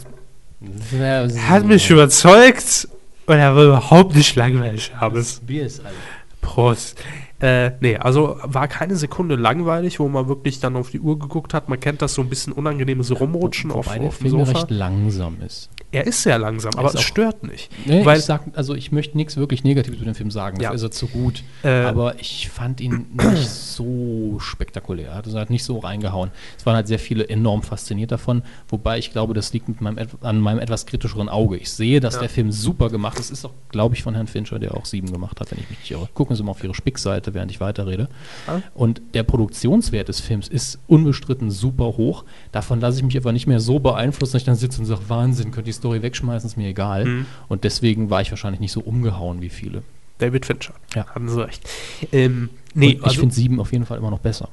hat 1.48 1.64
mich 1.64 1.88
überzeugt 1.90 2.86
und 3.26 3.36
er 3.36 3.56
war 3.56 3.64
überhaupt 3.64 4.14
nicht 4.14 4.36
langweilig, 4.36 4.92
Habes. 5.00 5.40
Bier 5.40 5.64
ist 5.66 5.84
alt. 5.84 5.94
Prost. 6.42 6.98
Äh, 7.40 7.72
nee, 7.80 7.96
also 7.96 8.36
war 8.42 8.68
keine 8.68 8.96
Sekunde 8.96 9.34
langweilig, 9.36 9.98
wo 9.98 10.08
man 10.08 10.28
wirklich 10.28 10.60
dann 10.60 10.76
auf 10.76 10.90
die 10.90 11.00
Uhr 11.00 11.18
geguckt 11.18 11.54
hat. 11.54 11.68
Man 11.68 11.80
kennt 11.80 12.02
das 12.02 12.14
so 12.14 12.22
ein 12.22 12.28
bisschen 12.28 12.52
unangenehmes 12.52 13.18
Rumrutschen 13.18 13.70
auf, 13.72 13.86
Wobei 13.86 13.98
der 13.98 14.08
auf 14.08 14.18
dem 14.18 14.28
Film 14.30 14.44
Sofa. 14.44 14.58
recht 14.58 14.70
langsam 14.70 15.36
ist. 15.44 15.70
Er 15.92 16.06
ist 16.06 16.22
sehr 16.22 16.38
langsam, 16.38 16.70
aber 16.76 16.94
es 16.94 17.00
stört 17.02 17.42
nicht. 17.42 17.68
Nee, 17.84 18.04
weil, 18.04 18.18
ich 18.18 18.24
sag, 18.24 18.42
also 18.54 18.74
ich 18.76 18.92
möchte 18.92 19.16
nichts 19.16 19.36
wirklich 19.36 19.64
Negatives 19.64 19.96
über 19.98 20.04
den 20.04 20.14
Film 20.14 20.30
sagen. 20.30 20.60
Ja. 20.60 20.70
Ist 20.72 20.82
er 20.82 20.92
zu 20.92 21.08
gut. 21.08 21.42
Äh, 21.64 21.68
aber 21.70 22.20
ich 22.20 22.48
fand 22.48 22.80
ihn 22.80 23.06
nicht 23.12 23.48
so 23.48 24.36
spektakulär. 24.38 25.14
Also 25.14 25.36
er 25.36 25.40
hat 25.40 25.50
nicht 25.50 25.64
so 25.64 25.78
reingehauen. 25.78 26.30
Es 26.56 26.64
waren 26.66 26.76
halt 26.76 26.86
sehr 26.86 27.00
viele 27.00 27.28
enorm 27.28 27.62
fasziniert 27.62 28.12
davon. 28.12 28.42
Wobei 28.68 28.98
ich 28.98 29.10
glaube, 29.10 29.34
das 29.34 29.52
liegt 29.52 29.68
mit 29.68 29.80
meinem, 29.80 30.06
an 30.20 30.40
meinem 30.40 30.60
etwas 30.60 30.86
kritischeren 30.86 31.28
Auge. 31.28 31.56
Ich 31.56 31.72
sehe, 31.72 31.98
dass 32.00 32.14
Ja. 32.14 32.20
der 32.20 32.28
Film 32.28 32.52
super 32.52 32.88
gemacht 32.88 33.18
ist. 33.18 33.30
Ist 33.30 33.44
auch, 33.44 33.52
glaube 33.70 33.94
ich, 33.96 34.02
von 34.04 34.14
Herrn 34.14 34.26
Fincher, 34.28 34.58
der 34.60 34.76
auch 34.76 34.84
sieben 34.84 35.10
gemacht 35.10 35.40
hat, 35.40 35.50
wenn 35.50 35.58
ich 35.58 35.68
mich 35.70 35.78
nicht 35.80 35.90
irre. 35.90 36.08
Gucken 36.14 36.36
Sie 36.36 36.42
mal 36.44 36.52
auf 36.52 36.62
Ihre 36.62 36.74
Spickseite, 36.74 37.29
während 37.34 37.50
ich 37.50 37.60
weiterrede. 37.60 38.08
Ah. 38.46 38.60
Und 38.74 39.00
der 39.14 39.22
Produktionswert 39.22 40.08
des 40.08 40.20
Films 40.20 40.48
ist 40.48 40.78
unbestritten 40.86 41.50
super 41.50 41.96
hoch. 41.96 42.24
Davon 42.52 42.80
lasse 42.80 42.98
ich 42.98 43.04
mich 43.04 43.16
aber 43.16 43.32
nicht 43.32 43.46
mehr 43.46 43.60
so 43.60 43.78
beeinflussen, 43.78 44.32
dass 44.32 44.42
ich 44.42 44.46
dann 44.46 44.56
sitze 44.56 44.80
und 44.80 44.86
sage, 44.86 45.02
Wahnsinn, 45.08 45.50
könnt 45.50 45.66
die 45.66 45.72
Story 45.72 46.02
wegschmeißen, 46.02 46.48
ist 46.48 46.56
mir 46.56 46.68
egal. 46.68 47.04
Mhm. 47.04 47.26
Und 47.48 47.64
deswegen 47.64 48.10
war 48.10 48.20
ich 48.20 48.30
wahrscheinlich 48.30 48.60
nicht 48.60 48.72
so 48.72 48.80
umgehauen 48.80 49.40
wie 49.40 49.48
viele. 49.48 49.82
David 50.18 50.46
Fincher. 50.46 50.74
Ja. 50.94 51.06
Haben 51.14 51.28
Sie 51.28 51.42
recht. 51.42 51.68
Ähm, 52.12 52.50
nee, 52.74 52.92
ich 52.92 53.04
also, 53.04 53.20
finde 53.20 53.34
sieben 53.34 53.60
auf 53.60 53.72
jeden 53.72 53.86
Fall 53.86 53.98
immer 53.98 54.10
noch 54.10 54.20
besser. 54.20 54.48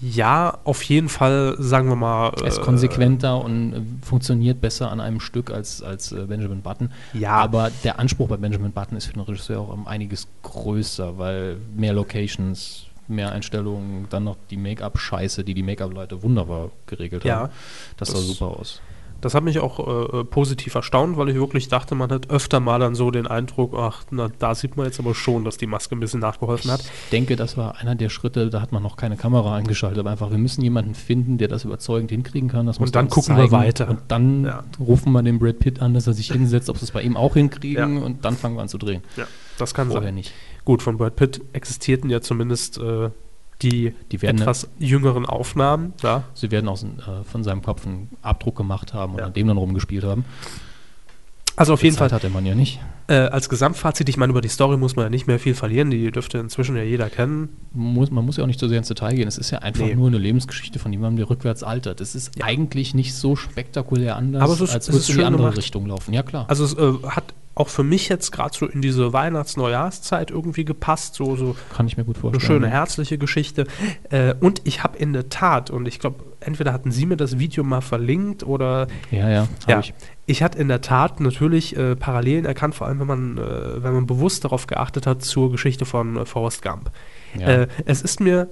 Ja, 0.00 0.58
auf 0.64 0.82
jeden 0.84 1.08
Fall, 1.08 1.56
sagen 1.58 1.88
wir 1.88 1.96
mal. 1.96 2.32
Er 2.40 2.46
ist 2.46 2.58
äh, 2.58 2.62
konsequenter 2.62 3.42
und 3.44 3.72
äh, 3.74 3.80
funktioniert 4.06 4.60
besser 4.60 4.90
an 4.90 5.00
einem 5.00 5.20
Stück 5.20 5.50
als, 5.50 5.82
als 5.82 6.12
äh, 6.12 6.24
Benjamin 6.26 6.62
Button. 6.62 6.90
Ja, 7.12 7.32
Aber 7.32 7.70
der 7.84 7.98
Anspruch 7.98 8.28
bei 8.28 8.36
Benjamin 8.38 8.72
Button 8.72 8.96
ist 8.96 9.06
für 9.06 9.12
den 9.12 9.22
Regisseur 9.22 9.60
auch 9.60 9.68
um 9.72 9.86
einiges 9.86 10.26
größer, 10.42 11.18
weil 11.18 11.58
mehr 11.76 11.92
Locations, 11.92 12.86
mehr 13.08 13.32
Einstellungen, 13.32 14.06
dann 14.08 14.24
noch 14.24 14.36
die 14.50 14.56
Make-up-Scheiße, 14.56 15.44
die 15.44 15.54
die 15.54 15.62
Make-up-Leute 15.62 16.22
wunderbar 16.22 16.70
geregelt 16.86 17.24
Ja, 17.24 17.40
haben. 17.40 17.52
Das, 17.96 18.08
sah 18.08 18.14
das- 18.14 18.26
super 18.26 18.58
aus. 18.58 18.80
Das 19.20 19.34
hat 19.34 19.44
mich 19.44 19.58
auch 19.58 19.78
äh, 20.14 20.18
äh, 20.20 20.24
positiv 20.24 20.74
erstaunt, 20.74 21.16
weil 21.16 21.28
ich 21.28 21.34
wirklich 21.36 21.68
dachte, 21.68 21.94
man 21.94 22.10
hat 22.10 22.30
öfter 22.30 22.60
mal 22.60 22.78
dann 22.78 22.94
so 22.94 23.10
den 23.10 23.26
Eindruck, 23.26 23.74
ach, 23.76 24.04
na, 24.10 24.28
da 24.38 24.54
sieht 24.54 24.76
man 24.76 24.86
jetzt 24.86 24.98
aber 24.98 25.14
schon, 25.14 25.44
dass 25.44 25.56
die 25.58 25.66
Maske 25.66 25.94
ein 25.94 26.00
bisschen 26.00 26.20
nachgeholfen 26.20 26.70
hat. 26.70 26.80
Ich 26.80 27.10
denke, 27.10 27.36
das 27.36 27.56
war 27.56 27.76
einer 27.78 27.94
der 27.94 28.08
Schritte, 28.08 28.48
da 28.50 28.60
hat 28.60 28.72
man 28.72 28.82
noch 28.82 28.96
keine 28.96 29.16
Kamera 29.16 29.54
eingeschaltet, 29.56 29.98
aber 29.98 30.10
einfach, 30.10 30.30
wir 30.30 30.38
müssen 30.38 30.62
jemanden 30.62 30.94
finden, 30.94 31.38
der 31.38 31.48
das 31.48 31.64
überzeugend 31.64 32.10
hinkriegen 32.10 32.48
kann. 32.48 32.66
Das 32.66 32.78
Und 32.78 32.94
dann 32.94 33.08
gucken 33.08 33.36
wir 33.36 33.50
weiter. 33.50 33.88
Und 33.88 34.00
dann 34.08 34.44
Ja. 34.44 34.64
rufen 34.78 35.12
wir 35.12 35.22
den 35.22 35.38
Brad 35.38 35.58
Pitt 35.58 35.80
an, 35.82 35.94
dass 35.94 36.06
er 36.06 36.12
sich 36.14 36.32
hinsetzt, 36.32 36.70
ob 36.70 36.78
sie 36.78 36.84
es 36.84 36.90
bei 36.90 37.02
ihm 37.02 37.16
auch 37.16 37.34
hinkriegen 37.34 37.96
Ja. 37.98 38.02
und 38.04 38.24
dann 38.24 38.36
fangen 38.36 38.56
wir 38.56 38.62
an 38.62 38.68
zu 38.68 38.78
drehen. 38.78 39.02
Ja, 39.16 39.26
das 39.58 39.74
kann 39.74 39.88
Vorher 39.88 40.08
sein. 40.08 40.14
nicht. 40.14 40.32
Gut, 40.64 40.82
von 40.82 40.96
Brad 40.96 41.16
Pitt 41.16 41.40
existierten 41.52 42.10
ja 42.10 42.20
zumindest 42.20 42.78
äh, 42.78 43.10
die, 43.62 43.94
Die 44.10 44.22
werden 44.22 44.40
etwas 44.40 44.68
jüngeren 44.78 45.26
Aufnahmen. 45.26 45.92
Ja. 46.02 46.24
Sie 46.34 46.50
werden 46.50 46.68
aus, 46.68 46.82
äh, 46.84 47.24
von 47.24 47.44
seinem 47.44 47.62
Kopf 47.62 47.86
einen 47.86 48.08
Abdruck 48.22 48.56
gemacht 48.56 48.94
haben 48.94 49.12
und 49.14 49.18
Ja. 49.20 49.26
an 49.26 49.32
dem 49.32 49.46
dann 49.48 49.56
rumgespielt 49.56 50.04
haben. 50.04 50.24
Also 51.56 51.74
auf 51.74 51.82
jeden 51.82 51.94
Zeit 51.96 52.10
Fall 52.10 52.16
hatte 52.16 52.30
man 52.30 52.46
ja 52.46 52.54
nicht. 52.54 52.80
Äh, 53.10 53.14
als 53.28 53.48
Gesamtfazit, 53.48 54.08
ich 54.08 54.16
meine, 54.16 54.30
über 54.30 54.40
die 54.40 54.48
Story 54.48 54.76
muss 54.78 54.96
man 54.96 55.04
ja 55.06 55.10
nicht 55.10 55.26
mehr 55.26 55.38
viel 55.38 55.54
verlieren, 55.54 55.90
die 55.90 56.10
dürfte 56.10 56.38
inzwischen 56.38 56.76
ja 56.76 56.82
jeder 56.82 57.10
kennen. 57.10 57.48
Muss, 57.72 58.10
man 58.10 58.24
muss 58.24 58.36
ja 58.38 58.44
auch 58.44 58.46
nicht 58.48 58.60
so 58.60 58.68
sehr 58.68 58.78
ins 58.78 58.88
Detail 58.88 59.14
gehen. 59.14 59.28
Es 59.28 59.36
ist 59.36 59.50
ja 59.50 59.58
einfach 59.58 59.84
Nee. 59.84 59.94
nur 59.94 60.08
eine 60.08 60.18
Lebensgeschichte 60.18 60.78
von 60.78 60.92
jemandem, 60.92 61.16
der 61.18 61.30
rückwärts 61.30 61.62
altert. 61.62 62.00
Es 62.00 62.14
ist 62.14 62.38
Ja. 62.38 62.46
eigentlich 62.46 62.94
nicht 62.94 63.14
so 63.14 63.36
spektakulär 63.36 64.16
anders, 64.16 64.42
Aber 64.42 64.52
es 64.54 64.60
ist- 64.62 64.74
als 64.74 64.88
es 64.88 64.94
ist 64.96 65.10
in 65.10 65.18
die 65.18 65.24
andere 65.24 65.42
gemacht. 65.42 65.58
Richtung 65.58 65.86
laufen. 65.86 66.14
Ja, 66.14 66.22
klar. 66.22 66.46
Also 66.48 66.64
es 66.64 66.74
äh, 66.74 66.92
hat 67.08 67.34
auch 67.56 67.68
für 67.68 67.82
mich 67.82 68.08
jetzt 68.08 68.30
gerade 68.30 68.56
so 68.56 68.64
in 68.66 68.80
diese 68.80 69.12
Weihnachts-Neujahrszeit 69.12 70.30
irgendwie 70.30 70.64
gepasst, 70.64 71.14
so, 71.16 71.36
so 71.36 71.56
Kann 71.74 71.86
ich 71.86 71.96
mir 71.96 72.04
gut 72.04 72.16
eine 72.16 72.20
vorstellen. 72.22 72.46
schöne, 72.46 72.66
ja. 72.66 72.72
herzliche 72.72 73.18
Geschichte. 73.18 73.66
Äh, 74.10 74.34
und 74.40 74.62
ich 74.64 74.82
habe 74.82 74.96
in 74.96 75.12
der 75.12 75.28
Tat, 75.28 75.70
und 75.70 75.86
ich 75.86 75.98
glaube, 75.98 76.24
entweder 76.40 76.72
hatten 76.72 76.90
Sie 76.90 77.06
mir 77.06 77.16
das 77.16 77.38
Video 77.38 77.64
mal 77.64 77.80
verlinkt 77.82 78.44
oder 78.44 78.86
Ja, 79.10 79.28
ja, 79.28 79.48
Ja. 79.68 79.80
ich. 79.80 79.92
ich 80.26 80.42
hatte 80.42 80.58
in 80.58 80.68
der 80.68 80.80
Tat 80.80 81.20
natürlich 81.20 81.76
äh, 81.76 81.96
Parallelen 81.96 82.44
erkannt, 82.46 82.74
vor 82.74 82.86
allem 82.86 82.99
wenn 83.00 83.06
man, 83.06 83.38
äh, 83.38 83.82
wenn 83.82 83.94
man 83.94 84.06
bewusst 84.06 84.44
darauf 84.44 84.66
geachtet 84.66 85.06
hat 85.06 85.22
zur 85.22 85.50
Geschichte 85.50 85.84
von 85.84 86.16
äh, 86.16 86.24
Forrest 86.24 86.62
Gump. 86.62 86.90
Ja. 87.38 87.46
Äh, 87.46 87.68
es 87.86 88.02
ist 88.02 88.20
mir, 88.20 88.48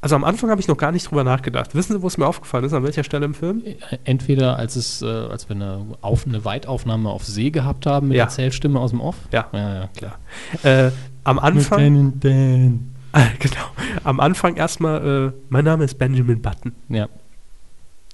also 0.00 0.16
am 0.16 0.24
Anfang 0.24 0.50
habe 0.50 0.60
ich 0.60 0.68
noch 0.68 0.76
gar 0.76 0.92
nicht 0.92 1.10
drüber 1.10 1.24
nachgedacht. 1.24 1.74
Wissen 1.74 1.94
Sie, 1.94 2.02
wo 2.02 2.06
es 2.06 2.18
mir 2.18 2.26
aufgefallen 2.26 2.64
ist, 2.64 2.74
an 2.74 2.82
welcher 2.82 3.04
Stelle 3.04 3.24
im 3.24 3.34
Film? 3.34 3.62
Entweder 4.04 4.58
als 4.58 4.76
es, 4.76 5.00
äh, 5.00 5.06
als 5.06 5.48
wir 5.48 5.56
eine, 5.56 5.86
auf, 6.02 6.26
eine 6.26 6.44
Weitaufnahme 6.44 7.08
auf 7.08 7.24
See 7.24 7.50
gehabt 7.50 7.86
haben 7.86 8.08
mit 8.08 8.16
Ja. 8.18 8.24
Erzählstimme 8.24 8.78
aus 8.78 8.90
dem 8.90 9.00
Off. 9.00 9.16
Ja. 9.32 9.46
ja, 9.52 9.74
ja 9.74 9.88
klar. 9.96 10.18
Äh, 10.62 10.90
am 11.24 11.38
Anfang, 11.38 12.20
Dan. 12.20 12.90
genau, 13.38 13.64
am 14.02 14.20
Anfang 14.20 14.56
erstmal, 14.56 15.32
äh, 15.32 15.32
mein 15.48 15.64
Name 15.64 15.84
ist 15.84 15.98
Benjamin 15.98 16.42
Button. 16.42 16.72
Ja. 16.88 17.08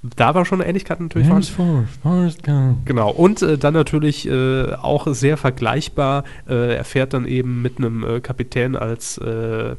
Da 0.02 0.34
war 0.34 0.46
schon 0.46 0.60
eine 0.60 0.68
Ähnlichkeit 0.68 0.98
natürlich 0.98 1.28
vorhanden. 1.28 1.88
Forrest, 2.02 2.42
Gump. 2.42 2.86
Genau, 2.86 3.10
und 3.10 3.42
äh, 3.42 3.58
dann 3.58 3.74
natürlich 3.74 4.26
äh, 4.26 4.72
auch 4.74 5.06
sehr 5.08 5.36
vergleichbar, 5.36 6.24
äh, 6.48 6.74
er 6.76 6.84
fährt 6.84 7.12
dann 7.12 7.26
eben 7.26 7.60
mit 7.60 7.76
einem 7.78 8.02
äh, 8.04 8.20
Kapitän 8.20 8.76
als, 8.76 9.18
äh, 9.18 9.72
äh, 9.72 9.76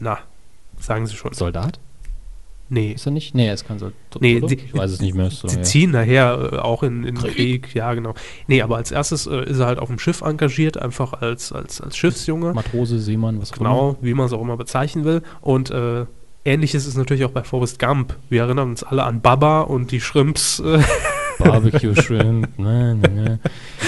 na, 0.00 0.18
sagen 0.78 1.06
Sie 1.06 1.16
schon. 1.16 1.32
Soldat? 1.32 1.78
Nee, 2.68 2.92
Ist 2.92 3.04
er 3.06 3.12
nicht? 3.12 3.34
Nee, 3.34 3.48
er 3.48 3.54
ist 3.54 3.66
kein 3.66 3.78
Soldat. 3.78 3.96
Nee, 4.20 4.40
die- 4.40 4.54
ich 4.54 4.74
weiß 4.74 4.90
es 4.92 5.00
nicht 5.00 5.14
mehr. 5.14 5.30
so 5.30 5.46
sie 5.48 5.56
her. 5.56 5.62
ziehen 5.64 5.90
nachher 5.90 6.64
auch 6.64 6.82
in, 6.82 7.04
in 7.04 7.16
Krieg. 7.16 7.34
Krieg. 7.64 7.74
ja 7.74 7.92
genau. 7.92 8.14
Nee, 8.46 8.62
aber 8.62 8.76
als 8.76 8.90
erstes 8.90 9.26
ist 9.26 9.58
er 9.58 9.66
halt 9.66 9.78
auf 9.78 9.88
dem 9.88 9.98
Schiff 9.98 10.22
engagiert, 10.22 10.76
einfach 10.80 11.12
als, 11.14 11.52
als, 11.52 11.80
als 11.82 11.96
Schiffsjunge. 11.98 12.54
Matrose, 12.54 12.98
Seemann, 12.98 13.40
was 13.40 13.52
auch 13.52 13.58
immer. 13.60 13.68
Genau, 13.70 13.96
wie 14.00 14.14
man 14.14 14.24
es 14.26 14.32
auch 14.32 14.40
immer 14.40 14.56
bezeichnen 14.56 15.04
will. 15.04 15.22
Und 15.42 15.70
ähnliches 16.44 16.86
ist 16.86 16.96
natürlich 16.96 17.24
auch 17.24 17.30
bei 17.30 17.42
Forrest 17.42 17.78
Gump. 17.78 18.14
Wir 18.28 18.42
erinnern 18.42 18.70
uns 18.70 18.82
alle 18.82 19.04
an 19.04 19.20
Baba 19.20 19.62
und 19.62 19.90
die 19.90 20.00
Shrimps. 20.00 20.62
Barbecue 21.38 21.94
Shrimp. 21.96 22.58
ne, 22.58 22.94
ne, 22.94 23.08
ne. 23.08 23.38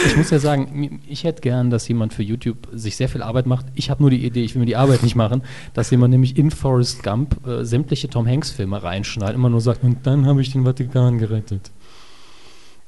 Ich 0.07 0.17
muss 0.17 0.31
ja 0.31 0.39
sagen, 0.39 1.01
ich 1.07 1.25
hätte 1.25 1.41
gern, 1.41 1.71
dass 1.71 1.87
jemand 1.89 2.13
für 2.13 2.23
YouTube 2.23 2.69
sich 2.73 2.97
sehr 2.97 3.09
viel 3.09 3.23
Arbeit 3.23 3.47
macht. 3.47 3.67
Ich 3.75 3.91
habe 3.91 4.03
nur 4.03 4.11
die 4.11 4.25
Idee, 4.25 4.43
ich 4.43 4.55
will 4.55 4.61
mir 4.61 4.67
die 4.67 4.77
Arbeit 4.77 5.03
nicht 5.03 5.15
machen, 5.15 5.43
dass 5.73 5.91
jemand 5.91 6.11
nämlich 6.11 6.37
in 6.37 6.51
Forrest 6.51 7.03
Gump 7.03 7.47
äh, 7.47 7.65
sämtliche 7.65 8.09
Tom 8.09 8.27
Hanks 8.27 8.51
Filme 8.51 8.83
reinschneidet, 8.83 9.37
immer 9.37 9.51
nur 9.51 9.61
sagt, 9.61 9.85
und 9.85 10.07
dann 10.07 10.27
habe 10.27 10.41
ich 10.43 10.53
den 10.53 10.65
Vatikan 10.65 11.19
gerettet. 11.19 11.71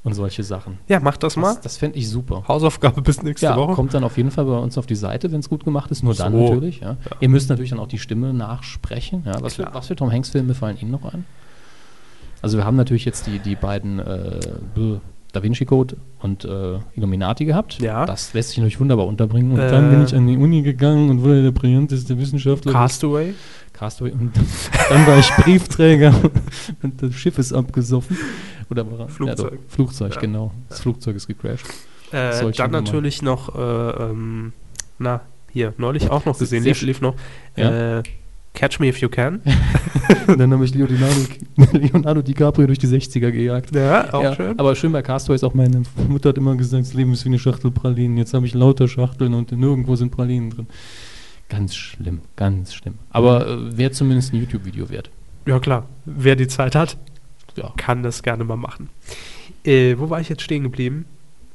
Und 0.06 0.14
solche 0.14 0.44
Sachen. 0.44 0.78
ja, 0.88 1.00
mach 1.00 1.16
das 1.16 1.36
mal. 1.36 1.56
Das, 1.62 1.76
fände 1.78 1.98
ich 1.98 2.08
super. 2.08 2.44
Hausaufgabe 2.46 3.02
bis 3.02 3.22
nächste 3.22 3.46
Ja, 3.46 3.56
Woche. 3.56 3.74
kommt 3.74 3.92
dann 3.92 4.04
auf 4.04 4.16
jeden 4.16 4.30
Fall 4.30 4.44
bei 4.44 4.56
uns 4.56 4.78
auf 4.78 4.86
die 4.86 4.94
Seite, 4.94 5.32
wenn 5.32 5.40
es 5.40 5.48
gut 5.50 5.64
gemacht 5.64 5.90
ist. 5.90 6.04
Nur 6.04 6.14
dann 6.14 6.32
So. 6.32 6.42
natürlich. 6.44 6.78
Ja. 6.80 6.96
Ihr 7.20 7.28
müsst 7.28 7.48
natürlich 7.50 7.70
dann 7.70 7.80
auch 7.80 7.88
die 7.88 7.98
Stimme 7.98 8.32
nachsprechen. 8.32 9.24
Ja. 9.26 9.42
Was, 9.42 9.54
für, 9.56 9.68
was 9.72 9.88
für 9.88 9.96
Tom 9.96 10.12
Hanks 10.12 10.30
Filme 10.30 10.54
fallen 10.54 10.78
Ihnen 10.80 10.92
noch 10.92 11.04
ein? 11.12 11.24
Also 12.40 12.56
wir 12.56 12.64
haben 12.64 12.76
natürlich 12.76 13.04
jetzt 13.04 13.26
die, 13.26 13.40
die 13.40 13.56
beiden 13.56 13.98
äh, 13.98 14.38
Da 15.32 15.42
Vinci 15.42 15.64
Code 15.64 15.96
und 16.22 16.44
äh, 16.44 16.78
Illuminati 16.94 17.44
gehabt. 17.44 17.80
Ja. 17.80 18.06
Das 18.06 18.32
lässt 18.32 18.50
sich 18.50 18.58
natürlich 18.58 18.78
wunderbar 18.78 19.06
unterbringen. 19.06 19.52
Und 19.52 19.58
Äh. 19.60 19.70
dann 19.70 19.90
bin 19.90 20.04
ich 20.04 20.14
an 20.14 20.26
die 20.28 20.36
Uni 20.36 20.62
gegangen 20.62 21.10
und 21.10 21.22
wurde 21.22 21.42
der 21.42 21.50
brillanteste 21.50 22.16
Wissenschaftler. 22.18 22.72
Castaway. 22.72 23.34
Castaway. 23.76 24.12
Und 24.12 24.32
dann 24.88 25.06
war 25.06 25.18
ich 25.18 25.30
Briefträger 25.36 26.14
und 26.82 27.02
das 27.02 27.14
Schiff 27.14 27.38
ist 27.38 27.52
abgesoffen. 27.52 28.16
Oder 28.70 28.90
war? 28.98 29.08
Flugzeug. 29.08 29.38
Ja, 29.38 29.44
doch, 29.56 29.56
Flugzeug, 29.68 30.14
Ja. 30.14 30.20
genau. 30.20 30.52
Das 30.68 30.80
Flugzeug 30.80 31.16
ist 31.16 31.26
gecrashed. 31.26 31.66
Äh, 32.12 32.50
dann 32.52 32.70
natürlich 32.70 33.22
noch, 33.22 33.54
äh, 33.54 34.02
ähm, 34.10 34.52
na, 34.98 35.20
hier, 35.52 35.74
neulich 35.78 36.10
auch 36.10 36.24
noch 36.24 36.38
gesehen, 36.38 36.64
lief, 36.64 36.82
lief 36.82 37.00
noch. 37.00 37.14
Ja. 37.56 37.98
Äh, 37.98 38.02
Catch 38.54 38.80
Me 38.80 38.88
If 38.88 38.98
You 39.02 39.08
Can. 39.10 39.42
Und 40.26 40.38
dann 40.40 40.52
habe 40.52 40.64
ich 40.64 40.74
Leonardo, 40.74 41.20
Leonardo 41.72 42.22
DiCaprio 42.22 42.66
durch 42.66 42.78
die 42.78 42.86
60er 42.86 43.30
gejagt. 43.30 43.74
Ja, 43.74 44.12
auch 44.14 44.22
Ja, 44.22 44.34
schön. 44.34 44.58
Aber 44.58 44.74
schön 44.74 44.92
bei 44.92 45.02
Castaway 45.02 45.34
ist 45.36 45.44
auch, 45.44 45.52
meine 45.52 45.82
Mutter 46.08 46.30
hat 46.30 46.38
immer 46.38 46.56
gesagt, 46.56 46.86
das 46.86 46.94
Leben 46.94 47.12
ist 47.12 47.24
wie 47.24 47.28
eine 47.28 47.38
Schachtel 47.38 47.70
Pralinen. 47.70 48.16
Jetzt 48.16 48.32
habe 48.32 48.46
ich 48.46 48.54
lauter 48.54 48.88
Schachteln 48.88 49.34
und 49.34 49.52
nirgendwo 49.52 49.94
sind 49.96 50.10
Pralinen 50.10 50.50
drin. 50.50 50.66
Ganz 51.48 51.74
schlimm, 51.76 52.20
ganz 52.34 52.74
schlimm. 52.74 52.94
Aber 53.10 53.46
äh, 53.46 53.76
wäre 53.76 53.90
zumindest 53.92 54.32
ein 54.32 54.36
YouTube-Video 54.40 54.90
wert. 54.90 55.10
Ja, 55.46 55.58
klar. 55.60 55.86
Wer 56.04 56.34
die 56.36 56.48
Zeit 56.48 56.74
hat, 56.74 56.96
Ja. 57.56 57.72
kann 57.76 58.02
das 58.02 58.22
gerne 58.22 58.44
mal 58.44 58.56
machen. 58.56 58.90
Äh, 59.64 59.96
wo 59.98 60.10
war 60.10 60.20
ich 60.20 60.28
jetzt 60.28 60.42
stehen 60.42 60.62
geblieben? 60.64 61.04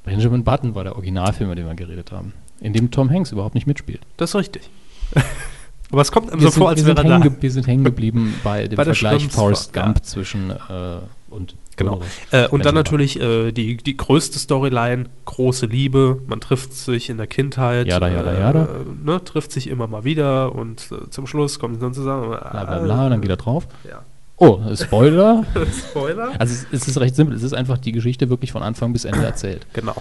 Benjamin 0.04 0.44
Button 0.44 0.76
war 0.76 0.84
der 0.84 0.96
Originalfilm, 0.96 1.50
über 1.50 1.56
den 1.56 1.68
wir 1.68 1.76
geredet 1.76 2.12
haben. 2.12 2.34
In 2.60 2.74
dem 2.74 2.90
Tom 2.92 3.10
Hanks 3.10 3.32
überhaupt 3.32 3.56
nicht 3.56 3.68
mitspielt. 3.68 4.02
Das 4.18 4.32
ist 4.32 4.36
richtig. 4.36 4.70
Aber 5.92 6.02
es 6.02 6.12
kommt 6.12 6.32
einem 6.32 6.40
Wir 6.40 6.48
so 6.48 6.52
sind, 6.54 6.62
vor, 6.62 6.70
als 6.70 6.80
wir 6.86 6.96
wäre 6.96 7.06
er 7.06 7.20
hängen 7.20 7.36
da. 7.36 7.42
wir 7.42 7.52
sind 7.52 7.68
hängen 7.68 7.84
geblieben 7.84 8.34
bei 8.44 8.68
dem 8.68 8.78
Bei 8.78 8.86
Vergleich 8.86 9.28
Forrest 9.28 9.76
ja. 9.76 9.84
Gump 9.84 10.04
zwischen 10.06 10.50
äh, 10.52 11.00
und 11.30 11.56
Genau. 11.78 11.98
Ulrich. 11.98 12.10
Äh, 12.32 12.48
und 12.48 12.66
dann 12.66 12.76
natürlich 12.76 13.20
äh, 13.20 13.52
die, 13.52 13.78
die 13.78 13.98
größte 13.98 14.40
Storyline, 14.40 15.06
große 15.26 15.66
Liebe, 15.66 16.22
man 16.28 16.40
trifft 16.40 16.74
sich 16.74 17.10
in 17.10 17.18
der 17.18 17.28
Kindheit, 17.28 17.88
Jada, 17.88 18.10
jada, 18.10 18.34
äh, 18.34 18.40
jada. 18.40 18.70
Ne, 19.04 19.24
trifft 19.24 19.52
sich 19.52 19.68
immer 19.68 19.88
mal 19.88 20.04
wieder 20.04 20.54
und 20.54 20.90
äh, 20.92 21.10
zum 21.10 21.28
Schluss 21.28 21.60
kommen 21.60 21.76
sie 21.76 21.82
dann 21.82 21.94
zusammen. 21.94 22.30
Bla 22.30 22.66
bla 22.66 22.80
bla, 22.80 23.10
dann 23.10 23.22
geht 23.22 23.30
er 23.30 23.38
drauf. 23.38 23.68
Ja. 23.88 24.04
Oh, 24.44 24.60
Spoiler. 24.76 25.46
Spoiler. 25.92 26.32
Also 26.40 26.56
es, 26.56 26.66
es 26.72 26.88
ist 26.88 27.00
recht 27.00 27.16
simpel. 27.16 27.36
Es 27.36 27.44
ist 27.44 27.54
einfach 27.54 27.78
die 27.78 27.92
Geschichte 27.92 28.32
wirklich 28.32 28.52
von 28.52 28.64
Anfang 28.64 28.92
bis 28.92 29.06
Ende 29.06 29.24
erzählt. 29.24 29.68
Genau. 29.74 29.94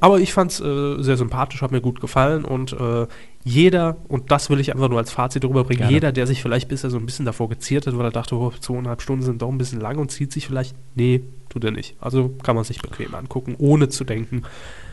Aber 0.00 0.20
ich 0.20 0.34
fand 0.34 0.52
es 0.52 0.60
äh, 0.60 1.02
sehr 1.02 1.16
sympathisch, 1.16 1.62
hat 1.62 1.70
mir 1.72 1.80
gut 1.80 1.98
gefallen 1.98 2.44
und 2.44 2.74
äh, 2.74 3.06
jeder, 3.44 3.96
und 4.08 4.30
das 4.30 4.50
will 4.50 4.60
ich 4.60 4.72
einfach 4.74 4.88
nur 4.88 4.98
als 4.98 5.10
Fazit 5.10 5.44
rüberbringen, 5.44 5.78
Gerne. 5.80 5.92
jeder, 5.94 6.12
der 6.12 6.26
sich 6.26 6.42
vielleicht 6.42 6.68
bisher 6.68 6.90
so 6.90 6.98
ein 6.98 7.06
bisschen 7.06 7.24
davor 7.24 7.48
geziert 7.48 7.86
hat, 7.86 7.96
weil 7.96 8.04
er 8.06 8.10
dachte, 8.10 8.34
oh, 8.36 8.52
zweieinhalb 8.60 9.00
Stunden 9.00 9.24
sind 9.24 9.40
doch 9.42 9.48
ein 9.48 9.58
bisschen 9.58 9.80
lang 9.80 9.98
und 9.98 10.10
zieht 10.10 10.32
sich 10.32 10.46
vielleicht, 10.46 10.74
nee, 10.94 11.22
tut 11.48 11.64
er 11.64 11.70
nicht. 11.70 11.94
Also 12.00 12.30
kann 12.42 12.56
man 12.56 12.64
sich 12.64 12.80
bequem 12.82 13.14
angucken, 13.14 13.54
ohne 13.58 13.88
zu 13.88 14.04
denken. 14.04 14.42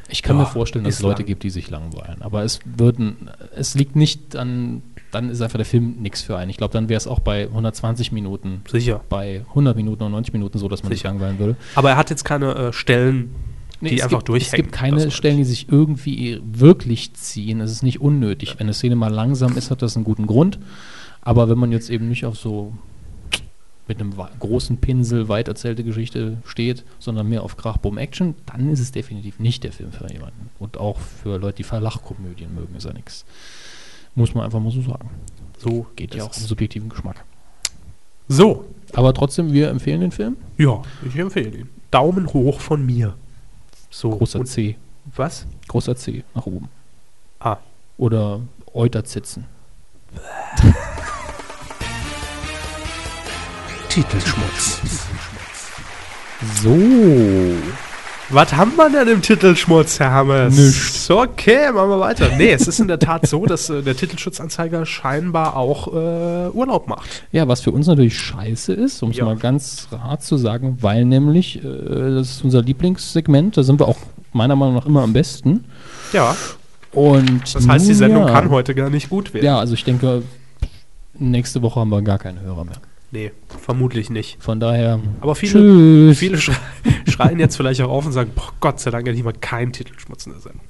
Ich 0.08 0.22
kann 0.22 0.38
Ja, 0.38 0.44
mir 0.44 0.48
vorstellen, 0.48 0.86
dass 0.86 0.96
es 0.96 1.02
Leute 1.02 1.24
lang. 1.24 1.28
gibt, 1.28 1.44
die 1.44 1.50
sich 1.50 1.70
langweilen. 1.72 2.22
Aber 2.22 2.44
es 2.44 2.60
würden, 2.64 3.30
es 3.56 3.74
liegt 3.74 3.96
nicht 3.96 4.36
an, 4.36 4.84
dann 5.12 5.30
ist 5.30 5.42
einfach 5.42 5.58
der 5.58 5.66
Film 5.66 5.96
nichts 6.00 6.22
für 6.22 6.38
einen. 6.38 6.52
Ich 6.52 6.58
glaube, 6.58 6.72
dann 6.74 6.88
wäre 6.90 6.98
es 6.98 7.08
auch 7.08 7.20
bei 7.20 7.46
120 7.48 8.12
Minuten, 8.12 8.62
Sicher. 8.70 9.02
bei 9.10 9.44
100 9.50 9.76
Minuten 9.76 10.04
und 10.04 10.12
90 10.12 10.32
Minuten 10.34 10.60
so, 10.60 10.70
dass 10.70 10.84
man 10.84 10.92
sich 10.92 11.00
Sicher. 11.00 11.10
langweilen 11.10 11.40
würde. 11.40 11.56
Aber 11.74 11.90
er 11.90 11.98
hat 11.98 12.12
jetzt 12.12 12.24
keine 12.24 12.54
äh, 12.56 12.74
Stellen, 12.74 13.34
die 13.92 13.98
es 13.98 14.04
einfach 14.04 14.20
gibt, 14.20 14.30
durchhängen. 14.30 14.52
Es 14.52 14.56
gibt 14.56 14.72
keine 14.72 15.12
Stellen, 15.12 15.38
die 15.38 15.44
sich 15.44 15.70
irgendwie 15.70 16.42
wirklich 16.44 17.14
ziehen. 17.14 17.62
Es 17.62 17.72
ist 17.72 17.84
nicht 17.84 18.02
unnötig. 18.02 18.56
Wenn 18.58 18.68
eine 18.68 18.74
Szene 18.74 18.96
mal 18.96 19.12
langsam 19.12 19.58
ist, 19.58 19.72
hat 19.72 19.82
das 19.82 19.96
einen 19.96 20.06
guten 20.06 20.28
Grund. 20.28 20.60
Aber 21.22 21.50
wenn 21.50 21.58
man 21.58 21.72
jetzt 21.72 21.90
eben 21.90 22.08
nicht 22.08 22.26
auf 22.26 22.38
so 22.38 22.74
mit 23.88 24.00
einem 24.00 24.14
großen 24.40 24.78
Pinsel 24.78 25.28
weit 25.30 25.48
erzählte 25.48 25.84
Geschichte 25.84 26.38
steht, 26.46 26.84
sondern 27.00 27.30
mehr 27.30 27.44
auf 27.44 27.56
Krach, 27.56 27.78
Bumm, 27.78 27.98
Action, 27.98 28.34
dann 28.46 28.70
ist 28.72 28.80
es 28.80 28.92
definitiv 28.92 29.40
nicht 29.40 29.64
der 29.64 29.72
Film 29.72 29.92
für 29.92 30.12
jemanden. 30.12 30.50
Und 30.60 30.78
auch 30.78 30.98
für 31.00 31.38
Leute, 31.38 31.58
die 31.58 31.64
Verlachkomödien 31.64 32.54
mögen, 32.56 32.76
ist 32.76 32.86
er 32.86 32.94
nichts. 32.94 33.26
Muss 34.16 34.34
man 34.34 34.46
einfach 34.46 34.60
mal 34.60 34.72
so 34.72 34.82
sagen. 34.82 35.10
So 35.58 35.86
Geht 35.96 36.16
ja 36.16 36.24
auch 36.24 36.34
subjektiven 36.34 36.90
Geschmack. 36.90 37.24
So, 38.28 38.66
Aber 38.94 39.14
trotzdem, 39.14 39.54
wir 39.54 39.70
empfehlen 39.70 40.02
den 40.02 40.12
Film. 40.12 40.38
ja, 40.58 40.82
ich 41.08 41.16
empfehle 41.16 41.58
ihn. 41.58 41.70
Daumen 41.92 42.34
hoch 42.34 42.60
von 42.60 42.86
mir. 42.86 43.16
So. 43.96 44.10
Großer 44.10 44.44
C. 44.44 44.76
Was? 45.16 45.46
Großer 45.70 45.96
C 45.96 46.26
nach 46.34 46.46
oben. 46.46 46.68
Ah. 47.40 47.56
Oder 47.98 48.42
Euterzitzen. 48.74 49.46
Titelschmutz. 53.88 54.82
So. 56.62 56.78
Was 58.30 58.54
haben 58.54 58.76
wir 58.76 58.90
denn 58.90 59.08
im 59.08 59.22
Titelschmutz, 59.22 60.00
Herr 60.00 60.12
Hammers? 60.12 60.56
Nichts. 60.58 61.10
Okay, 61.12 61.72
machen 61.72 61.90
wir 61.90 62.00
weiter. 62.00 62.30
Nee, 62.38 62.54
es 62.54 62.68
ist 62.68 62.80
in 62.80 62.88
der 62.88 62.98
Tat 62.98 63.28
so, 63.28 63.46
dass 63.46 63.70
äh, 63.70 63.84
der 63.84 63.96
Titelschutzanzeiger 63.96 64.86
scheinbar 64.88 65.56
auch 65.56 65.88
äh, 65.94 66.50
Urlaub 66.50 66.88
macht. 66.88 67.24
Ja, 67.32 67.48
was 67.48 67.62
für 67.62 67.70
uns 67.72 67.86
natürlich 67.86 68.18
scheiße 68.20 68.74
ist, 68.74 69.04
um 69.04 69.12
es 69.12 69.18
Ja. 69.18 69.26
mal 69.26 69.36
ganz 69.36 69.88
hart 69.92 70.24
zu 70.24 70.38
sagen, 70.38 70.80
weil 70.82 71.06
nämlich, 71.06 71.64
äh, 71.64 72.16
das 72.16 72.32
ist 72.32 72.44
unser 72.44 72.64
Lieblingssegment, 72.64 73.58
da 73.58 73.64
sind 73.64 73.80
wir 73.80 73.88
auch 73.88 73.98
meiner 74.34 74.56
Meinung 74.56 74.74
nach 74.76 74.88
immer 74.88 75.04
am 75.04 75.14
besten. 75.14 75.64
Ja, 76.12 76.36
Und 76.94 77.54
das 77.56 77.68
heißt, 77.68 77.88
die 77.88 77.94
Sendung 77.94 78.26
ja, 78.28 78.34
kann 78.34 78.50
heute 78.50 78.74
gar 78.74 78.90
nicht 78.90 79.10
gut 79.10 79.36
werden. 79.36 79.46
Ja, 79.46 79.60
also 79.60 79.76
ich 79.76 79.84
denke, 79.84 80.24
nächste 81.14 81.62
Woche 81.62 81.80
haben 81.80 81.90
wir 81.90 82.02
gar 82.02 82.18
keinen 82.18 82.40
Hörer 82.42 82.64
mehr. 82.66 82.78
Nee, 83.12 83.32
vermutlich 83.48 84.10
nicht. 84.10 84.38
Von 84.42 84.60
daher, 84.60 85.00
Aber 85.22 85.36
viele, 85.36 85.54
tschüss. 85.54 86.20
viele 86.20 86.38
schrei 86.38 86.56
schreien 87.08 87.40
jetzt 87.40 87.56
vielleicht 87.56 87.82
auch 87.82 87.90
auf 87.90 88.06
und 88.06 88.12
sagen, 88.12 88.32
boah, 88.36 88.52
Gott 88.60 88.80
sei 88.80 88.92
Dank 88.92 89.08
endlich 89.08 89.24
mal 89.24 89.34
kein 89.34 89.72
Titelschmutz 89.72 90.26
in 90.26 90.34
der 90.34 90.42
Sendung. 90.42 90.62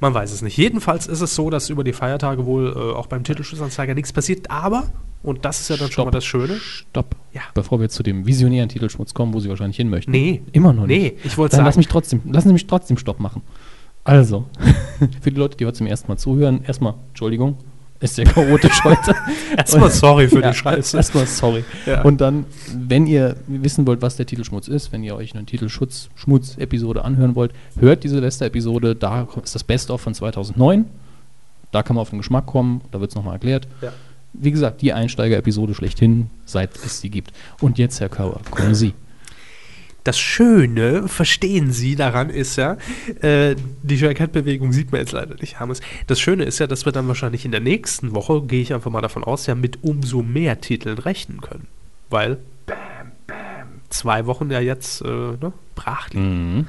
Man 0.00 0.12
weiß 0.12 0.32
es 0.32 0.42
nicht. 0.42 0.56
Jedenfalls 0.56 1.06
ist 1.06 1.20
es 1.20 1.34
so, 1.34 1.48
dass 1.48 1.70
über 1.70 1.84
die 1.84 1.92
Feiertage 1.92 2.44
wohl 2.44 2.72
äh, 2.76 2.94
auch 2.94 3.06
beim 3.06 3.24
Titelschutzanzeiger 3.24 3.94
nichts 3.94 4.12
passiert. 4.12 4.50
Aber, 4.50 4.90
und 5.22 5.44
das 5.44 5.60
ist 5.60 5.70
ja 5.70 5.76
dann 5.76 5.86
schon 5.86 5.92
Stopp. 5.92 6.06
mal 6.06 6.10
das 6.10 6.24
Schöne, 6.24 6.56
Stopp. 6.56 7.16
Ja. 7.32 7.42
Bevor 7.54 7.78
wir 7.78 7.84
jetzt 7.84 7.94
zu 7.94 8.02
dem 8.02 8.26
visionären 8.26 8.68
Titelschmutz 8.68 9.14
kommen, 9.14 9.32
wo 9.32 9.40
Sie 9.40 9.48
wahrscheinlich 9.48 9.76
hin 9.76 9.88
möchten. 9.88 10.10
Nee. 10.10 10.42
Immer 10.52 10.72
noch 10.72 10.86
nicht. 10.86 11.14
nee, 11.14 11.18
ich 11.24 11.38
wollte 11.38 11.56
sagen, 11.56 11.66
lass 11.66 11.76
mich 11.76 11.88
trotzdem, 11.88 12.20
lassen 12.30 12.48
Sie 12.48 12.52
mich 12.52 12.66
trotzdem 12.66 12.98
Stopp 12.98 13.20
machen. 13.20 13.42
Also, 14.04 14.44
für 15.20 15.30
die 15.30 15.38
Leute, 15.38 15.56
die 15.56 15.66
heute 15.66 15.78
zum 15.78 15.86
ersten 15.86 16.08
Mal 16.08 16.16
zuhören, 16.18 16.62
erstmal, 16.64 16.94
Entschuldigung, 17.08 17.56
ist 18.00 18.14
sehr 18.16 18.24
chaotisch 18.26 18.84
heute. 18.84 19.14
erstmal 19.56 19.90
sorry 19.90 20.28
für 20.28 20.40
Ja, 20.40 20.50
die 20.50 20.56
Scheiße. 20.56 20.96
Erstmal 20.96 21.26
sorry. 21.26 21.64
Ja. 21.86 22.02
Und 22.02 22.20
dann, 22.20 22.44
wenn 22.74 23.06
ihr 23.06 23.36
wissen 23.46 23.86
wollt, 23.86 24.02
was 24.02 24.16
der 24.16 24.26
Titelschmutz 24.26 24.68
ist, 24.68 24.92
wenn 24.92 25.02
ihr 25.02 25.14
euch 25.16 25.34
eine 25.34 25.44
Titelschutz-Schmutz-Episode 25.44 27.04
anhören 27.04 27.34
wollt, 27.34 27.52
hört 27.78 28.04
die 28.04 28.08
Silvester-Episode, 28.08 28.94
da 28.94 29.26
ist 29.42 29.54
das 29.54 29.64
Best-of 29.64 30.00
von 30.00 30.14
2009. 30.14 30.84
Da 31.72 31.82
kann 31.82 31.96
man 31.96 32.02
auf 32.02 32.10
den 32.10 32.18
Geschmack 32.18 32.46
kommen, 32.46 32.80
da 32.90 33.00
wird 33.00 33.10
es 33.10 33.16
nochmal 33.16 33.34
erklärt. 33.34 33.66
Ja. 33.82 33.92
Wie 34.32 34.50
gesagt, 34.50 34.82
die 34.82 34.92
Einsteiger-Episode 34.92 35.74
schlechthin, 35.74 36.28
seit 36.44 36.76
es 36.76 37.00
sie 37.00 37.08
gibt. 37.10 37.32
Und 37.60 37.78
jetzt, 37.78 38.00
Herr 38.00 38.08
Kauer, 38.10 38.40
kommen 38.50 38.74
Sie. 38.74 38.92
Das 40.06 40.20
Schöne, 40.20 41.08
verstehen 41.08 41.72
Sie 41.72 41.96
daran, 41.96 42.30
ist 42.30 42.54
ja, 42.54 42.76
äh, 43.22 43.56
die 43.82 43.96
Jackett-Bewegung 43.96 44.72
sieht 44.72 44.92
man 44.92 45.00
jetzt 45.00 45.10
leider 45.10 45.34
nicht, 45.34 45.58
Hammes. 45.58 45.80
Das 46.06 46.20
Schöne 46.20 46.44
ist 46.44 46.60
ja, 46.60 46.68
dass 46.68 46.84
wir 46.84 46.92
dann 46.92 47.08
wahrscheinlich 47.08 47.44
in 47.44 47.50
der 47.50 47.58
nächsten 47.58 48.14
Woche, 48.14 48.42
gehe 48.42 48.62
ich 48.62 48.72
einfach 48.72 48.92
mal 48.92 49.00
davon 49.00 49.24
aus, 49.24 49.46
ja 49.46 49.56
mit 49.56 49.82
umso 49.82 50.22
mehr 50.22 50.60
Titeln 50.60 50.98
rechnen 50.98 51.40
können. 51.40 51.66
Weil, 52.08 52.38
bam, 52.66 52.76
bam, 53.26 53.80
zwei 53.88 54.26
Wochen 54.26 54.48
ja 54.48 54.60
jetzt 54.60 55.00
äh, 55.00 55.08
ne, 55.08 55.52
brach 55.74 56.08
liegen. 56.10 56.58
Mhm. 56.58 56.66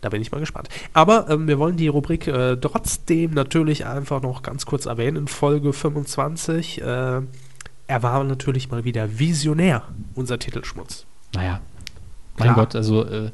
Da 0.00 0.10
bin 0.10 0.22
ich 0.22 0.30
mal 0.30 0.38
gespannt. 0.38 0.68
Aber 0.92 1.28
ähm, 1.30 1.48
wir 1.48 1.58
wollen 1.58 1.76
die 1.76 1.88
Rubrik 1.88 2.28
äh, 2.28 2.56
trotzdem 2.56 3.32
natürlich 3.32 3.84
einfach 3.84 4.22
noch 4.22 4.42
ganz 4.42 4.64
kurz 4.64 4.86
erwähnen. 4.86 5.16
In 5.16 5.26
Folge 5.26 5.72
25, 5.72 6.82
äh, 6.82 6.84
er 6.84 8.02
war 8.04 8.22
natürlich 8.22 8.70
mal 8.70 8.84
wieder 8.84 9.18
visionär, 9.18 9.82
unser 10.14 10.38
Titelschmutz. 10.38 11.04
Naja, 11.34 11.60
mein 12.38 12.52
Klar. 12.52 12.66
Gott, 12.66 12.76
also 12.76 13.04
äh, 13.04 13.30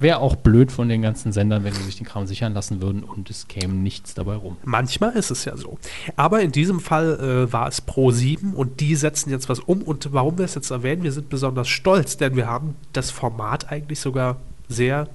wäre 0.00 0.18
auch 0.18 0.34
blöd 0.34 0.72
von 0.72 0.88
den 0.88 1.02
ganzen 1.02 1.30
Sendern, 1.30 1.62
wenn 1.62 1.74
sie 1.74 1.82
sich 1.82 1.96
den 1.96 2.06
Kram 2.06 2.26
sichern 2.26 2.54
lassen 2.54 2.80
würden 2.80 3.04
und 3.04 3.28
es 3.28 3.48
käme 3.48 3.74
nichts 3.74 4.14
dabei 4.14 4.34
rum. 4.34 4.56
Manchmal 4.64 5.12
ist 5.12 5.30
es 5.30 5.44
ja 5.44 5.56
so. 5.56 5.78
Aber 6.16 6.40
in 6.40 6.52
diesem 6.52 6.80
Fall 6.80 7.20
äh, 7.48 7.52
war 7.52 7.68
es 7.68 7.82
Pro 7.82 8.10
7 8.10 8.54
und 8.54 8.80
die 8.80 8.96
setzen 8.96 9.30
jetzt 9.30 9.48
was 9.48 9.60
um. 9.60 9.82
Und 9.82 10.12
warum 10.12 10.38
wir 10.38 10.46
es 10.46 10.54
jetzt 10.54 10.70
erwähnen, 10.70 11.02
wir 11.02 11.12
sind 11.12 11.28
besonders 11.28 11.68
stolz, 11.68 12.16
denn 12.16 12.34
wir 12.34 12.46
haben 12.46 12.76
das 12.94 13.10
Format 13.10 13.70
eigentlich 13.70 14.00
sogar 14.00 14.38
sehr 14.68 15.08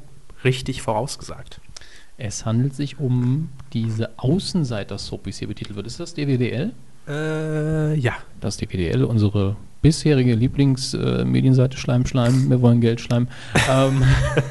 richtig 0.43 0.83
vorausgesagt. 0.83 1.59
Es 2.17 2.45
handelt 2.45 2.75
sich 2.75 2.99
um 2.99 3.49
diese 3.73 4.17
Außenseiter-Soap, 4.17 5.25
wie 5.25 5.31
es 5.31 5.39
hier 5.39 5.47
betitelt 5.47 5.75
wird. 5.75 5.87
Ist 5.87 5.99
das 5.99 6.13
DWDL? 6.13 6.71
Äh, 7.07 7.95
ja. 7.95 8.13
Das 8.39 8.57
DWDL, 8.57 9.03
unsere 9.03 9.57
bisherige 9.85 10.33
Lieblingsmedienseite 10.33 11.77
Schleim, 11.77 12.07
Schleim, 12.07 12.49
wir 12.49 12.59
wollen 12.59 12.81
Geld, 12.81 13.01
Schleim. 13.01 13.27
ähm, 13.69 14.01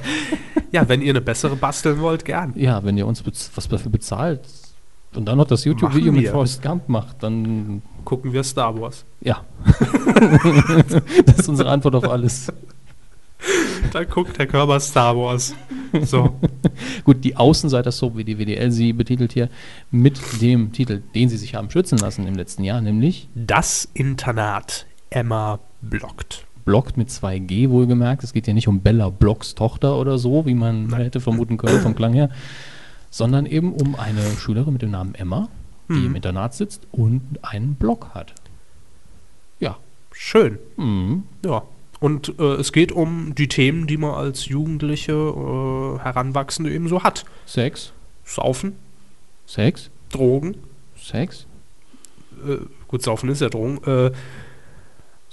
Ja, 0.71 0.89
wenn 0.89 1.03
ihr 1.03 1.11
eine 1.11 1.21
bessere 1.21 1.57
basteln 1.57 1.99
wollt, 2.01 2.25
gern. 2.25 2.53
ja, 2.55 2.85
wenn 2.85 2.97
ihr 2.97 3.05
uns 3.05 3.25
was 3.57 3.69
dafür 3.69 3.91
bezahlt 3.91 4.43
und 5.17 5.25
dann 5.27 5.39
noch 5.39 5.49
das 5.49 5.65
YouTube-Video 5.65 6.13
mit. 6.13 6.29
Forrest 6.29 6.63
Gump 6.63 6.89
macht, 6.89 7.21
dann 7.25 7.83
Gucken 8.05 8.33
wir 8.33 8.45
Star 8.45 8.81
Wars. 8.81 9.05
ja. 9.23 9.45
das 11.27 11.39
ist 11.41 11.49
unsere 11.49 11.69
Antwort 11.69 11.97
auf 11.97 12.09
alles. 12.09 12.53
Da 13.93 14.05
guckt 14.05 14.39
der 14.39 14.47
Körper 14.47 14.79
Star 14.79 15.17
Wars. 15.17 15.53
So. 16.03 16.37
Gut, 17.05 17.25
die 17.25 17.37
Außenseiter-Soap, 17.37 18.17
wie 18.17 18.25
die 18.25 18.39
WDL 18.39 18.71
sie 18.71 18.93
betitelt 18.93 19.33
hier, 19.33 19.49
mit 19.91 20.21
dem 20.41 20.71
Titel, 20.71 21.03
den 21.15 21.29
sie 21.29 21.39
sich 21.39 21.57
haben 21.57 21.71
schützen 21.71 21.99
lassen 21.99 22.25
im 22.29 22.35
letzten 22.37 22.63
Jahr, 22.63 22.81
nämlich 22.81 23.29
Das 23.35 23.89
Internat 23.95 24.87
Emma 25.15 25.59
blockt. 25.83 26.47
Blockt 26.65 26.97
mit 26.97 27.11
2G 27.11 27.69
wohlgemerkt. 27.71 28.25
Es 28.25 28.33
geht 28.33 28.47
ja 28.47 28.55
nicht 28.55 28.69
um 28.69 28.81
Bella 28.81 29.11
Blocks 29.11 29.55
Tochter 29.55 29.97
oder 29.99 30.19
so, 30.19 30.47
wie 30.47 30.55
man 30.55 30.87
Nein. 30.87 31.03
hätte 31.03 31.21
vermuten 31.21 31.57
können 31.59 31.81
vom 31.81 31.95
Klang 31.95 32.15
her, 32.15 32.31
sondern 33.11 33.47
eben 33.47 33.73
um 33.73 33.95
eine 33.95 34.23
Schülerin 34.39 34.73
mit 34.73 34.83
dem 34.83 34.91
Namen 34.91 35.15
Emma, 35.15 35.49
die 35.89 35.93
Mhm. 35.95 36.07
im 36.07 36.17
Internat 36.17 36.55
sitzt 36.55 36.87
und 36.91 37.23
einen 37.43 37.75
Block 37.75 38.09
hat. 38.15 38.33
Ja. 39.61 39.77
Schön. 40.13 40.59
Mhm. 40.77 41.25
Ja. 41.45 41.63
Und 42.01 42.39
äh, 42.39 42.55
es 42.55 42.73
geht 42.73 42.93
um 42.93 43.35
die 43.35 43.49
Themen, 43.49 43.87
die 43.87 43.97
man 43.97 44.15
als 44.15 44.47
Jugendliche, 44.47 45.13
äh, 45.13 45.99
Heranwachsende 46.03 46.73
eben 46.73 46.89
so 46.89 47.03
hat. 47.03 47.25
Sex, 47.47 47.93
Saufen, 48.25 48.75
Sex, 49.47 49.91
Drogen. 50.11 50.57
Sex, 50.97 51.47
Äh, 52.47 52.59
gut, 52.89 53.03
Saufen 53.03 53.29
ist 53.29 53.41
ja 53.41 53.49
Drogen. 53.49 53.79
Äh, 53.85 54.11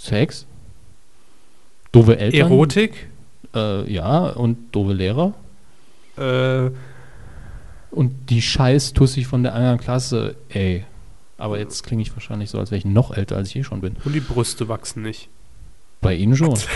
Sex, 0.02 0.45
doofe 1.91 2.18
Eltern. 2.18 2.40
Erotik. 2.52 3.07
Äh, 3.53 3.91
ja, 3.91 4.30
und 4.30 4.57
doofe 4.72 4.94
Lehrer. 4.94 5.34
Äh, 6.18 6.72
Und 7.91 8.30
die 8.30 8.41
scheiß 8.41 8.94
Tussi 8.94 9.23
von 9.23 9.44
der 9.44 9.53
anderen 9.53 9.78
Klasse, 9.80 10.36
ey. 10.49 10.86
Aber 11.38 11.60
jetzt 11.60 11.84
klinge 11.84 12.02
ich 12.02 12.14
wahrscheinlich 12.14 12.49
so, 12.49 12.57
als 12.57 12.72
wäre 12.72 12.80
ich 12.80 12.86
noch 12.86 13.15
älter, 13.15 13.36
als 13.36 13.49
ich 13.49 13.57
eh 13.57 13.64
schon 13.64 13.82
bin. 13.82 13.95
und 14.06 14.14
die 14.14 14.19
Brüste 14.22 14.68
wachsen 14.69 15.03
nicht. 15.03 15.30
Bei 16.02 16.14
Ihnen 16.15 16.36
schon. 16.36 16.57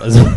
Also. 0.00 0.28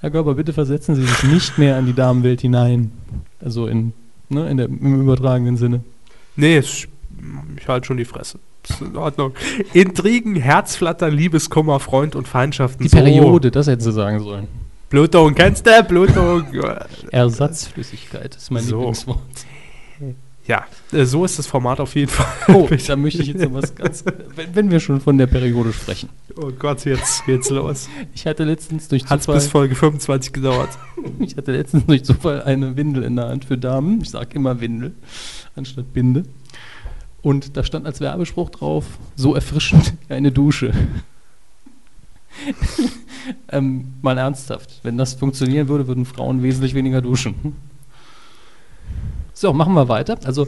Herr 0.00 0.10
Körper, 0.10 0.34
bitte 0.34 0.54
versetzen 0.54 0.94
Sie 0.94 1.04
sich 1.04 1.22
nicht 1.24 1.58
mehr 1.58 1.76
an 1.76 1.84
die 1.84 1.92
Damenwelt 1.92 2.40
hinein. 2.40 2.90
Also 3.38 3.66
in, 3.66 3.92
ne, 4.30 4.48
in 4.48 4.56
der, 4.56 4.66
im 4.66 5.02
übertragenen 5.02 5.58
Sinne. 5.58 5.84
Nee, 6.36 6.58
ich, 6.58 6.88
ich 7.58 7.68
halte 7.68 7.86
schon 7.86 7.98
die 7.98 8.06
Fresse. 8.06 8.38
Ist 8.68 8.80
in 8.80 8.96
Ordnung. 8.96 9.32
Intrigen, 9.72 10.36
Herzflattern, 10.36 11.12
Liebeskummer, 11.12 11.80
Freund 11.80 12.16
und 12.16 12.26
Feindschaften. 12.26 12.82
Die 12.82 12.88
Periode, 12.88 13.50
das 13.50 13.66
hätten 13.66 13.82
Sie 13.82 13.92
sagen 13.92 14.20
sollen. 14.20 14.48
Blutung, 14.88 15.34
kennst 15.34 15.66
du? 15.66 15.82
Blutung. 15.82 16.46
Ersatzflüssigkeit 17.10 18.36
ist 18.36 18.50
mein 18.50 18.62
So. 18.62 18.76
Lieblingswort. 18.78 19.18
ja, 20.46 20.64
äh, 20.92 21.04
so 21.04 21.24
ist 21.24 21.38
das 21.38 21.46
Format 21.46 21.80
auf 21.80 21.94
jeden 21.94 22.10
Fall. 22.10 22.26
Oh, 22.54 22.68
da 22.86 22.96
möchte 22.96 23.22
ich 23.22 23.28
jetzt 23.28 23.42
noch 23.42 23.54
was 23.54 23.74
ganz. 23.74 24.04
Wenn, 24.36 24.54
wenn 24.54 24.70
wir 24.70 24.80
schon 24.80 25.00
von 25.00 25.18
der 25.18 25.26
Periode 25.26 25.72
sprechen. 25.72 26.10
Oh 26.36 26.50
Gott, 26.58 26.84
jetzt 26.84 27.26
geht's 27.26 27.50
los. 27.50 27.88
Ich 28.14 28.26
hatte 28.26 28.44
letztens 28.44 28.88
durch 28.88 29.04
Hat's 29.06 29.24
Zufall, 29.24 29.40
bis 29.40 29.48
Folge 29.48 29.74
25 29.74 30.32
gedauert. 30.32 30.70
ich 31.18 31.36
hatte 31.36 31.52
letztens 31.52 31.86
durch 31.86 32.04
Zufall 32.04 32.42
eine 32.42 32.76
Windel 32.76 33.02
in 33.02 33.16
der 33.16 33.28
Hand 33.28 33.46
für 33.46 33.58
Damen. 33.58 34.00
Ich 34.00 34.10
sage 34.10 34.28
immer 34.34 34.60
Windel 34.60 34.92
anstatt 35.56 35.92
Binde. 35.92 36.24
Und 37.24 37.56
da 37.56 37.64
stand 37.64 37.86
als 37.86 38.00
Werbespruch 38.00 38.50
drauf: 38.50 38.84
so 39.16 39.34
erfrischend 39.34 39.94
eine 40.10 40.30
Dusche. 40.30 40.72
ähm, 43.50 43.94
mal 44.02 44.18
ernsthaft, 44.18 44.80
wenn 44.82 44.98
das 44.98 45.14
funktionieren 45.14 45.68
würde, 45.68 45.88
würden 45.88 46.04
Frauen 46.04 46.42
wesentlich 46.42 46.74
weniger 46.74 47.00
duschen. 47.00 47.56
So, 49.32 49.54
machen 49.54 49.72
wir 49.72 49.88
weiter. 49.88 50.18
Also, 50.24 50.46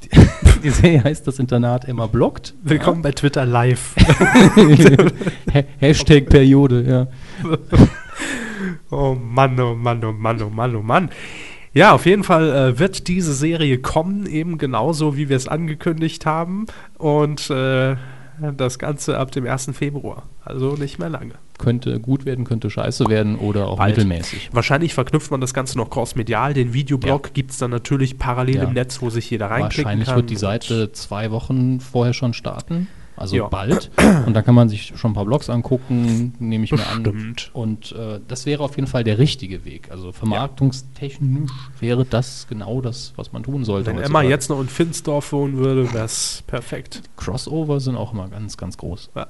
die, 0.62 0.70
Serie 0.70 1.02
heißt 1.02 1.26
Das 1.26 1.40
Internat 1.40 1.86
Emma 1.86 2.06
blockt. 2.06 2.54
Willkommen 2.62 3.02
bei 3.02 3.10
Twitter 3.10 3.44
Live. 3.44 3.96
Ha- 5.52 5.64
Hashtag 5.78 6.28
Periode, 6.28 6.84
ja. 6.86 7.06
Oh 8.90 9.14
Mann, 9.14 9.58
oh 9.58 9.74
Mann, 9.74 10.04
oh 10.04 10.12
Mann, 10.12 10.42
oh 10.42 10.50
Mann, 10.50 10.76
oh 10.76 10.82
Mann. 10.82 11.10
Ja, 11.78 11.92
auf 11.92 12.06
jeden 12.06 12.24
Fall 12.24 12.50
äh, 12.50 12.78
wird 12.78 13.06
diese 13.08 13.32
Serie 13.34 13.78
kommen, 13.78 14.26
eben 14.26 14.58
genauso 14.58 15.16
wie 15.16 15.28
wir 15.28 15.36
es 15.36 15.46
angekündigt 15.46 16.26
haben. 16.26 16.66
Und 16.98 17.50
äh, 17.50 17.94
das 18.56 18.78
Ganze 18.78 19.18
ab 19.18 19.30
dem 19.32 19.46
1. 19.46 19.70
Februar. 19.74 20.24
Also 20.44 20.74
nicht 20.74 20.98
mehr 20.98 21.08
lange. 21.08 21.34
Könnte 21.58 21.98
gut 22.00 22.24
werden, 22.24 22.44
könnte 22.44 22.70
scheiße 22.70 23.08
werden 23.08 23.36
oder 23.36 23.66
auch 23.68 23.78
Bald. 23.78 23.96
mittelmäßig. 23.96 24.50
Wahrscheinlich 24.52 24.94
verknüpft 24.94 25.30
man 25.32 25.40
das 25.40 25.54
Ganze 25.54 25.76
noch 25.78 25.90
crossmedial. 25.90 26.54
Den 26.54 26.72
Videoblog 26.72 27.26
Ja. 27.26 27.30
gibt 27.34 27.50
es 27.50 27.58
dann 27.58 27.70
natürlich 27.72 28.18
parallel 28.18 28.56
Ja. 28.56 28.62
im 28.64 28.72
Netz, 28.74 29.00
wo 29.02 29.10
sich 29.10 29.28
jeder 29.30 29.46
reinklicken 29.50 29.84
Wahrscheinlich 29.84 30.06
kann. 30.08 30.16
wird 30.16 30.30
die 30.30 30.36
Seite 30.36 30.92
zwei 30.92 31.30
Wochen 31.32 31.80
vorher 31.80 32.12
schon 32.14 32.32
starten. 32.32 32.86
Also 33.18 33.36
Ja. 33.36 33.48
bald. 33.48 33.90
Und 34.26 34.34
dann 34.34 34.44
kann 34.44 34.54
man 34.54 34.68
sich 34.68 34.92
schon 34.96 35.10
ein 35.10 35.14
paar 35.14 35.24
Blogs 35.24 35.50
angucken, 35.50 36.34
nehme 36.38 36.64
ich 36.64 36.72
mir 36.72 36.86
an. 36.86 37.02
Bestimmt. 37.02 37.50
Und 37.52 37.92
äh, 37.92 38.20
das 38.26 38.46
wäre 38.46 38.62
auf 38.62 38.76
jeden 38.76 38.86
Fall 38.88 39.04
der 39.04 39.18
richtige 39.18 39.64
Weg. 39.64 39.90
Also 39.90 40.12
vermarktungstechnisch 40.12 41.50
wäre 41.80 42.04
das 42.04 42.46
genau 42.48 42.80
das, 42.80 43.12
was 43.16 43.32
man 43.32 43.42
tun 43.42 43.64
sollte. 43.64 43.90
Wenn 43.90 43.98
Emma 43.98 44.22
jetzt 44.22 44.48
noch 44.50 44.60
in 44.60 44.68
Finsdorf 44.68 45.32
wohnen 45.32 45.56
würde, 45.58 45.92
wäre 45.92 46.04
es 46.04 46.42
perfekt. 46.46 47.02
Crossover 47.16 47.80
sind 47.80 47.96
auch 47.96 48.12
immer 48.12 48.28
ganz, 48.28 48.56
ganz 48.56 48.76
groß. 48.76 49.10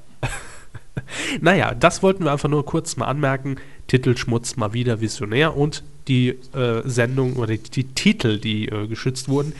Naja, 1.40 1.74
das 1.74 2.02
wollten 2.02 2.24
wir 2.24 2.32
einfach 2.32 2.48
nur 2.48 2.64
kurz 2.64 2.96
mal 2.96 3.06
anmerken. 3.06 3.56
Titelschmutz 3.86 4.56
mal 4.56 4.72
wieder 4.72 5.00
visionär 5.00 5.56
und 5.56 5.82
die 6.08 6.30
äh, 6.54 6.82
Sendung 6.84 7.36
oder 7.36 7.56
die, 7.56 7.58
die 7.58 7.84
Titel, 7.84 8.38
die 8.38 8.66
äh, 8.68 8.86
geschützt 8.86 9.28
wurden, 9.28 9.52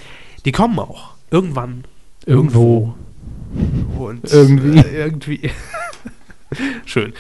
die 0.45 0.53
kommen 0.53 0.79
auch. 0.79 1.11
Irgendwann. 1.31 1.85
Irgendwo. 2.27 2.95
Und 3.99 4.31
Irgendwie. 4.31 4.79
Äh, 4.79 4.97
irgendwie. 4.99 5.51
Schön. 6.87 7.13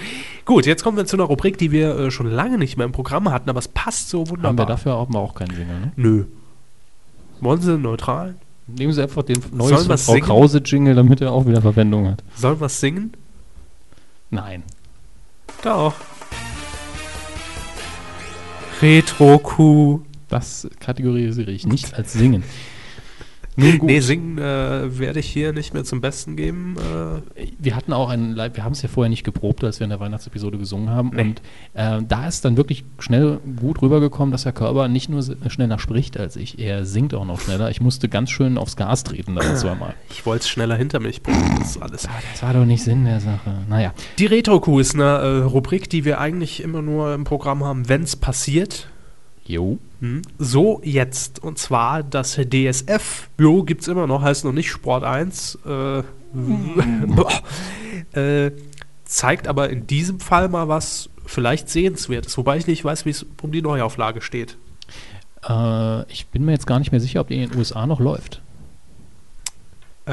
Gut, 0.44 0.64
jetzt 0.66 0.82
kommen 0.82 0.96
wir 0.96 1.04
zu 1.06 1.16
einer 1.16 1.24
Rubrik, 1.24 1.58
die 1.58 1.70
wir 1.72 1.96
äh, 1.98 2.10
schon 2.10 2.30
lange 2.30 2.56
nicht 2.58 2.76
mehr 2.76 2.86
im 2.86 2.92
Programm 2.92 3.30
hatten, 3.30 3.50
aber 3.50 3.58
es 3.58 3.68
passt 3.68 4.08
so 4.08 4.20
Haben 4.20 4.26
wir 4.28 4.36
wunderbar. 4.36 4.66
dafür 4.66 4.94
auch 4.94 5.08
mal 5.08 5.18
auch 5.18 5.34
keinen 5.34 5.50
Jingle, 5.50 5.80
ne? 5.80 5.92
Nö. 5.96 6.24
Wollen 7.40 7.60
Sie 7.60 7.76
neutral? 7.76 8.36
Nehmen 8.66 8.92
Sie 8.92 9.02
einfach 9.02 9.22
den 9.22 9.36
wir's 9.52 9.86
Frau 9.86 9.96
singen? 9.96 10.26
Krause-Jingle, 10.26 10.94
damit 10.94 11.20
er 11.20 11.32
auch 11.32 11.46
wieder 11.46 11.62
Verwendung 11.62 12.08
hat. 12.08 12.22
Sollen 12.36 12.60
wir 12.60 12.66
es 12.66 12.80
singen? 12.80 13.12
Nein. 14.30 14.62
Doch. 15.62 15.94
Retro-Kuh. 18.82 20.00
Das 20.28 20.68
kategorisiere 20.80 21.50
ich 21.50 21.66
nicht 21.66 21.94
als 21.94 22.12
Singen. 22.12 22.44
Nun 23.60 23.78
gut. 23.78 23.88
Nee, 23.90 24.00
singen 24.00 24.38
äh, 24.38 24.98
werde 24.98 25.18
ich 25.20 25.26
hier 25.28 25.52
nicht 25.52 25.74
mehr 25.74 25.84
zum 25.84 26.00
Besten 26.00 26.36
geben. 26.36 26.76
Äh, 27.36 27.46
Wir 27.58 27.74
hatten 27.76 27.92
auch 27.92 28.08
einen 28.08 28.34
Live, 28.34 28.56
wir 28.56 28.64
haben 28.64 28.72
es 28.72 28.82
ja 28.82 28.88
vorher 28.88 29.10
nicht 29.10 29.24
geprobt, 29.24 29.64
als 29.64 29.80
wir 29.80 29.84
in 29.84 29.90
der 29.90 30.00
Weihnachtsepisode 30.00 30.58
gesungen 30.58 30.90
haben. 30.90 31.10
Nee. 31.14 31.22
Und 31.22 31.42
äh, 31.74 32.00
da 32.06 32.28
ist 32.28 32.44
dann 32.44 32.56
wirklich 32.56 32.84
schnell 33.00 33.40
gut 33.60 33.82
rübergekommen, 33.82 34.30
dass 34.32 34.44
Herr 34.44 34.52
Körber 34.52 34.88
nicht 34.88 35.08
nur 35.08 35.18
s- 35.20 35.32
schneller 35.48 35.78
spricht 35.78 36.18
als 36.18 36.36
ich, 36.36 36.58
er 36.58 36.84
singt 36.86 37.14
auch 37.14 37.24
noch 37.24 37.40
schneller. 37.40 37.68
Ich 37.70 37.80
musste 37.80 38.08
ganz 38.08 38.30
schön 38.30 38.58
aufs 38.58 38.76
Gas 38.76 39.02
treten 39.04 39.34
da 39.34 39.56
zweimal. 39.56 39.94
ich 40.10 40.24
wollte 40.24 40.42
es 40.42 40.48
schneller 40.48 40.76
hinter 40.76 41.00
mich 41.00 41.22
bringen. 41.22 41.56
Das 41.58 41.70
ist 41.72 41.82
alles. 41.82 42.08
Das 42.32 42.42
war 42.42 42.52
doch 42.54 42.64
nicht 42.64 42.82
Sinn 42.84 43.04
der 43.04 43.20
Sache. 43.20 43.52
Naja, 43.68 43.92
Die 44.18 44.26
Retro-Kuh 44.26 44.78
ist 44.78 44.94
eine 44.94 45.02
äh, 45.04 45.38
Rubrik, 45.42 45.90
die 45.90 46.04
wir 46.04 46.20
eigentlich 46.20 46.62
immer 46.62 46.80
nur 46.80 47.12
im 47.14 47.24
Programm 47.24 47.64
haben, 47.64 47.88
wenn 47.88 48.02
es 48.04 48.14
passiert. 48.16 48.86
Jo. 49.48 49.78
Hm. 50.00 50.22
So 50.38 50.80
jetzt. 50.84 51.42
Und 51.42 51.58
zwar 51.58 52.02
das 52.02 52.34
DSF. 52.34 53.28
Jo, 53.38 53.62
gibt 53.64 53.82
es 53.82 53.88
immer 53.88 54.06
noch, 54.06 54.22
heißt 54.22 54.44
noch 54.44 54.52
nicht 54.52 54.70
Sport 54.70 55.04
1. 55.04 55.58
Äh, 55.64 56.02
boah. 57.06 57.32
äh, 58.12 58.52
zeigt 59.04 59.48
aber 59.48 59.70
in 59.70 59.86
diesem 59.86 60.20
Fall 60.20 60.48
mal 60.48 60.68
was 60.68 61.08
vielleicht 61.24 61.68
sehenswertes, 61.68 62.36
wobei 62.38 62.56
ich 62.56 62.66
nicht 62.66 62.84
weiß, 62.84 63.04
wie 63.04 63.10
es 63.10 63.26
um 63.42 63.52
die 63.52 63.62
Neuauflage 63.62 64.20
steht. 64.20 64.56
Äh, 65.48 66.10
ich 66.12 66.26
bin 66.28 66.44
mir 66.44 66.52
jetzt 66.52 66.66
gar 66.66 66.78
nicht 66.78 66.92
mehr 66.92 67.00
sicher, 67.00 67.20
ob 67.20 67.28
die 67.28 67.42
in 67.42 67.50
den 67.50 67.58
USA 67.58 67.86
noch 67.86 68.00
läuft. 68.00 68.40
Äh, 70.06 70.10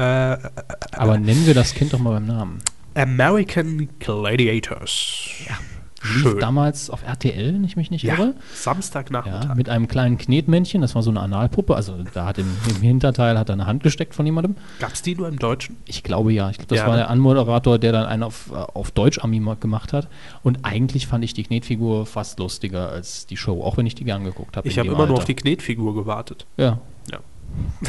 Aber 0.92 1.18
nennen 1.18 1.46
wir 1.46 1.54
das 1.54 1.74
Kind 1.74 1.92
doch 1.92 1.98
mal 1.98 2.12
beim 2.12 2.26
Namen. 2.26 2.58
American 2.94 3.88
Gladiators. 3.98 5.30
Ja. 5.48 5.56
Lief 6.02 6.22
Schön. 6.22 6.38
damals 6.38 6.90
auf 6.90 7.02
RTL, 7.02 7.54
wenn 7.54 7.64
ich 7.64 7.74
mich 7.76 7.90
nicht 7.90 8.02
Ja, 8.04 8.14
irre. 8.14 8.26
Ja, 8.26 8.32
Samstagnachmittag. 8.54 9.54
mit 9.54 9.68
einem 9.70 9.88
kleinen 9.88 10.18
Knetmännchen, 10.18 10.82
das 10.82 10.94
war 10.94 11.02
so 11.02 11.10
eine 11.10 11.20
Analpuppe, 11.20 11.74
also 11.74 11.94
da 12.12 12.26
hat 12.26 12.38
im, 12.38 12.46
im 12.68 12.82
Hinterteil 12.82 13.38
hat 13.38 13.48
er 13.48 13.54
eine 13.54 13.66
Hand 13.66 13.82
gesteckt 13.82 14.14
von 14.14 14.26
jemandem. 14.26 14.56
Gab 14.78 14.92
es 14.92 15.00
die 15.02 15.14
nur 15.16 15.26
im 15.26 15.38
Deutschen? 15.38 15.76
Ich 15.86 16.02
glaube 16.02 16.32
ja, 16.32 16.50
ich 16.50 16.58
glaube, 16.58 16.68
das 16.68 16.78
Ja, 16.80 16.84
war 16.86 16.92
ne? 16.92 16.98
der 17.00 17.10
Anmoderator, 17.10 17.78
der 17.78 17.92
dann 17.92 18.06
einen 18.06 18.22
auf, 18.24 18.50
äh, 18.52 18.56
auf 18.56 18.90
Deutsch-Ami 18.90 19.40
ma- 19.40 19.54
gemacht 19.58 19.92
hat. 19.94 20.06
Und 20.42 20.60
eigentlich 20.64 21.06
fand 21.06 21.24
ich 21.24 21.32
die 21.34 21.42
Knetfigur 21.44 22.04
fast 22.06 22.38
lustiger 22.38 22.90
als 22.90 23.26
die 23.26 23.36
Show, 23.38 23.62
auch 23.62 23.76
wenn 23.78 23.86
ich 23.86 23.94
die 23.94 24.04
gern 24.04 24.22
geguckt 24.22 24.56
habe. 24.58 24.68
Ich 24.68 24.78
habe 24.78 24.88
immer 24.88 24.98
nur 25.06 25.14
auf 25.14 25.20
Alter. 25.20 25.26
die 25.28 25.36
Knetfigur 25.36 25.94
gewartet. 25.94 26.46
Ja. 26.58 26.78
Ja. 27.10 27.18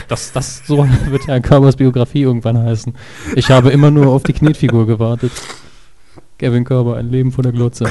Das, 0.07 0.31
das, 0.31 0.61
so 0.65 0.87
wird 1.09 1.27
Herr 1.27 1.41
Körbers 1.41 1.75
Biografie 1.75 2.21
irgendwann 2.21 2.57
heißen. 2.57 2.95
Ich 3.35 3.51
habe 3.51 3.69
immer 3.71 3.91
nur 3.91 4.07
auf 4.07 4.23
die 4.23 4.33
Knetfigur 4.33 4.87
gewartet. 4.87 5.31
Kevin 6.37 6.63
Körber, 6.63 6.97
ein 6.97 7.09
Leben 7.09 7.31
von 7.31 7.43
der 7.43 7.51
Glotze. 7.51 7.85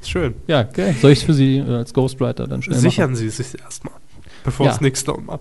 Ist 0.00 0.10
schön. 0.10 0.34
Ja, 0.46 0.66
okay. 0.68 0.94
Soll 1.00 1.12
ich 1.12 1.20
es 1.20 1.24
für 1.24 1.34
Sie 1.34 1.58
äh, 1.58 1.74
als 1.74 1.92
Ghostwriter 1.92 2.46
dann 2.46 2.62
schnell 2.62 2.78
Sichern 2.78 3.14
Sie 3.16 3.26
es 3.26 3.36
sich 3.36 3.60
erstmal, 3.60 3.94
bevor 4.44 4.66
Ja. 4.66 4.72
es 4.72 4.80
nichts 4.80 5.04
darum 5.04 5.26
machen? 5.26 5.40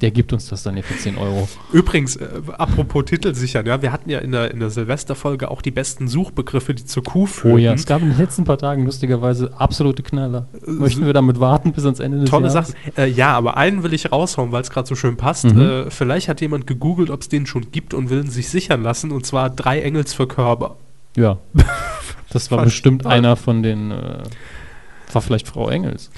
Der 0.00 0.10
gibt 0.10 0.32
uns 0.32 0.48
das 0.48 0.62
dann 0.62 0.74
hier 0.74 0.82
für 0.84 0.96
10 0.96 1.16
Euro. 1.16 1.48
Übrigens, 1.72 2.16
äh, 2.16 2.26
apropos 2.58 3.04
Titel 3.06 3.34
sichern, 3.34 3.66
ja, 3.66 3.80
wir 3.82 3.92
hatten 3.92 4.10
ja 4.10 4.18
in 4.18 4.32
der, 4.32 4.50
in 4.50 4.60
der 4.60 4.70
Silvesterfolge 4.70 5.50
auch 5.50 5.62
die 5.62 5.70
besten 5.70 6.08
Suchbegriffe, 6.08 6.74
die 6.74 6.84
zur 6.84 7.02
Kuh 7.02 7.26
führen. 7.26 7.54
Oh 7.54 7.58
ja, 7.58 7.72
es 7.72 7.86
gab 7.86 8.02
in 8.02 8.10
den 8.10 8.18
letzten 8.18 8.44
paar 8.44 8.58
Tagen 8.58 8.84
lustigerweise 8.84 9.52
absolute 9.58 10.02
Knaller. 10.02 10.46
Möchten 10.66 11.06
wir 11.06 11.12
damit 11.12 11.40
warten 11.40 11.72
bis 11.72 11.84
ans 11.84 12.00
Ende 12.00 12.20
des 12.20 12.30
Tolle 12.30 12.48
Jahres? 12.48 12.68
Sachen. 12.68 12.96
Äh, 12.96 13.06
ja, 13.08 13.32
aber 13.34 13.56
einen 13.56 13.82
will 13.82 13.92
ich 13.94 14.12
raushauen, 14.12 14.52
weil 14.52 14.62
es 14.62 14.70
gerade 14.70 14.86
so 14.86 14.94
schön 14.94 15.16
passt. 15.16 15.44
Mhm. 15.46 15.60
Äh, 15.60 15.90
vielleicht 15.90 16.28
hat 16.28 16.40
jemand 16.40 16.66
gegoogelt, 16.66 17.10
ob 17.10 17.22
es 17.22 17.28
den 17.28 17.46
schon 17.46 17.70
gibt 17.72 17.94
und 17.94 18.10
will 18.10 18.24
ihn 18.24 18.30
sich 18.30 18.48
sichern 18.48 18.82
lassen. 18.82 19.10
Und 19.12 19.24
zwar 19.26 19.50
drei 19.50 19.80
Engels 19.80 20.12
für 20.14 20.26
Körper. 20.26 20.76
Ja. 21.16 21.38
Das 22.30 22.50
war 22.50 22.58
ich 22.58 22.64
bestimmt 22.64 23.06
einer 23.06 23.36
von 23.36 23.62
den. 23.62 23.92
Äh, 23.92 24.22
war 25.12 25.22
vielleicht 25.22 25.46
Frau 25.46 25.68
Engels. 25.70 26.10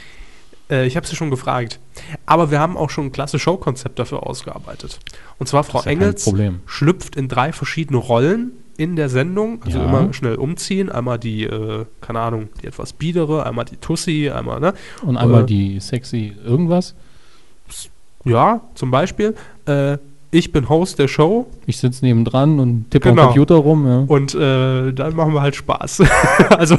Äh, 0.70 0.86
ich 0.86 0.96
habe 0.96 1.06
sie 1.06 1.16
schon 1.16 1.30
gefragt. 1.30 1.78
Aber 2.26 2.50
wir 2.50 2.60
haben 2.60 2.76
auch 2.76 2.90
schon 2.90 3.06
ein 3.06 3.12
klasse 3.12 3.38
Showkonzept 3.38 3.98
dafür 3.98 4.26
ausgearbeitet. 4.26 4.98
Und 5.38 5.46
zwar 5.48 5.64
Frau 5.64 5.80
ja 5.80 5.86
Engels 5.86 6.30
schlüpft 6.66 7.16
in 7.16 7.28
drei 7.28 7.52
verschiedene 7.52 7.98
Rollen 7.98 8.52
in 8.76 8.96
der 8.96 9.08
Sendung. 9.08 9.62
Also 9.64 9.78
Ja. 9.78 9.84
immer 9.84 10.12
schnell 10.12 10.34
umziehen. 10.34 10.90
Einmal 10.90 11.18
die, 11.18 11.44
äh, 11.44 11.86
keine 12.00 12.20
Ahnung, 12.20 12.48
die 12.62 12.66
etwas 12.66 12.92
biedere, 12.92 13.46
einmal 13.46 13.64
die 13.64 13.76
Tussi, 13.76 14.30
einmal, 14.30 14.60
ne? 14.60 14.74
Und 15.02 15.16
einmal 15.16 15.42
Äh, 15.42 15.46
die 15.46 15.80
sexy 15.80 16.36
irgendwas. 16.44 16.94
Ja, 18.24 18.60
zum 18.74 18.90
Beispiel. 18.90 19.34
Äh, 19.66 19.98
ich 20.30 20.52
bin 20.52 20.68
Host 20.68 20.98
der 20.98 21.08
Show 21.08 21.46
Ich 21.66 21.78
sitze 21.78 22.04
nebendran 22.04 22.58
und 22.60 22.90
tippe 22.90 23.08
Genau. 23.10 23.22
am 23.22 23.28
Computer 23.28 23.54
rum. 23.56 23.86
Ja. 23.86 23.98
und 24.06 24.34
äh, 24.34 24.92
dann 24.92 25.14
machen 25.16 25.32
wir 25.34 25.40
halt 25.42 25.56
Spaß. 25.56 26.02
also, 26.50 26.76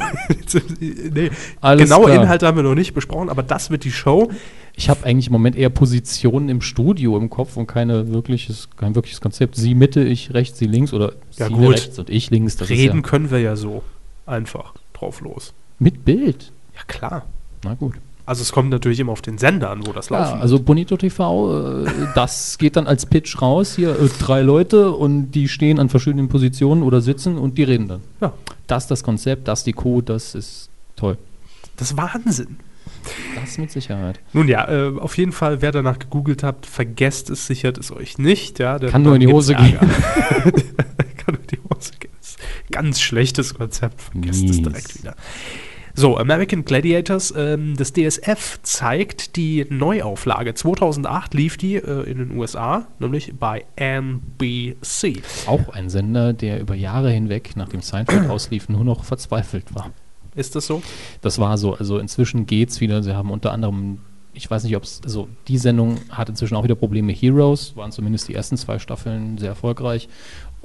nee, 0.80 1.30
Alles 1.60 1.88
genaue 1.88 2.06
klar. 2.06 2.22
Inhalte 2.22 2.46
haben 2.46 2.56
wir 2.56 2.62
noch 2.62 2.74
nicht 2.74 2.94
besprochen, 2.94 3.28
aber 3.30 3.42
das 3.42 3.70
wird 3.70 3.84
die 3.84 3.90
Show. 3.92 4.30
Ich 4.76 4.88
habe 4.88 5.04
eigentlich 5.04 5.26
im 5.26 5.32
Moment 5.32 5.56
eher 5.56 5.70
Positionen 5.70 6.48
im 6.48 6.60
Studio 6.60 7.16
im 7.16 7.30
Kopf 7.30 7.56
und 7.56 7.66
keine 7.66 8.12
wirkliches, 8.12 8.68
kein 8.76 8.94
wirkliches 8.94 9.20
Konzept. 9.20 9.56
Sie 9.56 9.74
Mitte, 9.74 10.04
ich 10.04 10.34
rechts, 10.34 10.58
sie 10.58 10.66
links 10.66 10.92
oder 10.92 11.14
Ja, 11.36 11.48
sie 11.48 11.52
gut. 11.54 11.70
rechts 11.74 11.98
und 11.98 12.10
ich 12.10 12.30
links. 12.30 12.56
Das 12.56 12.68
Reden 12.68 12.98
ja 12.98 13.02
können 13.02 13.30
wir 13.30 13.40
ja 13.40 13.56
so. 13.56 13.82
Einfach 14.26 14.74
drauf 14.92 15.20
los. 15.20 15.52
mit 15.80 16.04
Bild. 16.04 16.52
Ja, 16.76 16.82
klar. 16.86 17.24
Na 17.64 17.74
gut. 17.74 17.94
Also 18.28 18.42
es 18.42 18.52
kommt 18.52 18.68
natürlich 18.68 19.00
immer 19.00 19.12
auf 19.12 19.22
den 19.22 19.38
Sender 19.38 19.70
an, 19.70 19.86
wo 19.86 19.92
das 19.92 20.10
Ja, 20.10 20.18
laufen 20.20 20.42
also 20.42 20.60
Bonito 20.60 20.98
TV, 20.98 21.84
äh, 21.86 21.90
das 22.14 22.58
geht 22.58 22.76
dann 22.76 22.86
als 22.86 23.06
Pitch 23.06 23.40
raus. 23.40 23.74
Hier 23.74 23.98
äh, 23.98 24.08
drei 24.18 24.42
Leute 24.42 24.90
und 24.90 25.30
die 25.30 25.48
stehen 25.48 25.78
an 25.80 25.88
verschiedenen 25.88 26.28
Positionen 26.28 26.82
oder 26.82 27.00
sitzen 27.00 27.38
und 27.38 27.56
die 27.56 27.62
reden 27.62 27.88
dann. 27.88 28.00
Ja. 28.20 28.34
Das 28.66 28.84
ist 28.84 28.90
das 28.90 29.02
Konzept, 29.02 29.48
das 29.48 29.60
ist 29.60 29.66
die 29.66 29.72
Code, 29.72 30.12
das 30.12 30.34
ist 30.34 30.68
toll. 30.94 31.16
Das 31.78 31.92
ist 31.92 31.96
Wahnsinn. 31.96 32.58
Das 33.34 33.56
mit 33.56 33.70
Sicherheit. 33.70 34.20
Nun 34.34 34.46
ja, 34.46 34.68
äh, 34.68 34.98
auf 34.98 35.16
jeden 35.16 35.32
Fall, 35.32 35.62
wer 35.62 35.72
danach 35.72 35.98
gegoogelt 35.98 36.42
habt, 36.42 36.66
vergesst 36.66 37.30
es, 37.30 37.46
sichert 37.46 37.78
es 37.78 37.90
euch 37.90 38.18
nicht. 38.18 38.58
Ja, 38.58 38.78
Kann 38.78 39.04
nur 39.04 39.14
in 39.14 39.20
die 39.20 39.28
Hose 39.28 39.54
Ärger. 39.54 39.78
Kann 41.16 41.34
nur 41.34 41.40
in 41.40 41.46
die 41.50 41.60
Hose 41.74 41.92
gehen. 41.98 42.10
Ganz 42.70 43.00
schlechtes 43.00 43.54
Konzept. 43.54 44.02
Vergesst 44.02 44.44
es 44.44 44.56
Mies. 44.56 44.62
direkt 44.62 44.98
wieder. 44.98 45.16
So, 45.98 46.16
American 46.16 46.64
Gladiators, 46.64 47.34
ähm, 47.36 47.76
das 47.76 47.92
DSF 47.92 48.60
zeigt 48.62 49.34
die 49.34 49.66
Neuauflage. 49.68 50.54
2008 50.54 51.34
lief 51.34 51.56
die 51.56 51.74
äh, 51.74 52.08
in 52.08 52.18
den 52.18 52.38
USA, 52.38 52.86
nämlich 53.00 53.34
bei 53.36 53.64
NBC. 53.74 55.20
Auch 55.48 55.70
ein 55.70 55.90
Sender, 55.90 56.34
der 56.34 56.60
über 56.60 56.76
Jahre 56.76 57.10
hinweg, 57.10 57.56
nachdem 57.56 57.82
Seinfeld 57.82 58.30
auslief, 58.30 58.68
nur 58.68 58.84
noch 58.84 59.02
verzweifelt 59.02 59.74
war. 59.74 59.90
Ist 60.36 60.54
das 60.54 60.68
so? 60.68 60.82
Das 61.20 61.40
war 61.40 61.58
so. 61.58 61.74
Also 61.74 61.98
inzwischen 61.98 62.46
geht's 62.46 62.80
wieder. 62.80 63.02
Sie 63.02 63.16
haben 63.16 63.32
unter 63.32 63.50
anderem, 63.50 63.98
ich 64.34 64.48
weiß 64.48 64.62
nicht, 64.62 64.76
ob 64.76 64.84
es, 64.84 65.00
also 65.02 65.26
die 65.48 65.58
Sendung 65.58 65.98
hat 66.10 66.28
inzwischen 66.28 66.54
auch 66.54 66.62
wieder 66.62 66.76
Probleme. 66.76 67.10
Heroes 67.10 67.74
waren 67.74 67.90
zumindest 67.90 68.28
die 68.28 68.34
ersten 68.34 68.56
zwei 68.56 68.78
Staffeln 68.78 69.36
sehr 69.38 69.48
erfolgreich. 69.48 70.08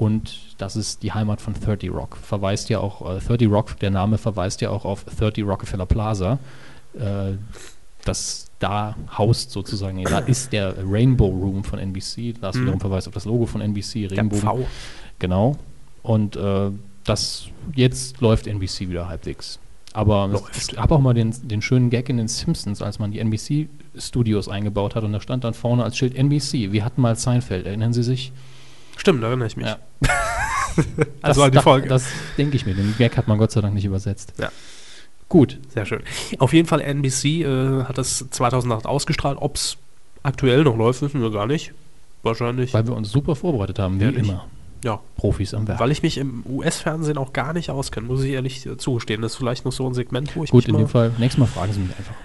Und 0.03 0.39
das 0.57 0.75
ist 0.75 1.03
die 1.03 1.11
Heimat 1.13 1.39
von 1.41 1.53
30 1.53 1.89
Rock. 1.91 2.17
Verweist 2.17 2.69
ja 2.69 2.80
auch, 2.80 3.01
äh, 3.17 3.19
30 3.19 3.47
Rock, 3.49 3.80
der 3.80 3.91
Name 3.91 4.17
verweist 4.17 4.61
ja 4.61 4.69
auch 4.69 4.85
auf 4.85 5.03
30 5.05 5.43
Rockefeller 5.45 5.85
Plaza. 5.85 6.39
Äh, 6.99 7.34
das 8.05 8.47
da 8.59 8.95
haust 9.17 9.51
sozusagen, 9.51 10.03
da 10.03 10.19
ist 10.34 10.51
der 10.53 10.75
Rainbow 10.85 11.27
Room 11.27 11.63
von 11.63 11.80
NBC. 11.80 12.34
Das 12.39 12.55
Mhm. 12.55 12.61
wiederum 12.63 12.80
verweist 12.80 13.07
auf 13.07 13.13
das 13.13 13.25
Logo 13.25 13.45
von 13.45 13.61
NBC, 13.61 14.01
Der 14.07 14.11
Regenbogen. 14.11 14.41
V. 14.43 14.67
Genau. 15.19 15.55
Und 16.01 16.35
äh, 16.35 16.69
das 17.05 17.47
jetzt 17.75 18.19
läuft 18.21 18.47
NBC 18.47 18.89
wieder 18.89 19.07
halbwegs. 19.07 19.59
Aber 19.93 20.25
es- 20.34 20.41
Läuft. 20.41 20.57
es 20.57 20.67
gab 20.69 20.91
auch 20.91 20.99
mal 20.99 21.13
den, 21.13 21.34
den 21.47 21.61
schönen 21.61 21.89
Gag 21.89 22.09
in 22.09 22.17
den 22.17 22.27
Simpsons, 22.27 22.81
als 22.81 22.99
man 22.99 23.11
die 23.11 23.19
NBC-Studios 23.19 24.47
eingebaut 24.49 24.95
hat 24.95 25.03
und 25.03 25.13
da 25.13 25.21
stand 25.21 25.43
dann 25.43 25.53
vorne 25.53 25.84
als 25.84 25.97
Schild 25.97 26.15
NBC. 26.15 26.71
Wir 26.71 26.84
hatten 26.84 26.99
mal 27.01 27.15
Seinfeld, 27.15 27.65
erinnern 27.67 27.93
Sie 27.93 28.03
sich? 28.03 28.31
Stimmt, 28.97 29.23
da 29.23 29.27
erinnere 29.27 29.47
ich 29.47 29.57
mich. 29.57 29.65
Ja. 29.65 29.77
Also 31.21 31.41
das, 31.41 31.47
an 31.47 31.51
die 31.51 31.59
Folge. 31.59 31.89
Das 31.89 32.05
denke 32.37 32.55
ich 32.55 32.65
mir. 32.65 32.73
Den 32.73 32.95
Gag 32.97 33.17
hat 33.17 33.27
man 33.27 33.37
Gott 33.37 33.51
sei 33.51 33.61
Dank 33.61 33.73
nicht 33.73 33.85
übersetzt. 33.85 34.33
Ja. 34.39 34.51
Gut. 35.29 35.59
Sehr 35.69 35.85
schön. 35.85 36.01
Auf 36.39 36.53
jeden 36.53 36.67
Fall, 36.67 36.81
NBC 36.81 37.25
äh, 37.25 37.83
hat 37.85 37.97
das 37.97 38.25
2008 38.29 38.85
ausgestrahlt. 38.85 39.37
Ob 39.41 39.55
es 39.55 39.77
aktuell 40.21 40.63
noch 40.63 40.77
läuft, 40.77 41.01
wissen 41.01 41.21
wir 41.21 41.31
gar 41.31 41.47
nicht. 41.47 41.73
Wahrscheinlich. 42.21 42.73
Weil 42.73 42.87
wir 42.87 42.95
uns 42.95 43.11
super 43.11 43.35
vorbereitet 43.35 43.79
haben, 43.79 43.99
wie 43.99 44.05
Ehrlich? 44.05 44.29
immer. 44.29 44.47
ja. 44.83 44.99
Profis 45.17 45.53
am 45.53 45.67
Werk. 45.67 45.79
Weil 45.79 45.91
ich 45.91 46.03
mich 46.03 46.17
im 46.17 46.43
US-Fernsehen 46.47 47.17
auch 47.17 47.33
gar 47.33 47.53
nicht 47.53 47.69
auskenne, 47.69 48.07
muss 48.07 48.23
ich 48.23 48.31
ehrlich 48.31 48.65
äh, 48.65 48.77
zugestehen. 48.77 49.21
Das 49.21 49.33
ist 49.33 49.37
vielleicht 49.37 49.65
noch 49.65 49.73
so 49.73 49.87
ein 49.87 49.93
Segment, 49.93 50.35
wo 50.35 50.43
ich 50.43 50.51
Gut, 50.51 50.67
in 50.67 50.77
dem 50.77 50.87
Fall, 50.87 51.11
nächstes 51.17 51.39
Mal 51.39 51.47
fragen 51.47 51.73
Sie 51.73 51.79
mich 51.79 51.97
einfach. 51.97 52.15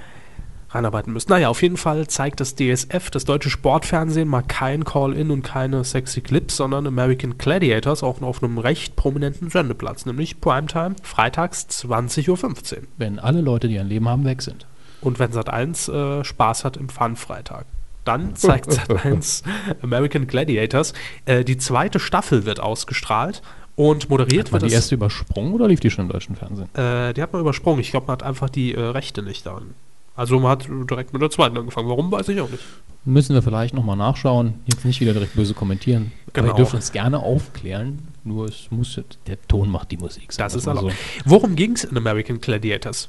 Reinarbeiten 0.71 1.13
müsste. 1.13 1.33
Naja, 1.33 1.49
auf 1.49 1.63
jeden 1.63 1.77
Fall 1.77 2.07
zeigt 2.07 2.41
das 2.41 2.55
DSF, 2.55 3.11
das 3.11 3.25
deutsche 3.25 3.51
Sportfernsehen, 3.51 4.29
mal 4.29 4.43
kein 4.43 4.85
Call-In 4.85 5.31
und 5.31 5.43
keine 5.43 5.85
sexy 5.85 6.21
Clips, 6.21 6.57
sondern 6.57 6.87
American 6.87 7.39
Gladiators 7.39 8.03
auch 8.03 8.21
auf 8.21 8.43
einem 8.43 8.59
recht 8.59 8.97
prominenten 8.97 9.51
Sendeplatz, 9.51 10.07
nämlich 10.07 10.41
Primetime, 10.41 10.97
freitags 11.03 11.67
20.15 11.71 12.29
Uhr. 12.77 12.83
Wenn 12.97 13.19
alle 13.19 13.41
Leute, 13.41 13.69
die 13.69 13.79
ein 13.79 13.89
Leben 13.89 14.09
haben, 14.09 14.25
weg 14.25 14.43
sind. 14.43 14.67
Und 15.01 15.19
wenn 15.19 15.31
Sat1 15.31 15.93
äh, 16.21 16.25
Spaß 16.25 16.65
hat 16.65 16.77
im 16.77 16.89
Fun-Freitag. 16.89 17.67
Dann 18.05 18.37
zeigt 18.37 18.71
Sat1 18.71 19.45
American 19.83 20.27
Gladiators. 20.27 20.93
Äh, 21.25 21.45
die 21.45 21.57
zweite 21.57 22.01
Staffel 22.01 22.45
wird 22.45 22.61
ausgestrahlt 22.61 23.43
und 23.77 24.11
moderiert 24.11 24.47
Hat 24.47 24.53
man 24.53 24.63
wird 24.63 24.73
die 24.73 24.75
erste 24.75 24.97
übersprungen 24.97 25.53
oder 25.53 25.69
lief 25.69 25.79
die 25.81 25.91
schon 25.91 26.07
im 26.07 26.11
deutschen 26.11 26.35
Fernsehen? 26.35 26.75
Äh, 26.75 27.15
die 27.15 27.23
hat 27.23 27.33
man 27.33 27.41
übersprungen. 27.41 27.81
Ich 27.81 27.93
glaube, 27.93 28.07
man 28.09 28.15
hat 28.15 28.25
einfach 28.25 28.51
die 28.51 28.75
äh, 28.75 28.81
Rechte 28.81 29.23
nicht 29.23 29.47
daran. 29.47 29.75
Also 30.19 30.41
man 30.41 30.51
hat 30.51 30.67
direkt 30.69 31.13
mit 31.13 31.23
der 31.23 31.31
zweiten 31.31 31.57
angefangen. 31.57 31.89
Warum, 31.89 32.11
weiß 32.11 32.29
ich 32.31 32.41
auch 32.41 32.51
nicht. 32.51 32.63
Müssen 33.05 33.35
wir 33.35 33.43
vielleicht 33.43 33.73
nochmal 33.73 33.97
nachschauen. 33.97 34.55
Jetzt 34.67 34.85
nicht 34.85 35.01
wieder 35.01 35.13
direkt 35.13 35.35
böse 35.37 35.55
kommentieren. 35.55 36.11
Aber 36.27 36.33
Genau. 36.33 36.49
ihr 36.49 36.57
dürft 36.57 36.75
uns 36.75 36.91
gerne 36.91 37.21
aufklären. 37.21 38.01
Nur 38.25 38.47
es 38.47 38.67
muss, 38.71 39.01
der 39.29 39.41
Ton 39.47 39.71
macht 39.71 39.93
die 39.93 39.97
Musik. 39.97 40.29
Das 40.37 40.55
ist 40.57 40.67
erlaubt. 40.67 40.93
Worum 41.25 41.55
ging 41.55 41.73
es 41.73 41.85
in 41.85 41.97
American 41.97 42.41
Gladiators? 42.41 43.09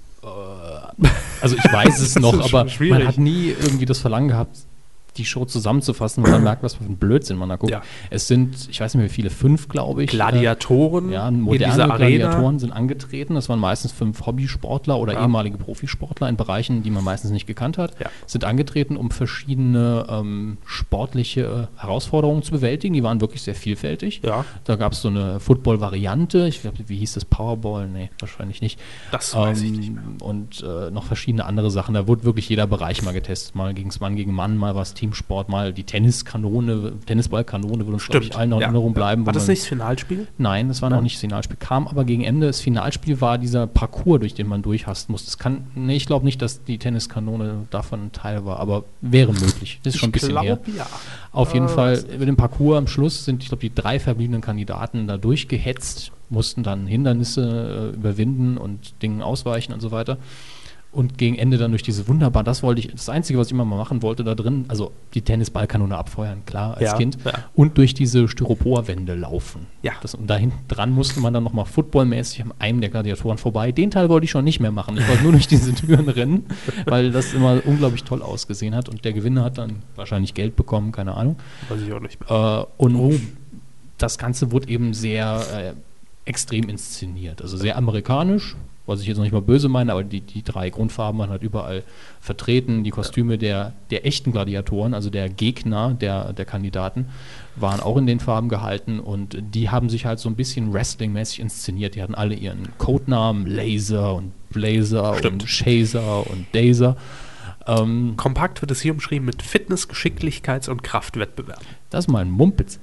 Also 1.42 1.56
ich 1.56 1.64
weiß 1.74 2.00
es 2.00 2.16
noch, 2.20 2.40
aber 2.54 2.70
schwierig. 2.70 3.00
man 3.00 3.08
hat 3.08 3.18
nie 3.18 3.50
irgendwie 3.60 3.86
das 3.86 4.00
Verlangen 4.00 4.28
gehabt, 4.28 4.58
die 5.20 5.26
Show 5.26 5.46
zusammenzufassen, 5.46 6.24
weil 6.24 6.32
man 6.32 6.44
merkt, 6.50 6.64
was 6.64 6.76
für 6.76 6.84
ein 6.84 6.98
Blödsinn 6.98 7.38
man 7.38 7.50
da 7.50 7.58
guckt. 7.58 7.72
Ja. 7.72 7.82
Es 8.10 8.28
sind, 8.28 8.68
ich 8.70 8.80
weiß 8.82 8.94
nicht 8.96 9.00
mehr 9.02 9.10
wie 9.10 9.14
viele, 9.14 9.30
fünf, 9.30 9.68
glaube 9.68 10.04
ich. 10.04 10.10
Gladiatoren 10.10 11.10
Äh, 11.10 11.14
ja, 11.14 11.30
moderne. 11.32 11.96
Gladiatoren 11.96 12.60
sind 12.60 12.72
angetreten. 12.72 13.36
Das 13.36 13.50
waren 13.50 13.60
meistens 13.60 13.92
fünf 13.92 14.26
Hobbysportler 14.26 14.98
oder 14.98 15.14
Ja. 15.14 15.22
ehemalige 15.22 15.58
Profisportler 15.58 16.30
in 16.30 16.38
Bereichen, 16.38 16.84
die 16.84 16.92
man 16.92 17.04
meistens 17.04 17.32
nicht 17.32 17.46
gekannt 17.48 17.78
hat. 17.78 18.00
Ja. 18.00 18.10
Sind 18.26 18.46
angetreten, 18.46 18.98
um 18.98 19.12
verschiedene 19.12 20.06
ähm, 20.10 20.58
sportliche 20.66 21.68
äh, 21.78 21.82
Herausforderungen 21.82 22.44
zu 22.44 22.52
bewältigen. 22.52 22.94
Die 22.94 23.04
waren 23.04 23.22
wirklich 23.22 23.42
sehr 23.42 23.56
vielfältig. 23.56 24.22
Ja. 24.24 24.46
Da 24.64 24.76
gab 24.76 24.94
es 24.94 25.02
so 25.02 25.08
eine 25.10 25.40
Football-Variante. 25.40 26.48
Ich 26.48 26.62
glaube, 26.62 26.78
wie 26.88 26.98
hieß 26.98 27.14
das? 27.14 27.26
Powerball? 27.26 27.88
Nee, 27.88 28.10
wahrscheinlich 28.20 28.62
nicht. 28.62 28.80
Das 29.12 29.36
weiß 29.36 29.62
ich 29.62 29.70
Ähm, 29.72 29.76
nicht 29.80 29.94
mehr. 29.94 30.04
Und 30.22 30.64
äh, 30.64 30.92
noch 30.92 31.06
verschiedene 31.06 31.46
andere 31.46 31.72
Sachen. 31.72 31.94
Da 31.94 32.08
wurde 32.08 32.24
wirklich 32.24 32.50
jeder 32.50 32.68
Bereich 32.68 33.02
mal 33.04 33.14
getestet. 33.14 33.56
Mal 33.56 33.74
gegen 33.74 33.90
Mann 34.00 34.16
gegen 34.16 34.34
Mann, 34.34 34.56
mal 34.58 34.76
was 34.76 34.94
Teamsport, 35.12 35.50
mal 35.50 35.74
die 35.74 35.84
Tenniskanone, 35.84 36.94
Tennisballkanone 37.06 37.80
wird 37.86 37.94
uns, 37.94 38.08
glaub 38.08 38.24
ich, 38.24 38.36
allen 38.36 38.50
noch 38.50 38.58
in. 38.58 38.64
Erinnerung 38.64 38.94
bleiben. 38.94 39.26
War 39.26 39.34
das 39.34 39.48
nicht 39.48 39.62
das 39.62 39.68
Finalspiel? 39.68 40.28
Nein, 40.38 40.68
das 40.68 40.82
war 40.82 40.90
noch 40.90 41.02
nicht 41.02 41.16
das 41.16 41.22
Finalspiel. 41.22 41.58
Kam 41.60 41.88
aber 41.88 42.04
gegen 42.06 42.24
Ende. 42.24 42.48
Das 42.48 42.62
Finalspiel 42.62 43.20
war 43.22 43.38
dieser 43.38 43.68
Parcours, 43.68 44.20
durch 44.20 44.34
den 44.34 44.48
man 44.48 44.62
durchhasten 44.62 45.12
muss. 45.12 45.26
Das 45.26 45.38
kann, 45.38 45.68
nee, 45.76 45.96
ich 45.96 46.06
glaube 46.06 46.26
nicht, 46.26 46.42
dass 46.42 46.64
die 46.64 46.78
Tenniskanone 46.78 47.68
davon 47.72 48.06
ein 48.08 48.12
Teil 48.12 48.46
war, 48.46 48.60
aber 48.60 48.84
wäre 49.02 49.34
möglich. 49.34 49.80
Das 49.84 49.96
ist 49.96 50.00
schon 50.00 50.10
ein 50.10 50.12
bisschen 50.14 50.40
her. 50.40 50.60
ja. 50.76 50.86
Auf 51.32 51.54
jeden 51.54 51.66
Ah, 51.66 51.70
Fall, 51.70 52.04
über 52.14 52.26
den 52.26 52.36
Parcours 52.36 52.78
am 52.78 52.88
Schluss 52.88 53.26
sind, 53.26 53.44
ich 53.44 53.50
glaube, 53.50 53.62
die 53.62 53.74
drei 53.74 54.00
verbliebenen 54.00 54.42
Kandidaten 54.42 55.08
da 55.08 55.18
durchgehetzt, 55.18 56.12
mussten 56.30 56.64
dann 56.64 56.86
Hindernisse 56.88 57.92
äh, 57.94 57.96
überwinden 57.96 58.58
und 58.58 59.02
Dingen 59.02 59.22
ausweichen 59.22 59.74
und 59.74 59.80
so 59.80 59.92
weiter. 59.92 60.18
Und 60.92 61.20
gegen 61.20 61.36
Ende 61.36 61.58
dann 61.60 61.70
durch 61.70 61.84
diese 61.84 62.08
wunderbar, 62.08 62.44
das 62.44 62.64
wollte 62.64 62.82
ich, 62.82 62.88
das 62.92 63.10
Einzige, 63.10 63.38
was 63.38 63.48
ich 63.48 63.54
immer 63.54 63.64
mal 63.64 63.78
machen 63.78 64.02
wollte 64.02 64.24
da 64.24 64.34
drin, 64.34 64.66
also 64.70 64.92
die 65.14 65.22
Tennisballkanone 65.22 65.96
abfeuern, 65.96 66.44
klar, 66.48 66.78
als 66.78 66.82
Ja, 66.84 66.98
Kind. 66.98 67.20
ja. 67.24 67.32
Und 67.54 67.78
durch 67.78 67.94
diese 67.94 68.28
Styroporwände 68.28 69.14
laufen. 69.14 69.68
Ja. 69.84 69.92
Das, 70.02 70.16
und 70.16 70.28
da 70.28 70.36
hinten 70.38 70.58
dran 70.68 70.90
musste 70.90 71.20
man 71.20 71.32
dann 71.32 71.44
nochmal 71.44 71.66
footballmäßig 71.66 72.42
an 72.42 72.54
einem 72.58 72.82
der 72.82 72.90
Gladiatoren 72.90 73.38
vorbei. 73.38 73.72
Den 73.72 73.92
Teil 73.92 74.10
wollte 74.10 74.26
ich 74.26 74.32
schon 74.32 74.44
nicht 74.44 74.60
mehr 74.60 74.72
machen. 74.72 74.98
Ich 74.98 75.08
wollte 75.08 75.22
nur 75.22 75.32
durch 75.34 75.48
diese 75.48 75.76
Türen 75.76 76.10
rennen, 76.10 76.46
weil 76.88 77.12
das 77.12 77.34
immer 77.36 77.62
unglaublich 77.66 78.04
toll 78.04 78.24
ausgesehen 78.24 78.74
hat. 78.74 78.90
Und 78.90 79.06
der 79.06 79.14
Gewinner 79.14 79.44
hat 79.44 79.60
dann 79.60 79.84
wahrscheinlich 79.96 80.34
Geld 80.34 80.56
bekommen, 80.56 80.92
keine 80.92 81.14
Ahnung. 81.16 81.36
Weiß 81.70 81.82
ich 81.86 81.94
auch 81.94 82.00
nicht. 82.00 82.18
Äh, 82.28 82.66
und 82.78 83.22
das 84.00 84.18
Ganze 84.18 84.52
wurde 84.52 84.68
eben 84.70 84.96
sehr 84.96 85.44
äh, 85.54 85.74
extrem 86.26 86.68
inszeniert. 86.68 87.44
Also 87.44 87.58
sehr 87.58 87.78
amerikanisch, 87.78 88.56
was 88.90 89.02
ich 89.02 89.08
jetzt 89.08 89.18
noch 89.18 89.24
nicht 89.24 89.32
mal 89.32 89.42
böse 89.42 89.70
meine, 89.70 89.92
aber 89.94 90.04
die, 90.04 90.22
die 90.22 90.44
drei 90.44 90.70
Grundfarben 90.70 91.20
waren 91.20 91.30
halt 91.30 91.44
überall 91.44 91.84
vertreten. 92.20 92.84
Die 92.84 92.90
Kostüme 92.90 93.38
der, 93.38 93.74
der 93.92 94.06
echten 94.06 94.32
Gladiatoren, 94.32 94.94
also 94.94 95.10
der 95.10 95.30
Gegner 95.30 95.94
der, 95.94 96.34
der 96.34 96.46
Kandidaten, 96.46 97.06
waren 97.56 97.80
auch 97.80 97.98
in 97.98 98.08
den 98.08 98.20
Farben 98.20 98.50
gehalten 98.50 99.00
und 99.00 99.38
die 99.40 99.70
haben 99.70 99.90
sich 99.90 100.06
halt 100.06 100.20
so 100.20 100.30
ein 100.30 100.36
bisschen 100.36 100.74
Wrestling-mäßig 100.74 101.40
inszeniert. 101.40 101.96
Die 101.96 102.02
hatten 102.02 102.16
alle 102.16 102.36
ihren 102.36 102.70
Codenamen, 102.78 103.46
Laser 103.48 104.16
und 104.16 104.34
Blazer 104.50 105.16
Stimmt. 105.18 105.44
und 105.44 105.48
Chaser 105.48 106.30
und 106.30 106.48
Dazer. 106.54 106.98
Ähm, 107.68 108.16
Kompakt 108.18 108.62
wird 108.62 108.72
es 108.72 108.82
hier 108.82 108.94
umschrieben 108.94 109.26
mit 109.26 109.44
Fitness-, 109.44 109.90
Geschicklichkeits- 109.90 110.70
und 110.70 110.84
Kraftwettbewerb. 110.84 111.62
Das 111.90 112.06
ist 112.06 112.12
mal 112.12 112.20
ein 112.20 112.32
Mumpitz. 112.32 112.80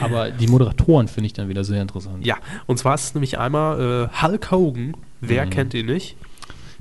Aber 0.00 0.30
die 0.30 0.46
Moderatoren 0.46 1.08
finde 1.08 1.26
ich 1.26 1.32
dann 1.32 1.48
wieder 1.48 1.64
sehr 1.64 1.82
interessant. 1.82 2.24
Ja, 2.26 2.36
und 2.66 2.78
zwar 2.78 2.94
ist 2.94 3.04
es 3.04 3.14
nämlich 3.14 3.38
einmal 3.38 4.08
äh, 4.14 4.22
Hulk 4.22 4.50
Hogan. 4.50 4.96
Wer 5.20 5.46
Mhm. 5.46 5.50
kennt 5.50 5.74
ihn 5.74 5.86
nicht? 5.86 6.16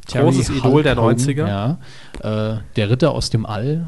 Terry 0.07 0.25
Großes 0.25 0.49
Hulk 0.49 0.59
Idol 0.65 0.83
der 0.83 0.95
Hogan, 0.97 1.15
90er. 1.17 1.47
Ja. 1.47 1.77
Äh, 2.55 2.59
der 2.75 2.89
Ritter 2.89 3.11
aus 3.11 3.29
dem 3.29 3.45
All. 3.45 3.87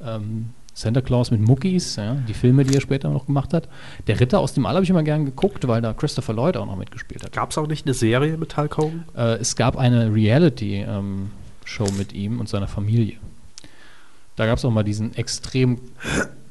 Ähm, 0.00 0.50
Santa 0.74 1.00
Claus 1.00 1.30
mit 1.30 1.40
Muckis, 1.40 1.96
ja, 1.96 2.16
die 2.28 2.34
Filme, 2.34 2.62
die 2.64 2.74
er 2.74 2.82
später 2.82 3.08
noch 3.08 3.24
gemacht 3.24 3.54
hat. 3.54 3.66
Der 4.08 4.20
Ritter 4.20 4.40
aus 4.40 4.52
dem 4.52 4.66
All 4.66 4.74
habe 4.74 4.84
ich 4.84 4.90
immer 4.90 5.02
gern 5.02 5.24
geguckt, 5.24 5.66
weil 5.66 5.80
da 5.80 5.94
Christopher 5.94 6.34
Lloyd 6.34 6.58
auch 6.58 6.66
noch 6.66 6.76
mitgespielt 6.76 7.24
hat. 7.24 7.32
Gab 7.32 7.50
es 7.50 7.56
auch 7.56 7.66
nicht 7.66 7.86
eine 7.86 7.94
Serie 7.94 8.36
mit 8.36 8.54
Hulk 8.58 8.76
Hogan? 8.76 9.04
Äh, 9.16 9.36
es 9.36 9.56
gab 9.56 9.78
eine 9.78 10.12
Reality-Show 10.14 11.86
mit 11.96 12.12
ihm 12.12 12.40
und 12.40 12.48
seiner 12.50 12.68
Familie. 12.68 13.16
Da 14.36 14.44
gab 14.44 14.58
es 14.58 14.66
auch 14.66 14.70
mal 14.70 14.82
diesen 14.82 15.14
extrem 15.14 15.78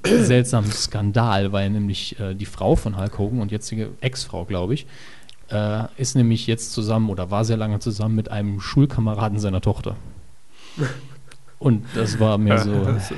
seltsamen 0.05 0.71
Skandal, 0.71 1.51
weil 1.51 1.69
nämlich 1.69 2.19
äh, 2.19 2.33
die 2.35 2.45
Frau 2.45 2.75
von 2.75 2.97
Hulk 2.97 3.17
Hogan 3.17 3.39
und 3.41 3.51
jetzige 3.51 3.89
Ex-Frau, 4.01 4.45
glaube 4.45 4.73
ich, 4.73 4.85
äh, 5.51 5.83
ist 5.97 6.15
nämlich 6.15 6.47
jetzt 6.47 6.71
zusammen 6.73 7.09
oder 7.09 7.31
war 7.31 7.45
sehr 7.45 7.57
lange 7.57 7.79
zusammen 7.79 8.15
mit 8.15 8.29
einem 8.31 8.59
Schulkameraden 8.61 9.39
seiner 9.39 9.61
Tochter. 9.61 9.95
Und 11.59 11.85
das 11.95 12.19
war 12.19 12.37
mir 12.37 12.57
so. 12.59 12.85
das, 12.85 13.11
äh, 13.11 13.15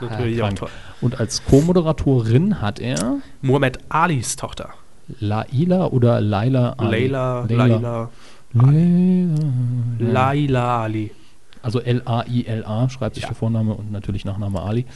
natürlich 0.00 0.36
Ja, 0.38 0.44
auch 0.44 0.48
krank. 0.48 0.58
toll. 0.60 0.68
Und 1.00 1.20
als 1.20 1.44
Co-Moderatorin 1.44 2.60
hat 2.60 2.80
er 2.80 3.18
Muhammad 3.42 3.78
Alis 3.88 4.36
Tochter. 4.36 4.70
Laila 5.20 5.86
oder 5.86 6.20
Laila 6.20 6.72
Ali. 6.76 7.08
Layla, 7.08 7.46
Laila. 7.48 8.10
Laila 9.98 10.82
Ali. 10.84 11.10
Also 11.62 11.80
L-A-I-L-A 11.80 12.88
schreibt 12.88 13.16
sich 13.16 13.24
der 13.26 13.34
Vorname 13.34 13.74
und 13.74 13.90
natürlich 13.92 14.24
Nachname 14.24 14.60
Ali. 14.62 14.86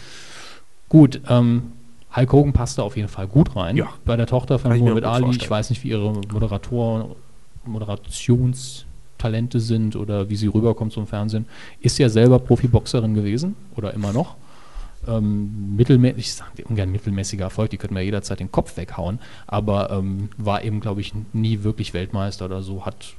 Gut, 0.92 1.22
ähm, 1.26 1.72
Hulk 2.14 2.32
Hogan 2.34 2.52
passt 2.52 2.76
da 2.76 2.82
auf 2.82 2.98
jeden 2.98 3.08
Fall 3.08 3.26
gut 3.26 3.56
rein. 3.56 3.78
Ja. 3.78 3.86
Bei 4.04 4.14
der 4.14 4.26
Tochter 4.26 4.58
von 4.58 4.78
Muhammad 4.78 5.04
Ali, 5.04 5.34
ich 5.34 5.48
weiß 5.48 5.70
nicht, 5.70 5.82
wie 5.84 5.88
ihre 5.88 6.12
Moderator, 6.30 7.16
Moderationstalente 7.64 9.58
sind 9.58 9.96
oder 9.96 10.28
wie 10.28 10.36
sie 10.36 10.48
rüberkommt 10.48 10.92
zum 10.92 11.06
Fernsehen. 11.06 11.46
Ist 11.80 11.98
ja 11.98 12.10
selber 12.10 12.38
Profiboxerin 12.40 13.14
gewesen 13.14 13.56
oder 13.74 13.94
immer 13.94 14.12
noch. 14.12 14.36
Ähm, 15.08 15.76
mittelmäßig, 15.76 16.18
ich 16.18 16.34
sage 16.34 16.62
ungern 16.68 16.92
mittelmäßiger 16.92 17.44
Erfolg, 17.44 17.70
die 17.70 17.78
könnten 17.78 17.94
mir 17.94 18.02
jederzeit 18.02 18.40
den 18.40 18.52
Kopf 18.52 18.76
weghauen, 18.76 19.18
aber 19.46 19.92
ähm, 19.92 20.28
war 20.36 20.62
eben, 20.62 20.80
glaube 20.80 21.00
ich, 21.00 21.14
nie 21.32 21.62
wirklich 21.62 21.94
Weltmeister 21.94 22.44
oder 22.44 22.60
so, 22.60 22.84
hat 22.84 23.14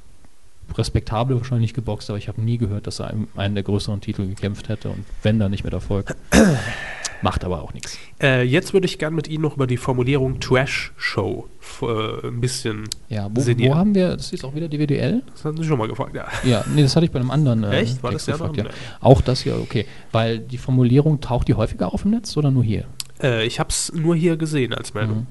respektabel 0.78 1.36
wahrscheinlich 1.38 1.74
geboxt, 1.74 2.08
aber 2.08 2.18
ich 2.18 2.28
habe 2.28 2.40
nie 2.40 2.56
gehört, 2.56 2.86
dass 2.86 3.00
er 3.00 3.08
einen, 3.08 3.26
einen 3.34 3.56
der 3.56 3.64
größeren 3.64 4.00
Titel 4.00 4.28
gekämpft 4.28 4.68
hätte 4.68 4.90
und 4.90 5.04
wenn 5.24 5.40
dann 5.40 5.50
nicht 5.50 5.64
mit 5.64 5.72
Erfolg. 5.72 6.14
Macht 7.22 7.44
aber 7.44 7.62
auch 7.62 7.72
nichts. 7.72 7.98
Äh, 8.20 8.42
jetzt 8.42 8.72
würde 8.72 8.86
ich 8.86 8.98
gern 8.98 9.14
mit 9.14 9.28
Ihnen 9.28 9.42
noch 9.42 9.56
über 9.56 9.66
die 9.66 9.76
Formulierung 9.76 10.40
Trash-Show 10.40 11.48
äh, 11.82 12.26
ein 12.26 12.40
bisschen. 12.40 12.84
Ja, 13.08 13.28
wo, 13.30 13.42
wo 13.46 13.74
haben 13.74 13.94
wir, 13.94 14.16
das 14.16 14.32
ist 14.32 14.44
auch 14.44 14.54
wieder 14.54 14.68
die 14.68 14.78
WDL? 14.78 15.22
Das 15.32 15.44
haben 15.44 15.56
Sie 15.56 15.64
schon 15.64 15.78
mal 15.78 15.88
gefragt, 15.88 16.14
ja. 16.14 16.26
Ja, 16.44 16.64
nee, 16.74 16.82
das 16.82 16.94
hatte 16.96 17.06
ich 17.06 17.12
bei 17.12 17.20
einem 17.20 17.30
anderen 17.30 17.64
äh, 17.64 17.80
Echt? 17.80 18.02
War 18.02 18.12
das 18.12 18.24
Text 18.24 18.40
der 18.40 18.46
gefragt, 18.48 18.58
andere? 18.58 18.74
ja. 18.76 18.98
Auch 19.00 19.20
das 19.20 19.42
hier, 19.42 19.56
okay. 19.56 19.86
Weil 20.12 20.38
die 20.38 20.58
Formulierung, 20.58 21.20
taucht 21.20 21.48
die 21.48 21.54
häufiger 21.54 21.92
auf 21.92 22.04
im 22.04 22.12
Netz 22.12 22.36
oder 22.36 22.50
nur 22.50 22.64
hier? 22.64 22.84
Äh, 23.22 23.46
ich 23.46 23.60
habe 23.60 23.70
es 23.70 23.92
nur 23.94 24.14
hier 24.16 24.36
gesehen 24.36 24.74
als 24.74 24.94
Meldung. 24.94 25.26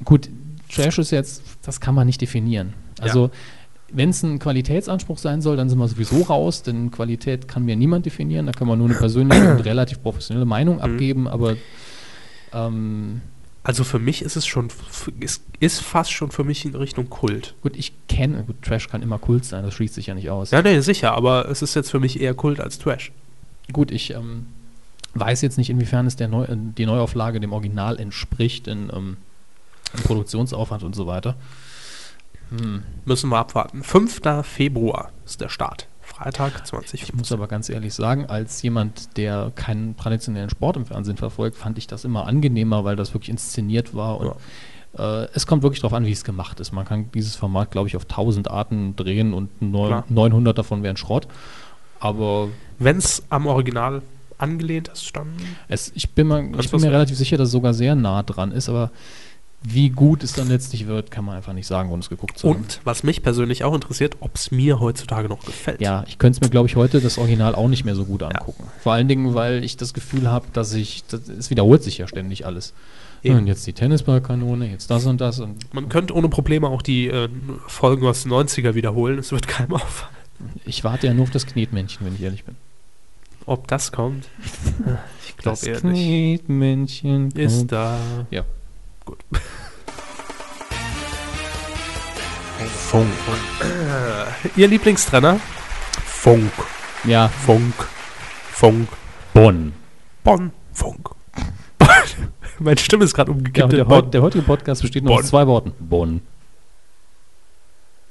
Mhm. 0.00 0.04
Gut, 0.04 0.28
Trash 0.72 0.98
ist 0.98 1.10
jetzt, 1.10 1.42
das 1.62 1.80
kann 1.80 1.94
man 1.94 2.06
nicht 2.06 2.20
definieren. 2.20 2.74
Also, 3.00 3.30
wenn 3.94 4.10
es 4.10 4.22
ein 4.22 4.38
Qualitätsanspruch 4.38 5.18
sein 5.18 5.42
soll, 5.42 5.56
dann 5.56 5.68
sind 5.68 5.78
wir 5.78 5.88
sowieso 5.88 6.22
raus, 6.22 6.62
denn 6.62 6.90
Qualität 6.90 7.46
kann 7.48 7.64
mir 7.64 7.76
niemand 7.76 8.06
definieren. 8.06 8.46
Da 8.46 8.52
kann 8.52 8.66
man 8.68 8.78
nur 8.78 8.88
eine 8.88 8.96
persönliche 8.98 9.52
und 9.54 9.60
relativ 9.60 10.02
professionelle 10.02 10.46
Meinung 10.46 10.76
Mhm. 10.76 10.80
abgeben, 10.82 11.28
aber 11.28 11.56
ähm, 12.52 13.20
Also 13.64 13.84
für 13.84 13.98
mich 14.00 14.22
ist 14.22 14.34
es 14.36 14.44
schon, 14.44 14.68
ist, 15.20 15.42
ist 15.60 15.80
fast 15.82 16.10
schon 16.12 16.32
für 16.32 16.42
mich 16.42 16.64
in 16.64 16.74
Richtung 16.74 17.08
Kult. 17.08 17.54
gut, 17.62 17.76
ich 17.76 17.92
kenne, 18.08 18.42
gut, 18.42 18.60
Trash 18.62 18.88
kann 18.88 19.02
immer 19.02 19.18
Kult 19.18 19.44
sein, 19.44 19.62
das 19.64 19.74
schließt 19.74 19.94
sich 19.94 20.06
ja 20.08 20.14
nicht 20.14 20.30
aus. 20.30 20.50
Ja, 20.50 20.62
nee, 20.62 20.80
sicher, 20.80 21.12
aber 21.12 21.48
es 21.48 21.62
ist 21.62 21.74
jetzt 21.74 21.90
für 21.90 22.00
mich 22.00 22.20
eher 22.20 22.34
Kult 22.34 22.58
als 22.60 22.78
Trash. 22.80 23.12
Gut, 23.72 23.92
ich 23.92 24.10
ähm, 24.14 24.46
weiß 25.14 25.42
jetzt 25.42 25.58
nicht, 25.58 25.70
inwiefern 25.70 26.06
es 26.08 26.16
der 26.16 26.26
Neu 26.26 26.44
äh, 26.44 26.56
die 26.56 26.86
Neuauflage 26.86 27.38
dem 27.38 27.52
Original 27.52 28.00
entspricht 28.00 28.66
in, 28.66 28.90
ähm, 28.92 29.16
im 29.94 30.02
Produktionsaufwand 30.02 30.82
und 30.82 30.96
so 30.96 31.06
weiter. 31.06 31.36
Hm. 32.58 32.82
Müssen 33.04 33.30
wir 33.30 33.38
abwarten. 33.38 33.82
5. 33.82 34.20
Februar 34.42 35.10
ist 35.24 35.40
der 35.40 35.48
Start. 35.48 35.86
Freitag 36.00 36.66
20. 36.66 37.02
Ich 37.02 37.14
muss 37.14 37.32
aber 37.32 37.46
ganz 37.48 37.68
ehrlich 37.68 37.94
sagen, 37.94 38.26
als 38.26 38.60
jemand, 38.62 39.16
der 39.16 39.50
keinen 39.54 39.96
traditionellen 39.96 40.50
Sport 40.50 40.76
im 40.76 40.84
Fernsehen 40.86 41.16
verfolgt, 41.16 41.56
fand 41.56 41.78
ich 41.78 41.86
das 41.86 42.04
immer 42.04 42.26
angenehmer, 42.26 42.84
weil 42.84 42.96
das 42.96 43.14
wirklich 43.14 43.30
inszeniert 43.30 43.94
war. 43.94 44.20
Und 44.20 44.32
äh, 44.98 45.26
es 45.32 45.46
kommt 45.46 45.62
wirklich 45.62 45.80
darauf 45.80 45.94
an, 45.94 46.04
wie 46.04 46.12
es 46.12 46.22
gemacht 46.24 46.60
ist. 46.60 46.72
Man 46.72 46.84
kann 46.84 47.10
dieses 47.12 47.34
Format, 47.36 47.70
glaube 47.70 47.88
ich, 47.88 47.96
auf 47.96 48.02
1000 48.04 48.50
Arten 48.50 48.94
drehen 48.94 49.32
und 49.32 49.62
neun- 49.62 49.88
Klar. 49.88 50.04
900 50.08 50.58
davon 50.58 50.82
wären 50.82 50.96
Schrott. 50.96 51.26
Aber 52.00 52.48
Wenn 52.78 52.98
es 52.98 53.22
am 53.30 53.46
Original 53.46 54.02
angelehnt 54.38 54.88
ist, 54.88 55.14
dann. 55.16 55.28
es, 55.68 55.92
ich 55.94 56.10
bin, 56.10 56.26
mal, 56.26 56.50
ich 56.60 56.70
bin 56.70 56.80
mir 56.80 56.90
relativ 56.90 57.16
sicher, 57.16 57.36
dass 57.36 57.46
es 57.48 57.52
sogar 57.52 57.74
sehr 57.74 57.94
nah 57.94 58.22
dran 58.24 58.50
ist. 58.52 58.68
Aber 58.68 58.90
wie 59.64 59.90
gut 59.90 60.22
es 60.24 60.32
dann 60.32 60.48
letztlich 60.48 60.86
wird, 60.86 61.10
kann 61.10 61.24
man 61.24 61.36
einfach 61.36 61.52
nicht 61.52 61.66
sagen, 61.66 61.90
ohne 61.90 62.00
es 62.00 62.08
geguckt 62.08 62.38
zu 62.38 62.48
haben. 62.48 62.56
Und 62.58 62.80
was 62.84 63.02
mich 63.02 63.22
persönlich 63.22 63.64
auch 63.64 63.74
interessiert, 63.74 64.16
ob 64.20 64.34
es 64.34 64.50
mir 64.50 64.80
heutzutage 64.80 65.28
noch 65.28 65.44
gefällt. 65.44 65.80
Ja, 65.80 66.04
ich 66.08 66.18
könnte 66.18 66.38
es 66.38 66.40
mir, 66.40 66.50
glaube 66.50 66.68
ich, 66.68 66.76
heute 66.76 67.00
das 67.00 67.18
Original 67.18 67.54
auch 67.54 67.68
nicht 67.68 67.84
mehr 67.84 67.94
so 67.94 68.04
gut 68.04 68.22
angucken. 68.22 68.64
Vor 68.82 68.92
allen 68.92 69.08
Dingen, 69.08 69.34
weil 69.34 69.62
ich 69.64 69.76
das 69.76 69.94
Gefühl 69.94 70.28
habe, 70.28 70.46
dass 70.52 70.72
ich, 70.74 71.04
das, 71.06 71.28
es 71.28 71.50
wiederholt 71.50 71.82
sich 71.82 71.98
ja 71.98 72.08
ständig 72.08 72.44
alles. 72.46 72.72
Eben. 73.22 73.38
Und 73.38 73.46
jetzt 73.46 73.66
die 73.66 73.72
Tennisballkanone, 73.72 74.68
jetzt 74.68 74.90
das 74.90 75.06
und 75.06 75.20
das 75.20 75.38
und 75.38 75.72
Man 75.72 75.88
könnte 75.88 76.14
ohne 76.14 76.28
Probleme 76.28 76.68
auch 76.68 76.82
die 76.82 77.06
äh, 77.06 77.28
Folgen 77.68 78.04
aus 78.06 78.24
den 78.24 78.32
90er 78.32 78.74
wiederholen. 78.74 79.18
Es 79.18 79.30
wird 79.30 79.46
keinem 79.46 79.74
auffallen. 79.76 80.14
ich 80.64 80.82
warte 80.82 81.06
ja 81.06 81.14
nur 81.14 81.24
auf 81.24 81.30
das 81.30 81.46
Knetmännchen, 81.46 82.04
wenn 82.04 82.14
ich 82.16 82.22
ehrlich 82.22 82.44
bin. 82.44 82.56
Ob 83.46 83.68
das 83.68 83.92
kommt? 83.92 84.26
Ich 85.24 85.36
glaube 85.38 85.58
Das 85.58 85.64
eher 85.64 85.90
nicht. 85.90 86.44
Knetmännchen 86.44 87.30
Ist 87.32 87.72
da. 87.72 87.98
Ja. 88.30 88.44
Gut. 89.12 89.24
Funk. 92.88 93.06
Ihr 94.56 94.68
Lieblingstrenner? 94.68 95.38
Funk. 96.06 96.50
Ja, 97.04 97.28
Funk. 97.28 97.74
Funk. 98.52 98.88
Bonn. 99.34 99.74
Bonn. 100.24 100.50
Funk. 100.72 101.10
Meine 102.58 102.78
Stimme 102.78 103.04
ist 103.04 103.12
gerade 103.12 103.30
Ja, 103.32 103.36
umgekippt. 103.36 103.72
der, 103.72 103.84
Bonn. 103.84 104.10
der 104.10 104.22
heutige 104.22 104.44
Podcast 104.44 104.80
besteht 104.80 105.04
nur 105.04 105.12
aus 105.14 105.20
Bonn. 105.22 105.28
zwei 105.28 105.46
Worten. 105.46 105.72
Bonn. 105.78 106.22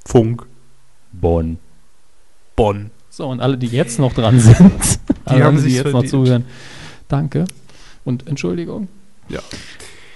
Funk. 0.05 0.45
Bonn. 1.13 1.57
Bonn. 2.55 2.91
So, 3.09 3.27
und 3.27 3.39
alle, 3.39 3.57
die 3.57 3.67
jetzt 3.67 3.97
noch 3.97 4.13
dran 4.13 4.39
sind, 4.39 4.99
alle, 5.25 5.43
haben 5.43 5.63
die 5.63 5.71
jetzt 5.73 5.85
noch 5.85 5.91
verdient. 6.03 6.09
zuhören, 6.11 6.45
danke 7.07 7.45
und 8.05 8.27
Entschuldigung. 8.27 8.87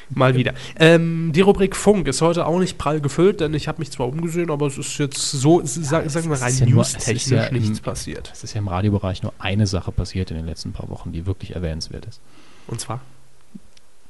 Mal 0.10 0.36
wieder. 0.36 0.54
Ähm, 0.78 1.32
die 1.34 1.42
Rubrik 1.42 1.76
Funk 1.76 2.08
ist 2.08 2.22
heute 2.22 2.46
auch 2.46 2.60
nicht 2.60 2.78
prall 2.78 3.02
gefüllt, 3.02 3.40
denn 3.40 3.54
ich 3.54 3.68
habe 3.68 3.80
mich 3.80 3.92
zwar 3.92 4.08
umgesehen, 4.08 4.52
aber 4.52 4.68
es 4.68 4.78
ist 4.78 4.98
jetzt 5.00 5.18
so, 5.32 5.60
ist, 5.60 5.76
sag- 5.84 6.10
sagen 6.10 6.30
wir 6.30 6.40
rein 6.40 6.56
ja 6.58 6.66
newstechnisch 6.66 7.28
ja 7.28 7.44
im- 7.46 7.58
nichts 7.58 7.80
passiert. 7.82 8.30
Es 8.34 8.44
ist 8.44 8.54
ja 8.54 8.60
im 8.60 8.68
Radiobereich 8.68 9.24
nur 9.24 9.34
eine 9.40 9.66
Sache 9.68 9.92
passiert 9.92 10.30
in 10.32 10.38
den 10.38 10.46
letzten 10.46 10.74
paar 10.74 10.90
Wochen, 10.90 11.12
die 11.12 11.26
wirklich 11.26 11.56
erwähnenswert 11.56 12.06
ist. 12.06 12.22
Und 12.68 12.80
zwar? 12.82 13.02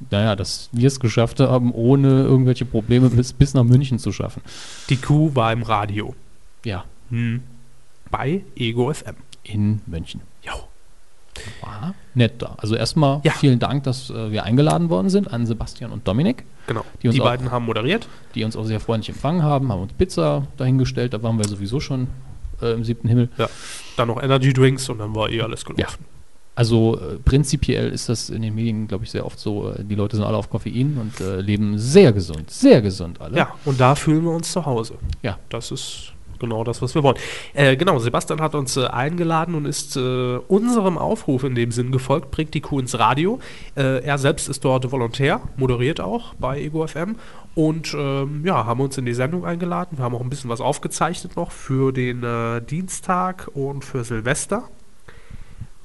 Naja, 0.10 0.36
dass 0.36 0.70
wir 0.74 0.88
es 0.88 1.00
geschafft 1.00 1.40
haben, 1.40 1.72
ohne 1.72 2.24
irgendwelche 2.24 2.66
Probleme 2.66 3.10
bis, 3.10 3.32
bis 3.32 3.54
nach 3.54 3.64
München 3.64 3.98
zu 3.98 4.12
schaffen. 4.12 4.42
Die 4.90 4.98
Kuh 4.98 5.32
war 5.34 5.54
im 5.54 5.64
Radio. 5.64 6.14
Ja, 6.66 6.84
Hm. 7.10 7.42
Bei 8.12 8.42
Ego 8.56 8.92
FM. 8.94 9.16
in 9.44 9.82
München. 9.86 10.22
War 11.62 11.94
nett 12.14 12.34
da. 12.42 12.56
Also 12.58 12.76
erstmal 12.76 13.20
Ja. 13.24 13.32
vielen 13.34 13.60
Dank, 13.60 13.84
dass 13.84 14.10
äh, 14.10 14.32
wir 14.32 14.44
eingeladen 14.44 14.90
worden 14.90 15.10
sind 15.10 15.32
an 15.32 15.46
Sebastian 15.46 15.92
und 15.92 16.08
Dominik, 16.08 16.46
Genau. 16.68 16.84
Die 16.98 17.02
Die, 17.04 17.08
uns 17.10 17.20
auch- 17.20 17.26
beiden 17.26 17.52
haben 17.52 17.66
moderiert. 17.66 18.08
die 18.34 18.44
uns 18.44 18.56
auch 18.56 18.64
sehr 18.66 18.80
freundlich 18.80 19.10
empfangen 19.10 19.44
haben, 19.44 19.72
haben 19.72 19.82
uns 19.82 19.94
Pizza 19.94 20.48
dahingestellt, 20.58 21.14
da 21.14 21.22
waren 21.22 21.38
wir 21.38 21.48
sowieso 21.48 21.80
schon 21.80 22.08
äh, 22.62 22.72
im 22.74 22.84
siebten 22.84 23.08
Himmel. 23.10 23.30
Dann 23.98 24.08
noch 24.08 24.22
Energy 24.24 24.54
Drinks 24.54 24.88
und 24.90 25.00
dann 25.00 25.14
war 25.14 25.30
eh 25.30 25.42
alles 25.42 25.64
gelaufen. 25.66 26.06
Also 26.58 26.98
äh, 26.98 27.16
prinzipiell 27.18 27.90
ist 27.90 28.08
das 28.08 28.30
in 28.30 28.42
den 28.42 28.56
Medien, 28.56 28.88
glaube 28.88 29.04
ich, 29.04 29.12
sehr 29.12 29.26
oft 29.26 29.38
so, 29.38 29.72
äh, 29.74 29.84
die 29.84 29.96
Leute 29.96 30.16
sind 30.16 30.24
alle 30.26 30.38
auf 30.38 30.50
Koffein 30.50 30.98
und 30.98 31.20
äh, 31.20 31.42
leben 31.42 31.78
sehr 31.78 32.14
gesund, 32.14 32.50
sehr 32.50 32.82
gesund 32.82 33.20
alle. 33.20 33.36
Ja. 33.38 33.54
und 33.66 33.78
da 33.80 33.94
fühlen 33.94 34.24
wir 34.24 34.32
uns 34.32 34.54
zu 34.54 34.66
Hause. 34.66 34.94
Ja. 35.22 35.38
Das 35.50 35.70
ist 35.72 36.14
genau 36.40 36.64
das, 36.64 36.82
was 36.82 36.96
wir 36.96 37.04
wollen. 37.04 37.18
Äh, 37.54 37.76
genau, 37.76 38.00
Sebastian 38.00 38.42
hat 38.42 38.56
uns 38.56 38.78
äh, 38.78 38.86
eingeladen 38.86 39.56
und 39.56 39.66
ist 39.66 39.96
äh, 39.96 40.38
unserem 40.48 40.98
Aufruf 40.98 41.44
in 41.44 41.56
dem 41.56 41.72
Sinn 41.72 41.92
gefolgt, 41.92 42.32
bringt 42.32 42.54
die 42.54 42.62
Kuh 42.62 42.80
ins 42.80 42.98
Radio. 42.98 43.40
Äh, 43.76 44.04
er 44.04 44.18
selbst 44.18 44.50
ist 44.50 44.64
dort 44.66 44.92
Volontär, 44.92 45.42
moderiert 45.58 46.00
auch 46.00 46.34
bei 46.36 46.62
Ego 46.62 46.86
FM 46.86 47.16
und 47.56 47.96
ähm, 47.98 48.44
ja, 48.46 48.66
haben 48.66 48.82
uns 48.82 48.98
in 48.98 49.06
die 49.06 49.14
Sendung 49.14 49.46
eingeladen. 49.46 49.98
Wir 49.98 50.06
haben 50.06 50.16
auch 50.16 50.22
ein 50.22 50.30
bisschen 50.30 50.50
was 50.50 50.62
aufgezeichnet 50.62 51.36
noch 51.36 51.52
für 51.52 51.92
den 51.92 52.24
äh, 52.24 52.62
Dienstag 52.62 53.50
und 53.54 53.86
für 53.86 54.04
Silvester. 54.04 54.70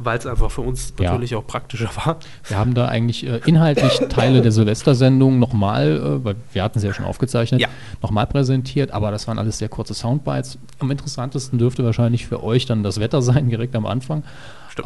Weil 0.03 0.19
es 0.19 0.27
einfach 0.27 0.51
für 0.51 0.63
uns 0.63 0.95
Ja. 0.99 1.11
natürlich 1.13 1.35
auch 1.35 1.47
praktischer 1.47 1.91
war. 1.95 2.19
Wir 2.49 2.57
haben 2.59 2.73
da 2.75 2.87
eigentlich 2.89 3.27
äh, 3.27 3.41
inhaltlich 3.45 3.99
Teile 4.09 4.41
der 4.41 4.51
Silvestersendung 4.53 5.39
nochmal, 5.39 5.97
äh, 6.23 6.25
weil 6.25 6.37
wir 6.53 6.63
hatten 6.63 6.79
sie 6.79 6.87
ja 6.87 6.95
schon 6.95 7.05
aufgezeichnet, 7.05 7.61
Ja. 7.61 7.69
nochmal 8.03 8.27
präsentiert, 8.27 8.93
aber 8.93 9.11
das 9.11 9.29
waren 9.29 9.39
alles 9.39 9.59
sehr 9.59 9.69
kurze 9.69 9.93
Soundbites. 9.95 10.59
Am 10.79 10.91
interessantesten 10.91 11.59
dürfte 11.59 11.85
wahrscheinlich 11.85 12.27
für 12.27 12.43
euch 12.43 12.65
dann 12.67 12.83
das 12.83 12.99
Wetter 12.99 13.21
sein, 13.21 13.49
direkt 13.51 13.77
am 13.77 13.85
Anfang. 13.87 14.23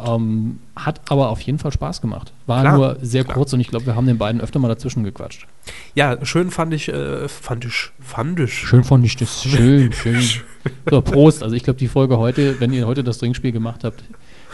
Ähm, 0.05 0.59
hat 0.75 0.99
aber 1.09 1.29
auf 1.29 1.39
jeden 1.41 1.59
Fall 1.59 1.71
Spaß 1.71 2.01
gemacht. 2.01 2.33
War 2.47 2.61
Klar, 2.61 2.75
nur 2.75 2.97
sehr 3.01 3.23
klar. 3.23 3.37
kurz 3.37 3.53
und 3.53 3.61
ich 3.61 3.67
glaube, 3.69 3.85
wir 3.85 3.95
haben 3.95 4.07
den 4.07 4.17
beiden 4.17 4.41
öfter 4.41 4.59
mal 4.59 4.67
dazwischen 4.67 5.03
gequatscht. 5.05 5.47
Ja, 5.93 6.17
schön 6.25 6.51
fand 6.51 6.73
ich, 6.73 6.89
äh, 6.89 7.29
fand 7.29 7.63
ich, 7.63 7.91
fand 8.01 8.39
ich. 8.41 8.53
Schön 8.53 8.83
fand 8.83 9.05
ich 9.05 9.15
das. 9.15 9.43
Schön, 9.43 9.93
schön. 9.93 10.21
So, 10.89 10.99
Prost. 11.01 11.43
Also 11.43 11.55
ich 11.55 11.63
glaube, 11.63 11.77
die 11.77 11.87
Folge 11.87 12.17
heute, 12.17 12.59
wenn 12.59 12.73
ihr 12.73 12.87
heute 12.87 13.03
das 13.03 13.19
Trinkspiel 13.19 13.51
gemacht 13.51 13.83
habt, 13.83 14.03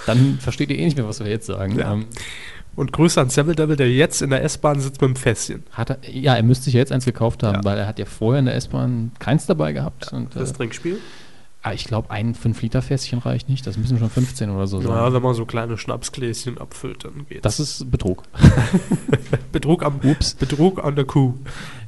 dann 0.05 0.37
versteht 0.39 0.69
ihr 0.69 0.77
eh 0.79 0.85
nicht 0.85 0.97
mehr, 0.97 1.07
was 1.07 1.19
wir 1.19 1.27
jetzt 1.29 1.47
sagen. 1.47 1.77
Ja. 1.77 1.93
Ähm, 1.93 2.05
Und 2.75 2.93
Grüße 2.93 3.19
an 3.19 3.29
Seville 3.29 3.55
Devil, 3.55 3.75
der 3.75 3.91
jetzt 3.91 4.21
in 4.21 4.29
der 4.29 4.43
S-Bahn 4.43 4.79
sitzt 4.79 5.01
mit 5.01 5.09
dem 5.09 5.15
Fässchen. 5.17 5.63
hat 5.71 5.89
er, 5.89 5.97
ja, 6.09 6.35
er 6.35 6.43
müsste 6.43 6.65
sich 6.65 6.73
ja 6.75 6.79
jetzt 6.79 6.91
eins 6.93 7.03
gekauft 7.05 7.43
haben, 7.43 7.55
Ja. 7.57 7.63
weil 7.65 7.77
er 7.77 7.85
hat 7.87 7.99
ja 7.99 8.05
vorher 8.05 8.39
in 8.39 8.45
der 8.45 8.55
S-Bahn 8.55 9.11
keins 9.19 9.45
dabei 9.45 9.73
gehabt. 9.73 10.13
und, 10.13 10.35
Das 10.35 10.51
äh, 10.51 10.53
Trinkspiel. 10.53 10.97
ah, 11.63 11.73
ich 11.73 11.83
glaube, 11.83 12.09
ein 12.11 12.33
5-Liter-Fässchen 12.33 13.19
reicht 13.19 13.49
nicht. 13.49 13.67
Das 13.67 13.77
müssen 13.77 13.99
schon 13.99 14.09
15 14.09 14.49
oder 14.51 14.67
so 14.67 14.79
sein. 14.79 14.89
Ja, 14.89 15.11
wenn 15.13 15.21
man 15.21 15.35
so 15.35 15.45
kleine 15.45 15.77
Schnapsgläschen 15.77 16.57
abfüllt, 16.59 17.03
dann 17.03 17.25
geht's. 17.27 17.41
das 17.43 17.59
ist 17.59 17.91
Betrug. 17.91 18.23
Betrug 19.51 19.83
am 19.83 19.99
Ups. 20.03 20.33
Betrug 20.35 20.83
an 20.83 20.95
der 20.95 21.05
Kuh. 21.05 21.33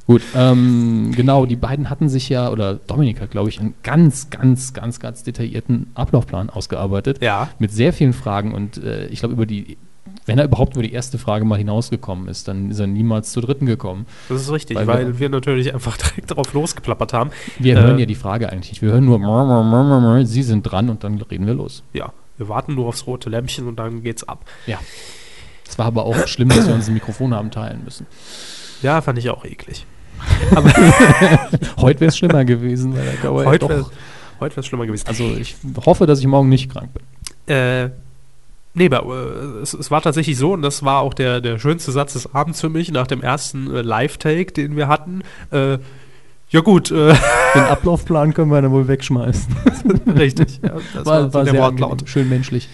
Gut, 0.06 0.20
ähm, 0.34 1.12
genau, 1.16 1.46
die 1.46 1.56
beiden 1.56 1.88
hatten 1.88 2.08
sich 2.10 2.28
ja, 2.28 2.50
oder 2.50 2.74
Dominik 2.74 3.20
hat, 3.22 3.30
glaube 3.30 3.48
ich, 3.48 3.58
einen 3.58 3.72
ganz, 3.82 4.28
ganz, 4.28 4.74
ganz, 4.74 5.00
ganz 5.00 5.22
detaillierten 5.22 5.86
Ablaufplan 5.94 6.50
ausgearbeitet. 6.50 7.22
Ja. 7.22 7.48
mit 7.58 7.72
sehr 7.72 7.92
vielen 7.94 8.12
Fragen 8.12 8.52
und 8.52 8.76
äh, 8.76 9.06
ich 9.06 9.20
glaube 9.20 9.32
über 9.34 9.46
die, 9.46 9.78
wenn 10.26 10.38
er 10.38 10.44
überhaupt 10.44 10.74
über 10.74 10.82
die 10.82 10.92
erste 10.92 11.16
Frage 11.18 11.44
mal 11.46 11.56
hinausgekommen 11.56 12.28
ist, 12.28 12.48
dann 12.48 12.70
ist 12.70 12.78
er 12.80 12.86
niemals 12.86 13.32
zur 13.32 13.42
dritten 13.42 13.64
gekommen. 13.64 14.04
Das 14.28 14.42
ist 14.42 14.52
richtig, 14.52 14.76
Weil 14.76 14.86
weil, 14.86 15.06
wir- 15.06 15.18
wir, 15.20 15.28
natürlich 15.30 15.72
einfach 15.72 15.96
direkt 15.98 16.30
darauf 16.30 16.52
losgeplappert 16.52 17.14
haben. 17.14 17.30
Wir 17.58 17.76
Äh, 17.76 17.80
hören 17.80 17.98
ja 17.98 18.04
die 18.06 18.14
Frage 18.14 18.50
eigentlich 18.52 18.72
nicht. 18.72 18.82
Wir 18.82 18.92
hören 18.92 19.06
nur, 19.06 19.18
mrr, 19.18 19.62
mrr, 19.64 20.00
mrr, 20.00 20.26
Sie 20.26 20.42
sind 20.42 20.62
dran 20.64 20.90
und 20.90 21.02
dann 21.02 21.20
reden 21.22 21.46
wir 21.46 21.54
los. 21.54 21.82
Ja, 21.94 22.12
wir 22.36 22.48
warten 22.50 22.74
nur 22.74 22.88
aufs 22.88 23.06
rote 23.06 23.30
Lämpchen 23.30 23.66
und 23.66 23.76
dann 23.78 24.02
geht's 24.02 24.22
ab. 24.28 24.44
Ja. 24.66 24.78
Es 25.66 25.78
war 25.78 25.86
aber 25.86 26.04
auch 26.04 26.26
schlimm, 26.26 26.50
dass 26.50 26.66
wir 26.68 26.74
uns 26.74 26.88
ein 26.88 26.94
Mikrofon 26.94 27.32
haben 27.32 27.50
teilen 27.50 27.82
müssen. 27.84 28.06
Ja, 28.82 29.00
fand 29.00 29.18
ich 29.18 29.30
auch 29.30 29.46
eklig. 29.46 29.86
Heute 31.78 32.00
wäre 32.00 32.08
es 32.08 32.16
schlimmer 32.16 32.44
gewesen, 32.44 32.94
Heute 33.22 33.68
wäre 33.68 33.86
heute 34.40 34.56
wär's 34.56 34.66
schlimmer 34.66 34.86
gewesen. 34.86 35.06
Also 35.06 35.24
ich 35.24 35.56
hoffe, 35.84 36.06
dass 36.06 36.20
ich 36.20 36.26
morgen 36.26 36.48
nicht 36.48 36.70
krank 36.70 36.90
bin. 36.92 37.54
Äh, 37.54 37.90
nee, 38.74 38.90
aber, 38.90 39.14
äh, 39.14 39.62
es, 39.62 39.74
es 39.74 39.90
war 39.90 40.02
tatsächlich 40.02 40.36
so, 40.36 40.52
und 40.52 40.62
das 40.62 40.84
war 40.84 41.00
auch 41.00 41.14
der, 41.14 41.40
der 41.40 41.58
schönste 41.58 41.92
Satz 41.92 42.14
des 42.14 42.34
Abends 42.34 42.60
für 42.60 42.68
mich, 42.68 42.90
nach 42.90 43.06
dem 43.06 43.22
ersten 43.22 43.74
äh, 43.74 43.82
Live-Take, 43.82 44.52
den 44.52 44.76
wir 44.76 44.88
hatten. 44.88 45.22
Äh, 45.50 45.78
ja 46.50 46.60
gut, 46.60 46.90
äh, 46.90 47.14
Den 47.54 47.62
Ablaufplan 47.62 48.34
können 48.34 48.50
wir 48.50 48.60
dann 48.60 48.70
wohl 48.70 48.88
wegschmeißen. 48.88 49.56
richtig. 50.16 50.60
Ja, 50.62 50.74
das 50.94 51.06
war, 51.06 51.32
war 51.32 51.44
der 51.44 51.52
sehr 51.52 51.62
Wortlaut. 51.62 51.92
angenehm, 51.92 52.06
schön 52.06 52.28
menschlich. 52.28 52.68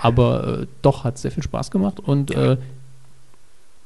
Aber 0.00 0.60
äh, 0.62 0.66
doch, 0.82 1.04
hat 1.04 1.18
sehr 1.18 1.30
viel 1.30 1.42
Spaß 1.42 1.70
gemacht 1.70 2.00
und 2.00 2.30
äh, 2.30 2.56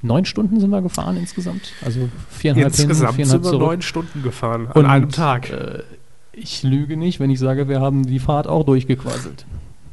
neun 0.03 0.25
Stunden 0.25 0.61
sind 0.61 0.71
wir 0.71 0.83
gefahren 0.83 1.17
insgesamt. 1.17 1.73
Also 1.85 2.09
viereinhalb 2.31 2.75
hin, 2.75 2.85
Insgesamt 2.89 3.15
viereinhalb 3.15 3.43
sind 3.43 3.45
wir 3.45 3.51
zurück. 3.51 3.67
neun 3.69 3.83
Stunden 3.83 4.23
gefahren 4.23 4.67
an 4.69 4.73
Und, 4.73 4.87
einem 4.87 5.09
Tag. 5.11 5.51
Äh, 5.51 5.83
ich 6.33 6.63
lüge 6.63 6.97
nicht, 6.97 7.21
wenn 7.21 7.31
ich 7.31 7.39
sage, 7.39 7.69
wir 7.69 7.81
haben 7.81 8.07
die 8.07 8.19
Fahrt 8.19 8.47
auch 8.47 8.65
durchgequasselt. 8.65 9.45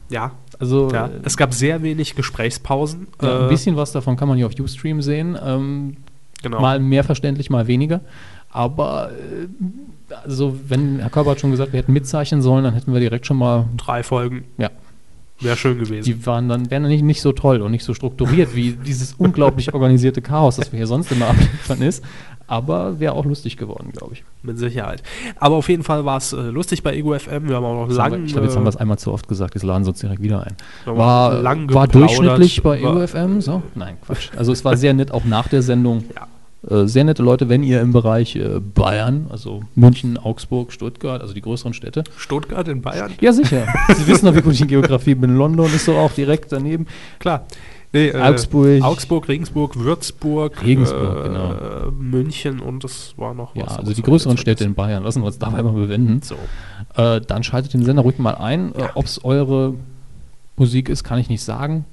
ja, 0.10 0.32
Also 0.60 0.90
ja. 0.92 1.08
äh, 1.08 1.12
es 1.24 1.36
gab 1.38 1.54
sehr 1.54 1.84
wenig 1.84 2.16
Gesprächspausen. 2.16 3.08
ja, 3.22 3.40
ein 3.42 3.46
Äh, 3.46 3.50
bisschen 3.50 3.76
was 3.76 3.92
davon 3.92 4.16
kann 4.18 4.28
man 4.28 4.38
hier 4.38 4.48
auf 4.48 4.54
Ustream 4.60 5.02
sehen. 5.02 5.38
Ähm, 5.44 5.98
genau. 6.42 6.62
Mal 6.62 6.80
mehr 6.80 7.04
verständlich, 7.04 7.50
mal 7.50 7.68
weniger. 7.68 8.02
Aber 8.52 9.12
äh, 9.12 9.48
also 10.24 10.58
wenn 10.68 11.00
Herr 11.00 11.10
Körber 11.12 11.32
hat 11.32 11.40
schon 11.40 11.52
gesagt, 11.52 11.72
wir 11.74 11.78
hätten 11.80 11.94
mitzeichnen 11.94 12.42
sollen, 12.42 12.64
dann 12.64 12.74
hätten 12.74 12.92
wir 12.94 13.00
direkt 13.00 13.28
schon 13.28 13.38
mal 13.38 13.66
Drei 13.78 14.02
Folgen. 14.02 14.46
Ja. 14.58 14.70
Wäre 15.42 15.56
schön 15.58 15.80
gewesen. 15.80 16.04
die 16.06 16.26
waren 16.26 16.50
dann 16.50 16.70
wären 16.70 16.84
dann 16.84 16.92
nicht, 16.92 17.04
nicht 17.04 17.22
so 17.22 17.32
toll 17.32 17.62
und 17.62 17.72
nicht 17.72 17.84
so 17.86 17.94
strukturiert 17.94 18.56
wie 18.56 18.74
dieses 18.74 19.14
unglaublich 19.18 19.74
organisierte 19.74 20.22
Chaos, 20.22 20.58
das 20.58 20.72
wir 20.72 20.78
hier 20.78 20.88
sonst 20.88 21.12
immer 21.12 21.28
abliefern 21.30 21.82
ist. 21.82 22.04
Aber 22.48 23.00
wäre 23.00 23.14
auch 23.14 23.26
lustig 23.26 23.58
geworden, 23.58 23.92
glaube 23.96 24.14
ich. 24.16 24.24
Mit 24.42 24.58
Sicherheit. 24.58 25.04
Aber 25.40 25.56
auf 25.56 25.70
jeden 25.70 25.84
Fall 25.84 26.04
war 26.04 26.18
es 26.18 26.34
äh, 26.34 26.38
lustig 26.42 26.82
bei 26.82 26.96
Ego 26.96 27.14
FM. 27.18 27.48
Wir 27.48 27.58
haben 27.58 27.64
auch 27.64 27.82
noch 27.84 27.90
Jetzt 27.90 28.00
haben 28.00 28.12
lang, 28.12 28.22
wir- 28.22 28.26
ich 28.26 28.32
glaube, 28.34 28.48
jetzt 28.48 28.56
haben 28.58 28.64
wir 28.66 28.70
es 28.70 28.76
äh, 28.76 28.80
einmal 28.80 28.98
zu 28.98 29.12
oft 29.14 29.28
gesagt, 29.28 29.54
jetzt 29.54 29.64
laden 29.64 29.84
sie 29.84 29.92
uns 29.92 30.00
direkt 30.00 30.24
wieder 30.24 30.44
ein. 30.44 30.56
War, 30.86 31.44
war 31.44 31.88
durchschnittlich 31.88 32.64
bei 32.64 32.82
War- 32.82 33.02
EOFM, 33.02 33.40
so? 33.42 33.62
Nein, 33.76 33.98
Quatsch. 34.04 34.30
Also 34.36 34.52
es 34.52 34.66
war 34.66 34.76
sehr 34.78 34.96
nett, 34.96 35.12
auch 35.12 35.26
nach 35.26 35.48
der 35.48 35.62
Sendung. 35.62 36.04
Ja. 36.16 36.28
Äh, 36.68 36.86
sehr 36.88 37.04
nette 37.06 37.24
Leute, 37.24 37.48
wenn 37.48 37.64
ihr 37.64 37.80
im 37.82 37.94
Bereich 37.94 38.36
äh, 38.36 38.60
Bayern, 38.60 39.28
also 39.30 39.62
München, 39.76 40.18
Augsburg, 40.18 40.72
Stuttgart, 40.74 41.22
also 41.22 41.34
die 41.34 41.42
größeren 41.42 41.74
Städte. 41.74 42.04
Stuttgart 42.18 42.68
in 42.68 42.82
Bayern? 42.82 43.14
Ja, 43.22 43.32
sicher. 43.32 43.66
Sie 43.96 44.08
wissen 44.08 44.26
doch, 44.26 44.36
wie 44.36 44.42
gut 44.42 44.54
ich 44.54 44.62
in 44.62 44.68
Geografie 44.68 45.16
bin. 45.16 45.36
London 45.38 45.68
ist 45.74 45.86
so 45.86 45.96
auch 45.96 46.12
direkt 46.12 46.52
daneben. 46.52 46.88
Klar. 47.20 47.46
Nee, 47.94 48.10
äh, 48.10 48.22
Augsburg. 48.22 48.84
Augsburg, 48.84 49.28
Regensburg, 49.30 49.76
Würzburg, 49.80 50.64
Regensburg, 50.64 51.26
äh, 51.26 51.28
genau. 51.30 51.92
München 51.98 52.60
und 52.60 52.84
es 52.84 53.14
war 53.18 53.34
noch 53.34 53.56
Ja, 53.56 53.64
was. 53.66 53.78
also 53.78 53.88
was 53.90 53.96
die 53.96 54.04
größeren 54.04 54.38
Städte 54.38 54.64
in 54.64 54.76
Bayern. 54.76 55.04
Lassen 55.04 55.22
wir 55.22 55.28
uns 55.28 55.40
dabei 55.40 55.64
mal 55.64 55.74
bewenden. 55.74 56.22
So. 56.22 56.36
Äh, 57.02 57.22
dann 57.22 57.42
schaltet 57.44 57.74
den 57.74 57.84
Sender 57.86 58.04
ruhig 58.04 58.20
mal 58.20 58.36
ein. 58.36 58.76
Äh, 58.76 58.82
Ja. 58.82 58.90
Ob 58.96 59.06
es 59.06 59.24
eure 59.24 59.74
Musik 60.58 60.90
ist, 60.90 61.04
kann 61.04 61.18
ich 61.20 61.30
nicht 61.30 61.42
sagen. 61.42 61.86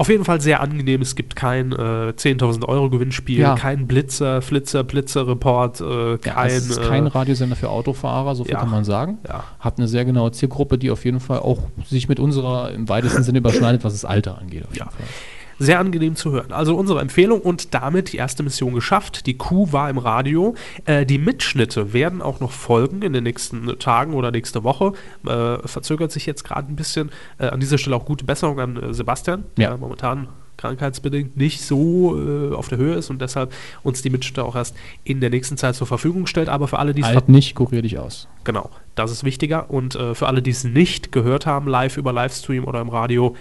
Auf 0.00 0.08
jeden 0.08 0.24
Fall 0.24 0.40
sehr 0.40 0.60
angenehm. 0.62 1.02
Es 1.02 1.14
gibt 1.14 1.36
kein 1.36 1.72
äh, 1.72 1.76
10.000 2.16 2.64
Euro 2.66 2.88
Gewinnspiel, 2.88 3.38
Ja. 3.40 3.54
kein 3.54 3.86
Blitzer, 3.86 4.40
Flitzer, 4.40 4.82
Blitzer-Report, 4.82 5.80
äh, 5.82 6.10
Ja, 6.12 6.16
kein. 6.16 6.46
es 6.48 6.70
ist 6.70 6.82
kein 6.82 7.04
äh, 7.04 7.10
Radiosender 7.10 7.54
für 7.54 7.68
Autofahrer, 7.68 8.34
so 8.34 8.44
viel 8.44 8.54
ja. 8.54 8.60
kann 8.60 8.70
man 8.70 8.84
sagen. 8.84 9.18
ja. 9.28 9.44
Hat 9.58 9.76
eine 9.76 9.88
sehr 9.88 10.06
genaue 10.06 10.32
Zielgruppe, 10.32 10.78
die 10.78 10.90
auf 10.90 11.04
jeden 11.04 11.20
Fall 11.20 11.40
auch 11.40 11.58
sich 11.84 12.08
mit 12.08 12.18
unserer 12.18 12.70
im 12.72 12.88
weitesten 12.88 13.22
Sinne 13.24 13.38
überschneidet, 13.38 13.84
was 13.84 13.92
das 13.92 14.06
Alter 14.06 14.38
angeht. 14.38 14.64
Auf 14.64 14.74
jeden 14.74 14.86
Ja. 14.86 14.90
Fall. 14.90 15.06
Sehr 15.62 15.78
angenehm 15.78 16.16
zu 16.16 16.32
hören. 16.32 16.52
Also 16.52 16.74
unsere 16.74 17.00
Empfehlung 17.02 17.40
und 17.42 17.74
damit 17.74 18.12
die 18.12 18.16
erste 18.16 18.42
Mission 18.42 18.72
geschafft. 18.74 19.26
Die 19.26 19.36
Kuh 19.36 19.70
war 19.72 19.90
im 19.90 19.98
Radio. 19.98 20.54
Äh, 20.86 21.04
die 21.04 21.18
Mitschnitte 21.18 21.92
werden 21.92 22.22
auch 22.22 22.40
noch 22.40 22.50
folgen 22.50 23.02
in 23.02 23.12
den 23.12 23.24
nächsten 23.24 23.78
Tagen 23.78 24.14
oder 24.14 24.30
nächste 24.30 24.64
Woche. 24.64 24.94
Äh, 25.26 25.58
verzögert 25.68 26.12
sich 26.12 26.24
jetzt 26.24 26.44
gerade 26.44 26.66
ein 26.72 26.76
bisschen. 26.76 27.10
Äh, 27.38 27.48
an 27.48 27.60
dieser 27.60 27.76
Stelle 27.76 27.94
auch 27.96 28.06
gute 28.06 28.24
Besserung 28.24 28.58
an 28.58 28.76
äh, 28.82 28.94
Sebastian, 28.94 29.44
Ja. 29.58 29.68
der 29.68 29.76
momentan 29.76 30.28
krankheitsbedingt 30.56 31.36
nicht 31.36 31.62
so 31.62 32.18
äh, 32.18 32.54
auf 32.54 32.68
der 32.68 32.78
Höhe 32.78 32.94
ist 32.94 33.08
und 33.10 33.20
deshalb 33.20 33.52
uns 33.82 34.02
die 34.02 34.10
Mitschnitte 34.10 34.44
auch 34.44 34.56
erst 34.56 34.76
in 35.04 35.20
der 35.20 35.30
nächsten 35.30 35.56
Zeit 35.56 35.74
zur 35.74 35.86
Verfügung 35.86 36.26
stellt. 36.26 36.48
Aber 36.48 36.68
für 36.68 36.78
alle, 36.78 36.92
die 36.94 37.00
es 37.02 37.06
Alt 37.08 37.28
nicht, 37.28 37.54
kurier 37.54 37.82
dich 37.82 37.98
aus. 37.98 38.28
Genau, 38.44 38.70
das 38.94 39.10
ist 39.10 39.24
wichtiger. 39.24 39.70
Und 39.70 39.94
äh, 39.94 40.14
für 40.14 40.26
alle, 40.26 40.42
die 40.42 40.50
es 40.50 40.64
nicht 40.64 41.12
gehört 41.12 41.46
haben, 41.46 41.66
live 41.66 41.96
über 41.96 42.12
Livestream 42.12 42.64
oder 42.64 42.80
im 42.80 42.88
Radio, 42.90 43.36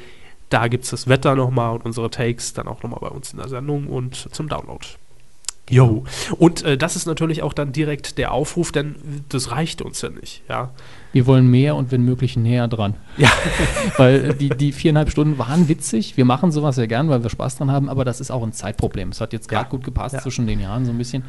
da 0.49 0.67
gibt 0.67 0.83
es 0.85 0.89
das 0.91 1.07
Wetter 1.07 1.35
nochmal 1.35 1.75
und 1.75 1.85
unsere 1.85 2.09
Takes 2.09 2.53
dann 2.53 2.67
auch 2.67 2.81
nochmal 2.83 2.99
bei 3.01 3.09
uns 3.09 3.31
in 3.33 3.39
der 3.39 3.47
Sendung 3.49 3.87
und 3.87 4.15
zum 4.33 4.49
Download. 4.49 4.85
Jo. 5.69 6.03
Und 6.39 6.63
äh, 6.63 6.77
das 6.79 6.95
ist 6.95 7.05
natürlich 7.05 7.43
auch 7.43 7.53
dann 7.53 7.71
direkt 7.71 8.17
der 8.17 8.31
Aufruf, 8.31 8.71
denn 8.71 8.95
das 9.29 9.51
reicht 9.51 9.83
uns 9.83 10.01
ja 10.01 10.09
nicht. 10.09 10.41
Ja, 10.49 10.71
Wir 11.13 11.27
wollen 11.27 11.45
mehr 11.45 11.75
und 11.75 11.91
wenn 11.91 12.01
möglich 12.01 12.35
näher 12.37 12.67
dran. 12.67 12.95
ja. 13.17 13.29
Weil 13.97 14.31
äh, 14.31 14.33
die, 14.35 14.49
die 14.49 14.71
viereinhalb 14.71 15.11
Stunden 15.11 15.37
waren 15.37 15.67
witzig. 15.69 16.17
Wir 16.17 16.25
machen 16.25 16.51
sowas 16.51 16.77
ja 16.77 16.87
gern, 16.87 17.09
weil 17.09 17.21
wir 17.21 17.29
Spaß 17.29 17.57
dran 17.57 17.69
haben, 17.71 17.87
aber 17.87 18.03
das 18.03 18.19
ist 18.19 18.31
auch 18.31 18.41
ein 18.41 18.51
Zeitproblem. 18.51 19.09
Es 19.09 19.21
hat 19.21 19.31
jetzt 19.31 19.47
gerade 19.47 19.65
Ja. 19.65 19.69
gut 19.69 19.83
gepasst 19.83 20.15
Ja. 20.15 20.21
zwischen 20.21 20.47
den 20.47 20.59
Jahren 20.59 20.85
so 20.85 20.91
ein 20.91 20.97
bisschen. 20.97 21.23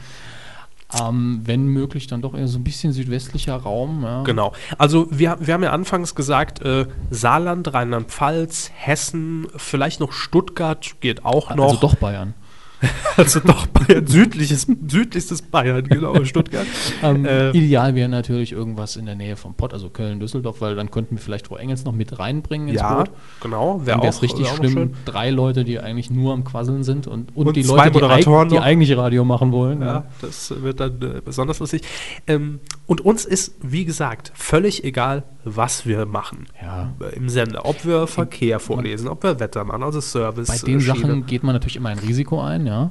Ähm, 0.98 1.40
wenn 1.44 1.66
möglich, 1.66 2.06
dann 2.06 2.22
doch 2.22 2.34
eher 2.34 2.48
so 2.48 2.58
ein 2.58 2.64
bisschen 2.64 2.92
südwestlicher 2.92 3.56
Raum. 3.56 4.02
Ja. 4.02 4.22
Genau. 4.22 4.52
Also 4.78 5.06
wir, 5.10 5.36
wir 5.40 5.54
haben 5.54 5.62
ja 5.62 5.72
anfangs 5.72 6.14
gesagt, 6.14 6.62
äh, 6.62 6.86
Saarland, 7.10 7.72
Rheinland-Pfalz, 7.72 8.70
Hessen, 8.74 9.46
vielleicht 9.56 10.00
noch 10.00 10.12
Stuttgart 10.12 10.96
geht 11.00 11.24
auch 11.24 11.54
noch. 11.54 11.64
Also 11.64 11.80
doch 11.80 11.94
Bayern. 11.94 12.34
Also 13.16 13.40
doch 13.40 13.66
Bayern, 13.66 14.06
südliches, 14.06 14.66
südlichstes 14.88 15.42
Bayern, 15.42 15.84
genau, 15.84 16.24
Stuttgart. 16.24 16.66
Ähm, 17.02 17.24
Äh, 17.24 17.50
ideal 17.50 17.94
wäre 17.94 18.08
natürlich 18.08 18.52
irgendwas 18.52 18.96
in 18.96 19.06
der 19.06 19.14
Nähe 19.14 19.36
vom 19.36 19.54
Pott, 19.54 19.72
also 19.72 19.88
Köln, 19.90 20.20
Düsseldorf, 20.20 20.60
weil 20.60 20.74
dann 20.74 20.90
könnten 20.90 21.16
wir 21.16 21.22
vielleicht 21.22 21.46
Frau 21.46 21.56
Engels 21.56 21.84
noch 21.84 21.92
mit 21.92 22.18
reinbringen 22.18 22.68
ins 22.68 22.80
ja, 22.80 22.94
Boot. 22.94 23.10
genau, 23.40 23.84
wäre 23.84 23.98
auch, 23.98 24.02
wäre 24.02 24.12
es 24.12 24.22
richtig 24.22 24.46
wär 24.46 24.52
auch 24.52 24.56
schlimm. 24.56 24.92
Drei 25.04 25.30
Leute, 25.30 25.64
die 25.64 25.78
eigentlich 25.78 26.10
nur 26.10 26.32
am 26.32 26.44
Quasseln 26.44 26.82
sind 26.84 27.06
und, 27.06 27.34
und, 27.36 27.46
Und 27.46 27.56
die 27.56 27.62
Leute, 27.62 27.90
die, 27.90 28.04
eig 28.04 28.48
die 28.48 28.58
eigentlich 28.58 28.96
Radio 28.96 29.24
machen 29.24 29.52
wollen. 29.52 29.80
Ja, 29.80 30.04
das 30.20 30.54
wird 30.62 30.80
dann 30.80 31.00
äh, 31.00 31.20
besonders 31.24 31.58
lustig. 31.58 31.82
Ähm, 32.26 32.60
und 32.86 33.00
uns 33.00 33.24
ist, 33.24 33.54
wie 33.62 33.84
gesagt, 33.84 34.32
völlig 34.34 34.84
egal, 34.84 35.22
was 35.44 35.86
wir 35.86 36.06
machen 36.06 36.46
Ja. 36.62 36.92
äh, 37.00 37.16
im 37.16 37.28
Sender. 37.28 37.64
Ob 37.66 37.84
wir 37.84 38.06
Verkehr 38.06 38.60
vorlesen, 38.60 39.08
ob 39.08 39.22
wir 39.22 39.40
Wetter 39.40 39.64
machen, 39.64 39.82
also 39.82 40.00
Service. 40.00 40.48
Bei 40.48 40.58
den 40.58 40.78
äh, 40.78 40.80
Schiene. 40.80 40.98
Sachen 40.98 41.26
geht 41.26 41.42
man 41.42 41.54
natürlich 41.54 41.76
immer 41.76 41.88
ein 41.90 41.98
Risiko 41.98 42.40
ein, 42.40 42.66
ja. 42.66 42.90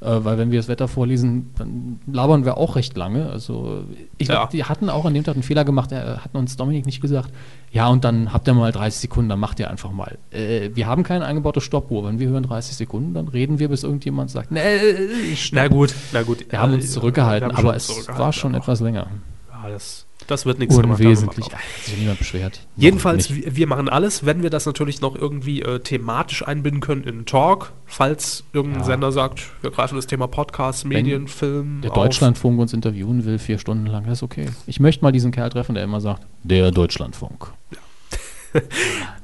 Äh, 0.00 0.24
weil 0.24 0.36
wenn 0.38 0.50
wir 0.50 0.58
das 0.58 0.66
Wetter 0.68 0.88
vorlesen, 0.88 1.50
dann 1.56 2.00
labern 2.12 2.44
wir 2.44 2.58
auch 2.58 2.74
recht 2.76 2.96
lange. 2.96 3.30
Also 3.30 3.84
ich 4.18 4.26
Ja. 4.28 4.34
glaube, 4.34 4.50
die 4.52 4.64
hatten 4.64 4.90
auch 4.90 5.04
an 5.04 5.14
dem 5.14 5.22
Tag 5.24 5.34
einen 5.34 5.44
Fehler 5.44 5.64
gemacht, 5.64 5.92
er 5.92 6.22
hatten 6.24 6.36
uns 6.36 6.56
Dominik 6.56 6.84
nicht 6.84 7.00
gesagt, 7.00 7.30
ja 7.70 7.86
und 7.88 8.04
dann 8.04 8.32
habt 8.32 8.46
ihr 8.48 8.54
mal 8.54 8.72
30 8.72 9.00
Sekunden, 9.02 9.28
dann 9.30 9.38
macht 9.40 9.60
ihr 9.60 9.70
einfach 9.70 9.92
mal. 9.92 10.18
Äh, 10.32 10.70
wir 10.74 10.86
haben 10.88 11.04
keine 11.04 11.24
eingebaute 11.24 11.60
Stoppuhr. 11.60 12.04
Wenn 12.04 12.18
wir 12.18 12.28
hören 12.28 12.42
30 12.42 12.76
Sekunden, 12.76 13.14
dann 13.14 13.28
reden 13.28 13.60
wir, 13.60 13.68
bis 13.68 13.84
irgendjemand 13.84 14.30
sagt, 14.30 14.50
nee, 14.50 14.60
ich 15.32 15.52
Na 15.52 15.68
gut, 15.68 15.94
na 16.12 16.22
gut. 16.22 16.44
Wir 16.50 16.60
haben 16.60 16.72
äh, 16.72 16.76
uns 16.76 16.90
zurückgehalten, 16.90 17.50
wir 17.50 17.56
haben 17.56 17.66
aber 17.66 17.76
es 17.76 17.86
zurückgehalten, 17.86 18.18
war 18.22 18.32
schon 18.32 18.54
etwas 18.54 18.80
länger. 18.80 19.06
Ja, 19.50 19.70
das, 19.70 20.06
das 20.26 20.46
wird 20.46 20.58
nichts 20.58 20.76
Unwesentlich. 20.76 21.46
sich 21.84 21.98
niemand 21.98 22.18
beschwert. 22.18 22.60
Jedenfalls, 22.76 23.30
wir, 23.30 23.66
machen 23.66 23.88
alles, 23.88 24.24
wenn 24.26 24.42
wir 24.42 24.50
das 24.50 24.66
natürlich 24.66 25.00
noch 25.00 25.16
irgendwie 25.16 25.62
äh, 25.62 25.80
thematisch 25.80 26.46
einbinden 26.46 26.80
können 26.80 27.04
in 27.04 27.26
Talk, 27.26 27.72
falls 27.86 28.44
irgendein 28.52 28.80
Ja. 28.80 28.86
Sender 28.86 29.12
sagt, 29.12 29.42
wir 29.62 29.70
greifen 29.70 29.96
das 29.96 30.06
Thema 30.06 30.26
Podcast, 30.26 30.84
Medien, 30.84 31.28
Film 31.28 31.80
der 31.82 31.90
auf. 31.92 31.96
Deutschlandfunk 31.96 32.58
uns 32.58 32.72
interviewen 32.72 33.24
will, 33.24 33.38
vier 33.38 33.58
Stunden 33.58 33.86
lang, 33.86 34.04
das 34.04 34.18
ist 34.18 34.22
okay. 34.22 34.46
Ich 34.66 34.80
möchte 34.80 35.04
mal 35.04 35.12
diesen 35.12 35.30
Kerl 35.32 35.50
treffen, 35.50 35.74
der 35.74 35.84
immer 35.84 36.00
sagt, 36.00 36.26
der 36.42 36.70
Deutschlandfunk. 36.70 37.52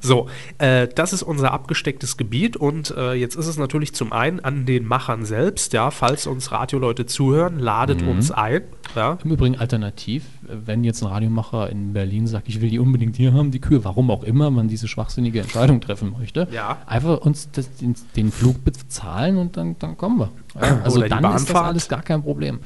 So, 0.03 0.27
äh, 0.57 0.87
das 0.87 1.13
ist 1.13 1.21
unser 1.21 1.51
abgestecktes 1.51 2.17
Gebiet 2.17 2.57
und 2.57 2.89
äh, 2.97 3.13
jetzt 3.13 3.35
ist 3.35 3.45
es 3.45 3.57
natürlich 3.57 3.93
zum 3.93 4.11
einen 4.13 4.39
an 4.39 4.65
den 4.65 4.83
Machern 4.85 5.25
selbst, 5.25 5.73
ja, 5.73 5.91
falls 5.91 6.25
uns 6.25 6.51
Radioleute 6.51 7.05
zuhören, 7.05 7.59
ladet 7.59 8.01
Mhm. 8.01 8.07
uns 8.07 8.31
ein, 8.31 8.63
ja. 8.95 9.19
Im 9.23 9.29
Übrigen 9.31 9.57
alternativ, 9.59 10.23
wenn 10.41 10.83
jetzt 10.83 11.03
ein 11.03 11.07
Radiomacher 11.07 11.69
in 11.69 11.93
Berlin 11.93 12.25
sagt, 12.25 12.49
ich 12.49 12.61
will 12.61 12.71
die 12.71 12.79
unbedingt 12.79 13.15
hier 13.15 13.31
haben, 13.33 13.51
die 13.51 13.61
Kühe, 13.61 13.83
warum 13.85 14.09
auch 14.09 14.23
immer 14.23 14.49
man 14.49 14.67
diese 14.67 14.87
schwachsinnige 14.87 15.39
Entscheidung 15.41 15.81
treffen 15.81 16.15
möchte, 16.17 16.47
Ja. 16.51 16.79
einfach 16.87 17.19
uns 17.19 17.49
das, 17.51 17.71
den, 17.75 17.93
den 18.15 18.31
Flug 18.31 18.63
bezahlen 18.63 19.37
und 19.37 19.55
dann, 19.55 19.77
dann 19.77 19.97
kommen 19.97 20.17
wir. 20.19 20.29
Ja, 20.59 20.81
also 20.83 20.99
dann 21.01 21.23
ist 21.35 21.47
das 21.47 21.55
alles 21.55 21.87
gar 21.87 22.01
kein 22.01 22.23
Problem. 22.23 22.59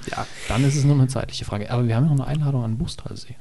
Dann 0.48 0.64
ist 0.64 0.76
es 0.78 0.86
nur 0.86 0.96
eine 0.96 1.08
zeitliche 1.08 1.44
Frage. 1.44 1.70
Aber 1.70 1.86
wir 1.86 1.96
haben 1.98 2.06
ja 2.06 2.16
noch 2.16 2.26
eine 2.26 2.28
Einladung 2.40 2.64
an 2.64 2.78
Buchstalsee. 2.78 3.36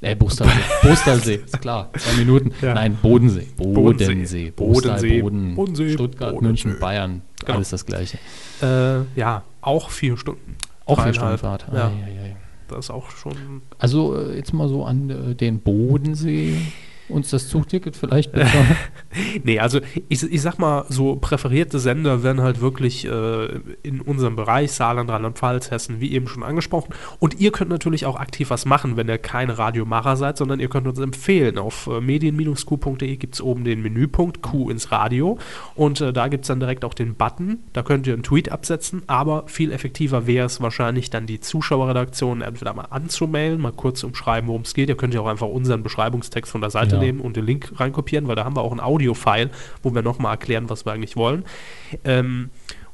Äh, 0.00 0.14
Buchstalsee. 0.14 0.54
Buchstalsee, 0.82 1.34
ist 1.44 1.60
klar. 1.60 1.90
Zwei 1.98 2.18
Minuten. 2.18 2.52
Ja. 2.62 2.74
Nein, 2.74 2.96
Bodensee. 3.02 3.48
Bodensee. 3.56 4.50
Bodensee. 4.50 4.50
Bodensee. 4.52 5.20
Boden, 5.22 5.54
Bodensee. 5.56 5.92
Stuttgart, 5.92 6.34
Bodensee. 6.34 6.46
München, 6.46 6.80
Bayern. 6.80 7.22
Genau. 7.40 7.56
Alles 7.56 7.70
das 7.70 7.84
Gleiche. 7.84 8.18
Äh, 8.62 9.00
ja, 9.18 9.42
auch 9.60 9.90
vier 9.90 10.16
Stunden. 10.16 10.56
Auch 10.84 11.02
vier 11.02 11.14
Stunden. 11.14 11.38
Fahrt. 11.38 11.66
Ja. 11.72 11.88
Ei, 11.88 12.28
ei. 12.30 12.36
Das 12.68 12.86
ist 12.86 12.90
auch 12.90 13.10
schon. 13.10 13.62
Also 13.78 14.16
äh, 14.16 14.36
jetzt 14.36 14.52
mal 14.52 14.68
so 14.68 14.84
an 14.84 15.10
äh, 15.10 15.34
den 15.34 15.60
Bodensee. 15.60 16.54
Uns 17.08 17.30
das 17.30 17.48
Zugticket 17.48 17.96
vielleicht 17.96 18.32
bezahlen. 18.32 18.76
Nee, 19.42 19.58
also 19.58 19.80
ich, 20.08 20.22
ich 20.22 20.42
sag 20.42 20.58
mal, 20.58 20.84
so 20.88 21.16
präferierte 21.16 21.78
Sender 21.78 22.22
werden 22.22 22.42
halt 22.42 22.60
wirklich 22.60 23.06
äh, 23.06 23.46
in 23.82 24.00
unserem 24.00 24.36
Bereich, 24.36 24.72
Saarland, 24.72 25.10
Rheinland-Pfalz, 25.10 25.70
Hessen, 25.70 26.00
wie 26.00 26.12
eben 26.12 26.28
schon 26.28 26.42
angesprochen. 26.42 26.94
Und 27.18 27.40
ihr 27.40 27.50
könnt 27.50 27.70
natürlich 27.70 28.04
auch 28.04 28.16
aktiv 28.16 28.50
was 28.50 28.66
machen, 28.66 28.96
wenn 28.96 29.08
ihr 29.08 29.18
keine 29.18 29.58
Radiomacher 29.58 30.16
seid, 30.16 30.36
sondern 30.36 30.60
ihr 30.60 30.68
könnt 30.68 30.86
uns 30.86 30.98
empfehlen. 30.98 31.58
Auf 31.58 31.86
äh, 31.86 32.00
medien-q.de 32.00 33.16
gibt 33.16 33.34
es 33.34 33.40
oben 33.40 33.64
den 33.64 33.82
Menüpunkt 33.82 34.42
Q 34.42 34.70
ins 34.70 34.92
Radio 34.92 35.38
und 35.74 36.00
äh, 36.00 36.12
da 36.12 36.28
gibt 36.28 36.44
es 36.44 36.48
dann 36.48 36.60
direkt 36.60 36.84
auch 36.84 36.94
den 36.94 37.14
Button. 37.14 37.60
Da 37.72 37.82
könnt 37.82 38.06
ihr 38.06 38.12
einen 38.12 38.22
Tweet 38.22 38.52
absetzen, 38.52 39.02
aber 39.06 39.44
viel 39.46 39.72
effektiver 39.72 40.26
wäre 40.26 40.46
es 40.46 40.60
wahrscheinlich 40.60 41.10
dann 41.10 41.26
die 41.26 41.40
Zuschauerredaktion 41.40 42.42
entweder 42.42 42.74
mal 42.74 42.86
anzumailen, 42.90 43.60
mal 43.60 43.72
kurz 43.72 44.02
umschreiben, 44.04 44.48
worum 44.48 44.62
es 44.62 44.74
geht. 44.74 44.88
Ihr 44.88 44.96
könnt 44.96 45.14
ja 45.14 45.20
auch 45.20 45.26
einfach 45.26 45.48
unseren 45.48 45.82
Beschreibungstext 45.82 46.52
von 46.52 46.60
der 46.60 46.70
Seite 46.70 46.97
Nehmen 46.98 47.20
und 47.20 47.36
den 47.36 47.46
Link 47.46 47.72
reinkopieren, 47.76 48.28
weil 48.28 48.36
da 48.36 48.44
haben 48.44 48.56
wir 48.56 48.62
auch 48.62 48.72
ein 48.72 48.80
Audio-File, 48.80 49.50
wo 49.82 49.94
wir 49.94 50.02
nochmal 50.02 50.32
erklären, 50.32 50.68
was 50.68 50.84
wir 50.84 50.92
eigentlich 50.92 51.16
wollen. 51.16 51.44
Ähm, 52.04 52.50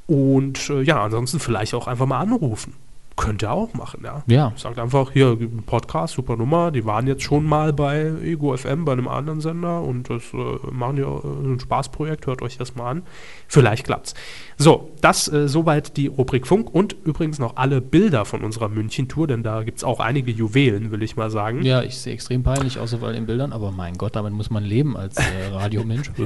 und 0.07 0.69
äh, 0.71 0.83
ja, 0.83 1.03
ansonsten 1.03 1.41
vielleicht 1.41 1.75
auch 1.75 1.87
einfach 1.87 2.07
mal 2.07 2.21
anrufen. 2.21 2.75
Könnt 3.17 3.43
ihr 3.43 3.53
auch 3.53 3.73
machen, 3.75 4.01
ja. 4.05 4.25
Ja. 4.27 4.53
Sagt 4.57 4.79
einfach, 4.79 5.13
hier, 5.13 5.39
Podcast, 5.67 6.15
super 6.15 6.37
Nummer, 6.37 6.73
die 6.73 6.85
waren 6.85 7.07
jetzt 7.07 7.23
schon 7.23 7.45
mal 7.45 7.73
bei 7.73 8.13
Ego 8.23 8.57
FM, 8.57 8.85
bei 8.85 8.93
einem 8.93 9.07
anderen 9.07 9.41
Sender 9.41 9.83
und 9.83 10.11
das 10.11 10.23
äh, 10.33 10.71
machen 10.73 10.97
ja 10.97 11.07
äh, 11.07 11.47
ein 11.47 11.61
Spaßprojekt, 11.61 12.27
hört 12.27 12.43
euch 12.43 12.59
das 12.59 12.75
mal 12.75 12.91
an. 12.91 13.03
Vielleicht 13.47 13.85
klappt's. 13.85 14.15
So, 14.57 14.91
das 15.01 15.33
äh, 15.33 15.47
soweit 15.47 15.97
die 15.97 16.09
Rubrik 16.09 16.47
Funk 16.47 16.75
und 16.75 16.97
übrigens 17.05 17.39
noch 17.39 17.57
alle 17.57 17.81
Bilder 17.81 18.25
von 18.25 18.43
unserer 18.43 18.69
München-Tour, 18.69 19.29
denn 19.29 19.45
da 19.45 19.63
gibt's 19.63 19.85
auch 19.85 20.01
einige 20.01 20.33
Juwelen, 20.33 20.91
will 20.91 21.03
ich 21.03 21.15
mal 21.17 21.31
sagen. 21.31 21.63
Ja, 21.63 21.83
ich 21.83 21.97
sehe 21.99 22.15
extrem 22.15 22.43
peinlich 22.43 22.81
aus 22.81 22.95
auf 22.95 23.05
all 23.05 23.13
den 23.13 23.27
Bildern, 23.27 23.53
aber 23.53 23.71
mein 23.71 23.95
Gott, 23.95 24.17
damit 24.17 24.33
muss 24.33 24.51
man 24.51 24.65
leben 24.65 24.97
als 24.97 25.17
äh, 25.19 25.23
Radiomensch. 25.53 26.11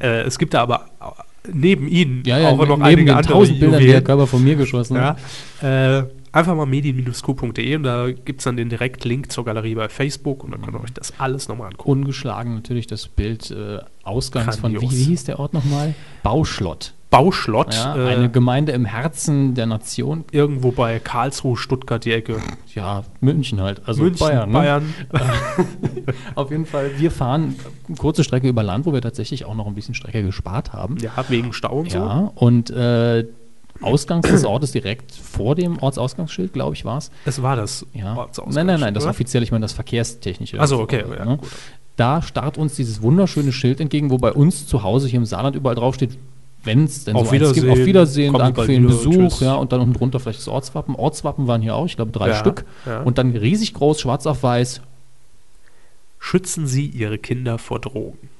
Äh, 0.00 0.22
es 0.22 0.38
gibt 0.38 0.54
da 0.54 0.62
aber 0.62 0.86
neben 1.52 1.88
ihnen 1.88 2.22
Ja, 2.26 2.38
ja, 2.38 2.48
auch 2.50 2.56
noch 2.58 2.68
neben 2.78 2.82
einige 2.82 3.04
den 3.06 3.14
andere 3.16 3.32
tausend 3.34 3.60
Bildern, 3.60 3.80
die 3.80 3.86
der. 3.88 4.02
Körper 4.02 4.26
von 4.26 4.42
mir 4.42 4.56
geschossen 4.56 4.96
Ja, 4.96 5.16
hat. 5.60 6.02
äh, 6.02 6.04
einfach 6.34 6.54
mal 6.54 6.66
medien-q.de 6.66 7.76
und 7.76 7.82
da 7.84 8.10
gibt 8.10 8.40
es 8.40 8.44
dann 8.44 8.56
den 8.56 8.68
Direktlink 8.68 9.30
zur 9.30 9.44
Galerie 9.44 9.74
bei 9.74 9.88
Facebook 9.88 10.42
und 10.44 10.50
dann 10.50 10.62
könnt 10.62 10.76
ihr 10.76 10.82
euch 10.82 10.92
das 10.92 11.18
alles 11.18 11.48
nochmal 11.48 11.68
angucken. 11.68 11.90
Ungeschlagen 11.90 12.54
natürlich 12.54 12.86
das 12.86 13.08
Bild 13.08 13.50
äh, 13.50 13.78
ausgangs 14.02 14.56
von, 14.56 14.72
wie, 14.72 14.76
Grandios. 14.76 14.92
wie 14.92 15.04
hieß 15.04 15.24
der 15.24 15.38
Ort 15.38 15.54
nochmal? 15.54 15.94
Bauschlott. 16.22 16.92
Bauschlott, 17.10 17.74
Ja, 17.74 17.94
äh, 17.96 18.08
eine 18.16 18.28
Gemeinde 18.28 18.72
im 18.72 18.84
Herzen 18.84 19.54
der 19.54 19.66
Nation. 19.66 20.24
irgendwo 20.32 20.72
bei 20.72 20.98
Karlsruhe, 20.98 21.56
Stuttgart, 21.56 22.04
die 22.04 22.10
Ecke. 22.10 22.38
Ja, 22.74 23.04
München 23.20 23.60
halt, 23.60 23.82
also 23.86 24.02
München, 24.02 24.26
Bayern. 24.26 24.50
Ne? 24.50 24.58
Bayern. 24.58 24.94
Auf 26.34 26.50
jeden 26.50 26.66
Fall, 26.66 26.90
wir 26.98 27.12
fahren 27.12 27.54
eine 27.86 27.96
kurze 27.96 28.24
Strecke 28.24 28.48
über 28.48 28.64
Land, 28.64 28.86
wo 28.86 28.92
wir 28.92 29.00
tatsächlich 29.00 29.44
auch 29.44 29.54
noch 29.54 29.68
ein 29.68 29.76
bisschen 29.76 29.94
Strecke 29.94 30.24
gespart 30.24 30.72
haben. 30.72 30.96
Ja, 30.96 31.12
wegen 31.28 31.52
Stau 31.52 31.78
und 31.78 31.92
so. 31.92 31.98
Ja, 31.98 32.32
und 32.34 32.70
äh, 32.70 33.24
Ausgangs 33.82 34.28
des 34.28 34.44
Ortes 34.44 34.72
direkt 34.72 35.12
vor 35.12 35.54
dem 35.54 35.78
Ortsausgangsschild, 35.78 36.52
glaube 36.52 36.74
ich, 36.74 36.84
war 36.84 36.98
es. 36.98 37.10
Es 37.24 37.42
war 37.42 37.56
das 37.56 37.84
Ja. 37.92 38.14
Ortsausgangsschild, 38.16 38.54
Nein, 38.54 38.66
nein, 38.66 38.80
nein, 38.80 38.94
das 38.94 39.04
oder? 39.04 39.10
offizielle, 39.10 39.44
ich 39.44 39.50
meine 39.52 39.64
das 39.64 39.72
verkehrstechnische. 39.72 40.58
Achso, 40.60 40.80
okay, 40.80 41.04
ja, 41.18 41.24
ne? 41.24 41.38
da 41.96 42.22
starrt 42.22 42.56
uns 42.58 42.74
dieses 42.76 43.02
wunderschöne 43.02 43.52
Schild 43.52 43.80
entgegen, 43.80 44.10
wo 44.10 44.18
bei 44.18 44.32
uns 44.32 44.66
zu 44.66 44.82
Hause 44.82 45.08
hier 45.08 45.18
im 45.18 45.26
Saarland 45.26 45.54
überall 45.56 45.74
draufsteht, 45.76 46.16
wenn 46.62 46.84
es 46.84 47.04
denn 47.04 47.14
Auf 47.14 47.30
eins 47.30 47.52
gibt, 47.52 47.68
auf 47.68 47.76
Wiedersehen, 47.76 47.86
Wiedersehen, 47.86 48.32
danke 48.34 48.62
für 48.62 48.72
den 48.72 48.86
Besuch, 48.86 49.12
tschüss. 49.12 49.40
ja, 49.40 49.54
und 49.54 49.70
dann 49.72 49.80
unten 49.80 49.92
drunter 49.92 50.18
vielleicht 50.18 50.38
das 50.38 50.48
Ortswappen. 50.48 50.94
Ortswappen 50.94 51.46
waren 51.46 51.60
hier 51.60 51.74
auch, 51.74 51.84
ich 51.86 51.96
glaube 51.96 52.10
drei 52.10 52.28
Ja, 52.28 52.34
Stück. 52.36 52.64
ja. 52.86 53.02
Und 53.02 53.18
dann 53.18 53.32
riesig 53.36 53.74
groß, 53.74 54.00
schwarz 54.00 54.26
auf 54.26 54.42
weiß. 54.42 54.80
Schützen 56.18 56.66
Sie 56.66 56.86
Ihre 56.86 57.18
Kinder 57.18 57.58
vor 57.58 57.80
Drogen. 57.80 58.30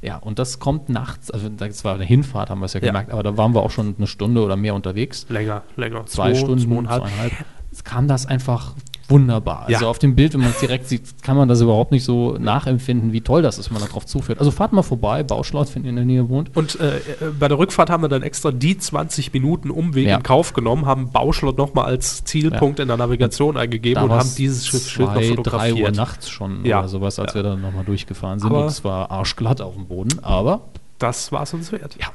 Ja, 0.00 0.16
und 0.16 0.38
das 0.38 0.60
kommt 0.60 0.88
nachts, 0.88 1.30
also 1.30 1.48
das 1.48 1.84
war 1.84 1.94
eine 1.96 2.04
Hinfahrt, 2.04 2.50
haben 2.50 2.60
wir 2.60 2.66
es 2.66 2.72
ja 2.74 2.80
Ja. 2.80 2.86
gemerkt, 2.86 3.10
aber 3.10 3.22
da 3.24 3.36
waren 3.36 3.52
wir 3.54 3.62
auch 3.62 3.70
schon 3.72 3.96
eine 3.98 4.06
Stunde 4.06 4.42
oder 4.44 4.56
mehr 4.56 4.74
unterwegs. 4.74 5.26
Länger, 5.28 5.62
länger. 5.76 6.06
Zwei 6.06 6.34
Stunden, 6.34 6.60
zweieinhalb. 6.60 7.02
zweieinhalb. 7.02 7.32
Es 7.72 7.82
kam 7.84 8.06
das 8.08 8.24
einfach 8.26 8.74
wunderbar. 9.08 9.64
Ja. 9.68 9.76
Also 9.78 9.88
auf 9.88 9.98
dem 9.98 10.14
Bild, 10.14 10.34
wenn 10.34 10.40
man 10.40 10.50
es 10.50 10.60
direkt 10.60 10.88
sieht, 10.88 11.22
kann 11.22 11.36
man 11.36 11.48
das 11.48 11.60
überhaupt 11.60 11.92
nicht 11.92 12.04
so 12.04 12.36
nachempfinden, 12.38 13.12
wie 13.12 13.20
toll 13.22 13.42
das 13.42 13.58
ist, 13.58 13.70
wenn 13.70 13.78
man 13.78 13.88
darauf 13.88 14.04
zuführt. 14.06 14.38
Also 14.38 14.50
fahrt 14.50 14.72
mal 14.72 14.82
vorbei, 14.82 15.22
Bauschlaut, 15.22 15.74
wenn 15.74 15.84
ihr 15.84 15.90
in 15.90 15.96
der 15.96 16.04
Nähe 16.04 16.28
wohnt. 16.28 16.54
Und 16.56 16.78
äh, 16.80 17.00
bei 17.38 17.48
der 17.48 17.58
Rückfahrt 17.58 17.90
haben 17.90 18.02
wir 18.02 18.08
dann 18.08 18.22
extra 18.22 18.50
die 18.52 18.76
20 18.76 19.32
Minuten 19.32 19.70
Umweg 19.70 20.06
Ja. 20.08 20.16
in 20.18 20.22
Kauf 20.22 20.52
genommen, 20.52 20.86
haben 20.86 21.10
Bauschlott 21.10 21.56
nochmal 21.58 21.86
als 21.86 22.22
Zielpunkt 22.24 22.80
in 22.80 22.88
der 22.88 22.96
Navigation 22.98 23.56
eingegeben 23.56 24.02
und 24.04 24.10
haben 24.12 24.30
dieses 24.36 24.66
Schiff- 24.66 24.88
Schild 24.88 25.08
noch 25.08 25.14
zwei, 25.14 25.20
drei 25.22 25.30
Uhr 25.30 25.36
fotografiert. 25.36 25.96
nachts 25.96 26.28
schon 26.28 26.64
Ja. 26.64 26.80
oder 26.80 26.88
sowas, 26.88 27.18
als 27.18 27.32
Ja. 27.32 27.36
wir 27.36 27.42
dann 27.44 27.60
nochmal 27.62 27.84
durchgefahren 27.84 28.38
sind. 28.38 28.50
Aber- 28.50 28.62
und 28.62 28.66
es 28.68 28.84
war 28.84 29.10
arschglatt 29.10 29.60
auf 29.60 29.74
dem 29.74 29.86
Boden, 29.86 30.18
aber 30.22 30.60
Das 30.98 31.30
war 31.32 31.44
es 31.44 31.54
uns 31.54 31.70
wert. 31.72 31.96
Ja. 32.00 32.08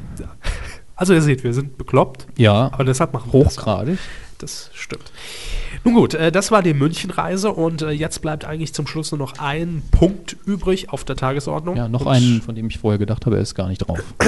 Also 0.95 1.13
ihr 1.13 1.21
seht, 1.21 1.43
wir 1.43 1.53
sind 1.53 1.77
bekloppt, 1.77 2.27
ja, 2.37 2.69
aber 2.71 2.83
deshalb 2.83 3.13
machen 3.13 3.31
wir 3.33 3.43
das. 3.43 3.57
hochgradig. 3.57 3.97
Das 4.37 4.69
stimmt. 4.73 5.11
Nun 5.83 5.93
gut, 5.95 6.13
äh, 6.13 6.31
das 6.31 6.51
war 6.51 6.61
die 6.61 6.73
Münchenreise 6.73 7.51
und 7.51 7.81
äh, 7.81 7.89
jetzt 7.91 8.21
bleibt 8.21 8.45
eigentlich 8.45 8.73
zum 8.73 8.87
Schluss 8.87 9.11
nur 9.11 9.19
noch 9.19 9.33
ein 9.39 9.81
Punkt 9.91 10.35
übrig 10.45 10.89
auf 10.91 11.03
der 11.03 11.15
Tagesordnung. 11.15 11.75
Ja, 11.75 11.87
noch 11.87 12.01
und, 12.01 12.07
einen, 12.13 12.41
von 12.41 12.55
dem 12.55 12.67
ich 12.67 12.77
vorher 12.79 12.97
gedacht 12.99 13.25
habe, 13.25 13.35
er 13.37 13.41
ist 13.41 13.55
gar 13.55 13.67
nicht 13.67 13.79
drauf. 13.79 13.99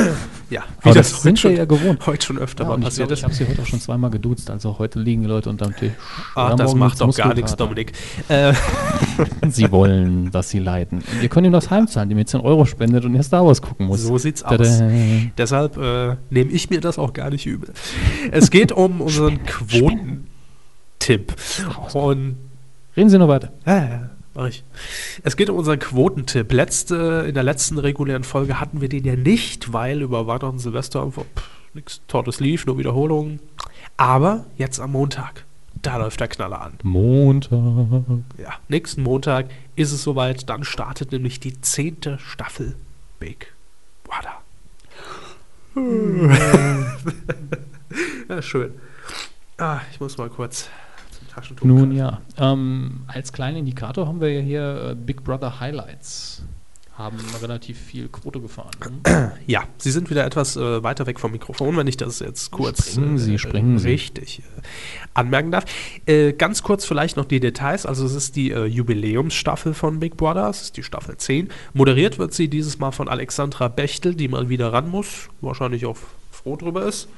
Ja, 0.52 0.62
Aber 0.84 0.94
das 0.94 1.24
sind 1.24 1.44
wir 1.44 1.52
ja 1.54 1.66
gewohnt. 1.66 2.06
heute 2.06 2.24
schon 2.24 2.38
öfter 2.38 2.66
Ja, 2.66 2.70
mal 2.70 2.78
ich 2.78 2.84
passiert 2.86 3.08
glaube, 3.08 3.14
ich 3.14 3.20
ist. 3.20 3.24
habe 3.24 3.34
sie 3.34 3.48
heute 3.48 3.62
auch 3.64 3.66
schon 3.66 3.80
zweimal 3.82 4.12
geduzt, 4.12 4.52
also 4.52 4.78
heute 4.78 5.00
liegen 5.00 5.22
die 5.24 5.28
Leute 5.28 5.50
unterm 5.50 5.76
Tisch. 5.76 5.92
Ach, 6.36 6.56
das 6.56 6.76
macht 6.76 7.02
doch 7.02 7.16
gar 7.16 7.34
nichts. 7.34 7.56
Dominik. 7.56 7.94
Äh, 8.28 8.54
Sie 9.50 9.72
wollen, 9.72 10.30
dass 10.32 10.50
sie 10.50 10.60
leiden. 10.60 11.04
Ihr 11.22 11.30
könnt 11.30 11.48
ihm 11.48 11.54
das 11.54 11.70
heimzahlen, 11.72 12.10
dem 12.10 12.18
ihr 12.20 12.26
10 12.28 12.42
Euro 12.42 12.66
spendet 12.66 13.06
und 13.06 13.16
er 13.16 13.24
Star 13.24 13.46
Wars 13.46 13.62
gucken 13.62 13.88
muss. 13.88 14.02
so 14.04 14.18
sieht's 14.18 14.44
aus. 14.44 14.58
Tada. 14.58 14.90
Deshalb 15.38 15.78
äh, 15.78 16.16
nehme 16.30 16.52
ich 16.52 16.70
mir 16.70 16.80
das 16.82 17.00
auch 17.00 17.14
gar 17.14 17.30
nicht 17.32 17.46
übel. 17.46 17.72
Es 18.32 18.52
geht 18.52 18.72
um 18.72 19.02
unseren 19.02 19.40
Quotentipp. 21.06 21.36
Und 21.94 22.38
Reden 22.98 23.10
Sie 23.10 23.18
nur 23.18 23.28
weiter. 23.28 23.52
Ja, 23.66 23.78
ja, 23.78 23.90
ja, 23.90 24.10
mach 24.34 24.48
ich. 24.48 24.64
Es 25.24 25.36
geht 25.36 25.50
um 25.50 25.58
unseren 25.58 25.80
Quotentipp. 25.80 26.52
Letzte, 26.52 27.26
in 27.28 27.34
der 27.34 27.44
letzten 27.44 27.78
regulären 27.78 28.24
Folge 28.24 28.60
hatten 28.60 28.80
wir 28.80 28.88
den 28.88 29.04
ja 29.04 29.16
nicht, 29.16 29.74
weil 29.74 30.02
über 30.02 30.28
Weihnachten 30.28 30.46
und 30.46 30.60
Silvester 30.60 31.04
einfach 31.04 31.26
nichts 31.74 32.02
Tolles 32.08 32.40
lief, 32.40 32.66
nur 32.66 32.78
Wiederholungen. 32.78 33.40
Aber 33.98 34.46
jetzt 34.58 34.80
am 34.80 34.94
Montag, 34.94 35.44
da 35.82 35.98
läuft 35.98 36.22
der 36.22 36.30
Knaller 36.30 36.62
an. 36.62 36.74
Montag. 36.84 38.24
Ja, 38.38 38.54
nächsten 38.70 39.04
Montag 39.04 39.50
ist 39.76 39.92
es 39.92 40.04
soweit, 40.04 40.50
dann 40.50 40.64
startet 40.64 41.12
nämlich 41.12 41.42
die 41.42 41.60
zehnte 41.60 42.18
Staffel 42.20 42.76
Big 43.20 43.54
Brother. 44.06 44.42
ja, 48.30 48.42
schön. 48.42 48.74
Ah, 49.58 49.82
ich 49.92 50.00
muss 50.00 50.18
mal 50.18 50.30
kurz 50.30 50.70
Taschentuch. 51.36 51.66
Nun 51.66 51.92
ja. 51.92 52.22
Ähm, 52.38 53.02
als 53.08 53.34
kleinen 53.34 53.58
Indikator 53.58 54.08
haben 54.08 54.22
wir 54.22 54.32
ja 54.32 54.42
hier 54.42 54.90
äh, 54.92 54.96
Big 54.96 55.24
Brother 55.24 55.60
Highlights. 55.60 56.44
Haben 56.98 57.18
relativ 57.42 57.78
viel 57.78 58.08
Quote 58.08 58.40
gefahren. 58.40 58.72
ne? 59.06 59.34
Ja, 59.48 59.64
Sie 59.78 59.92
sind 59.92 60.10
wieder 60.10 60.26
etwas 60.26 60.56
äh, 60.56 60.82
weiter 60.82 61.06
weg 61.08 61.20
vom 61.20 61.34
Mikrofon, 61.34 61.76
wenn 61.76 61.88
ich 61.88 61.98
das 61.98 62.20
jetzt 62.20 62.52
kurz 62.52 62.92
Springen 62.92 63.18
Sie, 63.18 63.38
springen 63.38 63.80
Sie. 63.80 63.90
richtig 63.90 64.40
äh, 64.40 64.62
anmerken 65.14 65.52
darf. 65.52 65.66
Äh, 66.06 66.32
ganz 66.32 66.64
kurz 66.64 66.86
vielleicht 66.86 67.18
noch 67.18 67.26
die 67.26 67.42
Details. 67.42 67.86
Also 67.86 68.06
es 68.06 68.14
ist 68.16 68.38
die 68.38 68.52
äh, 68.52 68.64
Jubiläumsstaffel 68.64 69.74
von 69.74 70.00
Big 70.00 70.16
Brother, 70.16 70.50
es 70.50 70.62
ist 70.62 70.78
die 70.78 70.84
Staffel 70.84 71.18
10. 71.18 71.50
Moderiert 71.74 72.18
wird 72.18 72.34
sie 72.34 72.48
dieses 72.48 72.80
Mal 72.80 72.92
von 72.92 73.10
Alexandra 73.10 73.68
Bechtel, 73.68 74.16
die 74.16 74.30
mal 74.30 74.48
wieder 74.48 74.72
ran 74.72 74.90
muss, 74.90 75.28
wahrscheinlich 75.42 75.86
auch 75.86 75.98
froh 76.32 76.56
drüber 76.56 76.86
ist. 76.86 77.10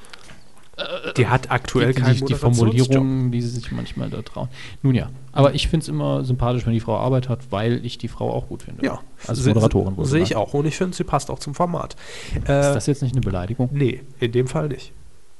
Die 1.17 1.25
hat 1.27 1.49
aktuell 1.49 1.93
die, 1.93 2.01
keinen 2.01 2.15
die, 2.17 2.25
die. 2.25 2.33
Formulierungen, 2.35 3.31
die 3.31 3.41
sie 3.41 3.49
sich 3.49 3.71
manchmal 3.71 4.09
da 4.11 4.21
trauen. 4.21 4.47
Nun 4.83 4.93
ja, 4.93 5.09
aber 5.31 5.55
ich 5.55 5.67
finde 5.69 5.83
es 5.83 5.87
immer 5.89 6.23
sympathisch, 6.23 6.65
wenn 6.67 6.73
die 6.73 6.79
Frau 6.79 6.97
Arbeit 6.97 7.29
hat, 7.29 7.39
weil 7.51 7.83
ich 7.83 7.97
die 7.97 8.07
Frau 8.07 8.31
auch 8.31 8.47
gut 8.47 8.61
finde. 8.63 8.85
Ja, 8.85 8.99
als 9.25 9.39
se- 9.39 9.49
Moderatorin. 9.49 10.05
Sehe 10.05 10.21
ich 10.21 10.35
auch 10.35 10.53
und 10.53 10.65
ich 10.67 10.77
finde, 10.77 10.95
sie 10.95 11.03
passt 11.03 11.31
auch 11.31 11.39
zum 11.39 11.55
Format. 11.55 11.95
Ist 12.35 12.43
Äh, 12.43 12.73
das 12.73 12.85
jetzt 12.85 13.01
nicht 13.01 13.13
eine 13.13 13.21
Beleidigung? 13.21 13.69
nee, 13.71 14.01
in 14.19 14.31
dem 14.31 14.47
Fall 14.47 14.67
nicht. 14.69 14.91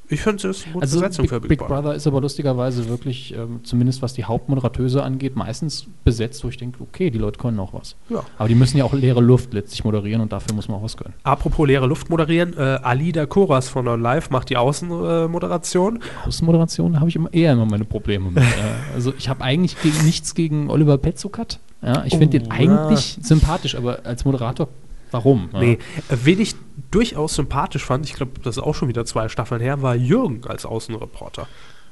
Ich 0.10 0.22
finde, 0.22 0.42
sie 0.42 0.48
ist 0.50 0.64
eine 0.64 0.74
gute 0.74 0.84
Also 0.84 1.00
Besetzung 1.00 1.24
Big, 1.24 1.30
für 1.30 1.40
Big, 1.42 1.50
Big 1.50 1.60
Brother. 1.60 1.82
Brother 1.82 1.96
ist 1.96 2.08
aber 2.08 2.22
lustigerweise 2.22 2.88
wirklich, 2.88 3.34
ähm, 3.34 3.60
zumindest 3.64 4.02
was 4.02 4.14
die 4.14 4.24
Hauptmoderateuse 4.24 5.04
angeht, 5.04 5.36
meistens 5.36 5.88
besetzt, 6.06 6.44
wo 6.44 6.48
ich 6.48 6.58
denke, 6.58 6.82
okay, 6.82 7.10
die 7.10 7.18
Leute 7.18 7.40
können 7.40 7.60
auch 7.60 7.74
was. 7.74 7.96
Ja. 8.10 8.24
Aber 8.38 8.48
die 8.48 8.56
müssen 8.56 8.78
ja 8.78 8.86
auch 8.86 8.94
leere 8.94 9.20
Luft 9.20 9.54
letztlich 9.54 9.84
moderieren 9.84 10.22
und 10.22 10.32
dafür 10.32 10.56
muss 10.56 10.70
man 10.70 10.78
auch 10.78 10.84
was 10.84 10.96
können. 10.96 11.14
Apropos 11.24 11.68
leere 11.68 11.88
Luft 11.88 12.10
moderieren, 12.10 12.54
äh, 12.58 12.80
Alida 12.82 13.26
Koras 13.26 13.68
von 13.68 13.88
On 13.88 14.02
Live 14.02 14.30
macht 14.30 14.50
die 14.50 14.56
Außenmoderation. 14.58 16.00
Außenmoderation 16.26 17.00
habe 17.00 17.10
ich 17.10 17.16
immer 17.16 17.34
eher 17.34 17.54
immer 17.54 17.66
meine 17.66 17.86
Probleme 17.86 18.30
mit. 18.32 18.44
äh, 18.44 18.48
also 18.94 19.14
ich 19.18 19.28
habe 19.28 19.44
eigentlich 19.44 19.80
gegen, 19.82 20.06
nichts 20.06 20.36
gegen 20.36 20.70
Oliver 20.70 20.98
Petzokat. 20.98 21.60
Ja, 21.82 22.04
ich 22.06 22.18
finde 22.18 22.38
Oh, 22.38 22.42
den 22.42 22.52
eigentlich 22.52 23.18
sympathisch, 23.22 23.76
aber 23.76 24.00
als 24.04 24.26
Moderator, 24.26 24.68
warum? 25.12 25.50
Ja. 25.54 25.60
Nee, 25.60 25.74
äh, 26.10 26.16
wen 26.24 26.40
ich 26.40 26.56
durchaus 26.92 27.36
sympathisch 27.36 27.84
fand, 27.86 28.06
ich 28.06 28.14
glaube, 28.14 28.34
das 28.44 28.58
ist 28.58 28.64
auch 28.64 28.76
schon 28.76 28.88
wieder 28.88 29.06
zwei 29.06 29.30
Staffeln 29.30 29.62
her, 29.62 29.82
war 29.82 29.96
Jürgen 29.96 30.42
als 30.48 30.66
Außenreporter. 30.66 31.48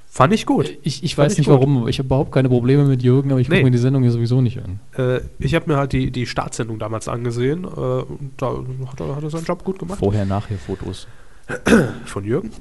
Fand 0.07 0.31
ich 0.33 0.45
gut. 0.45 0.77
Ich, 0.83 1.03
ich 1.03 1.17
weiß 1.17 1.33
ich 1.33 1.39
nicht 1.39 1.47
gut. 1.47 1.55
warum, 1.55 1.77
aber 1.79 1.89
ich 1.89 1.99
habe 1.99 2.05
überhaupt 2.07 2.31
keine 2.31 2.47
Probleme 2.47 2.85
mit 2.85 3.03
Jürgen, 3.03 3.31
aber 3.31 3.41
ich 3.41 3.47
gucke 3.47 3.57
Nee. 3.57 3.63
mir 3.65 3.71
die 3.71 3.77
Sendung 3.77 4.03
ja 4.05 4.11
sowieso 4.11 4.39
nicht 4.39 4.59
an. 4.59 4.79
Äh, 4.97 5.19
ich 5.39 5.53
habe 5.55 5.69
mir 5.69 5.75
halt 5.77 5.91
die, 5.91 6.09
die 6.09 6.25
Startsendung 6.25 6.79
damals 6.79 7.09
angesehen 7.09 7.65
äh, 7.65 7.67
und 7.67 8.31
da 8.37 8.53
hat 8.89 8.99
er, 9.01 9.15
hat 9.17 9.23
er 9.23 9.29
seinen 9.29 9.43
Job 9.43 9.65
gut 9.65 9.77
gemacht. 9.79 9.99
Vorher, 9.99 10.23
nachher 10.25 10.57
Fotos. 10.57 11.07
Von 12.05 12.23
Jürgen? 12.23 12.51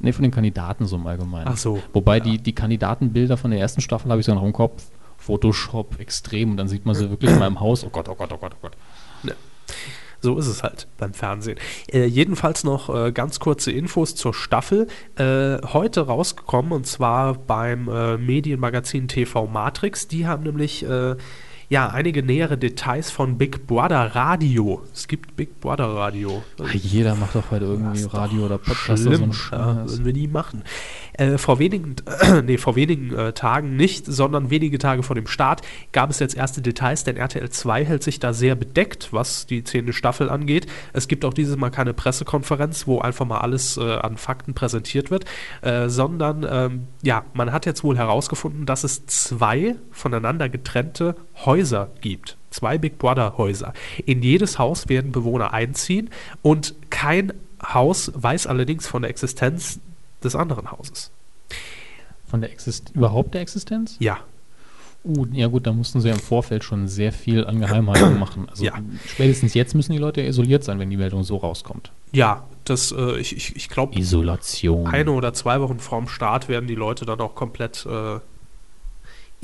Nee, 0.00 0.12
von 0.12 0.22
den 0.24 0.32
Kandidaten 0.32 0.86
so 0.86 0.96
im 0.96 1.06
Allgemeinen. 1.06 1.46
Ach 1.48 1.56
so. 1.56 1.80
Wobei 1.92 2.16
Ja. 2.18 2.24
die, 2.24 2.38
die 2.38 2.52
Kandidatenbilder 2.52 3.36
von 3.36 3.52
der 3.52 3.60
ersten 3.60 3.80
Staffel 3.80 4.10
habe 4.10 4.20
ich 4.20 4.26
so 4.26 4.34
noch 4.34 4.42
im 4.42 4.52
Kopf. 4.52 4.82
Photoshop 5.18 6.00
extrem 6.00 6.50
und 6.52 6.56
dann 6.56 6.68
sieht 6.68 6.84
man 6.84 6.94
sie 6.96 7.08
wirklich 7.10 7.30
mal 7.38 7.46
im 7.46 7.60
Haus. 7.60 7.84
Oh 7.84 7.90
Gott, 7.90 8.08
oh 8.08 8.14
Gott, 8.16 8.32
oh 8.32 8.36
Gott, 8.38 8.52
oh 8.56 8.58
Gott. 8.62 8.76
So 10.24 10.38
ist 10.38 10.46
es 10.46 10.62
halt 10.62 10.88
beim 10.96 11.12
Fernsehen. 11.12 11.58
Äh, 11.92 12.06
jedenfalls 12.06 12.64
noch 12.64 12.88
äh, 12.88 13.12
ganz 13.12 13.40
kurze 13.40 13.70
Infos 13.70 14.14
zur 14.14 14.32
Staffel. 14.32 14.86
Äh, 15.16 15.58
heute 15.74 16.06
rausgekommen 16.06 16.72
und 16.72 16.86
zwar 16.86 17.34
beim 17.34 17.88
äh, 17.88 18.16
Medienmagazin 18.16 19.06
TV 19.06 19.46
Matrix. 19.46 20.08
Die 20.08 20.26
haben 20.26 20.44
nämlich 20.44 20.82
äh, 20.82 21.16
ja 21.68 21.88
einige 21.88 22.22
nähere 22.22 22.58
Details 22.58 23.10
von 23.10 23.38
Big 23.38 23.66
Brother 23.66 24.14
Radio. 24.14 24.82
Es 24.92 25.08
gibt 25.08 25.36
Big 25.36 25.60
Brother 25.60 25.88
Radio. 25.88 26.42
Ach, 26.62 26.72
jeder 26.72 27.14
macht 27.14 27.34
doch 27.34 27.50
heute 27.50 27.66
irgendwie 27.66 28.02
Das 28.02 28.14
Radio 28.14 28.46
oder 28.46 28.58
Podcast 28.58 28.88
oder 28.88 28.96
so 28.96 29.10
Schlimm, 29.10 29.22
einen 29.22 29.32
ja, 29.32 29.36
Scheiß. 29.36 29.90
würden 29.90 30.04
wir 30.04 30.12
nie 30.12 30.28
machen. 30.28 30.64
Äh, 31.14 31.38
vor 31.38 31.58
wenigen, 31.58 31.96
nee, 32.44 32.58
vor 32.58 32.76
wenigen 32.76 33.14
äh, 33.14 33.32
Tagen 33.32 33.76
nicht, 33.76 34.06
sondern 34.06 34.50
wenige 34.50 34.78
Tage 34.78 35.02
vor 35.02 35.14
dem 35.14 35.26
Start 35.26 35.62
gab 35.92 36.10
es 36.10 36.18
jetzt 36.18 36.36
erste 36.36 36.60
Details, 36.60 37.04
denn 37.04 37.16
RTL 37.16 37.48
2 37.48 37.84
hält 37.84 38.02
sich 38.02 38.18
da 38.18 38.32
sehr 38.32 38.54
bedeckt, 38.56 39.12
was 39.12 39.46
die 39.46 39.64
zehnte 39.64 39.92
Staffel 39.92 40.28
angeht. 40.28 40.66
Es 40.92 41.08
gibt 41.08 41.24
auch 41.24 41.34
dieses 41.34 41.56
Mal 41.56 41.70
keine 41.70 41.94
Pressekonferenz, 41.94 42.86
wo 42.86 43.00
einfach 43.00 43.26
mal 43.26 43.38
alles 43.38 43.76
äh, 43.76 43.82
an 43.82 44.16
Fakten 44.16 44.54
präsentiert 44.54 45.10
wird, 45.10 45.24
äh, 45.62 45.88
sondern 45.88 46.46
ähm, 46.48 46.86
ja, 47.02 47.24
man 47.32 47.52
hat 47.52 47.66
jetzt 47.66 47.84
wohl 47.84 47.96
herausgefunden, 47.96 48.66
dass 48.66 48.84
es 48.84 49.06
zwei 49.06 49.76
voneinander 49.90 50.48
getrennte 50.48 51.16
Häuser 51.44 51.90
gibt. 52.00 52.36
Zwei 52.50 52.78
Big 52.78 52.98
Brother 52.98 53.36
Häuser. 53.36 53.72
In 54.06 54.22
jedes 54.22 54.58
Haus 54.58 54.88
werden 54.88 55.10
Bewohner 55.12 55.52
einziehen 55.52 56.10
und 56.42 56.74
kein 56.90 57.32
Haus 57.62 58.12
weiß 58.14 58.46
allerdings 58.46 58.86
von 58.86 59.02
der 59.02 59.10
Existenz 59.10 59.80
des 60.22 60.36
anderen 60.36 60.70
Hauses. 60.70 61.10
Von 62.26 62.40
der 62.40 62.50
Exist 62.52 62.90
überhaupt 62.94 63.34
der 63.34 63.40
Existenz? 63.42 63.96
Ja, 63.98 64.18
Uh, 65.06 65.26
ja 65.32 65.48
gut, 65.48 65.66
da 65.66 65.72
mussten 65.74 66.00
sie 66.00 66.08
ja 66.08 66.14
im 66.14 66.20
Vorfeld 66.20 66.64
schon 66.64 66.88
sehr 66.88 67.12
viel 67.12 67.44
an 67.44 67.60
Geheimhaltung 67.60 68.18
machen. 68.18 68.48
Also 68.48 68.64
Ja. 68.64 68.72
spätestens 69.06 69.52
jetzt 69.52 69.74
müssen 69.74 69.92
die 69.92 69.98
Leute 69.98 70.22
ja 70.22 70.28
isoliert 70.28 70.64
sein, 70.64 70.78
wenn 70.78 70.88
die 70.88 70.96
Meldung 70.96 71.24
so 71.24 71.36
rauskommt. 71.36 71.92
ja, 72.12 72.44
das, 72.64 72.90
äh, 72.90 73.18
ich, 73.18 73.36
ich, 73.36 73.54
ich 73.54 73.68
glaube, 73.68 73.98
Isolation. 73.98 74.86
eine 74.86 75.10
oder 75.10 75.34
zwei 75.34 75.60
Wochen 75.60 75.78
vorm 75.78 76.08
Start 76.08 76.48
werden 76.48 76.66
die 76.66 76.74
Leute 76.74 77.04
dann 77.04 77.20
auch 77.20 77.34
komplett 77.34 77.84
äh, 77.84 78.18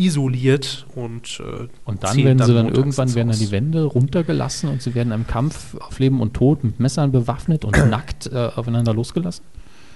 isoliert 0.00 0.86
und 0.94 1.40
äh, 1.40 1.68
Und 1.84 2.02
dann 2.02 2.16
werden 2.16 2.42
sie 2.42 2.54
dann 2.54 2.68
irgendwann 2.74 3.14
werden 3.14 3.28
dann 3.28 3.38
die 3.38 3.50
Wände 3.50 3.84
runtergelassen 3.84 4.70
und 4.70 4.82
sie 4.82 4.94
werden 4.94 5.12
im 5.12 5.26
Kampf 5.26 5.74
auf 5.76 5.98
Leben 5.98 6.20
und 6.20 6.34
Tod 6.34 6.64
mit 6.64 6.80
Messern 6.80 7.12
bewaffnet 7.12 7.64
und 7.64 7.76
nackt 7.90 8.26
äh, 8.32 8.50
aufeinander 8.56 8.94
losgelassen. 8.94 9.44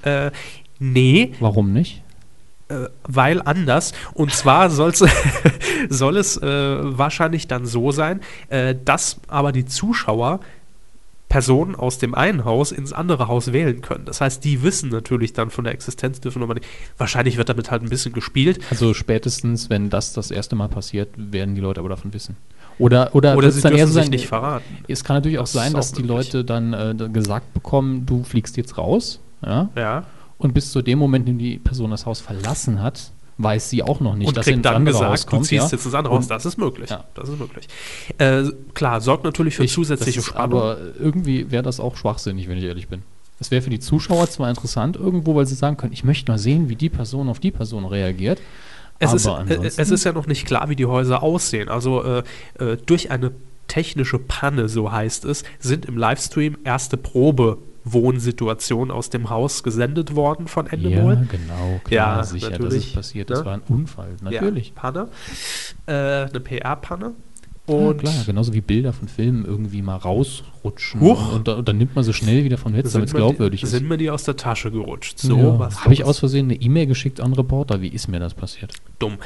Äh, 0.03 0.31
nee, 0.79 1.33
Warum 1.41 1.73
nicht? 1.73 2.03
äh, 2.69 2.89
weil 3.05 3.43
anders. 3.43 3.93
Und 4.15 4.33
zwar 4.33 4.71
soll 5.89 6.17
es 6.17 6.37
äh, 6.37 6.99
wahrscheinlich 6.99 7.49
dann 7.49 7.67
so 7.67 7.91
sein, 7.91 8.21
äh, 8.49 8.75
dass 8.85 9.21
aber 9.29 9.53
die 9.53 9.65
Zuschauer 9.65 10.41
Personen 11.35 11.75
aus 11.75 11.99
dem 11.99 12.15
einen 12.15 12.45
Haus 12.45 12.71
ins 12.71 12.93
andere 12.93 13.27
Haus 13.27 13.53
wählen 13.53 13.81
können. 13.81 14.05
Das 14.05 14.21
heißt, 14.21 14.45
die 14.45 14.63
wissen 14.63 14.89
natürlich 14.91 15.33
dann 15.33 15.51
von 15.51 15.65
der 15.65 15.73
Existenz, 15.75 16.21
dürfen 16.21 16.45
aber 16.45 16.55
nicht. 16.55 16.65
Wahrscheinlich 16.97 17.39
wird 17.39 17.49
damit 17.49 17.73
halt 17.73 17.83
ein 17.83 17.89
bisschen 17.89 18.13
gespielt. 18.13 18.61
Also 18.71 18.95
spätestens, 18.95 19.69
wenn 19.69 19.91
das 19.91 20.13
das 20.13 20.31
erste 20.31 20.55
Mal 20.55 20.69
passiert, 20.69 21.09
werden 21.17 21.57
die 21.57 21.61
Leute 21.61 21.81
aber 21.81 21.89
davon 21.89 22.15
wissen. 22.15 22.37
Oder, 22.79 23.17
oder, 23.17 23.37
Oder 23.37 23.51
sie 23.51 23.63
dann 23.63 23.73
dürfen 23.73 23.81
eher 23.81 23.87
so 23.89 23.95
sich 23.95 24.03
sein, 24.05 24.11
nicht 24.13 24.29
verraten. 24.29 24.65
es 24.87 25.03
kann 25.03 25.17
natürlich 25.17 25.39
auch 25.41 25.43
Das 25.43 25.53
sein, 25.55 25.73
dass 25.73 25.93
auch 25.93 25.97
die. 25.97 26.03
Leute 26.03 26.45
dann 26.45 26.73
äh, 26.73 26.95
gesagt 27.13 27.53
bekommen, 27.53 28.07
du 28.07 28.23
fliegst 28.23 28.57
jetzt 28.57 28.79
raus, 28.79 29.19
ja, 29.45 29.71
Ja. 29.77 30.05
und 30.39 30.55
bis 30.55 30.71
zu 30.71 30.83
dem 30.83 31.01
Moment, 31.01 31.29
in 31.29 31.37
dem 31.37 31.39
die 31.45 31.59
Person 31.59 31.91
das 31.91 32.07
Haus 32.07 32.21
verlassen 32.21 32.81
hat, 32.81 33.11
weiß 33.39 33.71
sie 33.71 33.83
auch 33.83 34.01
noch 34.01 34.15
nicht, 34.15 34.29
und 34.29 34.37
dass 34.37 34.47
kriegt 34.47 34.65
dann 34.65 34.85
gesagt, 34.85 35.11
Haus 35.11 35.27
kommt. 35.27 35.43
du 35.43 35.47
ziehst 35.49 35.73
ja. 35.73 35.77
jetzt 35.77 35.85
ins 35.87 35.95
andere. 35.95 36.15
Und- 36.15 36.31
Das 36.31 36.47
ist 36.47 36.57
möglich. 36.57 36.91
Ja. 36.91 37.05
Das 37.15 37.29
ist 37.29 37.39
möglich. 37.39 37.67
Äh, 38.19 38.45
klar, 38.75 39.01
sorgt 39.01 39.25
natürlich 39.25 39.57
für 39.57 39.65
Ich- 39.65 39.73
zusätzliche 39.73 40.19
das 40.19 40.27
ist 40.27 40.31
Spannung. 40.33 40.61
Aber 40.61 40.77
irgendwie 40.99 41.51
wäre 41.51 41.63
das 41.63 41.81
auch 41.81 41.97
schwachsinnig, 41.97 42.49
wenn 42.49 42.59
ich 42.59 42.65
ehrlich 42.65 42.89
bin. 42.89 43.03
Es 43.41 43.51
wäre 43.51 43.63
für 43.63 43.71
die 43.71 43.81
Zuschauer 43.81 44.31
zwar 44.31 44.49
interessant 44.49 44.97
irgendwo, 44.97 45.35
weil 45.35 45.47
sie 45.47 45.57
sagen 45.57 45.77
können, 45.77 45.93
ich 45.93 46.05
möchte 46.05 46.31
mal 46.31 46.39
sehen, 46.39 46.69
wie 46.69 46.77
die 46.77 46.89
Person 46.89 47.29
auf 47.29 47.41
die 47.41 47.51
Person 47.51 47.85
reagiert. 47.85 48.41
Es 49.01 49.13
ist, 49.13 49.27
aber 49.27 49.51
äh, 49.51 49.67
es 49.67 49.79
ist 49.91 50.05
ja 50.05 50.13
noch 50.13 50.29
nicht 50.29 50.47
klar, 50.47 50.69
wie 50.69 50.77
die 50.77 50.87
Häuser 50.87 51.23
aussehen. 51.23 51.69
Also 51.69 52.05
äh, 52.05 52.23
äh, 52.61 52.77
durch 52.87 53.11
eine 53.11 53.33
technische 53.67 54.21
Panne, 54.21 54.69
so 54.69 54.93
heißt 54.93 55.25
es, 55.25 55.43
sind 55.59 55.87
im 55.87 55.99
Livestream 55.99 56.57
erste 56.63 56.97
Probewohnsituationen 57.85 58.91
aus 58.91 59.11
dem 59.11 59.31
Haus 59.31 59.63
gesendet 59.63 60.15
worden 60.15 60.49
von 60.49 60.67
ja, 60.67 60.73
Endemol. 60.73 61.27
genau, 61.31 61.81
klar, 61.85 62.19
Ja, 62.19 62.25
sicher, 62.25 62.51
natürlich, 62.51 62.89
ist 62.89 62.95
passiert. 62.95 63.29
ne? 63.31 63.37
Das 63.37 63.45
war 63.45 63.55
ein 63.55 63.63
Unfall, 63.69 64.17
natürlich. 64.23 64.69
Ja, 64.69 64.73
Panne. 64.75 65.09
Äh, 65.87 65.93
eine 65.93 66.41
PR-Panne. 66.41 67.13
Ja, 67.67 67.75
Und 67.75 67.99
klar, 67.99 68.13
genauso 68.27 68.53
wie 68.53 68.61
Bilder 68.61 68.93
von 68.93 69.09
Filmen 69.09 69.45
irgendwie 69.47 69.81
mal 69.81 69.97
rausrutschen. 69.97 71.01
Huch. 71.01 71.35
Und, 71.35 71.49
und 71.49 71.67
dann 71.67 71.79
nimmt 71.79 71.95
man 71.95 72.05
so 72.05 72.13
schnell 72.13 72.45
wieder 72.45 72.59
von 72.59 72.73
Netz, 72.73 72.93
damit 72.93 73.09
es 73.09 73.15
glaubwürdig 73.15 73.61
die, 73.61 73.65
ist. 73.67 73.73
sind 73.73 73.89
mir 73.89 73.97
die 73.97 74.11
aus 74.11 74.25
der 74.25 74.37
Tasche 74.37 74.71
gerutscht. 74.71 75.19
So, 75.19 75.37
ja. 75.37 75.59
was 75.59 75.83
Habe 75.85 75.95
ich 75.95 76.05
aus 76.05 76.19
Versehen 76.19 76.47
eine 76.51 76.61
E-Mail 76.61 76.87
geschickt 76.87 77.21
an 77.21 77.33
Reporter? 77.33 77.81
Wie 77.81 77.89
ist 77.89 78.09
mir 78.09 78.21
das 78.21 78.35
passiert? 78.35 78.75
dumm. 78.99 79.17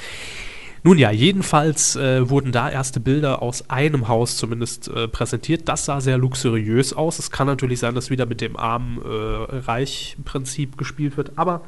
Nun 0.89 0.97
ja, 0.97 1.11
jedenfalls 1.11 1.97
äh, 1.97 2.31
wurden 2.31 2.51
da 2.51 2.71
erste 2.71 2.99
Bilder 2.99 3.43
aus 3.43 3.69
einem 3.69 4.09
Haus 4.09 4.39
zumindest 4.39 4.89
äh, 4.89 5.07
präsentiert. 5.07 5.69
Das 5.69 5.85
sah 5.85 6.01
sehr 6.01 6.17
luxuriös 6.17 6.95
aus. 6.95 7.19
Es 7.19 7.31
kann 7.31 7.47
natürlich 7.47 7.79
sein, 7.79 7.95
dass 7.95 8.09
wieder 8.09 8.25
mit 8.25 8.41
dem 8.41 8.57
Arm-Reich-Prinzip 8.57 10.79
gespielt 10.79 11.19
wird, 11.19 11.33
aber 11.37 11.61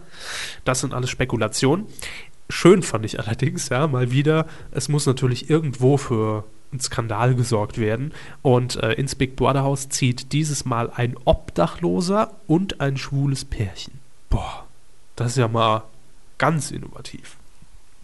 das 0.65 0.81
sind 0.81 0.95
alles 0.95 1.11
Spekulationen. 1.11 1.85
Schön 2.49 2.83
fand 2.83 3.05
ich 3.05 3.21
allerdings, 3.21 3.69
ja, 3.69 3.87
mal 3.89 4.11
wieder, 4.11 4.47
es 4.71 4.89
muss 4.89 5.05
natürlich 5.05 5.51
irgendwo 5.51 5.99
für 5.99 6.45
einen 6.73 6.81
Skandal 6.81 7.35
gesorgt 7.35 7.77
werden. 7.77 8.15
Und 8.41 8.77
äh, 8.77 8.95
ins 8.95 9.17
Big 9.17 9.37
Brother 9.37 9.65
Haus 9.65 9.91
zieht 9.91 10.33
dieses 10.33 10.65
Mal 10.65 10.91
ein 10.97 11.15
Obdachloser 11.27 12.37
und 12.47 12.81
ein 12.81 12.97
schwules 12.97 13.45
Pärchen. 13.45 13.99
Boah, 14.31 14.65
das 15.15 15.33
ist 15.33 15.37
ja 15.37 15.49
mal 15.49 15.83
ganz 16.39 16.71
innovativ. 16.71 17.37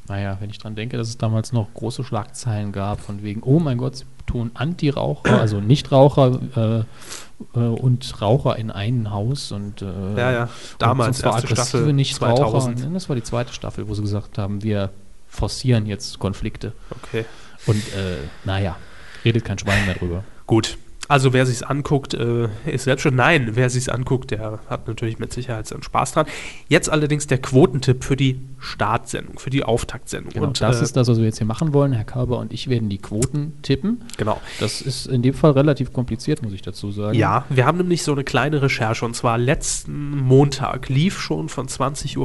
Naja, 0.08 0.36
wenn 0.40 0.50
ich 0.50 0.58
dran 0.58 0.74
denke, 0.74 0.96
dass 0.96 1.08
es 1.08 1.18
damals 1.18 1.52
noch 1.52 1.72
große 1.74 2.04
Schlagzeilen 2.04 2.72
gab, 2.72 3.00
von 3.00 3.22
wegen, 3.22 3.42
oh 3.42 3.58
mein 3.58 3.78
Gott, 3.78 3.96
sie 3.96 4.04
tun 4.26 4.50
Anti-Raucher, 4.54 5.40
also 5.40 5.60
Nichtraucher 5.60 6.40
äh, 6.56 7.58
äh, 7.58 7.58
und 7.58 8.22
Raucher 8.22 8.56
in 8.56 8.70
einem 8.70 9.10
Haus 9.10 9.52
und 9.52 9.82
äh, 9.82 10.16
Ja, 10.16 10.32
ja. 10.32 10.48
Damals, 10.78 11.18
und 11.18 11.22
zwar 11.22 11.34
erste 11.34 11.48
Staffel, 11.48 11.92
Nichtraucher. 11.92 12.50
2000. 12.50 12.94
Das 12.94 13.08
war 13.08 13.16
die 13.16 13.22
zweite 13.22 13.52
Staffel, 13.52 13.88
wo 13.88 13.94
sie 13.94 14.02
gesagt 14.02 14.38
haben, 14.38 14.62
wir 14.62 14.90
forcieren 15.28 15.86
jetzt 15.86 16.18
Konflikte. 16.18 16.72
Okay. 16.90 17.24
Und 17.66 17.82
äh, 17.94 18.16
naja, 18.44 18.76
redet 19.24 19.44
kein 19.44 19.58
Schwein 19.58 19.84
mehr 19.86 19.96
drüber. 19.96 20.24
Gut. 20.46 20.78
Also 21.08 21.32
wer 21.32 21.46
sich's 21.46 21.62
anguckt, 21.62 22.14
äh, 22.14 22.48
ist 22.66 22.84
selbst 22.84 23.02
schon. 23.02 23.14
Nein, 23.14 23.50
wer 23.54 23.70
sich's 23.70 23.88
anguckt, 23.88 24.30
der 24.30 24.58
hat 24.68 24.88
natürlich 24.88 25.18
mit 25.18 25.32
Sicherheit 25.32 25.66
seinen 25.66 25.82
Spaß 25.82 26.12
dran. 26.12 26.26
Jetzt 26.68 26.90
allerdings 26.90 27.26
der 27.26 27.38
Quotentipp 27.38 28.04
für 28.04 28.16
die 28.16 28.40
Startsendung, 28.58 29.38
für 29.38 29.50
die 29.50 29.62
Auftaktsendung. 29.62 30.32
Genau, 30.32 30.46
Und 30.46 30.60
das 30.60 30.80
äh, 30.80 30.84
ist 30.84 30.96
das, 30.96 31.08
was 31.08 31.18
wir 31.18 31.24
jetzt 31.24 31.38
hier 31.38 31.46
machen 31.46 31.72
wollen. 31.72 31.92
Herr 31.92 32.04
Körber 32.04 32.38
und 32.38 32.52
ich 32.52 32.68
werden 32.68 32.88
die 32.88 32.98
Quoten 32.98 33.54
tippen. 33.62 34.02
genau. 34.16 34.40
Das 34.60 34.80
ist 34.80 35.06
in 35.06 35.22
dem 35.22 35.34
Fall 35.34 35.52
relativ 35.52 35.92
kompliziert, 35.92 36.42
muss 36.42 36.52
ich 36.52 36.62
dazu 36.62 36.90
sagen. 36.90 37.16
Ja, 37.16 37.44
wir 37.48 37.66
haben 37.66 37.78
nämlich 37.78 38.02
so 38.02 38.12
eine 38.12 38.24
kleine 38.24 38.62
Recherche 38.62 39.04
und 39.04 39.14
zwar 39.14 39.38
letzten 39.38 40.18
Montag 40.18 40.88
lief 40.88 41.20
schon 41.20 41.48
von 41.48 41.68
20.15 41.68 42.16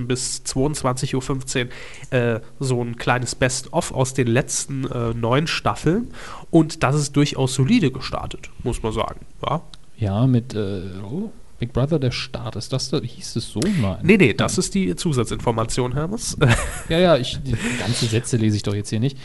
Uhr 0.00 0.06
bis 0.06 0.42
22.15 0.46 1.66
Uhr 1.66 2.18
äh, 2.18 2.40
so 2.60 2.82
ein 2.82 2.96
kleines 2.96 3.34
Best-of 3.34 3.92
aus 3.92 4.14
den 4.14 4.26
letzten 4.26 4.84
äh, 4.84 5.14
neun 5.14 5.46
Staffeln 5.46 6.08
und 6.50 6.82
das 6.82 6.94
ist 6.94 7.16
durchaus 7.16 7.54
solide 7.54 7.90
gestartet, 7.90 8.27
muss 8.62 8.82
man 8.82 8.92
sagen. 8.92 9.20
Ja, 9.42 9.62
Ja, 9.96 10.26
mit 10.26 10.54
äh, 10.54 10.82
oh, 11.02 11.30
Big 11.58 11.72
Brother 11.72 11.98
der 11.98 12.12
Start. 12.12 12.56
Ist 12.56 12.72
das 12.72 12.90
da? 12.90 13.00
Hieß 13.00 13.36
es 13.36 13.48
so? 13.50 13.60
Nein. 13.60 13.98
Nee, 14.02 14.16
nee, 14.16 14.32
das 14.32 14.58
ist 14.58 14.74
die 14.74 14.94
Zusatzinformation, 14.94 15.94
Hermes. 15.94 16.36
Ja, 16.88 16.98
ja, 16.98 17.16
ich, 17.16 17.38
die 17.42 17.56
ganze 17.78 18.06
Sätze 18.06 18.36
lese 18.36 18.56
ich 18.56 18.62
doch 18.62 18.74
jetzt 18.74 18.90
hier 18.90 19.00
nicht. 19.00 19.18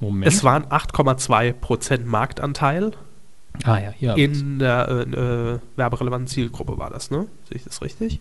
Moment. 0.00 0.26
Es 0.26 0.42
waren 0.42 0.64
8,2% 0.64 2.04
Marktanteil 2.04 2.92
ah 3.64 3.78
ja, 3.78 3.92
hier. 3.92 4.16
in 4.16 4.58
der 4.58 4.88
äh, 4.88 5.54
äh, 5.54 5.58
werberelevanten 5.76 6.26
Zielgruppe 6.26 6.78
war 6.78 6.90
das, 6.90 7.10
ne? 7.10 7.26
Sehe 7.48 7.58
ich 7.58 7.64
das 7.64 7.82
richtig? 7.82 8.20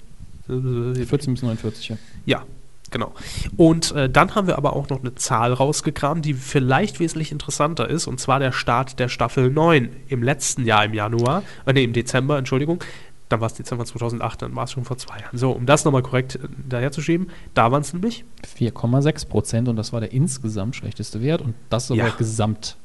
Äh, 0.49 1.05
14 1.05 1.33
bis 1.33 1.43
49. 1.43 1.89
Ja. 1.89 1.97
Ja, 2.25 2.43
genau. 2.91 3.13
Und 3.57 3.91
äh, 3.93 4.09
dann 4.09 4.35
haben 4.35 4.47
wir 4.47 4.57
aber 4.57 4.73
auch 4.75 4.89
noch 4.89 4.99
eine 4.99 5.15
Zahl 5.15 5.53
rausgekramt, 5.53 6.23
die 6.25 6.33
vielleicht 6.33 6.99
wesentlich 6.99 7.31
interessanter 7.31 7.89
ist, 7.89 8.07
und 8.07 8.19
zwar 8.19 8.39
der 8.39 8.51
Start 8.51 8.99
der 8.99 9.09
Staffel 9.09 9.49
9 9.49 9.89
im 10.07 10.23
letzten 10.23 10.65
Jahr 10.65 10.85
im 10.85 10.93
Januar, 10.93 11.43
äh, 11.65 11.73
nee, 11.73 11.83
im 11.83 11.93
Dezember, 11.93 12.37
Entschuldigung. 12.37 12.83
Dann 13.29 13.39
war 13.39 13.47
es 13.47 13.53
Dezember 13.53 13.85
2008, 13.85 14.41
dann 14.41 14.55
war 14.57 14.65
es 14.65 14.73
schon 14.73 14.83
vor 14.83 14.97
zwei 14.97 15.17
Jahren. 15.19 15.37
So, 15.37 15.51
um 15.51 15.65
das 15.65 15.85
nochmal 15.85 16.01
korrekt 16.03 16.35
äh, 16.35 16.39
daherzuschieben, 16.67 17.29
da 17.53 17.71
waren 17.71 17.81
es 17.81 17.93
nämlich 17.93 18.25
4,6 18.57 19.27
Prozent 19.29 19.67
und 19.69 19.77
das 19.77 19.93
war 19.93 20.01
der 20.01 20.11
insgesamt 20.11 20.75
schlechteste 20.75 21.21
Wert 21.21 21.41
und 21.41 21.55
das 21.69 21.89
aber 21.89 21.97
Ja. 21.99 22.09
gesamt. 22.09 22.75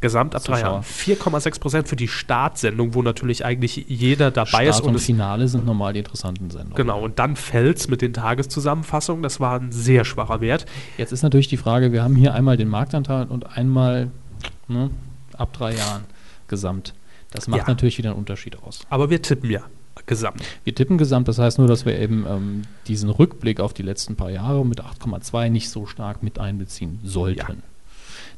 Gesamt 0.00 0.34
ab 0.34 0.42
drei 0.44 0.60
Jahren. 0.60 0.82
Zuschauer. 0.82 1.18
4,6 1.18 1.60
Prozent 1.60 1.88
für 1.88 1.96
die 1.96 2.08
Startsendung, 2.08 2.94
wo 2.94 3.02
natürlich 3.02 3.44
eigentlich 3.44 3.84
jeder 3.88 4.30
dabei 4.30 4.66
ist 4.66 4.76
Start 4.76 4.82
und 4.84 4.90
und 4.90 4.96
es 4.96 5.04
Finale 5.06 5.48
sind 5.48 5.66
normal 5.66 5.92
die 5.92 5.98
interessanten 6.00 6.50
Sendungen. 6.50 6.76
Genau, 6.76 7.02
und 7.02 7.18
dann 7.18 7.36
fällt 7.36 7.78
es 7.78 7.88
mit 7.88 8.02
den 8.02 8.12
Tageszusammenfassungen. 8.12 9.22
Das 9.22 9.40
war 9.40 9.58
ein 9.60 9.72
sehr 9.72 10.04
schwacher 10.04 10.40
Wert. 10.40 10.66
Jetzt 10.98 11.12
ist 11.12 11.22
natürlich 11.22 11.48
die 11.48 11.56
Frage, 11.56 11.92
wir 11.92 12.02
haben 12.02 12.16
hier 12.16 12.34
einmal 12.34 12.56
den 12.56 12.68
Marktanteil 12.68 13.26
und 13.26 13.56
einmal 13.56 14.10
ne, 14.68 14.90
ab 15.36 15.52
drei 15.52 15.74
Jahren 15.74 16.04
gesamt. 16.48 16.94
Das 17.30 17.46
macht 17.46 17.60
Ja. 17.60 17.64
natürlich 17.68 17.98
wieder 17.98 18.10
einen 18.10 18.18
Unterschied 18.18 18.60
aus. 18.62 18.80
Aber 18.90 19.10
wir 19.10 19.22
tippen 19.22 19.50
ja 19.50 19.62
gesamt. 20.06 20.42
Wir 20.64 20.74
tippen 20.74 20.98
gesamt, 20.98 21.28
das 21.28 21.38
heißt 21.38 21.58
nur, 21.58 21.68
dass 21.68 21.84
wir 21.84 21.98
eben 21.98 22.24
ähm, 22.28 22.62
diesen 22.88 23.10
Rückblick 23.10 23.60
auf 23.60 23.74
die 23.74 23.82
letzten 23.82 24.16
paar 24.16 24.30
Jahre 24.30 24.64
mit 24.64 24.80
8,2 24.82 25.50
nicht 25.50 25.68
so 25.70 25.86
stark 25.86 26.22
mit 26.22 26.38
einbeziehen 26.38 27.00
sollten. 27.04 27.38
Ja. 27.38 27.56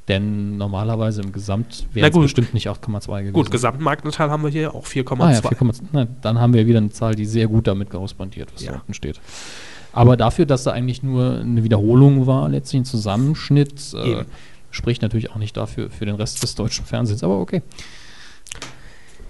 Denn 0.08 0.56
normalerweise 0.56 1.22
im 1.22 1.32
Gesamt 1.32 1.86
wäre 1.92 2.08
es 2.10 2.14
bestimmt 2.18 2.54
nicht 2.54 2.68
8,2 2.68 3.20
gewesen. 3.20 3.32
Gut, 3.34 3.50
Gesamtmarktanteil 3.52 4.30
haben 4.30 4.42
wir 4.42 4.50
hier 4.50 4.74
auch 4.74 4.84
4,2. 4.84 5.20
Ah 5.22 5.30
ja, 5.32 5.38
4,2. 5.38 5.82
Na, 5.92 6.06
dann 6.22 6.40
haben 6.40 6.54
wir 6.54 6.66
wieder 6.66 6.78
eine 6.78 6.90
Zahl, 6.90 7.14
die 7.14 7.24
sehr 7.24 7.46
gut 7.46 7.68
damit 7.68 7.88
korrespondiert, 7.90 8.52
was 8.52 8.62
Ja. 8.64 8.72
da 8.72 8.78
unten 8.78 8.94
steht. 8.94 9.20
Aber 9.92 10.16
dafür, 10.16 10.44
dass 10.46 10.64
da 10.64 10.72
eigentlich 10.72 11.02
nur 11.02 11.38
eine 11.40 11.62
Wiederholung 11.62 12.26
war, 12.26 12.48
letztlich 12.48 12.80
ein 12.82 12.84
Zusammenschnitt, 12.84 13.94
äh, 13.94 14.24
spricht 14.70 15.02
natürlich 15.02 15.30
auch 15.30 15.36
nicht 15.36 15.56
dafür 15.56 15.90
für 15.90 16.06
den 16.06 16.16
Rest 16.16 16.42
des 16.42 16.54
deutschen 16.56 16.84
Fernsehens. 16.84 17.22
Aber 17.22 17.38
okay. 17.38 17.62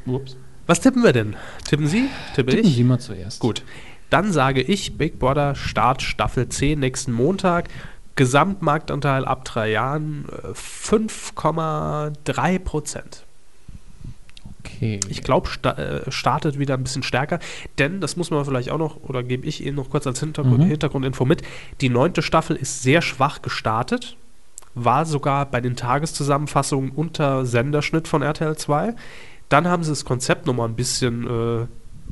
Ups. 0.07 0.36
Was 0.66 0.81
tippen 0.81 1.03
wir 1.03 1.12
denn? 1.12 1.36
Tippen 1.69 1.86
Sie? 1.86 2.09
Tippe 2.35 2.53
Tippen 2.53 2.66
ich? 2.69 2.77
Sie 2.77 2.85
mal 2.85 2.99
zuerst. 2.99 3.40
Gut. 3.40 3.62
Dann 4.11 4.32
sage 4.32 4.62
ich 4.62 4.97
Big 4.97 5.19
Brother 5.19 5.55
Start 5.55 6.03
Staffel 6.03 6.49
10 6.49 6.78
nächsten 6.78 7.12
Montag. 7.12 7.69
Gesamtmarktanteil 8.16 9.24
ab 9.24 9.44
drei 9.44 9.70
Jahren 9.70 10.26
äh, 10.43 10.48
5,3 10.48 12.59
Prozent. 12.59 13.24
Okay. 14.64 15.01
Ich 15.09 15.22
glaube, 15.22 15.48
sta 15.48 15.72
äh, 15.72 16.10
startet 16.10 16.59
wieder 16.59 16.74
ein 16.74 16.82
bisschen 16.82 17.02
stärker, 17.02 17.39
denn 17.78 18.01
das 18.01 18.16
muss 18.16 18.30
man 18.30 18.44
vielleicht 18.44 18.70
auch 18.70 18.78
noch, 18.78 18.97
oder 19.02 19.22
gebe 19.22 19.47
ich 19.47 19.64
Ihnen 19.64 19.76
noch 19.76 19.90
kurz 19.90 20.06
als 20.06 20.20
Hintergrund, 20.20 20.60
Mhm. 20.60 20.66
Hintergrundinfo 20.66 21.24
mit. 21.24 21.43
Die 21.80 21.89
neunte 21.89 22.22
Staffel 22.22 22.56
ist 22.56 22.82
sehr 22.82 23.02
schwach 23.02 23.43
gestartet, 23.43 24.16
war 24.74 25.05
sogar 25.05 25.47
bei 25.47 25.60
den 25.60 25.76
Tageszusammenfassungen 25.76 26.90
unter 26.93 27.44
Senderschnitt 27.44 28.09
von 28.09 28.22
RTL 28.22 28.56
2. 28.56 28.94
Dann 29.48 29.68
haben 29.68 29.84
sie 29.84 29.90
das 29.90 30.05
Konzept 30.05 30.47
nochmal 30.47 30.68
ein 30.68 30.76
bisschen 30.76 31.26
äh, 31.26 31.66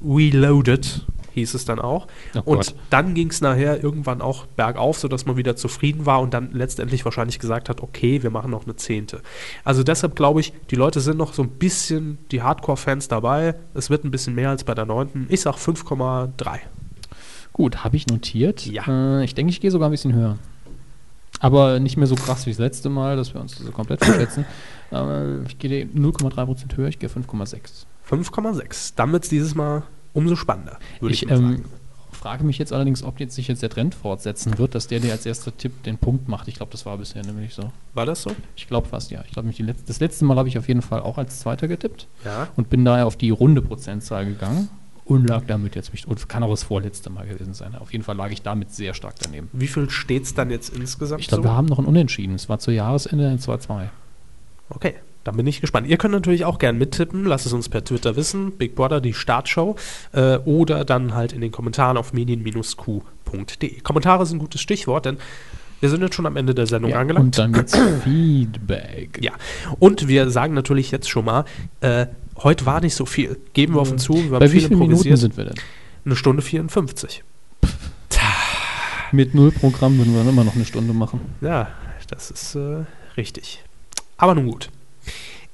reloaded, 0.05 1.07
hieß 1.41 1.55
es 1.55 1.65
dann 1.65 1.79
auch. 1.79 2.07
Oh 2.35 2.43
und 2.45 2.67
Gott. 2.67 2.75
dann 2.91 3.15
ging 3.15 3.31
es 3.31 3.41
nachher 3.41 3.83
irgendwann 3.83 4.21
auch 4.21 4.47
bergauf, 4.47 4.99
sodass 4.99 5.27
man 5.27 5.37
wieder 5.37 5.57
zufrieden 5.57 6.07
war 6.07 6.21
und 6.21 6.33
dann 6.33 6.51
letztendlich 6.53 7.05
wahrscheinlich 7.05 7.39
gesagt 7.39 7.69
hat, 7.69 7.83
okay, 7.83 8.23
wir 8.23 8.31
machen 8.31 8.51
noch 8.51 8.65
eine 8.65 8.77
Zehnte. 8.77 9.21
Also 9.65 9.83
deshalb 9.83 10.17
glaube 10.17 10.41
ich, 10.41 10.53
die 10.71 10.77
Leute 10.77 11.01
sind 11.01 11.17
noch 11.17 11.35
so 11.35 11.43
ein 11.43 11.51
bisschen, 11.51 12.19
die 12.31 12.43
Hardcore-Fans 12.43 13.09
dabei. 13.09 13.55
Es 13.75 13.91
wird 13.91 14.05
ein 14.05 14.11
bisschen 14.11 14.35
mehr 14.35 14.51
als 14.51 14.65
bei 14.65 14.75
der 14.75 14.87
neunten. 14.87 15.27
Ich 15.29 15.41
sag 15.43 15.57
5,3. 15.57 16.61
Gut, 17.53 17.85
habe 17.85 17.97
ich 17.97 18.07
notiert. 18.07 18.65
Ja. 18.67 18.85
Äh, 19.21 19.25
ich 19.25 19.35
denke, 19.35 19.51
ich 19.51 19.61
gehe 19.61 19.71
sogar 19.71 19.89
ein 19.89 19.93
bisschen 19.93 20.15
höher. 20.15 20.39
Aber 21.41 21.81
nicht 21.81 21.97
mehr 21.97 22.07
so 22.07 22.15
krass 22.15 22.47
wie 22.47 22.51
das 22.51 22.59
letzte 22.59 22.91
Mal, 22.91 23.17
dass 23.17 23.35
wir 23.35 23.41
uns 23.41 23.57
so 23.57 23.71
komplett 23.71 24.05
verschätzen. 24.05 24.45
Aber 24.91 25.41
ich 25.47 25.59
gehe 25.59 25.85
0,3% 25.87 26.77
höher, 26.77 26.89
ich 26.89 26.99
gehe 26.99 27.09
5,6. 27.09 27.87
5,6. 28.09 28.93
Dann 28.97 29.13
wird 29.13 29.25
es 29.25 29.31
dieses 29.31 29.55
Mal 29.55 29.85
umso 30.13 30.37
spannender, 30.37 30.79
würde 31.01 31.15
ich, 31.15 31.23
Ich 31.25 31.31
ähm, 31.31 31.37
sagen. 31.37 31.65
frage 32.13 32.45
mich 32.45 32.59
jetzt 32.59 32.73
allerdings, 32.73 33.03
ob 33.03 33.21
jetzt 33.21 33.35
sich 33.35 33.49
jetzt 33.49 33.63
der 33.63 33.71
Trend 33.71 33.95
fortsetzen 33.95 34.59
wird, 34.59 34.75
dass 34.75 34.87
der, 34.89 35.01
der 35.01 35.13
als 35.13 35.27
erster 35.27 35.57
Tipp 35.57 35.83
den 35.85 35.99
Punkt 35.99 36.29
macht. 36.29 36.49
Ich 36.49 36.55
glaube, 36.57 36.73
das 36.73 36.85
war 36.87 36.99
bisher 36.99 37.25
nämlich 37.25 37.55
so. 37.55 37.71
War 37.95 38.07
das 38.07 38.23
so? 38.23 38.33
Ich 38.57 38.67
glaube 38.69 38.89
fast, 38.89 39.11
ja. 39.11 39.23
Ich 39.27 39.33
glaube, 39.33 39.51
Letz 39.59 39.85
das 39.87 40.01
letzte 40.01 40.25
Mal 40.25 40.37
habe 40.37 40.49
ich 40.49 40.59
auf 40.59 40.69
jeden 40.69 40.83
Fall 40.83 41.01
auch 41.01 41.19
als 41.19 41.41
Zweiter 41.41 41.69
getippt 41.69 42.07
Ja. 42.25 42.49
und 42.57 42.71
bin 42.71 42.85
daher 42.85 43.07
auf 43.07 43.17
die 43.17 43.31
runde 43.31 43.63
Prozentzahl 43.63 44.25
gegangen 44.27 44.69
und 45.05 45.29
lag 45.29 45.43
damit 45.47 45.75
jetzt 45.75 45.93
nicht, 45.93 46.07
und 46.07 46.29
kann 46.29 46.43
auch 46.45 46.51
das 46.51 46.63
vorletzte 46.63 47.11
Mal 47.11 47.27
gewesen 47.27 47.53
sein. 47.53 47.75
Auf 47.75 47.93
jeden 47.93 48.05
Fall 48.05 48.17
lag 48.17 48.31
ich 48.31 48.43
damit 48.43 48.73
sehr 48.73 48.95
stark 48.95 49.15
daneben. 49.21 49.49
Wie 49.53 49.67
viel 49.67 49.91
steht 49.91 50.23
es 50.25 50.35
dann 50.35 50.51
jetzt 50.51 50.69
insgesamt 50.77 51.21
Ich 51.21 51.27
glaube, 51.29 51.43
so? 51.43 51.49
wir 51.49 51.57
haben 51.57 51.67
noch 51.67 51.79
ein 51.81 51.85
Unentschieden. 51.85 52.35
Es 52.37 52.49
war 52.49 52.59
zu 52.61 52.71
Jahresende 52.71 53.29
ein 53.29 53.39
2-2. 53.41 53.89
Okay, 54.69 54.95
dann 55.25 55.37
bin 55.37 55.47
ich 55.47 55.61
gespannt. 55.61 55.87
Ihr 55.87 55.99
könnt 55.99 56.13
natürlich 56.13 56.45
auch 56.45 56.59
gern 56.59 56.79
mittippen. 56.79 57.25
Lasst 57.25 57.47
es 57.47 57.53
uns 57.53 57.69
per 57.69 57.85
Twitter 57.85 58.17
wissen. 58.17 58.53
Big 58.53 58.75
Brother, 58.75 59.01
die 59.01 59.13
Startshow. 59.13 59.77
Äh, 60.13 60.39
oder 60.39 60.85
dann 60.85 61.15
halt 61.15 61.33
in 61.33 61.41
den 61.41 61.53
Kommentaren 61.53 61.97
auf 61.97 62.13
medien-q.de. 62.13 63.81
Kommentare 63.81 64.27
sind 64.27 64.37
ein 64.37 64.41
gutes 64.41 64.61
Stichwort, 64.61 65.05
denn 65.05 65.19
wir 65.81 65.89
sind 65.89 66.03
jetzt 66.03 66.15
schon 66.15 66.27
am 66.27 66.37
Ende 66.37 66.55
der 66.55 66.67
Sendung 66.67 66.93
und 66.93 66.99
angelangt. 66.99 67.39
dann 67.39 67.53
gibt's 67.53 67.77
Feedback. 68.05 69.19
Ja, 69.23 69.33
und 69.79 70.09
wir 70.09 70.31
sagen 70.31 70.55
natürlich 70.55 70.91
jetzt 70.91 71.09
schon 71.09 71.25
mal, 71.25 71.45
äh, 71.81 72.07
heute 72.39 72.67
war 72.67 72.81
nicht 72.81 72.95
so 72.95 73.07
viel. 73.07 73.39
Geben 73.53 73.75
wir 73.75 73.81
offen 73.81 73.99
zu, 73.99 74.15
wir 74.15 74.23
haben 74.23 74.39
Bei 74.39 74.53
wie 74.53 74.61
viel 74.61 74.69
vielen 74.69 74.79
Minuten 74.79 75.17
sind 75.17 75.37
wir 75.37 75.45
denn? 75.45 75.55
Eine 76.05 76.17
Stunde 76.17 76.43
54. 76.43 77.25
Mit 79.13 79.35
null 79.35 79.51
Programm 79.51 79.99
würden 79.99 80.13
wir 80.13 80.21
dann 80.21 80.29
immer 80.29 80.45
noch 80.45 80.55
eine 80.55 80.65
Stunde 80.65 80.93
machen. 80.93 81.21
Ja, 81.41 81.69
das 82.09 82.31
ist 82.31 82.55
äh, 82.55 82.85
richtig. 83.17 83.65
Aber 84.17 84.35
nun 84.35 84.47
gut. 84.47 84.71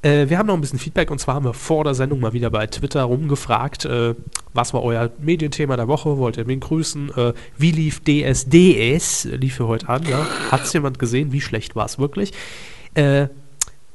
Äh, 0.03 0.29
wir 0.29 0.39
haben 0.39 0.47
noch 0.47 0.55
ein 0.55 0.61
bisschen 0.61 0.79
Feedback 0.79 1.11
und 1.11 1.19
zwar 1.19 1.35
haben 1.35 1.45
wir 1.45 1.55
vor 1.55 1.85
der 1.85 1.95
Sendung 1.95 2.21
mal 2.21 2.33
wieder 2.33 2.51
bei 2.51 2.67
Twitter 2.67 3.03
rumgefragt, 3.03 3.85
äh, 3.87 4.15
was 4.53 4.73
war 4.73 4.83
euer 4.83 5.11
Medienthema 5.19 5.77
der 5.77 5.89
Woche? 5.89 6.19
Wollt 6.19 6.37
ihr 6.37 6.47
wen 6.47 6.61
grüßen? 6.61 7.11
Äh, 7.17 7.33
wie 7.59 7.71
lief 7.73 8.01
DSDS? 8.05 9.25
Lief 9.25 9.57
für 9.57 9.67
heute 9.67 9.89
an, 9.89 10.03
ja. 10.05 10.27
Hat 10.51 10.65
es 10.65 10.73
jemand 10.73 10.99
gesehen? 10.99 11.33
Wie 11.33 11.41
schlecht 11.41 11.77
war 11.77 11.87
es 11.87 11.99
wirklich? 11.99 12.33
Äh, 12.95 13.29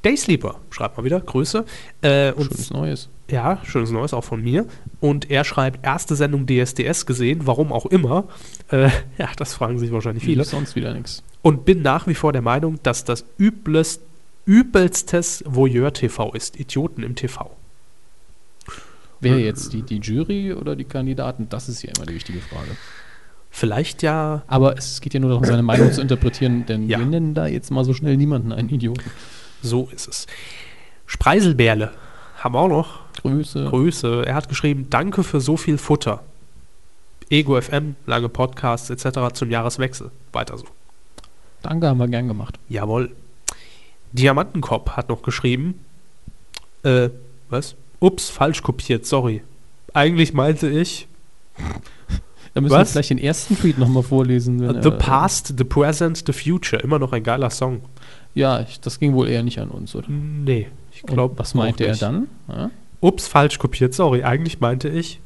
Daysleeper 0.03 0.55
schreibt 0.71 0.97
mal 0.97 1.03
wieder, 1.03 1.19
Grüße. 1.19 1.63
Äh, 2.01 2.33
Schönes 2.33 2.71
Neues. 2.71 3.09
ja, 3.29 3.59
schönes 3.63 3.91
Neues 3.91 4.13
auch 4.13 4.23
von 4.23 4.41
mir. 4.41 4.65
Und 4.99 5.29
er 5.29 5.43
schreibt, 5.43 5.85
erste 5.85 6.15
Sendung 6.15 6.47
DSDS 6.47 7.05
gesehen, 7.05 7.41
warum 7.45 7.71
auch 7.71 7.85
immer. 7.85 8.25
Ja, 8.71 9.29
das 9.37 9.53
fragen 9.53 9.77
sich 9.79 9.91
wahrscheinlich 9.91 10.23
viele. 10.23 10.43
Sonst 10.45 10.75
wieder 10.75 10.93
nichts. 10.93 11.23
Und 11.41 11.65
bin 11.65 11.81
nach 11.81 12.07
wie 12.07 12.15
vor 12.15 12.31
der 12.33 12.41
Meinung, 12.41 12.79
dass 12.83 13.03
das 13.03 13.25
übles, 13.37 13.99
übelstes 14.45 15.43
Voyeur-TV 15.45 16.33
ist. 16.33 16.59
Idioten 16.59 17.03
im 17.03 17.15
TV. 17.15 17.51
Wer 19.19 19.39
jetzt 19.39 19.71
die, 19.73 19.83
die 19.83 19.97
Jury 19.99 20.53
oder 20.53 20.75
die 20.75 20.83
Kandidaten? 20.83 21.47
Das 21.49 21.69
ist 21.69 21.83
ja 21.83 21.91
immer 21.95 22.05
die 22.07 22.15
wichtige 22.15 22.39
Frage. 22.41 22.75
Vielleicht 23.51 24.01
ja, 24.01 24.43
Aber 24.47 24.77
es 24.77 25.01
geht 25.01 25.13
ja 25.13 25.19
nur 25.19 25.29
darum, 25.29 25.45
seine 25.45 25.61
Meinung 25.61 25.91
zu 25.91 26.01
interpretieren, 26.01 26.65
denn 26.65 26.87
Ja. 26.89 26.97
wir 26.99 27.05
nennen 27.05 27.33
da 27.33 27.45
jetzt 27.47 27.69
mal 27.69 27.83
so 27.85 27.93
schnell 27.93 28.17
niemanden 28.17 28.51
einen 28.51 28.69
Idioten. 28.69 29.11
so 29.61 29.89
ist 29.93 30.07
es. 30.07 30.25
Spreiselbärle 31.05 31.91
haben 32.37 32.55
wir 32.55 32.59
auch 32.59 32.67
noch. 32.69 32.99
Grüße. 33.21 33.65
Grüße. 33.65 34.23
Er 34.25 34.33
hat 34.35 34.49
geschrieben, 34.49 34.87
danke 34.89 35.23
für 35.23 35.41
so 35.41 35.57
viel 35.57 35.77
Futter. 35.77 36.23
Ego 37.29 37.61
FM, 37.61 37.95
lange 38.07 38.29
Podcasts 38.29 38.89
etc. 38.89 39.33
zum 39.33 39.51
Jahreswechsel. 39.51 40.09
Weiter 40.33 40.57
so. 40.57 40.65
Danke, 41.61 41.87
haben 41.87 41.99
wir 41.99 42.07
gern 42.07 42.27
gemacht. 42.27 42.57
Jawohl. 42.69 43.11
Diamantenkopf 44.13 44.91
hat 44.91 45.09
noch 45.09 45.21
geschrieben. 45.23 45.75
Äh, 46.83 47.09
was? 47.49 47.75
Ups, 47.99 48.29
falsch 48.29 48.61
kopiert, 48.63 49.05
sorry. 49.05 49.41
Eigentlich 49.93 50.33
meinte 50.33 50.69
ich 50.69 51.07
Da 52.53 52.61
müssen 52.61 52.73
Was? 52.73 52.89
wir 52.89 52.91
vielleicht 52.93 53.09
den 53.11 53.17
ersten 53.19 53.57
Tweet 53.57 53.77
nochmal 53.77 54.03
vorlesen. 54.03 54.59
wenn 54.59 54.81
The 54.81 54.89
er- 54.89 54.97
Past, 54.97 55.53
The 55.57 55.63
Present, 55.63 56.23
The 56.25 56.33
Future. 56.33 56.81
Immer 56.81 56.99
noch 56.99 57.13
ein 57.13 57.23
geiler 57.23 57.49
Song. 57.49 57.81
Ja, 58.33 58.61
ich, 58.61 58.79
das 58.79 58.99
ging 58.99 59.13
wohl 59.13 59.27
eher 59.29 59.43
nicht 59.43 59.59
an 59.59 59.69
uns, 59.69 59.95
oder? 59.95 60.07
Nee, 60.09 60.67
ich 60.93 61.03
glaube. 61.03 61.37
was 61.37 61.53
meinte 61.53 61.85
er 61.85 61.95
dann? 61.95 62.27
Ja? 62.47 62.71
Ups, 63.01 63.27
falsch 63.27 63.57
kopiert, 63.59 63.93
sorry. 63.93 64.23
Eigentlich 64.23 64.59
meinte 64.59 64.89
ich. 64.89 65.19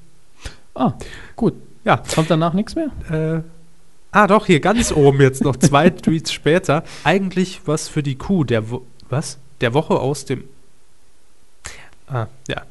Ah, 0.74 0.94
gut. 1.36 1.54
Ja. 1.84 2.02
Kommt 2.14 2.30
danach 2.30 2.54
nichts 2.54 2.76
mehr? 2.76 2.90
Äh, 3.10 3.42
ah, 4.16 4.28
doch, 4.28 4.46
hier 4.48 4.60
ganz 4.60 4.92
oben 4.92 5.22
jetzt 5.22 5.44
noch 5.44 5.56
zwei 5.56 5.90
Tweets 5.92 6.32
später. 6.34 6.84
Eigentlich 7.04 7.62
was 7.66 7.88
für 7.88 8.02
die 8.02 8.16
Kuh 8.16 8.44
der 8.44 8.72
Wo 8.72 8.86
Was? 9.10 9.38
Der 9.62 9.74
Woche 9.74 10.00
aus 10.00 10.26
dem. 10.26 10.44
Ah, 12.08 12.28
ja. 12.48 12.62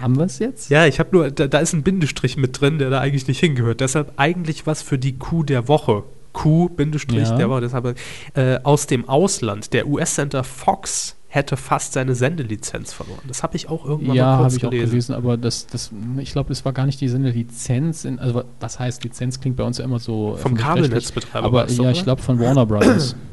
Haben 0.00 0.16
wir 0.16 0.24
es 0.26 0.38
jetzt? 0.38 0.70
Ja, 0.70 0.86
ich 0.86 1.00
habe 1.00 1.10
nur, 1.12 1.30
da, 1.30 1.46
da 1.48 1.58
ist 1.58 1.72
ein 1.72 1.82
Bindestrich 1.82 2.36
mit 2.36 2.60
drin, 2.60 2.78
der 2.78 2.90
da 2.90 3.00
eigentlich 3.00 3.26
nicht 3.26 3.40
hingehört. 3.40 3.80
Deshalb 3.80 4.12
eigentlich 4.16 4.66
was 4.66 4.82
für 4.82 4.98
die 4.98 5.18
Kuh 5.18 5.42
der 5.42 5.66
Woche. 5.68 6.04
Kuh, 6.32 6.68
Bindestrich 6.68 7.28
Ja. 7.28 7.36
der 7.36 7.50
Woche. 7.50 7.62
Deshalb 7.62 7.98
äh, 8.34 8.58
aus 8.62 8.86
dem 8.86 9.08
Ausland. 9.08 9.72
Der 9.72 9.88
US-Center 9.88 10.44
Fox 10.44 11.16
hätte 11.38 11.56
fast 11.56 11.94
seine 11.94 12.14
Sendelizenz 12.14 12.92
verloren. 12.92 13.20
Das 13.26 13.42
habe 13.42 13.56
ich 13.56 13.68
auch 13.68 13.84
irgendwann 13.84 14.14
Ja, 14.16 14.24
mal 14.26 14.32
habe 14.32 14.42
kurz 14.44 14.56
ich 14.56 14.66
auch 14.66 14.70
gelesen. 14.70 14.90
gelesen, 14.90 15.14
aber 15.14 15.36
das, 15.36 15.66
das, 15.66 15.90
ich 16.18 16.32
glaube, 16.32 16.50
das 16.50 16.64
war 16.64 16.72
gar 16.72 16.84
nicht 16.86 17.00
die 17.00 17.08
Sendelizenz. 17.08 18.04
In, 18.04 18.18
also, 18.18 18.44
was 18.60 18.78
heißt 18.78 19.02
Lizenz? 19.04 19.40
Klingt 19.40 19.56
bei 19.56 19.64
uns 19.64 19.78
ja 19.78 19.84
immer 19.84 19.98
so. 19.98 20.36
Vom 20.36 20.52
öffentlich-rechtlich. 20.52 20.64
Kabelnetzbetreiber. 20.84 21.46
Aber 21.46 21.68
ja, 21.70 21.80
oder? 21.80 21.90
ich 21.92 22.02
glaube 22.04 22.20
von 22.22 22.38
Warner 22.38 22.66
Brothers. 22.66 23.16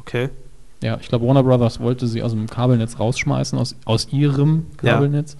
Okay. 0.00 0.28
ja, 0.82 0.98
ich 1.00 1.08
glaube, 1.08 1.24
Warner 1.26 1.44
Brothers 1.44 1.78
wollte 1.78 2.08
sie 2.08 2.22
aus 2.22 2.32
dem 2.32 2.48
Kabelnetz 2.48 2.98
rausschmeißen, 2.98 3.56
aus, 3.58 3.76
aus 3.84 4.08
ihrem 4.10 4.66
Ja. 4.82 4.94
Kabelnetz. 4.94 5.36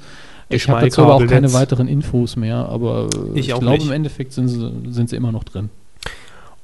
Ich 0.48 0.62
Ich 0.62 0.68
habe 0.68 0.82
dazu 0.82 1.02
aber 1.02 1.14
auch 1.14 1.26
keine 1.26 1.52
weiteren 1.52 1.88
Infos 1.88 2.36
mehr, 2.36 2.68
aber 2.68 3.08
äh, 3.34 3.38
Ich 3.38 3.48
ich, 3.48 3.58
glaube, 3.58 3.82
im 3.82 3.90
Endeffekt 3.90 4.32
sind 4.32 4.46
sie, 4.48 4.72
sind 4.90 5.08
sie 5.08 5.16
immer 5.16 5.32
noch 5.32 5.42
drin. 5.44 5.70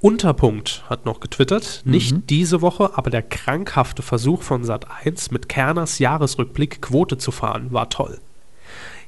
Unterpunkt 0.00 0.84
hat 0.90 1.06
noch 1.06 1.20
getwittert. 1.20 1.82
Mhm. 1.84 1.90
Nicht 1.92 2.30
diese 2.30 2.60
Woche, 2.60 2.90
aber 2.96 3.10
der 3.10 3.22
krankhafte 3.22 4.02
Versuch 4.02 4.42
von 4.42 4.62
Sat1 4.64 5.32
mit 5.32 5.48
Kerners 5.48 5.98
Jahresrückblick 5.98 6.82
Quote 6.82 7.16
zu 7.18 7.30
fahren 7.30 7.72
war 7.72 7.88
toll. 7.88 8.18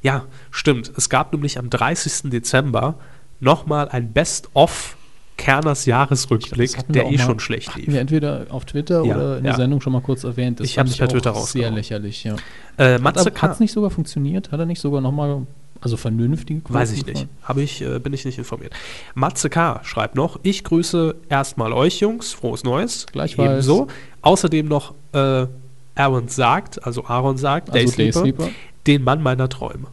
Ja, 0.02 0.24
stimmt. 0.50 0.90
Es 0.96 1.08
gab 1.10 1.32
nämlich 1.32 1.58
am 1.58 1.70
30. 1.70 2.30
Dezember 2.30 2.94
nochmal 3.40 3.88
ein 3.90 4.12
Best-of 4.12 4.96
Kerners 5.36 5.80
Das 5.80 5.86
Jahresrückblick, 5.86 6.76
wir 6.88 6.94
der 6.94 7.06
eh 7.12 7.16
mal- 7.16 7.18
schon 7.24 7.38
schlecht 7.38 7.76
lief. 7.76 7.86
wir 7.88 8.00
entweder 8.00 8.46
auf 8.50 8.64
Twitter 8.64 9.04
Ja, 9.04 9.14
oder 9.16 9.38
in 9.38 9.44
ja. 9.44 9.50
der 9.52 9.56
Sendung 9.56 9.80
schon 9.80 9.92
mal 9.92 10.00
kurz 10.02 10.24
erwähnt. 10.24 10.60
Ich 10.60 10.78
hab's 10.78 10.90
fand 10.96 10.98
per 10.98 11.08
Twitter 11.08 11.32
sehr 11.32 11.40
rausgehauen. 11.40 11.74
lächerlich, 11.74 12.24
ja. 12.24 12.34
Äh, 12.76 12.98
Hat 13.00 13.16
es 13.52 13.60
nicht 13.60 13.72
sogar 13.72 13.90
funktioniert? 13.90 14.50
Hat 14.50 14.58
er 14.58 14.66
nicht 14.66 14.80
sogar 14.80 15.00
nochmal, 15.00 15.46
also 15.80 15.96
vernünftige 15.96 16.60
Quoten 16.60 16.74
Weiß 16.74 16.90
ich 16.92 17.06
nicht. 17.06 17.14
gefahren? 17.14 17.28
Hab 17.42 17.56
ich, 17.58 17.82
äh, 17.82 17.98
bin 17.98 18.12
ich 18.12 18.24
nicht 18.24 18.38
informiert. 18.38 18.72
Matze 19.14 19.48
K. 19.50 19.80
schreibt 19.84 20.14
noch, 20.14 20.38
ich 20.42 20.64
grüße 20.64 21.14
erstmal 21.28 21.72
euch 21.72 22.00
Jungs, 22.00 22.32
frohes 22.32 22.64
Neues. 22.64 23.06
Gleichfalls. 23.12 23.50
Ebenso. 23.66 23.86
Außerdem 24.22 24.66
noch 24.66 24.94
äh, 25.12 25.46
Aaron 25.94 26.28
sagt, 26.28 26.84
also 26.84 27.04
Aaron 27.06 27.36
sagt, 27.38 27.70
Also 27.70 27.78
Daysleeper, 27.84 28.20
Daysleeper. 28.24 28.48
den 28.86 29.04
Mann 29.04 29.22
meiner 29.22 29.48
Träume. 29.48 29.88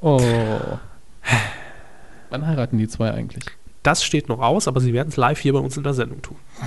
Oh. 0.00 0.20
Wann 2.30 2.46
heiraten 2.46 2.78
die 2.78 2.88
zwei 2.88 3.10
eigentlich? 3.12 3.44
Das 3.82 4.02
steht 4.04 4.28
noch 4.28 4.40
aus, 4.40 4.66
aber 4.68 4.80
sie 4.80 4.92
werden 4.92 5.08
es 5.08 5.16
live 5.16 5.38
hier 5.38 5.52
bei 5.52 5.60
uns 5.60 5.76
in 5.76 5.84
der 5.84 5.94
Sendung 5.94 6.20
tun. 6.22 6.36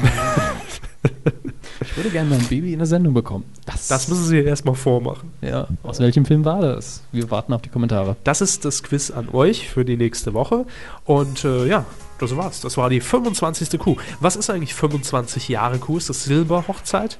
Ich 1.81 1.95
würde 1.95 2.09
gerne 2.09 2.29
mein 2.29 2.45
Baby 2.47 2.73
in 2.73 2.79
der 2.79 2.87
Sendung 2.87 3.13
bekommen. 3.13 3.45
Das, 3.65 3.87
Das 3.87 4.07
müssen 4.09 4.25
sie 4.25 4.39
erstmal 4.39 4.75
vormachen. 4.75 5.31
ja. 5.41 5.67
Aus 5.83 5.99
welchem 5.99 6.25
Film 6.25 6.43
war 6.45 6.61
das? 6.61 7.01
Wir 7.11 7.29
warten 7.31 7.53
auf 7.53 7.61
die 7.61 7.69
Kommentare. 7.69 8.15
Das 8.23 8.41
ist 8.41 8.65
das 8.65 8.83
Quiz 8.83 9.11
an 9.11 9.29
euch 9.29 9.69
für 9.69 9.85
die 9.85 9.95
nächste 9.97 10.33
Woche. 10.33 10.65
Und 11.05 11.45
äh, 11.45 11.67
ja, 11.67 11.85
das 12.19 12.35
war's. 12.35 12.59
Das 12.61 12.75
war 12.77 12.89
die 12.89 12.99
25. 12.99 13.79
Kuh. 13.79 13.95
Was 14.19 14.35
ist 14.35 14.49
eigentlich 14.49 14.73
25 14.73 15.47
Jahre 15.49 15.77
Kuh? 15.79 15.97
Ist 15.97 16.09
das 16.09 16.23
Silberhochzeit? 16.25 17.17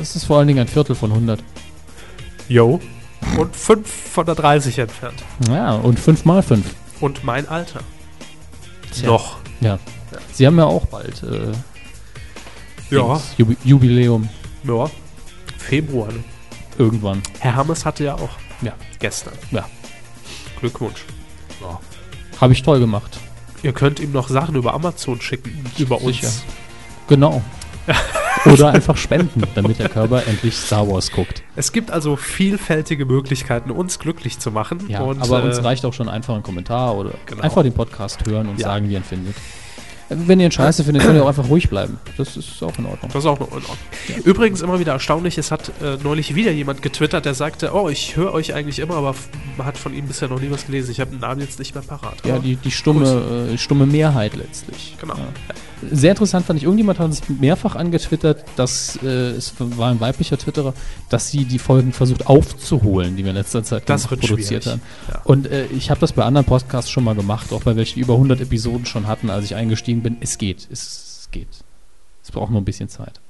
Es 0.00 0.16
ist 0.16 0.24
vor 0.24 0.38
allen 0.38 0.48
Dingen 0.48 0.60
ein 0.60 0.68
Viertel 0.68 0.96
von 0.96 1.12
100. 1.12 1.42
Jo. 2.48 2.80
Und 3.38 3.54
5 3.54 3.88
von 3.88 4.26
der 4.26 4.34
30 4.34 4.78
entfernt. 4.78 5.22
Ja, 5.48 5.74
und 5.74 5.98
5 6.00 6.24
mal 6.24 6.42
5. 6.42 6.64
Und 7.00 7.24
mein 7.24 7.48
Alter. 7.48 7.80
Tja. 8.92 9.06
Noch. 9.08 9.36
Ja. 9.60 9.78
Sie 10.32 10.46
haben 10.46 10.56
ja 10.58 10.64
auch 10.64 10.86
bald 10.86 11.22
äh, 11.22 11.52
Ja. 12.90 13.20
Jubi 13.36 13.56
Jubiläum 13.64 14.28
Ja. 14.64 14.90
Februar. 15.58 16.08
Ne? 16.12 16.22
irgendwann. 16.78 17.22
Herr 17.40 17.56
Hammes 17.56 17.84
hatte 17.86 18.04
ja 18.04 18.14
auch. 18.16 18.28
Ja. 18.60 18.72
Gestern. 18.98 19.32
Ja. 19.50 19.64
Glückwunsch. 20.60 21.04
Habe 22.40 22.52
ich 22.52 22.62
toll 22.62 22.80
gemacht. 22.80 23.18
Ihr 23.62 23.72
könnt 23.72 23.98
ihm 23.98 24.12
noch 24.12 24.28
Sachen 24.28 24.56
über 24.56 24.74
Amazon 24.74 25.20
schicken. 25.20 25.64
Über 25.78 26.00
uns. 26.02 26.16
Sicher. 26.20 26.30
Genau. 27.08 27.42
Oder 28.44 28.72
einfach 28.72 28.96
spenden, 28.96 29.42
damit 29.54 29.78
der 29.78 29.88
Körper 29.88 30.26
endlich 30.26 30.54
Star 30.56 30.86
Wars 30.88 31.10
guckt. 31.10 31.42
Es 31.56 31.72
gibt 31.72 31.90
also 31.90 32.16
vielfältige 32.16 33.06
Möglichkeiten, 33.06 33.70
uns 33.70 33.98
glücklich 33.98 34.38
zu 34.38 34.50
machen. 34.50 34.84
Ja, 34.88 35.00
und, 35.00 35.20
aber 35.22 35.42
uns 35.42 35.58
äh, 35.58 35.62
reicht 35.62 35.84
auch 35.86 35.94
schon 35.94 36.08
einfach 36.08 36.34
ein 36.36 36.42
Kommentar 36.42 36.94
oder 36.96 37.12
Genau. 37.24 37.42
einfach 37.42 37.62
den 37.62 37.72
Podcast 37.72 38.26
hören 38.26 38.48
und 38.48 38.60
Ja. 38.60 38.66
sagen, 38.68 38.88
wie 38.88 38.92
ihr 38.92 38.98
ihn 38.98 39.04
findet. 39.04 39.34
Wenn 40.08 40.38
ihr 40.38 40.46
ihn 40.46 40.52
scheiße 40.52 40.84
findet, 40.84 41.02
könnt 41.02 41.16
ihr 41.16 41.24
auch 41.24 41.28
einfach 41.28 41.48
ruhig 41.48 41.68
bleiben. 41.68 41.98
Das 42.16 42.36
ist 42.36 42.62
auch 42.62 42.78
in 42.78 42.86
Ordnung. 42.86 43.10
Das 43.12 43.24
ist 43.24 43.26
auch 43.26 43.40
in 43.40 43.46
Ordnung. 43.46 43.76
Übrigens 44.24 44.60
immer 44.60 44.78
wieder 44.78 44.92
erstaunlich, 44.92 45.36
es 45.36 45.50
hat 45.50 45.72
äh, 45.82 45.96
neulich 46.02 46.34
wieder 46.34 46.52
jemand 46.52 46.82
getwittert, 46.82 47.24
der 47.24 47.34
sagte, 47.34 47.72
oh, 47.74 47.88
ich 47.88 48.16
höre 48.16 48.32
euch 48.32 48.54
eigentlich 48.54 48.78
immer, 48.78 48.94
aber 48.94 49.14
man 49.56 49.66
hat 49.66 49.76
von 49.76 49.92
ihm 49.92 50.06
bisher 50.06 50.28
noch 50.28 50.40
nie 50.40 50.50
was 50.50 50.66
gelesen. 50.66 50.92
Ich 50.92 51.00
habe 51.00 51.10
den 51.10 51.20
Namen 51.20 51.40
jetzt 51.40 51.58
nicht 51.58 51.74
mehr 51.74 51.82
parat. 51.82 52.24
Ja, 52.24 52.38
die, 52.38 52.56
die 52.56 52.70
stumme, 52.70 53.50
äh, 53.52 53.58
stumme 53.58 53.86
Mehrheit 53.86 54.36
letztlich. 54.36 54.96
Genau. 55.00 55.16
Ja. 55.16 55.26
Sehr 55.90 56.10
interessant 56.12 56.46
fand 56.46 56.58
ich, 56.58 56.64
irgendjemand 56.64 56.98
hat 56.98 57.06
uns 57.06 57.22
mehrfach 57.28 57.76
angetwittert, 57.76 58.44
dass 58.56 58.98
äh, 59.02 59.06
es 59.06 59.54
war 59.58 59.90
ein 59.90 60.00
weiblicher 60.00 60.38
Twitterer, 60.38 60.72
dass 61.10 61.30
sie 61.30 61.44
die 61.44 61.58
Folgen 61.58 61.92
versucht 61.92 62.26
aufzuholen, 62.26 63.16
die 63.16 63.24
wir 63.24 63.30
in 63.30 63.36
letzter 63.36 63.62
Zeit 63.62 63.88
Das 63.88 64.06
produziert 64.06 64.64
schwierig. 64.64 64.66
haben. 64.66 64.82
Ja. 65.12 65.20
Und 65.24 65.46
äh, 65.46 65.66
ich 65.66 65.90
habe 65.90 66.00
das 66.00 66.12
bei 66.12 66.24
anderen 66.24 66.46
Podcasts 66.46 66.90
schon 66.90 67.04
mal 67.04 67.14
gemacht, 67.14 67.52
auch 67.52 67.62
bei 67.62 67.76
welchen 67.76 67.96
die 67.96 68.00
über 68.00 68.14
100 68.14 68.40
Episoden 68.40 68.86
schon 68.86 69.06
hatten, 69.06 69.28
als 69.28 69.44
ich 69.44 69.54
eingestiegen 69.54 70.02
bin. 70.02 70.16
Es 70.20 70.38
geht, 70.38 70.66
es, 70.70 71.20
es 71.20 71.28
geht. 71.30 71.48
Es 72.22 72.30
braucht 72.32 72.50
nur 72.50 72.60
ein 72.60 72.64
bisschen 72.64 72.88
Zeit. 72.88 73.20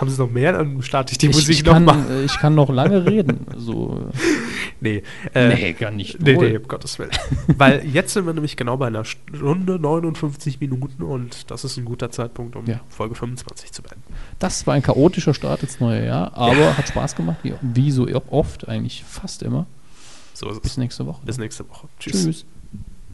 Haben 0.00 0.10
Sie 0.10 0.18
noch 0.18 0.30
mehr? 0.30 0.52
Dann 0.52 0.82
starte 0.82 1.12
ich 1.12 1.18
die 1.18 1.26
ich, 1.28 1.34
Musik 1.34 1.56
ich, 1.56 1.64
noch 1.64 1.72
kann, 1.72 1.84
mal. 1.84 2.10
äh, 2.10 2.24
ich 2.24 2.36
kann 2.38 2.54
noch 2.54 2.68
lange 2.68 3.06
reden. 3.06 3.46
So, 3.56 4.10
Nee, 4.80 5.02
äh, 5.32 5.72
gar 5.72 5.90
nicht. 5.90 6.20
Nee, 6.20 6.36
wohl. 6.36 6.50
nee, 6.50 6.56
um 6.58 6.68
Gottes 6.68 6.98
Willen. 6.98 7.10
Weil 7.46 7.84
jetzt 7.86 8.12
sind 8.12 8.26
wir 8.26 8.34
nämlich 8.34 8.56
genau 8.56 8.76
bei 8.76 8.88
einer 8.88 9.04
Stunde 9.04 9.78
59 9.78 10.60
Minuten 10.60 11.02
und 11.02 11.50
das 11.50 11.64
ist 11.64 11.78
ein 11.78 11.86
guter 11.86 12.10
Zeitpunkt, 12.10 12.56
um 12.56 12.66
Ja. 12.66 12.80
Folge 12.88 13.14
25 13.14 13.72
zu 13.72 13.82
beenden. 13.82 14.02
Das 14.38 14.66
war 14.66 14.74
ein 14.74 14.82
chaotischer 14.82 15.32
Start 15.32 15.62
ins 15.62 15.80
neue 15.80 16.04
Jahr, 16.04 16.36
aber 16.36 16.76
hat 16.76 16.88
Spaß 16.88 17.16
gemacht, 17.16 17.38
wie, 17.42 17.54
wie 17.62 17.90
so 17.90 18.06
oft, 18.30 18.68
eigentlich 18.68 19.02
fast 19.08 19.42
immer. 19.42 19.66
So 20.34 20.48
ist 20.50 20.56
es. 20.56 20.62
Bis 20.62 20.76
nächste 20.76 21.06
Woche. 21.06 21.22
Bis 21.24 21.38
nächste 21.38 21.66
Woche. 21.68 21.88
Tschüss. 21.98 22.24
Tschüss. 22.24 22.44